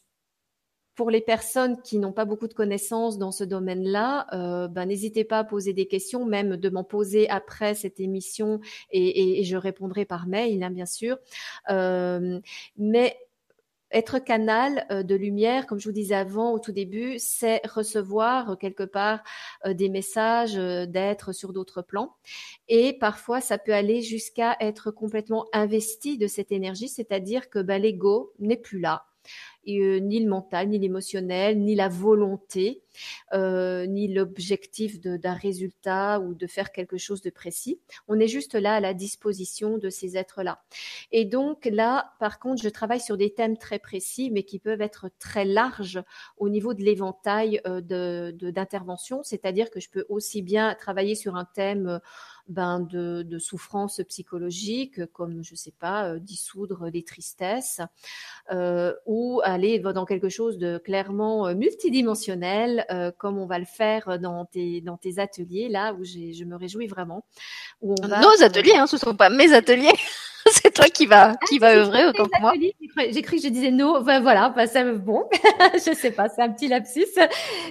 pour 0.94 1.10
les 1.10 1.20
personnes 1.20 1.81
qui 1.82 1.98
n'ont 1.98 2.12
pas 2.12 2.24
beaucoup 2.24 2.48
de 2.48 2.55
connaissances 2.55 3.19
dans 3.19 3.32
ce 3.32 3.44
domaine-là, 3.44 4.27
euh, 4.35 4.69
ben, 4.69 4.86
n'hésitez 4.86 5.24
pas 5.24 5.39
à 5.39 5.44
poser 5.44 5.73
des 5.73 5.86
questions, 5.86 6.24
même 6.24 6.56
de 6.56 6.69
m'en 6.69 6.85
poser 6.85 7.28
après 7.31 7.74
cette 7.74 8.01
émission 8.01 8.60
et, 8.90 9.43
je 9.44 9.56
répondrai 9.56 10.05
par 10.05 10.27
mail, 10.27 10.62
hein, 10.62 10.70
bien 10.70 10.86
sûr. 10.86 11.19
Euh, 11.70 12.39
mais 12.77 13.19
être 13.90 14.19
canal 14.19 14.86
euh, 14.90 15.02
de 15.02 15.14
lumière, 15.14 15.66
comme 15.66 15.78
je 15.78 15.89
vous 15.89 15.94
disais 15.94 16.14
avant 16.14 16.52
au 16.52 16.59
tout 16.59 16.73
début, 16.73 17.19
c'est 17.19 17.60
recevoir 17.66 18.56
quelque 18.59 18.85
part 18.85 19.23
des 19.66 19.89
messages 19.89 20.55
d'être 20.55 21.32
sur 21.32 21.52
d'autres 21.52 21.82
plans. 21.82 22.14
Et 22.69 22.93
parfois, 22.94 23.40
ça 23.40 23.59
peut 23.59 23.74
aller 23.74 24.02
jusqu'à 24.02 24.56
être 24.60 24.90
complètement 24.90 25.47
investi 25.52 26.19
de 26.19 26.27
cette 26.27 26.52
énergie, 26.52 26.89
c'est-à-dire 26.89 27.51
que 27.51 27.59
ben, 27.59 27.81
l'ego 27.81 28.32
n'est 28.39 28.56
plus 28.56 28.81
là 28.81 29.06
euh, 29.68 30.01
ni 30.01 30.20
le 30.20 30.28
mental, 30.28 30.68
ni 30.68 30.78
l'émotionnel, 30.78 31.60
ni 31.60 31.74
la 31.74 31.89
volonté, 31.89 32.82
euh, 33.32 33.86
ni 33.86 34.12
l'objectif 34.12 35.01
d'un 35.01 35.34
résultat 35.34 36.20
ou 36.20 36.34
de 36.34 36.47
faire 36.47 36.72
quelque 36.72 36.98
chose 36.98 37.22
de 37.22 37.30
précis. 37.30 37.78
On 38.09 38.18
est 38.18 38.26
juste 38.26 38.55
là 38.55 38.74
à 38.74 38.80
la 38.80 38.93
disposition 38.93 39.78
de 39.78 39.89
ces 39.89 40.16
êtres-là. 40.16 40.62
Et 41.12 41.24
donc 41.24 41.64
là, 41.66 42.12
par 42.18 42.39
contre, 42.39 42.62
je 42.62 42.68
travaille 42.68 43.01
sur 43.01 43.16
des 43.16 43.32
thèmes 43.32 43.56
très 43.56 43.78
précis, 43.78 44.30
mais 44.30 44.43
qui 44.43 44.59
peuvent 44.59 44.82
être 44.82 45.10
très 45.18 45.44
larges 45.44 46.02
au 46.36 46.48
niveau 46.48 46.74
de 46.74 46.82
l'éventail 46.82 47.60
euh, 47.66 47.80
d'intervention. 48.32 49.22
C'est-à-dire 49.22 49.70
que 49.70 49.80
je 49.80 49.90
peux 49.90 50.05
aussi 50.09 50.43
bien 50.43 50.74
travailler 50.74 51.14
sur 51.14 51.36
un 51.36 51.44
thème 51.44 52.01
ben, 52.48 52.80
de, 52.80 53.22
de 53.22 53.39
souffrance 53.39 54.01
psychologique, 54.09 55.06
comme 55.12 55.44
je 55.44 55.55
sais 55.55 55.72
pas, 55.78 56.18
dissoudre 56.18 56.89
les 56.93 57.05
tristesses, 57.05 57.80
ou 59.06 59.40
aller 59.52 59.78
dans 59.78 60.04
quelque 60.04 60.28
chose 60.28 60.58
de 60.58 60.78
clairement 60.78 61.46
euh, 61.46 61.54
multidimensionnel, 61.54 62.86
comme 63.18 63.38
on 63.38 63.46
va 63.46 63.58
le 63.58 63.64
faire 63.64 64.18
dans 64.18 64.44
tes 64.44 64.80
dans 64.80 64.96
tes 64.96 65.18
ateliers 65.18 65.68
là 65.68 65.94
où 65.94 66.04
je 66.04 66.44
me 66.44 66.56
réjouis 66.56 66.86
vraiment. 66.86 67.24
Où 67.80 67.94
on 68.02 68.06
va, 68.06 68.20
Nos 68.20 68.42
ateliers, 68.42 68.76
hein, 68.76 68.86
ce 68.86 68.96
sont 68.96 69.14
pas 69.14 69.30
mes 69.30 69.52
ateliers. 69.52 69.92
c'est 70.50 70.72
toi 70.72 70.86
qui 70.86 71.06
va 71.06 71.34
qui 71.48 71.58
va 71.58 71.74
œuvrer 71.74 72.06
autant 72.06 72.26
que 72.26 72.40
moi. 72.40 72.52
J'ai 73.10 73.22
cru 73.22 73.36
que 73.36 73.42
je 73.42 73.48
disais 73.48 73.70
non. 73.70 74.02
Ben 74.02 74.20
voilà, 74.20 74.50
ben 74.50 74.66
ça, 74.66 74.84
bon, 74.92 75.28
je 75.74 75.94
sais 75.94 76.10
pas, 76.10 76.28
c'est 76.28 76.42
un 76.42 76.50
petit 76.50 76.68
lapsus, 76.68 77.06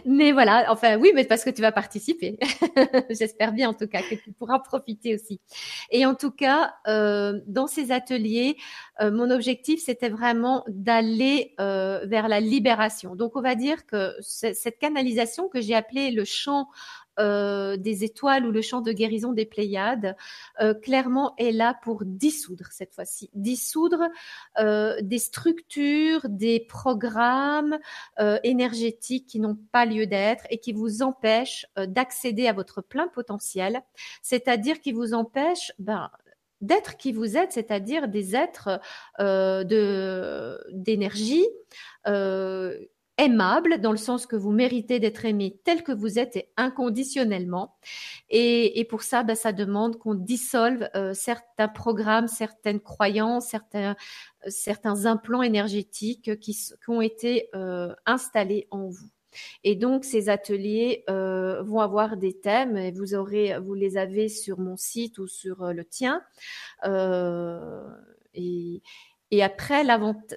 mais 0.05 0.31
voilà. 0.31 0.65
Enfin 0.69 0.97
oui, 0.97 1.11
mais 1.13 1.25
parce 1.25 1.43
que 1.43 1.49
tu 1.49 1.61
vas 1.61 1.71
participer. 1.71 2.37
J'espère 3.09 3.51
bien 3.51 3.69
en 3.69 3.73
tout 3.73 3.87
cas 3.87 4.01
que 4.01 4.15
tu 4.15 4.31
pourras 4.31 4.59
profiter 4.59 5.15
aussi. 5.15 5.39
Et 5.89 6.05
en 6.05 6.15
tout 6.15 6.31
cas, 6.31 6.73
euh, 6.87 7.39
dans 7.47 7.67
ces 7.67 7.91
ateliers, 7.91 8.57
euh, 9.01 9.11
mon 9.11 9.31
objectif 9.31 9.81
c'était 9.83 10.09
vraiment 10.09 10.63
d'aller 10.67 11.53
euh, 11.59 12.05
vers 12.05 12.27
la 12.27 12.39
libération. 12.39 13.15
Donc 13.15 13.35
on 13.35 13.41
va 13.41 13.55
dire 13.55 13.85
que 13.85 14.15
cette 14.21 14.77
canalisation 14.77 15.49
que 15.49 15.61
j'ai 15.61 15.75
appelée 15.75 16.11
le 16.11 16.23
champ 16.25 16.69
euh, 17.19 17.77
des 17.77 18.03
étoiles 18.03 18.45
ou 18.45 18.51
le 18.51 18.61
chant 18.61 18.81
de 18.81 18.91
guérison 18.91 19.33
des 19.33 19.45
Pléiades, 19.45 20.15
euh, 20.61 20.73
clairement 20.73 21.33
est 21.37 21.51
là 21.51 21.77
pour 21.83 22.05
dissoudre 22.05 22.67
cette 22.71 22.93
fois-ci, 22.93 23.29
dissoudre 23.33 24.07
des 24.57 25.19
structures, 25.19 26.21
des 26.29 26.59
programmes 26.59 27.77
énergétiques 28.43 29.27
qui 29.27 29.39
n'ont 29.39 29.57
pas 29.71 29.85
lieu 29.85 30.05
d'être 30.05 30.45
et 30.49 30.59
qui 30.59 30.73
vous 30.73 31.01
empêchent 31.01 31.65
d'accéder 31.75 32.47
à 32.47 32.53
votre 32.53 32.81
plein 32.81 33.07
potentiel, 33.07 33.81
c'est-à-dire 34.21 34.79
qui 34.79 34.91
vous 34.91 35.13
empêchent 35.13 35.71
ben, 35.79 36.09
d'être 36.61 36.97
qui 36.97 37.11
vous 37.11 37.37
êtes, 37.37 37.51
c'est-à-dire 37.51 38.07
des 38.07 38.35
êtres 38.35 38.79
de 39.19 40.59
d'énergie 40.71 41.45
aimable 43.21 43.79
dans 43.79 43.91
le 43.91 43.97
sens 43.97 44.25
que 44.25 44.35
vous 44.35 44.51
méritez 44.51 44.99
d'être 44.99 45.25
aimé 45.25 45.59
tel 45.63 45.83
que 45.83 45.91
vous 45.91 46.17
êtes 46.17 46.35
et 46.35 46.49
inconditionnellement. 46.57 47.75
Et, 48.29 48.85
pour 48.89 49.03
ça, 49.03 49.23
ben, 49.23 49.35
ça 49.35 49.51
demande 49.51 49.97
qu'on 49.99 50.15
dissolve 50.15 50.89
euh, 50.95 51.13
certains 51.13 51.67
programmes, 51.67 52.27
certaines 52.27 52.79
croyances, 52.79 53.47
certains, 53.47 53.95
euh, 54.47 55.05
implants 55.05 55.43
énergétiques 55.43 56.39
qui, 56.39 56.57
ont 56.87 57.01
été 57.01 57.49
euh, 57.53 57.93
installés 58.05 58.67
en 58.71 58.87
vous. 58.87 59.09
Et 59.63 59.75
donc 59.75 60.05
ces 60.05 60.29
ateliers 60.29 61.03
vont 61.07 61.79
avoir 61.79 62.17
des 62.17 62.33
thèmes 62.33 62.77
et 62.77 62.91
vous 62.91 63.15
aurez, 63.15 63.57
vous 63.59 63.73
les 63.73 63.97
avez 63.97 64.29
sur 64.29 64.59
mon 64.59 64.77
site 64.77 65.17
ou 65.17 65.27
sur 65.27 65.73
le 65.73 65.85
tien. 65.85 66.21
et, 68.33 68.81
et 69.31 69.43
après, 69.43 69.83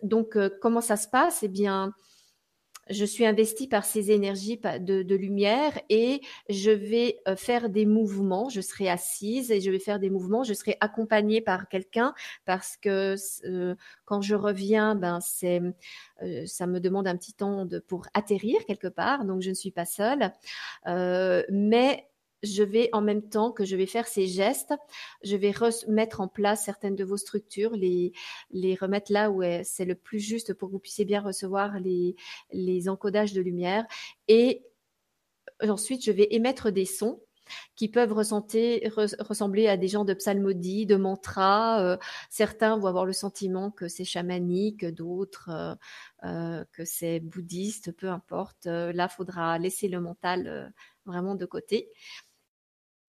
donc 0.02 0.38
comment 0.60 0.80
ça 0.80 0.96
se 0.96 1.08
passe? 1.08 1.42
Eh 1.42 1.48
bien, 1.48 1.94
je 2.90 3.04
suis 3.04 3.24
investie 3.26 3.68
par 3.68 3.84
ces 3.84 4.10
énergies 4.10 4.58
de, 4.58 5.14
lumière 5.14 5.78
et 5.88 6.20
je 6.48 6.70
vais 6.70 7.20
euh, 7.28 7.36
faire 7.36 7.68
des 7.68 7.86
mouvements. 7.86 8.48
Je 8.48 8.60
serai 8.60 8.88
assise 8.88 9.50
et 9.50 9.60
je 9.60 9.70
vais 9.70 9.78
faire 9.78 9.98
des 9.98 10.10
mouvements. 10.10 10.44
Je 10.44 10.54
serai 10.54 10.76
accompagnée 10.80 11.40
par 11.40 11.68
quelqu'un 11.68 12.14
parce 12.44 12.76
que 12.76 13.14
euh, 13.46 13.74
quand 14.04 14.20
je 14.20 14.34
reviens, 14.34 14.94
ben 14.94 15.20
c'est 15.20 15.60
euh, 16.22 16.46
ça 16.46 16.66
me 16.66 16.80
demande 16.80 17.06
un 17.06 17.16
petit 17.16 17.32
temps 17.32 17.64
de, 17.64 17.78
pour 17.78 18.06
atterrir 18.14 18.64
quelque 18.66 18.88
part, 18.88 19.24
donc 19.24 19.42
je 19.42 19.50
ne 19.50 19.54
suis 19.54 19.70
pas 19.70 19.84
seule. 19.84 20.32
mais 21.50 22.08
je 22.44 22.62
vais 22.62 22.88
en 22.92 23.00
même 23.00 23.22
temps 23.28 23.50
que 23.52 23.64
je 23.64 23.76
vais 23.76 23.86
faire 23.86 24.06
ces 24.06 24.26
gestes, 24.26 24.74
je 25.22 25.36
vais 25.36 25.52
mettre 25.88 26.20
en 26.20 26.28
place 26.28 26.64
certaines 26.64 26.96
de 26.96 27.04
vos 27.04 27.16
structures, 27.16 27.72
les, 27.72 28.12
les 28.50 28.74
remettre 28.74 29.12
là 29.12 29.30
où 29.30 29.42
c'est 29.62 29.84
le 29.84 29.94
plus 29.94 30.20
juste 30.20 30.54
pour 30.54 30.68
que 30.68 30.72
vous 30.72 30.78
puissiez 30.78 31.04
bien 31.04 31.20
recevoir 31.20 31.78
les, 31.80 32.16
les 32.52 32.88
encodages 32.88 33.32
de 33.32 33.40
lumière. 33.40 33.86
Et 34.28 34.64
ensuite, 35.62 36.04
je 36.04 36.12
vais 36.12 36.28
émettre 36.30 36.70
des 36.70 36.84
sons 36.84 37.20
qui 37.76 37.88
peuvent 37.88 38.12
ressembler 38.12 39.68
à 39.68 39.76
des 39.76 39.88
gens 39.88 40.04
de 40.04 40.14
psalmodie, 40.14 40.86
de 40.86 40.96
mantra. 40.96 41.82
Euh, 41.82 41.96
certains 42.30 42.78
vont 42.78 42.86
avoir 42.86 43.06
le 43.06 43.12
sentiment 43.12 43.70
que 43.70 43.88
c'est 43.88 44.04
chamanique, 44.04 44.84
d'autres 44.84 45.50
euh, 45.50 45.74
euh, 46.24 46.64
que 46.72 46.84
c'est 46.84 47.20
bouddhiste, 47.20 47.92
peu 47.92 48.08
importe. 48.08 48.66
là, 48.66 49.08
faudra 49.08 49.58
laisser 49.58 49.88
le 49.88 50.00
mental 50.00 50.72
vraiment 51.04 51.34
de 51.34 51.46
côté. 51.46 51.90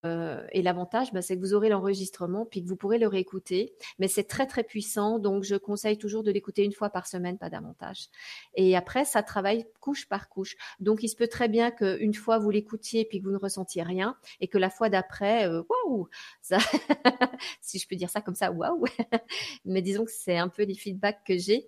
Euh, 0.05 0.45
et 0.51 0.61
l'avantage, 0.61 1.11
bah, 1.11 1.21
c'est 1.21 1.35
que 1.35 1.41
vous 1.41 1.53
aurez 1.53 1.69
l'enregistrement, 1.69 2.45
puis 2.45 2.63
que 2.63 2.67
vous 2.67 2.75
pourrez 2.75 2.99
le 2.99 3.07
réécouter. 3.07 3.73
Mais 3.99 4.07
c'est 4.07 4.23
très, 4.23 4.45
très 4.45 4.63
puissant. 4.63 5.19
Donc, 5.19 5.43
je 5.43 5.55
conseille 5.55 5.97
toujours 5.97 6.23
de 6.23 6.31
l'écouter 6.31 6.63
une 6.63 6.73
fois 6.73 6.89
par 6.89 7.07
semaine, 7.07 7.37
pas 7.37 7.49
davantage. 7.49 8.07
Et 8.55 8.75
après, 8.75 9.05
ça 9.05 9.23
travaille 9.23 9.65
couche 9.79 10.07
par 10.07 10.29
couche. 10.29 10.55
Donc, 10.79 11.03
il 11.03 11.09
se 11.09 11.15
peut 11.15 11.27
très 11.27 11.47
bien 11.47 11.71
qu'une 11.71 12.13
fois, 12.13 12.37
vous 12.37 12.49
l'écoutiez, 12.51 13.05
puis 13.05 13.19
que 13.19 13.25
vous 13.25 13.31
ne 13.31 13.37
ressentiez 13.37 13.83
rien, 13.83 14.15
et 14.39 14.47
que 14.47 14.57
la 14.57 14.69
fois 14.69 14.89
d'après, 14.89 15.47
euh, 15.47 15.63
waouh, 15.69 16.07
ça, 16.41 16.57
si 17.61 17.79
je 17.79 17.87
peux 17.87 17.95
dire 17.95 18.09
ça 18.09 18.21
comme 18.21 18.35
ça, 18.35 18.51
waouh. 18.51 18.85
Mais 19.65 19.81
disons 19.81 20.05
que 20.05 20.11
c'est 20.11 20.37
un 20.37 20.49
peu 20.49 20.63
les 20.63 20.75
feedbacks 20.75 21.23
que 21.25 21.37
j'ai. 21.37 21.67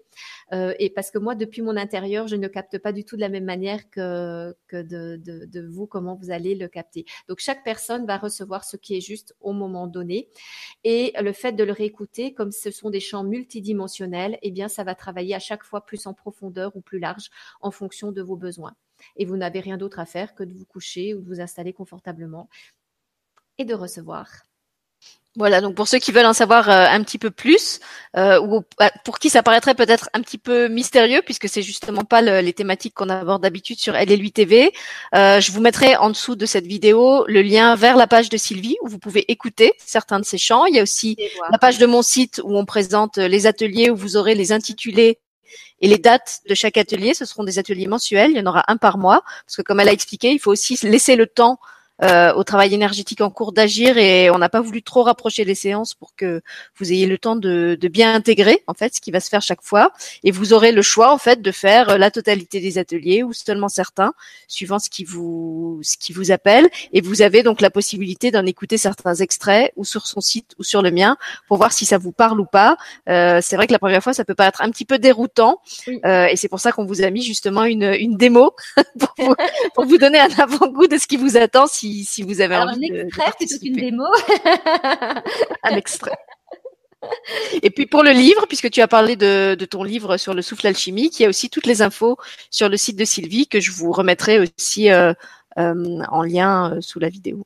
Euh, 0.54 0.74
et 0.80 0.90
parce 0.90 1.12
que 1.12 1.18
moi, 1.18 1.36
depuis 1.36 1.62
mon 1.62 1.76
intérieur, 1.76 2.28
je 2.28 2.36
ne 2.36 2.48
capte 2.48 2.78
pas 2.78 2.92
du 2.92 3.04
tout 3.04 3.16
de 3.16 3.22
la 3.22 3.30
même 3.30 3.46
manière 3.46 3.90
que, 3.90 4.56
que 4.68 4.82
de, 4.82 5.18
de 5.18 5.68
vous, 5.68 5.88
comment 5.88 6.16
vous 6.16 6.32
allez 6.32 6.56
le 6.56 6.68
capter. 6.68 7.06
Donc, 7.28 7.40
chaque 7.40 7.64
personne 7.64 8.06
va 8.06 8.18
recevoir 8.28 8.64
ce 8.64 8.78
qui 8.78 8.96
est 8.96 9.02
juste 9.02 9.36
au 9.42 9.54
moment 9.54 9.88
donné. 9.88 10.30
Et 10.84 11.14
le 11.20 11.34
fait 11.34 11.54
de 11.54 11.64
le 11.64 11.72
réécouter, 11.72 12.34
comme 12.34 12.52
ce 12.52 12.72
sont 12.72 12.90
des 12.90 13.00
champs 13.00 13.24
multidimensionnels, 13.24 14.38
eh 14.42 14.52
bien, 14.52 14.68
ça 14.68 14.84
va 14.84 14.96
travailler 14.96 15.36
à 15.36 15.40
chaque 15.40 15.64
fois 15.64 15.86
plus 15.86 16.08
en 16.08 16.14
profondeur 16.14 16.76
ou 16.76 16.82
plus 16.82 17.00
large 17.00 17.30
en 17.62 17.72
fonction 17.72 18.12
de 18.12 18.22
vos 18.22 18.38
besoins. 18.38 18.76
Et 19.16 19.26
vous 19.26 19.38
n'avez 19.38 19.60
rien 19.60 19.78
d'autre 19.78 20.00
à 20.00 20.06
faire 20.06 20.36
que 20.36 20.44
de 20.44 20.54
vous 20.54 20.66
coucher 20.66 21.14
ou 21.14 21.22
de 21.22 21.28
vous 21.28 21.42
installer 21.42 21.74
confortablement 21.74 22.50
et 23.58 23.66
de 23.66 23.74
recevoir. 23.74 24.28
Voilà, 25.38 25.62
donc 25.62 25.76
pour 25.76 25.88
ceux 25.88 26.00
qui 26.00 26.12
veulent 26.12 26.26
en 26.26 26.34
savoir 26.34 26.68
euh, 26.68 26.88
un 26.90 27.04
petit 27.04 27.20
peu 27.20 27.30
plus, 27.30 27.80
euh, 28.16 28.42
ou 28.42 28.64
euh, 28.82 28.88
pour 29.06 29.20
qui 29.20 29.30
ça 29.30 29.44
paraîtrait 29.44 29.76
peut-être 29.76 30.10
un 30.14 30.22
petit 30.22 30.40
peu 30.40 30.68
mystérieux, 30.68 31.22
puisque 31.24 31.48
c'est 31.48 31.62
justement 31.62 32.04
pas 32.04 32.24
les 32.24 32.54
thématiques 32.54 32.96
qu'on 32.96 33.10
aborde 33.10 33.44
d'habitude 33.44 33.78
sur 33.80 33.94
LLU 33.94 34.32
TV, 34.32 34.74
je 35.14 35.52
vous 35.52 35.62
mettrai 35.62 35.96
en 35.96 36.10
dessous 36.10 36.36
de 36.36 36.48
cette 36.48 36.66
vidéo 36.66 37.24
le 37.28 37.44
lien 37.44 37.76
vers 37.76 37.98
la 37.98 38.08
page 38.08 38.30
de 38.30 38.38
Sylvie, 38.38 38.78
où 38.82 38.88
vous 38.88 38.98
pouvez 38.98 39.32
écouter 39.32 39.74
certains 39.78 40.20
de 40.20 40.26
ces 40.26 40.40
chants. 40.40 40.66
Il 40.66 40.76
y 40.76 40.80
a 40.80 40.84
aussi 40.84 41.16
la 41.52 41.60
page 41.60 41.78
de 41.78 41.86
mon 41.86 42.02
site 42.02 42.42
où 42.44 42.58
on 42.58 42.66
présente 42.66 43.18
les 43.18 43.46
ateliers, 43.46 43.92
où 43.92 43.96
vous 43.96 44.18
aurez 44.18 44.34
les 44.34 44.52
intitulés 44.52 45.20
et 45.82 45.88
les 45.88 46.00
dates 46.00 46.40
de 46.50 46.56
chaque 46.56 46.78
atelier. 46.78 47.14
Ce 47.14 47.26
seront 47.26 47.44
des 47.44 47.60
ateliers 47.60 47.88
mensuels, 47.88 48.32
il 48.32 48.38
y 48.38 48.42
en 48.42 48.48
aura 48.48 48.64
un 48.70 48.78
par 48.78 48.98
mois, 48.98 49.22
parce 49.46 49.58
que 49.58 49.62
comme 49.62 49.80
elle 49.80 49.90
a 49.90 49.94
expliqué, 49.94 50.32
il 50.32 50.40
faut 50.40 50.52
aussi 50.52 50.80
laisser 50.82 51.16
le 51.16 51.28
temps 51.28 51.60
euh, 52.04 52.32
au 52.34 52.44
travail 52.44 52.76
énergétique 52.76 53.22
en 53.22 53.32
cours 53.32 53.54
d'agir 53.54 53.98
et 53.98 54.30
on 54.30 54.38
n'a 54.38 54.50
pas 54.50 54.62
voulu 54.62 54.84
trop 54.84 55.02
rapprocher 55.02 55.46
les 55.46 55.56
séances 55.56 55.96
pour 55.96 56.16
que 56.16 56.42
vous 56.78 56.92
ayez 56.92 57.08
le 57.08 57.18
temps 57.18 57.36
de, 57.36 57.76
de, 57.80 57.88
bien 57.88 58.14
intégrer 58.14 58.64
en 58.68 58.76
fait 58.76 58.94
ce 58.94 59.02
qui 59.02 59.10
va 59.10 59.20
se 59.20 59.30
faire 59.30 59.42
chaque 59.42 59.64
fois. 59.64 59.92
Et 60.24 60.30
vous 60.30 60.54
aurez 60.54 60.72
le 60.72 60.84
choix 60.84 61.12
en 61.12 61.18
fait 61.18 61.42
de 61.42 61.52
faire 61.52 61.98
la 61.98 62.12
totalité 62.12 62.60
des 62.60 62.78
ateliers 62.78 63.24
ou 63.24 63.34
seulement 63.34 63.70
certains 63.70 64.14
suivant 64.48 64.78
ce 64.78 64.90
qui 64.90 65.04
vous 65.06 65.80
ce 65.82 65.98
qui 65.98 66.14
vous 66.14 66.32
appelle. 66.32 66.70
Et 66.94 67.02
vous 67.02 67.24
avez 67.24 67.42
donc 67.42 67.62
la 67.62 67.72
possibilité 67.72 68.30
d'en 68.30 68.46
écouter 68.46 68.78
certains 68.78 69.16
extraits 69.16 69.72
ou 69.76 69.84
sur 69.84 70.06
son 70.06 70.22
site 70.22 70.54
ou 70.60 70.64
sur 70.64 70.84
le 70.84 70.92
mien 70.92 71.18
pour 71.48 71.58
voir 71.58 71.74
si 71.74 71.86
ça 71.86 71.98
vous 71.98 72.12
parle 72.12 72.40
ou 72.40 72.46
pas. 72.46 72.78
Euh, 73.10 73.40
c'est 73.42 73.56
vrai 73.56 73.66
que 73.66 73.74
la 73.74 73.80
première 73.80 74.04
fois 74.04 74.14
ça 74.14 74.24
peut 74.24 74.36
paraître 74.36 74.62
un 74.62 74.70
petit 74.70 74.86
peu 74.86 75.00
déroutant 75.00 75.62
euh, 76.06 76.28
et 76.28 76.36
c'est 76.36 76.48
pour 76.48 76.60
ça 76.60 76.72
qu'on 76.72 76.86
vous 76.86 77.02
a 77.02 77.10
mis 77.10 77.24
justement 77.24 77.64
une, 77.64 77.96
une 78.00 78.18
démo 78.18 78.56
pour, 79.00 79.14
vous, 79.18 79.36
pour 79.74 79.86
vous 79.86 79.98
donner 79.98 80.20
un 80.20 80.30
avant-goût 80.38 80.88
de 80.88 81.00
ce 81.00 81.08
qui 81.08 81.18
vous 81.18 81.38
attend 81.38 81.66
si 81.66 81.87
si, 82.04 82.24
vous 82.24 82.42
avez 82.42 82.56
envie 82.58 82.90
un 82.92 83.06
extrait 83.06 83.32
plutôt 83.38 83.60
qu'une 83.60 83.76
démo. 83.76 84.06
un 85.64 85.76
extrait. 85.76 86.18
Et 87.62 87.70
puis 87.70 87.86
pour 87.86 88.04
le 88.04 88.12
livre, 88.12 88.46
puisque 88.48 88.70
tu 88.70 88.82
as 88.82 88.88
parlé 88.88 89.16
de, 89.16 89.56
ton 89.70 89.84
livre 89.84 90.18
sur 90.18 90.34
le 90.34 90.42
souffle 90.42 90.68
alchimique, 90.68 91.20
il 91.20 91.24
y 91.24 91.26
a 91.26 91.30
aussi 91.30 91.50
toutes 91.50 91.66
les 91.66 91.82
infos 91.82 92.18
sur 92.50 92.70
le 92.70 92.78
site 92.78 92.98
de 92.98 93.06
Sylvie 93.06 93.48
que 93.48 93.60
je 93.60 93.72
vous 93.72 93.92
remettrai 93.92 94.40
aussi 94.40 94.92
euh, 94.92 95.14
euh, 95.58 96.02
en 96.10 96.24
lien 96.24 96.74
euh, 96.74 96.82
sous 96.82 97.00
la 97.00 97.10
vidéo. 97.10 97.44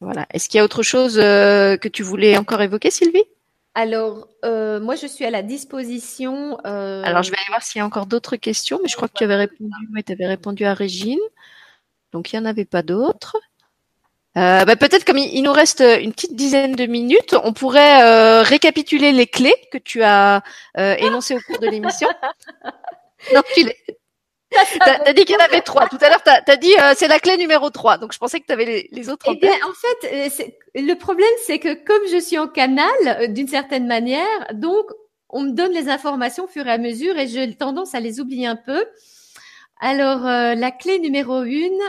Voilà. 0.00 0.26
Est-ce 0.30 0.48
qu'il 0.48 0.58
y 0.58 0.60
a 0.60 0.64
autre 0.64 0.82
chose 0.82 1.14
que 1.14 1.88
tu 1.88 2.02
voulais 2.02 2.36
encore 2.36 2.60
évoquer, 2.60 2.90
Sylvie? 2.90 3.22
Alors, 3.74 4.26
moi, 4.42 4.96
je 4.96 5.06
suis 5.06 5.24
à 5.24 5.30
la 5.30 5.42
disposition. 5.42 6.58
Alors, 6.64 7.22
je 7.22 7.30
vais 7.30 7.36
aller 7.36 7.46
voir 7.48 7.62
s'il 7.62 7.78
y 7.78 7.82
a 7.82 7.86
encore 7.86 8.06
d'autres 8.06 8.34
questions, 8.34 8.80
mais 8.82 8.88
je 8.88 8.96
crois 8.96 9.06
que 9.06 9.16
tu 9.16 9.22
avais 9.22 9.36
répondu, 9.36 9.88
mais 9.92 10.02
tu 10.02 10.10
avais 10.10 10.26
répondu 10.26 10.64
à 10.64 10.74
Régine. 10.74 11.20
Donc, 12.12 12.32
il 12.32 12.38
n'y 12.38 12.46
en 12.46 12.48
avait 12.48 12.64
pas 12.64 12.82
d'autres. 12.82 13.36
Euh, 14.38 14.64
bah, 14.64 14.76
peut-être 14.76 15.04
comme 15.04 15.18
il, 15.18 15.42
nous 15.42 15.52
reste 15.52 15.80
une 15.80 16.12
petite 16.12 16.34
dizaine 16.34 16.74
de 16.74 16.86
minutes, 16.86 17.36
on 17.44 17.52
pourrait 17.52 18.02
euh, 18.02 18.42
récapituler 18.42 19.12
les 19.12 19.26
clés 19.26 19.54
que 19.70 19.76
tu 19.76 20.02
as 20.02 20.42
euh, 20.78 20.94
énoncées 20.98 21.36
au 21.36 21.40
cours 21.40 21.58
de 21.58 21.66
l'émission. 21.66 22.08
non, 23.34 23.42
tu 23.54 23.64
les... 23.64 23.76
T'as 24.78 25.04
as 25.06 25.12
dit 25.14 25.24
qu'il 25.24 25.34
y 25.34 25.38
en 25.38 25.44
avait 25.44 25.62
trois. 25.62 25.88
Tout 25.88 25.98
à 26.00 26.10
l'heure, 26.10 26.22
t'as 26.22 26.40
as 26.46 26.56
dit 26.56 26.74
euh, 26.78 26.92
c'est 26.94 27.08
la 27.08 27.18
clé 27.18 27.38
numéro 27.38 27.70
trois. 27.70 27.96
Donc 27.96 28.12
je 28.12 28.18
pensais 28.18 28.38
que 28.38 28.44
tu 28.46 28.52
avais 28.52 28.66
les, 28.66 28.88
les, 28.92 29.08
autres. 29.08 29.26
En, 29.26 29.32
eh 29.32 29.36
bien, 29.36 29.54
en 29.66 29.72
fait, 29.72 30.54
le 30.74 30.94
problème 30.94 31.26
c'est 31.46 31.58
que 31.58 31.72
comme 31.72 32.06
je 32.10 32.18
suis 32.18 32.38
en 32.38 32.48
canal 32.48 33.32
d'une 33.32 33.48
certaine 33.48 33.86
manière, 33.86 34.26
donc 34.52 34.84
on 35.30 35.42
me 35.42 35.52
donne 35.52 35.72
les 35.72 35.88
informations 35.88 36.44
au 36.44 36.48
fur 36.48 36.66
et 36.66 36.70
à 36.70 36.76
mesure 36.76 37.18
et 37.18 37.28
j'ai 37.28 37.54
tendance 37.54 37.94
à 37.94 38.00
les 38.00 38.20
oublier 38.20 38.46
un 38.46 38.56
peu. 38.56 38.84
Alors 39.84 40.20
la 40.20 40.70
clé 40.70 41.00
numéro 41.00 41.42
une, 41.42 41.80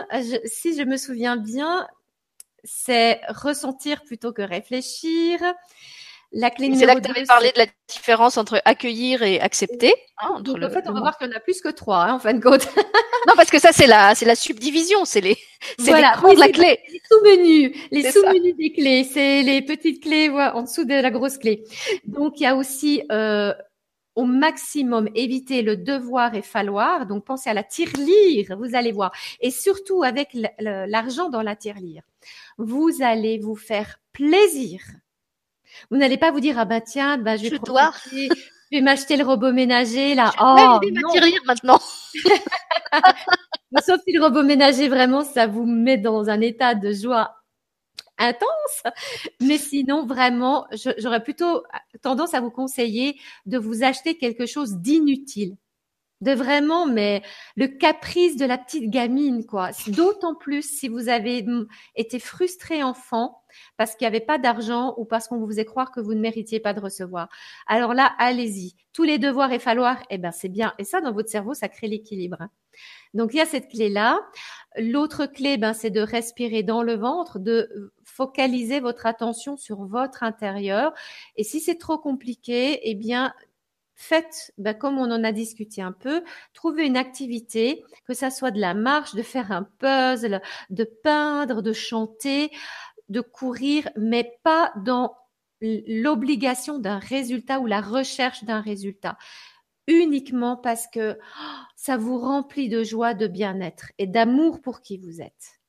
si 0.45 0.75
je 0.75 0.81
me 0.81 0.97
souviens 0.97 1.37
bien, 1.37 1.87
c'est 2.63 3.21
ressentir 3.29 4.03
plutôt 4.03 4.33
que 4.33 4.41
réfléchir. 4.41 5.39
La 6.35 6.49
clé 6.49 6.73
C'est 6.75 6.87
là 6.87 6.95
que 6.95 7.01
tu 7.01 7.11
avais 7.11 7.25
parlé 7.25 7.51
de 7.51 7.59
la 7.59 7.67
différence 7.87 8.37
entre 8.37 8.59
accueillir 8.65 9.21
et 9.21 9.39
accepter. 9.39 9.93
Hein, 10.17 10.41
Donc, 10.41 10.63
en 10.63 10.69
fait, 10.71 10.83
on 10.87 10.93
va 10.93 11.01
voir 11.01 11.17
qu'il 11.19 11.27
y 11.27 11.29
en 11.29 11.37
a 11.37 11.39
plus 11.39 11.61
que 11.61 11.69
trois, 11.69 12.05
hein, 12.05 12.15
en 12.15 12.19
fin 12.19 12.33
de 12.33 12.41
compte. 12.41 12.67
non, 13.27 13.35
parce 13.35 13.51
que 13.51 13.59
ça, 13.59 13.71
c'est 13.71 13.85
la, 13.85 14.15
c'est 14.15 14.25
la 14.25 14.35
subdivision, 14.35 15.05
c'est 15.05 15.21
les, 15.21 15.37
c'est 15.77 15.91
voilà, 15.91 16.19
les 16.27 16.33
de 16.33 16.39
la 16.39 16.49
clé. 16.49 16.79
Les 16.91 17.01
sous-menus, 17.07 17.77
les 17.91 18.11
sous-menus 18.11 18.55
des 18.55 18.71
clés, 18.71 19.03
c'est 19.03 19.43
les 19.43 19.61
petites 19.61 20.01
clés 20.01 20.29
en 20.29 20.63
dessous 20.63 20.85
de 20.85 20.95
la 20.95 21.11
grosse 21.11 21.37
clé. 21.37 21.65
Donc, 22.05 22.39
il 22.39 22.43
y 22.43 22.47
a 22.47 22.55
aussi 22.55 23.03
euh, 23.11 23.53
au 24.15 24.25
maximum 24.25 25.09
éviter 25.15 25.61
le 25.61 25.77
devoir 25.77 26.35
et 26.35 26.41
falloir. 26.41 27.05
Donc, 27.07 27.25
pensez 27.25 27.49
à 27.49 27.53
la 27.53 27.63
tirelire, 27.63 28.55
vous 28.57 28.75
allez 28.75 28.91
voir. 28.91 29.11
Et 29.39 29.51
surtout 29.51 30.03
avec 30.03 30.37
l'argent 30.59 31.29
dans 31.29 31.41
la 31.41 31.55
tirelire 31.55 32.03
vous 32.57 33.01
allez 33.01 33.39
vous 33.39 33.55
faire 33.55 33.99
plaisir. 34.11 34.81
Vous 35.89 35.97
n'allez 35.97 36.17
pas 36.17 36.31
vous 36.31 36.39
dire 36.39 36.59
ah 36.59 36.65
ben 36.65 36.81
tiens, 36.81 37.17
ben 37.17 37.37
je 37.37 37.49
vais, 37.49 37.59
je 37.59 38.27
vais 38.71 38.81
m'acheter 38.81 39.17
le 39.17 39.23
robot 39.23 39.51
ménager 39.51 40.15
là. 40.15 40.31
oh, 40.39 40.79
non. 40.91 41.39
maintenant. 41.45 41.79
Sauf 43.83 44.01
si 44.05 44.13
le 44.13 44.23
robot 44.23 44.43
ménager 44.43 44.87
vraiment 44.87 45.23
ça 45.23 45.47
vous 45.47 45.65
met 45.65 45.97
dans 45.97 46.29
un 46.29 46.41
état 46.41 46.75
de 46.75 46.91
joie 46.93 47.42
intense. 48.17 48.93
Mais 49.41 49.57
sinon, 49.57 50.05
vraiment, 50.05 50.67
j'aurais 50.97 51.23
plutôt 51.23 51.63
tendance 52.01 52.33
à 52.33 52.41
vous 52.41 52.51
conseiller 52.51 53.19
de 53.45 53.57
vous 53.57 53.83
acheter 53.83 54.17
quelque 54.17 54.45
chose 54.45 54.77
d'inutile 54.77 55.57
de 56.23 56.31
vraiment, 56.31 56.87
mais 56.87 57.21
le 57.55 57.67
caprice 57.67 58.37
de 58.37 58.45
la 58.45 58.57
petite 58.57 58.89
gamine, 58.89 59.45
quoi. 59.45 59.71
D'autant 59.87 60.35
plus 60.35 60.61
si 60.63 60.87
vous 60.87 61.09
avez 61.09 61.45
été 61.95 62.17
frustré 62.17 62.81
enfant 62.81 63.43
parce 63.77 63.95
qu'il 63.95 64.05
n'y 64.05 64.15
avait 64.15 64.25
pas 64.25 64.37
d'argent 64.37 64.95
ou 64.97 65.05
parce 65.05 65.27
qu'on 65.27 65.37
vous 65.37 65.47
faisait 65.47 65.65
croire 65.65 65.91
que 65.91 65.99
vous 65.99 66.13
ne 66.13 66.21
méritiez 66.21 66.59
pas 66.59 66.73
de 66.73 66.79
recevoir. 66.79 67.27
Alors 67.67 67.93
là, 67.93 68.13
allez-y. 68.17 68.75
Tous 68.93 69.03
les 69.03 69.19
devoirs 69.19 69.51
et 69.51 69.59
falloir, 69.59 70.01
eh 70.09 70.17
ben 70.17 70.31
c'est 70.31 70.49
bien. 70.49 70.73
Et 70.79 70.85
ça, 70.85 71.01
dans 71.01 71.11
votre 71.11 71.29
cerveau, 71.29 71.53
ça 71.53 71.67
crée 71.67 71.87
l'équilibre. 71.87 72.37
Hein. 72.39 72.49
Donc 73.13 73.33
il 73.33 73.37
y 73.37 73.41
a 73.41 73.45
cette 73.45 73.69
clé-là. 73.69 74.19
L'autre 74.77 75.25
clé, 75.25 75.57
ben, 75.57 75.73
c'est 75.73 75.91
de 75.91 76.01
respirer 76.01 76.63
dans 76.63 76.81
le 76.81 76.95
ventre, 76.95 77.37
de 77.37 77.93
focaliser 78.13 78.79
votre 78.79 79.05
attention 79.05 79.57
sur 79.57 79.85
votre 79.85 80.23
intérieur. 80.23 80.93
Et 81.35 81.43
si 81.43 81.59
c'est 81.59 81.77
trop 81.77 81.97
compliqué, 81.97 82.79
eh 82.83 82.95
bien, 82.95 83.33
faites, 83.95 84.53
ben, 84.57 84.73
comme 84.73 84.97
on 84.99 85.11
en 85.11 85.23
a 85.23 85.31
discuté 85.31 85.81
un 85.81 85.91
peu, 85.91 86.23
trouvez 86.53 86.85
une 86.85 86.97
activité, 86.97 87.83
que 88.05 88.13
ça 88.13 88.29
soit 88.29 88.51
de 88.51 88.59
la 88.59 88.73
marche, 88.73 89.15
de 89.15 89.23
faire 89.23 89.51
un 89.51 89.63
puzzle, 89.63 90.41
de 90.69 90.83
peindre, 90.83 91.61
de 91.61 91.73
chanter, 91.73 92.51
de 93.09 93.21
courir, 93.21 93.89
mais 93.97 94.37
pas 94.43 94.71
dans 94.77 95.15
l'obligation 95.61 96.77
d'un 96.77 96.99
résultat 96.99 97.59
ou 97.59 97.67
la 97.67 97.81
recherche 97.81 98.43
d'un 98.43 98.61
résultat. 98.61 99.17
Uniquement 99.87 100.55
parce 100.55 100.87
que 100.87 101.17
oh, 101.19 101.63
ça 101.75 101.97
vous 101.97 102.17
remplit 102.17 102.69
de 102.69 102.83
joie, 102.83 103.13
de 103.13 103.27
bien-être 103.27 103.91
et 103.97 104.07
d'amour 104.07 104.61
pour 104.61 104.81
qui 104.81 104.97
vous 104.97 105.21
êtes. 105.21 105.62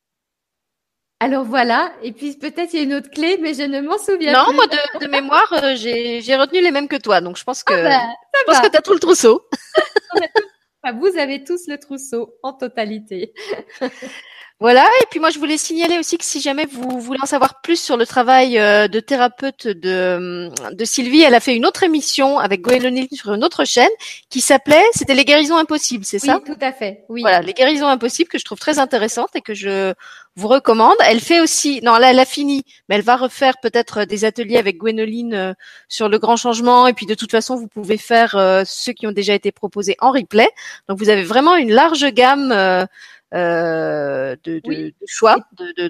Alors 1.24 1.44
voilà, 1.44 1.90
et 2.02 2.12
puis 2.12 2.36
peut-être 2.36 2.74
il 2.74 2.76
y 2.76 2.80
a 2.80 2.82
une 2.82 2.92
autre 2.92 3.09
clé, 3.10 3.38
mais 3.40 3.55
je 3.55 3.62
ne 3.62 3.80
m'en 3.80 3.96
souviens 3.96 4.34
non, 4.34 4.44
plus. 4.44 4.56
Non, 4.56 4.56
moi 4.56 4.66
de, 5.01 5.06
mémoire, 5.06 5.51
euh, 5.55 5.74
j'ai 5.74 6.36
retenu 6.36 6.60
les 6.60 6.70
mêmes 6.70 6.86
que 6.86 6.96
toi, 6.96 7.22
donc 7.22 7.38
je 7.38 7.44
pense 7.44 7.64
que 7.64 7.72
ah 7.72 7.82
bah, 7.82 8.14
je 8.36 8.44
pense 8.44 8.60
que 8.60 8.70
tu 8.70 8.76
as 8.76 8.82
tout 8.82 8.92
le 8.92 8.98
trousseau. 8.98 9.48
Vous 11.01 11.16
avez 11.18 11.42
tous 11.42 11.66
le 11.66 11.78
trousseau 11.78 12.34
en 12.42 12.52
totalité. 12.52 13.32
Voilà, 14.60 14.86
et 15.02 15.06
puis 15.10 15.18
moi 15.18 15.31
je 15.31 15.40
voulais 15.40 15.59
signaler 15.59 15.98
aussi 15.98 16.16
que 16.16 16.24
si 16.24 16.40
jamais 16.40 16.64
vous 16.64 17.01
voulez 17.01 17.18
en 17.20 17.26
savoir 17.26 17.60
plus 17.60 17.78
sur 17.78 17.97
le 17.97 18.06
travail 18.06 18.56
euh, 18.56 18.86
de 18.86 19.01
thérapeute 19.01 19.66
de, 19.66 20.48
de 20.72 20.85
Sylvie, 20.85 21.22
elle 21.22 21.35
a 21.35 21.40
fait 21.40 21.56
une 21.56 21.66
autre 21.66 21.82
émission 21.82 22.39
avec 22.39 22.62
Gwendoline 22.62 23.09
sur 23.12 23.35
une 23.35 23.43
autre 23.43 23.64
chaîne 23.64 23.90
qui 24.31 24.40
s'appelait, 24.40 24.85
c'était 24.93 25.14
les 25.14 25.24
guérisons 25.24 25.56
impossibles, 25.56 26.05
c'est 26.05 26.20
ça? 26.20 26.36
Oui, 26.36 26.55
tout 26.55 26.64
à 26.64 26.72
fait. 26.72 27.05
Oui. 27.09 27.22
Voilà, 27.22 27.43
les 27.43 27.52
guérisons 27.52 27.89
impossibles 27.89 28.28
que 28.31 28.39
je 28.39 28.44
trouve 28.44 28.60
très 28.60 28.78
intéressantes 28.78 29.35
et 29.35 29.40
que 29.40 29.55
je 29.55 29.93
vous 30.36 30.48
recommande. 30.48 30.97
Elle 31.05 31.20
fait 31.20 31.40
aussi, 31.40 31.81
non 31.82 31.97
là 31.97 32.12
elle 32.12 32.20
a 32.20 32.24
fini, 32.24 32.62
mais 32.89 32.94
elle 32.94 33.02
va 33.02 33.16
refaire 33.16 33.55
peut-être 33.60 34.05
des 34.05 34.24
ateliers 34.24 34.56
avec 34.56 34.78
Gwenoline 34.78 35.35
euh, 35.35 35.52
sur 35.89 36.09
le 36.09 36.18
grand 36.18 36.36
changement 36.36 36.86
et 36.86 36.93
puis 36.93 37.06
de 37.06 37.14
toute 37.14 37.32
façon 37.32 37.56
vous 37.56 37.68
pouvez 37.68 37.98
faire 37.98 38.36
euh, 38.36 38.62
ceux 38.64 38.93
qui 38.93 39.09
ont 39.09 39.12
déjà 39.12 39.35
été 39.35 39.51
proposés 39.51 39.97
en 39.98 40.12
replay. 40.12 40.48
Donc 40.89 40.98
vous 40.98 41.09
avez 41.09 41.24
vraiment 41.24 41.56
une 41.56 41.72
large 41.72 42.06
gamme 42.12 42.86
euh, 43.32 44.36
de, 44.44 44.60
de, 44.60 44.88
de, 44.88 44.94
choix, 45.06 45.36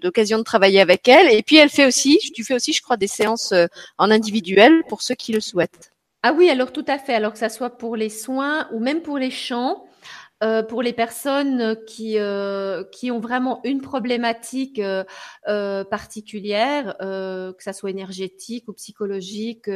d'occasion 0.03 0.39
de, 0.39 0.43
de, 0.43 0.45
travailler 0.45 0.81
avec 0.81 1.09
elle. 1.09 1.31
Et 1.31 1.43
puis 1.43 1.57
elle 1.57 1.69
fait 1.69 1.87
aussi, 1.87 2.19
tu 2.35 2.45
fais 2.45 2.55
aussi, 2.55 2.73
je 2.73 2.83
crois, 2.83 2.97
des 2.97 3.07
séances 3.07 3.53
euh, 3.53 3.67
en 3.99 4.11
individuel 4.11 4.83
pour 4.89 5.03
ceux 5.03 5.15
qui 5.15 5.33
le 5.33 5.41
souhaitent. 5.41 5.93
Ah 6.23 6.33
oui, 6.33 6.49
alors 6.49 6.73
tout 6.73 6.85
à 6.89 6.99
fait. 6.99 7.15
Alors 7.15 7.33
que 7.33 7.39
ça 7.39 7.51
soit 7.51 7.77
pour 7.77 7.97
les 7.97 8.09
soins 8.09 8.69
ou 8.73 8.79
même 8.81 9.03
pour 9.03 9.19
les 9.19 9.31
chants. 9.31 9.85
Euh, 10.43 10.65
pour 10.65 10.83
les 10.83 10.93
personnes 10.93 11.77
qui 11.87 12.19
euh, 12.19 12.83
qui 12.91 13.13
ont 13.13 13.21
vraiment 13.21 13.61
une 13.63 13.81
problématique 13.81 14.81
euh, 14.81 15.05
euh 15.47 15.85
particulière, 15.85 16.97
que 16.99 17.63
ça 17.63 17.73
soit 17.73 17.91
énergétique 17.91 18.69
ou 18.69 18.73
psychologique 18.73 19.71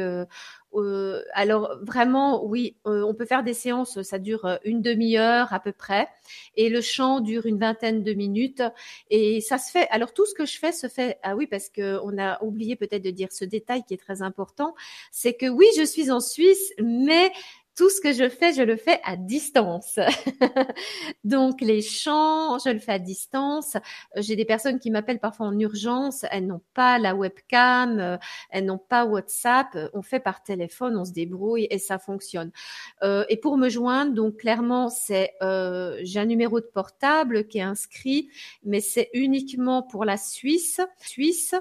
euh, 0.75 1.21
alors 1.33 1.79
vraiment, 1.81 2.45
oui, 2.45 2.77
euh, 2.85 3.03
on 3.03 3.13
peut 3.13 3.25
faire 3.25 3.43
des 3.43 3.53
séances, 3.53 4.01
ça 4.03 4.19
dure 4.19 4.45
euh, 4.45 4.57
une 4.63 4.81
demi-heure 4.81 5.51
à 5.53 5.59
peu 5.59 5.71
près, 5.71 6.07
et 6.55 6.69
le 6.69 6.81
chant 6.81 7.21
dure 7.21 7.45
une 7.45 7.57
vingtaine 7.57 8.03
de 8.03 8.13
minutes, 8.13 8.61
et 9.09 9.41
ça 9.41 9.57
se 9.57 9.71
fait. 9.71 9.87
Alors 9.89 10.13
tout 10.13 10.25
ce 10.25 10.33
que 10.33 10.45
je 10.45 10.57
fais 10.57 10.71
se 10.71 10.87
fait. 10.87 11.17
Ah 11.23 11.35
oui, 11.35 11.47
parce 11.47 11.69
que 11.69 11.99
on 12.03 12.17
a 12.19 12.41
oublié 12.43 12.75
peut-être 12.75 13.03
de 13.03 13.09
dire 13.11 13.31
ce 13.31 13.45
détail 13.45 13.83
qui 13.87 13.93
est 13.95 13.97
très 13.97 14.21
important, 14.21 14.75
c'est 15.11 15.33
que 15.33 15.47
oui, 15.47 15.65
je 15.77 15.83
suis 15.83 16.11
en 16.11 16.19
Suisse, 16.19 16.73
mais 16.79 17.31
tout 17.79 17.89
ce 17.89 18.01
que 18.01 18.11
je 18.11 18.27
fais, 18.27 18.51
je 18.51 18.61
le 18.61 18.75
fais 18.75 18.99
à 19.05 19.15
distance. 19.15 19.97
Donc 21.23 21.61
les 21.61 21.81
chants, 21.81 22.59
je 22.59 22.71
le 22.71 22.79
fais 22.79 22.91
à 22.91 22.99
distance. 22.99 23.77
J'ai 24.17 24.35
des 24.35 24.43
personnes 24.43 24.79
qui 24.79 24.91
m'appellent 24.91 25.21
parfois 25.21 25.45
en 25.45 25.57
urgence, 25.57 26.25
elles 26.29 26.45
n'ont 26.45 26.61
pas 26.73 26.99
la 26.99 27.15
webcam, 27.15 27.99
euh, 28.01 28.17
elles 28.49 28.65
n'ont 28.65 28.77
pas 28.77 29.05
WhatsApp, 29.05 29.77
on 29.93 30.01
fait 30.01 30.19
par 30.19 30.43
téléphone, 30.43 30.97
on 30.97 31.05
se 31.05 31.13
débrouille 31.13 31.67
et 31.69 31.79
ça 31.79 31.99
fonctionne. 31.99 32.51
Euh, 33.01 33.23
et 33.29 33.37
pour 33.37 33.57
me 33.57 33.69
joindre, 33.69 34.11
donc 34.11 34.35
clairement, 34.35 34.89
c'est 34.89 35.31
euh, 35.41 35.97
j'ai 36.03 36.19
un 36.19 36.25
numéro 36.25 36.59
de 36.59 36.65
portable 36.65 37.47
qui 37.47 37.59
est 37.59 37.61
inscrit, 37.61 38.27
mais 38.65 38.81
c'est 38.81 39.09
uniquement 39.13 39.83
pour 39.83 40.03
la 40.03 40.17
Suisse, 40.17 40.81
Suisse, 40.99 41.55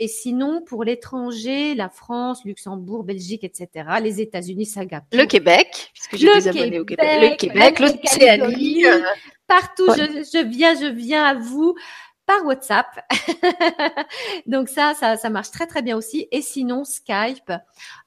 et 0.00 0.08
sinon 0.08 0.62
pour 0.62 0.82
l'étranger, 0.82 1.76
la 1.76 1.90
France, 1.90 2.44
Luxembourg, 2.44 3.04
Belgique, 3.04 3.44
etc. 3.44 3.88
Les 4.02 4.20
États-Unis, 4.20 4.68
gâte. 4.86 5.04
Le 5.12 5.26
Québec 5.26 5.59
puisque 5.92 6.16
j'ai 6.16 6.32
des 6.34 6.48
abonnés 6.48 6.78
au 6.80 6.84
Québec, 6.84 7.06
le 7.20 7.36
Québec, 7.36 7.78
l'Océanie. 7.80 8.86
Euh, 8.86 9.00
partout, 9.46 9.86
je, 9.88 10.46
viens, 10.46 10.74
je 10.74 10.86
viens 10.86 11.24
à 11.24 11.34
vous 11.34 11.74
par 12.26 12.44
WhatsApp. 12.44 12.86
Donc 14.46 14.68
ça, 14.68 14.94
ça, 14.94 15.16
ça 15.16 15.30
marche 15.30 15.50
très 15.50 15.66
très 15.66 15.82
bien 15.82 15.96
aussi. 15.96 16.28
Et 16.30 16.42
sinon 16.42 16.84
Skype, 16.84 17.52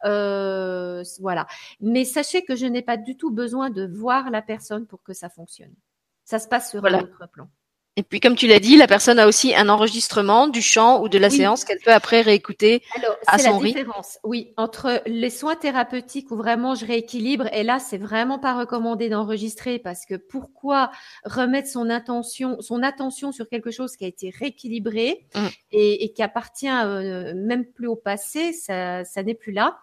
euh, 0.05 1.03
voilà. 1.19 1.45
Mais 1.81 2.05
sachez 2.05 2.43
que 2.43 2.55
je 2.55 2.65
n'ai 2.65 2.81
pas 2.81 2.97
du 2.97 3.17
tout 3.17 3.31
besoin 3.31 3.69
de 3.69 3.85
voir 3.85 4.30
la 4.31 4.41
personne 4.41 4.88
pour 4.88 5.03
que 5.03 5.13
ça 5.13 5.30
fonctionne. 5.30 5.73
Ça 6.23 6.39
se 6.39 6.47
passe 6.47 6.71
sur 6.71 6.85
un 6.85 6.99
autre 7.01 7.30
plan. 7.31 7.49
Et 7.95 8.03
puis, 8.03 8.19
comme 8.19 8.35
tu 8.35 8.47
l'as 8.47 8.59
dit, 8.59 8.75
la 8.75 8.87
personne 8.87 9.19
a 9.19 9.27
aussi 9.27 9.53
un 9.53 9.69
enregistrement 9.69 10.47
du 10.47 10.61
chant 10.61 11.01
ou 11.01 11.09
de 11.09 11.17
la 11.19 11.29
séance 11.29 11.63
qu'elle 11.63 11.79
peut 11.79 11.93
après 11.93 12.21
réécouter 12.21 12.81
Alors, 12.95 13.15
à 13.27 13.37
son 13.37 13.51
la 13.51 13.57
rythme. 13.57 13.79
différence, 13.79 14.17
oui, 14.23 14.51
entre 14.57 15.03
les 15.05 15.29
soins 15.29 15.55
thérapeutiques 15.55 16.31
où 16.31 16.35
vraiment 16.35 16.73
je 16.73 16.85
rééquilibre, 16.85 17.47
et 17.53 17.63
là, 17.63 17.77
c'est 17.79 17.99
vraiment 17.99 18.39
pas 18.39 18.57
recommandé 18.57 19.09
d'enregistrer 19.09 19.77
parce 19.77 20.05
que 20.07 20.15
pourquoi 20.15 20.89
remettre 21.23 21.69
son 21.69 21.89
intention, 21.91 22.59
son 22.61 22.81
attention 22.81 23.31
sur 23.31 23.47
quelque 23.47 23.69
chose 23.69 23.95
qui 23.95 24.05
a 24.05 24.07
été 24.07 24.33
rééquilibré 24.37 25.27
Mm. 25.35 25.47
et, 25.71 26.05
et 26.05 26.13
qui 26.13 26.23
appartient 26.23 26.67
euh, 26.69 27.33
même 27.35 27.65
plus 27.65 27.87
au 27.87 27.95
passé, 27.95 28.53
ça, 28.53 29.03
ça 29.05 29.23
n'est 29.23 29.33
plus 29.33 29.51
là. 29.51 29.77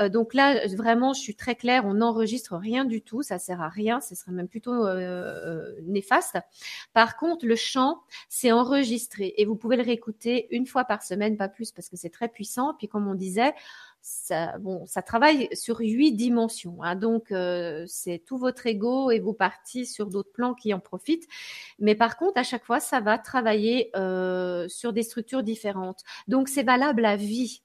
Euh, 0.00 0.08
donc 0.08 0.34
là, 0.34 0.66
vraiment, 0.76 1.12
je 1.12 1.20
suis 1.20 1.34
très 1.34 1.54
claire, 1.54 1.84
on 1.84 1.94
n'enregistre 1.94 2.56
rien 2.56 2.84
du 2.84 3.02
tout, 3.02 3.22
ça 3.22 3.38
sert 3.38 3.60
à 3.60 3.68
rien, 3.68 4.00
ce 4.00 4.14
serait 4.14 4.32
même 4.32 4.48
plutôt 4.48 4.86
euh, 4.86 5.74
néfaste. 5.82 6.38
Par 6.92 7.16
contre, 7.16 7.46
le 7.50 7.56
chant, 7.56 8.02
c'est 8.28 8.52
enregistré 8.52 9.34
et 9.36 9.44
vous 9.44 9.56
pouvez 9.56 9.76
le 9.76 9.82
réécouter 9.82 10.46
une 10.50 10.66
fois 10.66 10.84
par 10.84 11.02
semaine, 11.02 11.36
pas 11.36 11.48
plus, 11.48 11.72
parce 11.72 11.88
que 11.88 11.96
c'est 11.96 12.10
très 12.10 12.28
puissant. 12.28 12.74
Puis 12.78 12.88
comme 12.88 13.08
on 13.08 13.14
disait, 13.14 13.52
ça, 14.02 14.56
travaille 15.04 15.48
sur 15.52 15.80
huit 15.80 16.12
dimensions. 16.12 16.82
hein. 16.82 16.94
donc 16.94 17.32
euh, 17.32 17.84
c'est 17.86 18.22
tout 18.24 18.38
votre 18.38 18.66
ego 18.66 19.10
et 19.10 19.18
vos 19.18 19.34
parties 19.34 19.84
sur 19.84 20.06
d'autres 20.06 20.32
plans 20.32 20.54
qui 20.54 20.72
en 20.72 20.80
profitent. 20.80 21.26
Mais 21.78 21.94
par 21.94 22.16
contre, 22.16 22.38
à 22.38 22.42
chaque 22.42 22.64
fois, 22.64 22.80
ça 22.80 23.00
va 23.00 23.18
travailler 23.18 23.90
euh, 23.96 24.68
sur 24.68 24.92
des 24.92 25.02
structures 25.02 25.42
différentes. 25.42 26.02
Donc 26.28 26.48
c'est 26.48 26.62
valable 26.62 27.04
à 27.04 27.16
vie. 27.16 27.62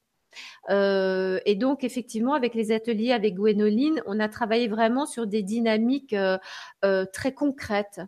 Euh, 0.70 1.40
et 1.45 1.56
donc, 1.56 1.86
effectivement, 1.86 2.34
avec 2.34 2.56
les 2.56 2.72
ateliers 2.74 3.14
avec 3.14 3.36
Gwénoline, 3.36 4.02
on 4.06 4.20
a 4.20 4.28
travaillé 4.28 4.68
vraiment 4.68 5.06
sur 5.06 5.28
des 5.28 5.44
dynamiques 5.44 6.16
très 7.14 7.34
concrètes. 7.34 8.02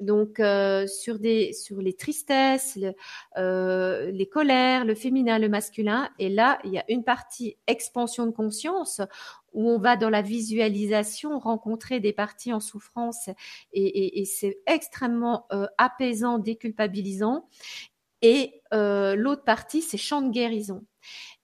Donc, 0.00 0.40
euh, 0.40 0.86
sur, 0.86 1.18
des, 1.18 1.52
les 1.78 1.92
tristesses, 1.94 2.78
euh, 3.36 4.10
les 4.10 4.28
colères, 4.28 4.84
le 4.84 4.94
féminin, 4.94 5.38
le 5.38 5.48
masculin. 5.48 6.10
Et 6.18 6.28
là, 6.28 6.58
il 6.64 6.72
y 6.72 6.78
a 6.78 6.84
une 6.88 7.04
partie 7.04 7.56
expansion 7.66 8.26
de 8.26 8.30
conscience 8.30 9.00
où 9.52 9.68
on 9.68 9.78
va 9.78 9.96
dans 9.96 10.10
la 10.10 10.22
visualisation 10.22 11.38
rencontrer 11.38 12.00
des 12.00 12.12
parties 12.12 12.52
en 12.52 12.60
souffrance 12.60 13.28
et, 13.72 14.24
c'est 14.24 14.58
extrêmement 14.66 15.46
euh, 15.52 15.66
apaisant, 15.78 16.38
déculpabilisant. 16.38 17.48
Et 18.22 18.62
l'autre 18.72 19.44
partie, 19.44 19.82
c'est 19.82 19.96
champ 19.96 20.20
de 20.22 20.30
guérison. 20.30 20.84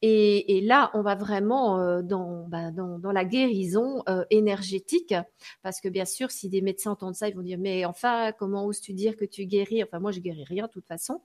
Et, 0.02 0.60
là, 0.62 0.90
on 0.94 1.02
va 1.02 1.14
vraiment 1.14 1.80
euh, 1.80 2.02
dans, 2.02 2.46
bah, 2.48 2.70
dans, 2.70 3.12
la 3.12 3.24
guérison 3.24 4.02
euh, 4.08 4.24
énergétique, 4.30 5.14
parce 5.62 5.80
que 5.80 5.88
bien 5.88 6.04
sûr, 6.04 6.30
si 6.30 6.48
des 6.48 6.60
médecins 6.60 6.92
entendent 6.92 7.14
ça, 7.14 7.28
ils 7.28 7.34
vont 7.34 7.42
dire 7.42 7.58
mais 7.58 7.84
enfin, 7.84 8.32
comment 8.38 8.66
oses-tu 8.66 8.92
dire 8.92 9.16
que 9.16 9.24
tu 9.24 9.46
guéris? 9.46 9.82
Enfin, 9.82 9.98
moi, 9.98 10.12
je 10.12 10.20
guéris 10.20 10.44
rien 10.44 10.66
de 10.66 10.70
toute 10.70 10.86
façon. 10.86 11.22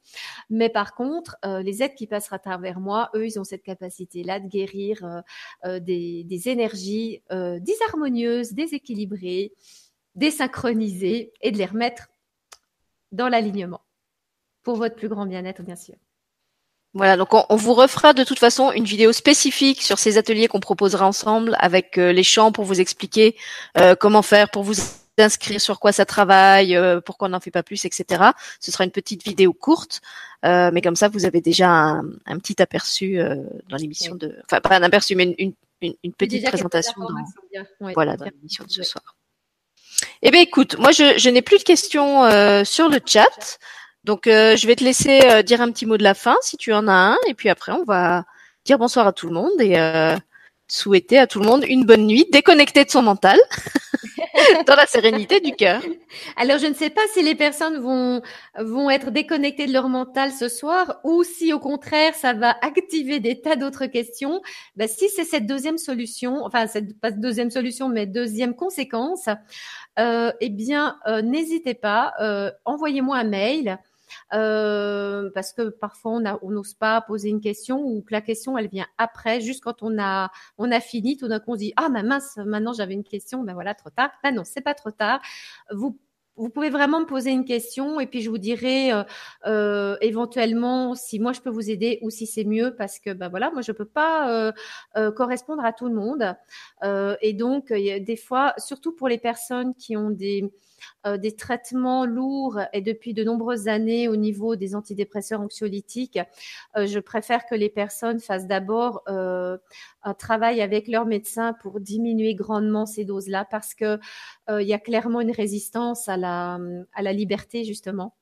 Mais 0.49 0.69
par 0.69 0.95
contre, 0.95 1.37
euh, 1.45 1.61
les 1.61 1.83
êtres 1.83 1.95
qui 1.95 2.07
passent 2.07 2.31
à 2.31 2.39
travers 2.39 2.79
moi, 2.79 3.09
eux, 3.15 3.25
ils 3.25 3.39
ont 3.39 3.43
cette 3.43 3.63
capacité-là 3.63 4.39
de 4.39 4.47
guérir 4.47 5.23
des, 5.65 6.49
énergies 6.49 7.21
disharmonieuses, 7.59 8.53
déséquilibrées, 8.53 9.53
désynchronisées, 10.15 11.33
et 11.41 11.51
de 11.51 11.57
les 11.57 11.65
remettre 11.65 12.07
dans 13.11 13.29
l'alignement 13.29 13.81
pour 14.63 14.75
votre 14.75 14.95
plus 14.95 15.09
grand 15.09 15.25
bien-être, 15.25 15.63
bien 15.63 15.75
sûr. 15.75 15.95
Voilà, 16.93 17.15
donc 17.15 17.33
on, 17.33 17.45
on 17.49 17.55
vous 17.55 17.73
refera 17.73 18.13
de 18.13 18.23
toute 18.25 18.39
façon 18.39 18.71
une 18.73 18.83
vidéo 18.83 19.13
spécifique 19.13 19.81
sur 19.81 19.97
ces 19.97 20.17
ateliers 20.17 20.47
qu'on 20.47 20.59
proposera 20.59 21.07
ensemble 21.07 21.55
avec 21.59 21.97
euh, 21.97 22.11
les 22.11 22.23
chants 22.23 22.51
pour 22.51 22.65
vous 22.65 22.81
expliquer 22.81 23.37
euh, 23.77 23.95
comment 23.95 24.21
faire 24.21 24.49
pour 24.49 24.63
vous 24.63 24.73
inscrire, 25.17 25.61
sur 25.61 25.79
quoi 25.79 25.91
ça 25.91 26.03
travaille, 26.05 26.75
euh, 26.75 26.99
pourquoi 26.99 27.27
on 27.27 27.31
n'en 27.31 27.39
fait 27.39 27.51
pas 27.51 27.63
plus, 27.63 27.85
etc. 27.85 28.31
Ce 28.59 28.71
sera 28.71 28.83
une 28.83 28.91
petite 28.91 29.23
vidéo 29.23 29.53
courte, 29.53 30.01
euh, 30.45 30.71
mais 30.73 30.81
comme 30.81 30.95
ça 30.95 31.07
vous 31.09 31.25
avez 31.25 31.39
déjà 31.41 31.69
un, 31.69 32.01
un 32.25 32.39
petit 32.39 32.61
aperçu 32.61 33.19
euh, 33.19 33.35
dans 33.69 33.77
l'émission 33.77 34.15
de, 34.15 34.35
enfin 34.45 34.59
pas 34.61 34.75
un 34.75 34.83
aperçu, 34.83 35.15
mais 35.15 35.35
une, 35.37 35.53
une, 35.81 35.93
une- 36.03 36.13
petite 36.13 36.45
présentation 36.47 36.93
dans. 36.97 37.55
Ouais, 37.85 37.93
voilà, 37.93 38.17
dans 38.17 38.25
l'émission 38.25 38.63
de 38.65 38.69
ce 38.71 38.79
Ouais. 38.79 38.85
soir. 38.85 39.15
Eh 40.23 40.31
bien, 40.31 40.41
écoute, 40.41 40.77
moi, 40.79 40.91
je, 40.91 41.17
je 41.17 41.29
n'ai 41.29 41.41
plus 41.43 41.59
de 41.59 41.63
questions 41.63 42.25
euh, 42.25 42.63
sur 42.63 42.89
le 42.89 42.99
chat. 43.05 43.59
Donc, 44.03 44.25
euh, 44.25 44.55
je 44.55 44.65
vais 44.65 44.75
te 44.75 44.83
laisser 44.83 45.21
euh, 45.25 45.43
dire 45.43 45.61
un 45.61 45.71
petit 45.71 45.85
mot 45.85 45.97
de 45.97 46.03
la 46.03 46.15
fin, 46.15 46.35
si 46.41 46.57
tu 46.57 46.73
en 46.73 46.87
as 46.87 47.13
un. 47.13 47.17
Et 47.27 47.33
puis 47.33 47.49
après, 47.49 47.71
on 47.71 47.83
va 47.83 48.25
dire 48.65 48.79
bonsoir 48.79 49.05
à 49.05 49.13
tout 49.13 49.27
le 49.27 49.33
monde 49.33 49.59
et 49.59 49.77
euh, 49.77 50.15
souhaiter 50.67 51.19
à 51.19 51.27
tout 51.27 51.39
le 51.39 51.45
monde 51.45 51.63
une 51.67 51.85
bonne 51.85 52.07
nuit, 52.07 52.25
déconnecté 52.31 52.83
de 52.83 52.89
son 52.89 53.03
mental, 53.03 53.39
dans 54.65 54.75
la 54.75 54.87
sérénité 54.87 55.39
du 55.39 55.51
cœur. 55.51 55.83
Alors, 56.35 56.57
je 56.57 56.65
ne 56.65 56.73
sais 56.73 56.89
pas 56.89 57.01
si 57.13 57.21
les 57.21 57.35
personnes 57.35 57.77
vont, 57.77 58.23
vont 58.57 58.89
être 58.89 59.11
déconnectées 59.11 59.67
de 59.67 59.73
leur 59.73 59.87
mental 59.87 60.31
ce 60.31 60.49
soir 60.49 60.99
ou 61.03 61.23
si 61.23 61.53
au 61.53 61.59
contraire, 61.59 62.15
ça 62.15 62.33
va 62.33 62.55
activer 62.63 63.19
des 63.19 63.39
tas 63.39 63.55
d'autres 63.55 63.85
questions. 63.85 64.41
Ben, 64.77 64.87
si 64.87 65.09
c'est 65.09 65.25
cette 65.25 65.45
deuxième 65.45 65.77
solution, 65.77 66.43
enfin, 66.43 66.65
cette, 66.65 66.99
pas 66.99 67.11
deuxième 67.11 67.51
solution, 67.51 67.87
mais 67.87 68.07
deuxième 68.07 68.55
conséquence, 68.55 69.29
eh 69.97 70.49
bien, 70.49 70.97
n'hésitez 71.23 71.75
pas, 71.75 72.13
envoyez-moi 72.65 73.17
un 73.17 73.25
mail. 73.25 73.77
Euh, 74.33 75.29
parce 75.33 75.53
que 75.53 75.69
parfois 75.69 76.13
on 76.41 76.51
n'ose 76.51 76.73
pas 76.73 77.01
poser 77.01 77.29
une 77.29 77.41
question 77.41 77.79
ou 77.83 78.01
que 78.01 78.13
la 78.13 78.21
question 78.21 78.57
elle 78.57 78.67
vient 78.67 78.87
après, 78.97 79.41
juste 79.41 79.63
quand 79.63 79.83
on 79.83 79.99
a 79.99 80.31
on 80.57 80.71
a 80.71 80.79
fini, 80.79 81.17
tout 81.17 81.27
d'un 81.27 81.39
coup 81.39 81.53
on 81.53 81.55
dit 81.55 81.73
ah 81.75 81.89
ma 81.89 82.03
mince 82.03 82.37
maintenant 82.37 82.73
j'avais 82.73 82.93
une 82.93 83.03
question, 83.03 83.43
ben 83.43 83.53
voilà 83.53 83.75
trop 83.75 83.89
tard. 83.89 84.11
Ben 84.23 84.33
non 84.35 84.43
c'est 84.43 84.61
pas 84.61 84.73
trop 84.73 84.91
tard. 84.91 85.21
Vous 85.71 85.97
vous 86.37 86.49
pouvez 86.49 86.69
vraiment 86.69 87.01
me 87.01 87.05
poser 87.05 87.31
une 87.31 87.45
question 87.45 87.99
et 87.99 88.07
puis 88.07 88.21
je 88.21 88.29
vous 88.29 88.37
dirai 88.37 88.91
euh, 88.93 89.03
euh, 89.45 89.97
éventuellement 90.01 90.95
si 90.95 91.19
moi 91.19 91.33
je 91.33 91.41
peux 91.41 91.49
vous 91.49 91.69
aider 91.69 91.99
ou 92.01 92.09
si 92.09 92.25
c'est 92.25 92.45
mieux 92.45 92.73
parce 92.75 92.99
que 92.99 93.11
ben 93.13 93.27
voilà 93.29 93.51
moi 93.51 93.61
je 93.61 93.71
peux 93.73 93.85
pas 93.85 94.31
euh, 94.31 94.51
euh, 94.97 95.11
correspondre 95.11 95.63
à 95.63 95.73
tout 95.73 95.87
le 95.87 95.93
monde 95.95 96.35
Euh, 96.83 97.15
et 97.21 97.33
donc 97.33 97.71
des 97.71 98.15
fois 98.15 98.53
surtout 98.57 98.93
pour 98.95 99.07
les 99.07 99.17
personnes 99.19 99.75
qui 99.75 99.95
ont 99.97 100.09
des 100.09 100.51
des 101.17 101.35
traitements 101.35 102.05
lourds 102.05 102.59
et 102.73 102.81
depuis 102.81 103.13
de 103.13 103.23
nombreuses 103.23 103.67
années 103.67 104.07
au 104.07 104.15
niveau 104.15 104.55
des 104.55 104.75
antidépresseurs 104.75 105.41
anxiolytiques, 105.41 106.19
euh, 106.77 106.85
je 106.85 106.99
préfère 106.99 107.45
que 107.45 107.55
les 107.55 107.69
personnes 107.69 108.19
fassent 108.19 108.47
d'abord 108.47 109.01
euh, 109.07 109.57
un 110.03 110.13
travail 110.13 110.61
avec 110.61 110.87
leur 110.87 111.05
médecin 111.05 111.53
pour 111.53 111.79
diminuer 111.79 112.35
grandement 112.35 112.85
ces 112.85 113.05
doses-là 113.05 113.45
parce 113.49 113.73
que 113.73 113.99
euh, 114.49 114.61
il 114.61 114.67
y 114.67 114.73
a 114.73 114.79
clairement 114.79 115.21
une 115.21 115.31
résistance 115.31 116.07
à 116.07 116.17
la, 116.17 116.59
à 116.93 117.01
la 117.01 117.13
liberté 117.13 117.63
justement, 117.63 118.15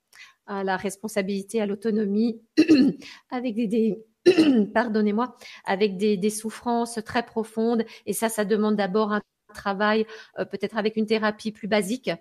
à 0.45 0.63
la 0.63 0.77
responsabilité, 0.77 1.61
à 1.61 1.65
l'autonomie, 1.65 2.41
avec 3.31 3.55
des, 3.55 3.67
des 3.67 4.05
pardonnez-moi, 4.73 5.35
avec 5.65 5.97
des, 5.97 6.17
des 6.17 6.29
souffrances 6.29 6.99
très 7.05 7.23
profondes. 7.23 7.85
Et 8.05 8.13
ça, 8.13 8.29
ça 8.29 8.45
demande 8.45 8.75
d'abord 8.75 9.11
un 9.13 9.21
travail, 9.53 10.05
euh, 10.37 10.45
peut-être 10.45 10.77
avec 10.77 10.95
une 10.95 11.05
thérapie 11.05 11.51
plus 11.51 11.67
basique. 11.67 12.11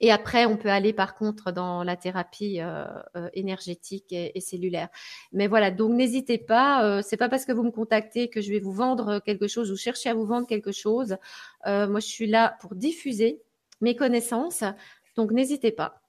Et 0.00 0.12
après, 0.12 0.46
on 0.46 0.56
peut 0.56 0.70
aller 0.70 0.92
par 0.92 1.14
contre 1.14 1.52
dans 1.52 1.82
la 1.82 1.96
thérapie 1.96 2.60
euh, 2.60 2.84
euh, 3.16 3.28
énergétique 3.34 4.12
et, 4.12 4.40
cellulaire. 4.40 4.88
Mais 5.32 5.46
voilà, 5.46 5.70
donc 5.70 5.92
n'hésitez 5.92 6.38
pas. 6.38 6.84
Euh, 6.84 7.02
c'est 7.02 7.16
pas 7.16 7.28
parce 7.28 7.44
que 7.44 7.52
vous 7.52 7.64
me 7.64 7.70
contactez 7.70 8.28
que 8.28 8.40
je 8.40 8.50
vais 8.50 8.60
vous 8.60 8.72
vendre 8.72 9.18
quelque 9.20 9.48
chose 9.48 9.70
ou 9.72 9.76
chercher 9.76 10.10
à 10.10 10.14
vous 10.14 10.26
vendre 10.26 10.46
quelque 10.46 10.72
chose. 10.72 11.16
Euh, 11.66 11.88
moi, 11.88 12.00
je 12.00 12.06
suis 12.06 12.26
là 12.26 12.56
pour 12.60 12.74
diffuser 12.74 13.42
mes 13.80 13.96
connaissances. 13.96 14.64
Donc 15.16 15.32
n'hésitez 15.32 15.72
pas. 15.72 16.00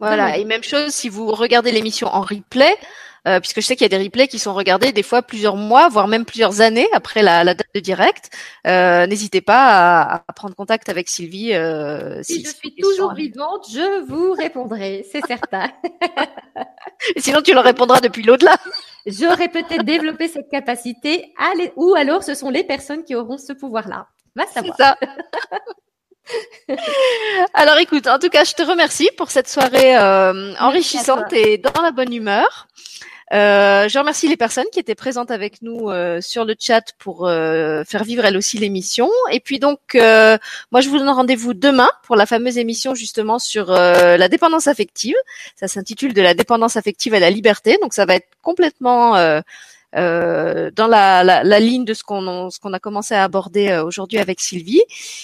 Voilà. 0.00 0.28
Vraiment. 0.28 0.38
Et 0.42 0.44
même 0.44 0.62
chose 0.64 0.90
si 0.92 1.08
vous 1.08 1.26
regardez 1.28 1.70
l'émission 1.72 2.08
en 2.08 2.22
replay, 2.22 2.74
euh, 3.28 3.38
puisque 3.38 3.60
je 3.60 3.66
sais 3.66 3.76
qu'il 3.76 3.84
y 3.90 3.94
a 3.94 3.98
des 3.98 4.02
replays 4.02 4.28
qui 4.28 4.38
sont 4.38 4.54
regardés 4.54 4.92
des 4.92 5.02
fois 5.02 5.20
plusieurs 5.20 5.56
mois, 5.56 5.88
voire 5.90 6.08
même 6.08 6.24
plusieurs 6.24 6.62
années 6.62 6.88
après 6.94 7.22
la, 7.22 7.44
la 7.44 7.52
date 7.54 7.66
de 7.74 7.80
direct. 7.80 8.30
Euh, 8.66 9.06
N'hésitez 9.06 9.42
pas 9.42 9.66
à, 10.02 10.14
à 10.26 10.32
prendre 10.32 10.54
contact 10.54 10.88
avec 10.88 11.06
Sylvie. 11.08 11.52
Euh, 11.52 12.22
Si 12.22 12.36
si, 12.36 12.44
je 12.44 12.48
suis 12.56 12.74
toujours 12.76 13.12
vivante, 13.12 13.66
je 13.70 14.04
vous 14.06 14.32
répondrai, 14.32 15.04
c'est 15.12 15.24
certain. 15.26 15.70
Sinon, 17.18 17.42
tu 17.42 17.52
leur 17.52 17.64
répondras 17.64 18.00
depuis 18.00 18.22
l'au-delà. 18.22 18.56
J'aurais 19.06 19.48
peut-être 19.48 19.84
développé 19.84 20.28
cette 20.28 20.48
capacité, 20.50 21.32
ou 21.76 21.94
alors 21.94 22.22
ce 22.22 22.34
sont 22.34 22.50
les 22.50 22.64
personnes 22.64 23.04
qui 23.04 23.14
auront 23.14 23.38
ce 23.38 23.52
pouvoir-là. 23.52 24.06
Va 24.34 24.44
C'est 24.46 24.54
savoir. 24.54 24.76
ça. 24.76 24.96
Alors 27.54 27.78
écoute, 27.78 28.06
en 28.06 28.18
tout 28.18 28.28
cas, 28.28 28.44
je 28.44 28.52
te 28.52 28.62
remercie 28.62 29.10
pour 29.16 29.30
cette 29.30 29.48
soirée 29.48 29.96
euh, 29.96 30.54
enrichissante 30.58 31.32
et 31.32 31.58
dans 31.58 31.82
la 31.82 31.90
bonne 31.90 32.12
humeur. 32.12 32.68
Euh, 33.32 33.88
je 33.88 33.96
remercie 33.96 34.26
les 34.26 34.36
personnes 34.36 34.66
qui 34.72 34.80
étaient 34.80 34.96
présentes 34.96 35.30
avec 35.30 35.62
nous 35.62 35.88
euh, 35.88 36.20
sur 36.20 36.44
le 36.44 36.56
chat 36.58 36.82
pour 36.98 37.28
euh, 37.28 37.84
faire 37.84 38.02
vivre 38.02 38.24
elles 38.24 38.36
aussi 38.36 38.58
l'émission. 38.58 39.08
Et 39.30 39.38
puis 39.38 39.60
donc, 39.60 39.78
euh, 39.94 40.36
moi, 40.72 40.80
je 40.80 40.88
vous 40.88 40.98
donne 40.98 41.08
rendez-vous 41.08 41.54
demain 41.54 41.88
pour 42.02 42.16
la 42.16 42.26
fameuse 42.26 42.58
émission 42.58 42.94
justement 42.96 43.38
sur 43.38 43.70
euh, 43.70 44.16
la 44.16 44.28
dépendance 44.28 44.66
affective. 44.66 45.14
Ça 45.54 45.68
s'intitule 45.68 46.12
de 46.12 46.22
la 46.22 46.34
dépendance 46.34 46.76
affective 46.76 47.14
à 47.14 47.20
la 47.20 47.30
liberté. 47.30 47.78
Donc, 47.80 47.94
ça 47.94 48.04
va 48.04 48.16
être 48.16 48.28
complètement 48.42 49.14
euh, 49.96 50.70
dans 50.70 50.86
la, 50.86 51.24
la, 51.24 51.42
la, 51.42 51.60
ligne 51.60 51.84
de 51.84 51.94
ce 51.94 52.04
qu'on 52.04 52.48
ce 52.50 52.60
qu'on 52.60 52.72
a 52.72 52.78
commencé 52.78 53.14
à 53.14 53.24
aborder 53.24 53.70
euh, 53.70 53.84
aujourd'hui 53.84 54.18
avec 54.18 54.40
Sylvie. 54.40 54.82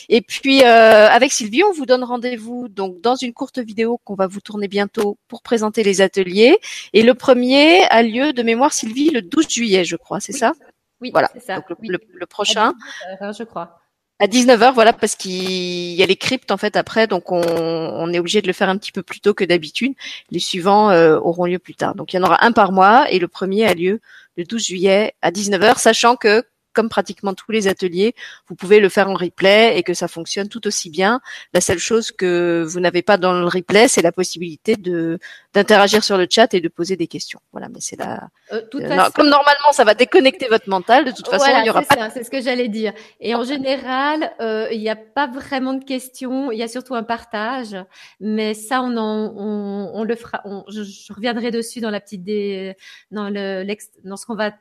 Et 0.08 0.22
puis 0.22 0.62
euh, 0.62 1.08
avec 1.08 1.32
Sylvie, 1.32 1.62
on 1.62 1.72
vous 1.72 1.86
donne 1.86 2.02
rendez-vous 2.02 2.68
donc 2.68 3.00
dans 3.00 3.14
une 3.14 3.32
courte 3.32 3.60
vidéo 3.60 4.00
qu'on 4.04 4.16
va 4.16 4.26
vous 4.26 4.40
tourner 4.40 4.66
bientôt 4.66 5.18
pour 5.28 5.42
présenter 5.42 5.84
les 5.84 6.00
ateliers. 6.00 6.58
Et 6.92 7.02
le 7.02 7.14
premier 7.14 7.84
a 7.90 8.02
lieu 8.02 8.32
de 8.32 8.42
mémoire 8.42 8.72
Sylvie 8.72 9.10
le 9.10 9.22
12 9.22 9.48
juillet, 9.48 9.84
je 9.84 9.96
crois, 9.96 10.18
c'est 10.18 10.32
ça? 10.32 10.52
Oui, 11.00 11.10
voilà. 11.12 11.30
Ça. 11.38 11.56
Donc 11.56 11.78
le, 11.82 11.98
le, 12.14 12.26
prochain. 12.26 12.72
je 13.20 13.44
crois. 13.44 13.78
À 14.18 14.26
19h, 14.28 14.72
voilà, 14.72 14.94
parce 14.94 15.14
qu'il 15.14 15.92
y 15.92 16.02
a 16.02 16.06
les 16.06 16.16
cryptes 16.16 16.50
en 16.50 16.56
fait 16.56 16.74
après, 16.76 17.06
donc 17.06 17.32
on, 17.32 18.12
est 18.12 18.18
obligé 18.18 18.40
de 18.40 18.46
le 18.46 18.54
faire 18.54 18.70
un 18.70 18.78
petit 18.78 18.90
peu 18.92 19.02
plus 19.02 19.20
tôt 19.20 19.34
que 19.34 19.44
d'habitude. 19.44 19.92
Les 20.30 20.38
suivants 20.38 20.90
euh, 20.90 21.18
auront 21.18 21.44
lieu 21.44 21.58
plus 21.58 21.74
tard. 21.74 21.94
Donc 21.94 22.12
il 22.12 22.16
y 22.16 22.18
en 22.18 22.22
aura 22.22 22.42
un 22.42 22.52
par 22.52 22.72
mois 22.72 23.10
et 23.10 23.18
le 23.18 23.28
premier 23.28 23.66
a 23.66 23.74
lieu 23.74 24.00
le 24.38 24.44
12 24.44 24.64
juillet 24.64 25.14
à 25.20 25.30
19h, 25.30 25.78
sachant 25.78 26.16
que 26.16 26.42
comme 26.76 26.88
pratiquement 26.90 27.32
tous 27.32 27.50
les 27.50 27.68
ateliers, 27.68 28.14
vous 28.48 28.54
pouvez 28.54 28.78
le 28.80 28.90
faire 28.90 29.08
en 29.08 29.14
replay 29.14 29.78
et 29.78 29.82
que 29.82 29.94
ça 29.94 30.08
fonctionne 30.08 30.48
tout 30.48 30.66
aussi 30.66 30.90
bien. 30.90 31.20
La 31.54 31.62
seule 31.62 31.78
chose 31.78 32.12
que 32.12 32.64
vous 32.68 32.80
n'avez 32.80 33.00
pas 33.02 33.16
dans 33.16 33.32
le 33.32 33.46
replay, 33.46 33.88
c'est 33.88 34.02
la 34.02 34.12
possibilité 34.12 34.76
de 34.76 35.18
d'interagir 35.54 36.04
sur 36.04 36.18
le 36.18 36.26
chat 36.30 36.52
et 36.52 36.60
de 36.60 36.68
poser 36.68 36.96
des 36.96 37.06
questions. 37.06 37.40
Voilà, 37.52 37.68
mais 37.68 37.80
c'est 37.80 37.98
la. 37.98 38.28
Euh, 38.52 38.60
euh 38.74 39.10
comme 39.14 39.30
normalement, 39.30 39.72
ça 39.72 39.84
va 39.84 39.94
déconnecter 39.94 40.48
votre 40.48 40.68
mental. 40.68 41.06
De 41.06 41.12
toute 41.12 41.28
façon, 41.28 41.50
il 41.60 41.66
y 41.66 41.70
aura 41.70 41.82
pas. 41.82 42.10
C'est 42.10 42.24
ce 42.24 42.30
que 42.30 42.42
j'allais 42.42 42.68
dire. 42.68 42.92
Et 43.20 43.34
en 43.34 43.42
général, 43.42 44.32
euh, 44.40 44.68
il 44.70 44.80
n'y 44.80 44.90
a 44.90 44.96
pas 44.96 45.26
vraiment 45.26 45.72
de 45.72 45.82
questions. 45.82 46.52
Il 46.52 46.58
y 46.58 46.62
a 46.62 46.68
surtout 46.68 46.94
un 46.94 47.02
partage. 47.02 47.74
Mais 48.20 48.52
ça, 48.52 48.82
on 48.82 48.98
en, 48.98 49.32
on, 49.34 49.90
on 49.94 50.04
le 50.04 50.14
fera. 50.14 50.42
On, 50.44 50.64
je, 50.68 50.82
je, 50.82 51.12
reviendrai 51.14 51.50
dessus 51.50 51.80
dans 51.80 51.90
la 51.90 52.00
petite 52.00 52.22
dé, 52.22 52.74
dans 53.10 53.30
le 53.30 53.64
dans 54.04 54.16
ce 54.16 54.26
qu'on 54.26 54.34
va 54.34 54.52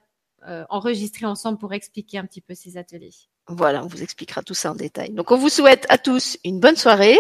euh, 0.48 0.64
enregistrer 0.70 1.26
ensemble 1.26 1.58
pour 1.58 1.74
expliquer 1.74 2.18
un 2.18 2.26
petit 2.26 2.42
peu 2.42 2.54
ces 2.54 2.78
ateliers. 2.78 3.14
Voilà, 3.48 3.84
on 3.84 3.88
vous 3.88 4.02
expliquera 4.02 4.42
tout 4.42 4.54
ça 4.54 4.72
en 4.72 4.76
détail. 4.76 5.12
Donc 5.12 5.32
on 5.32 5.38
vous 5.38 5.50
souhaite 5.50 5.86
à 5.90 5.98
tous 5.98 6.38
une 6.44 6.60
bonne 6.60 6.76
soirée. 6.76 7.20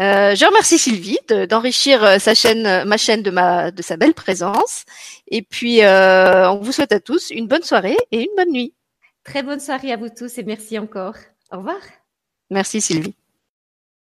Euh, 0.00 0.34
je 0.34 0.46
remercie 0.46 0.78
Sylvie 0.78 1.18
d'enrichir 1.48 2.02
euh, 2.02 2.18
sa 2.18 2.34
chaîne, 2.34 2.84
ma 2.84 2.96
chaîne 2.96 3.22
de 3.22 3.30
ma 3.30 3.70
de 3.70 3.82
sa 3.82 3.96
belle 3.96 4.14
présence. 4.14 4.84
Et 5.28 5.42
puis 5.42 5.82
euh, 5.82 6.50
on 6.50 6.60
vous 6.60 6.72
souhaite 6.72 6.92
à 6.92 7.00
tous 7.00 7.30
une 7.30 7.46
bonne 7.46 7.62
soirée 7.62 7.96
et 8.10 8.22
une 8.22 8.34
bonne 8.36 8.52
nuit. 8.52 8.74
Très 9.24 9.42
bonne 9.42 9.60
soirée 9.60 9.92
à 9.92 9.96
vous 9.96 10.08
tous 10.08 10.38
et 10.38 10.44
merci 10.44 10.78
encore. 10.78 11.16
Au 11.52 11.58
revoir. 11.58 11.80
Merci 12.50 12.80
Sylvie. 12.80 13.14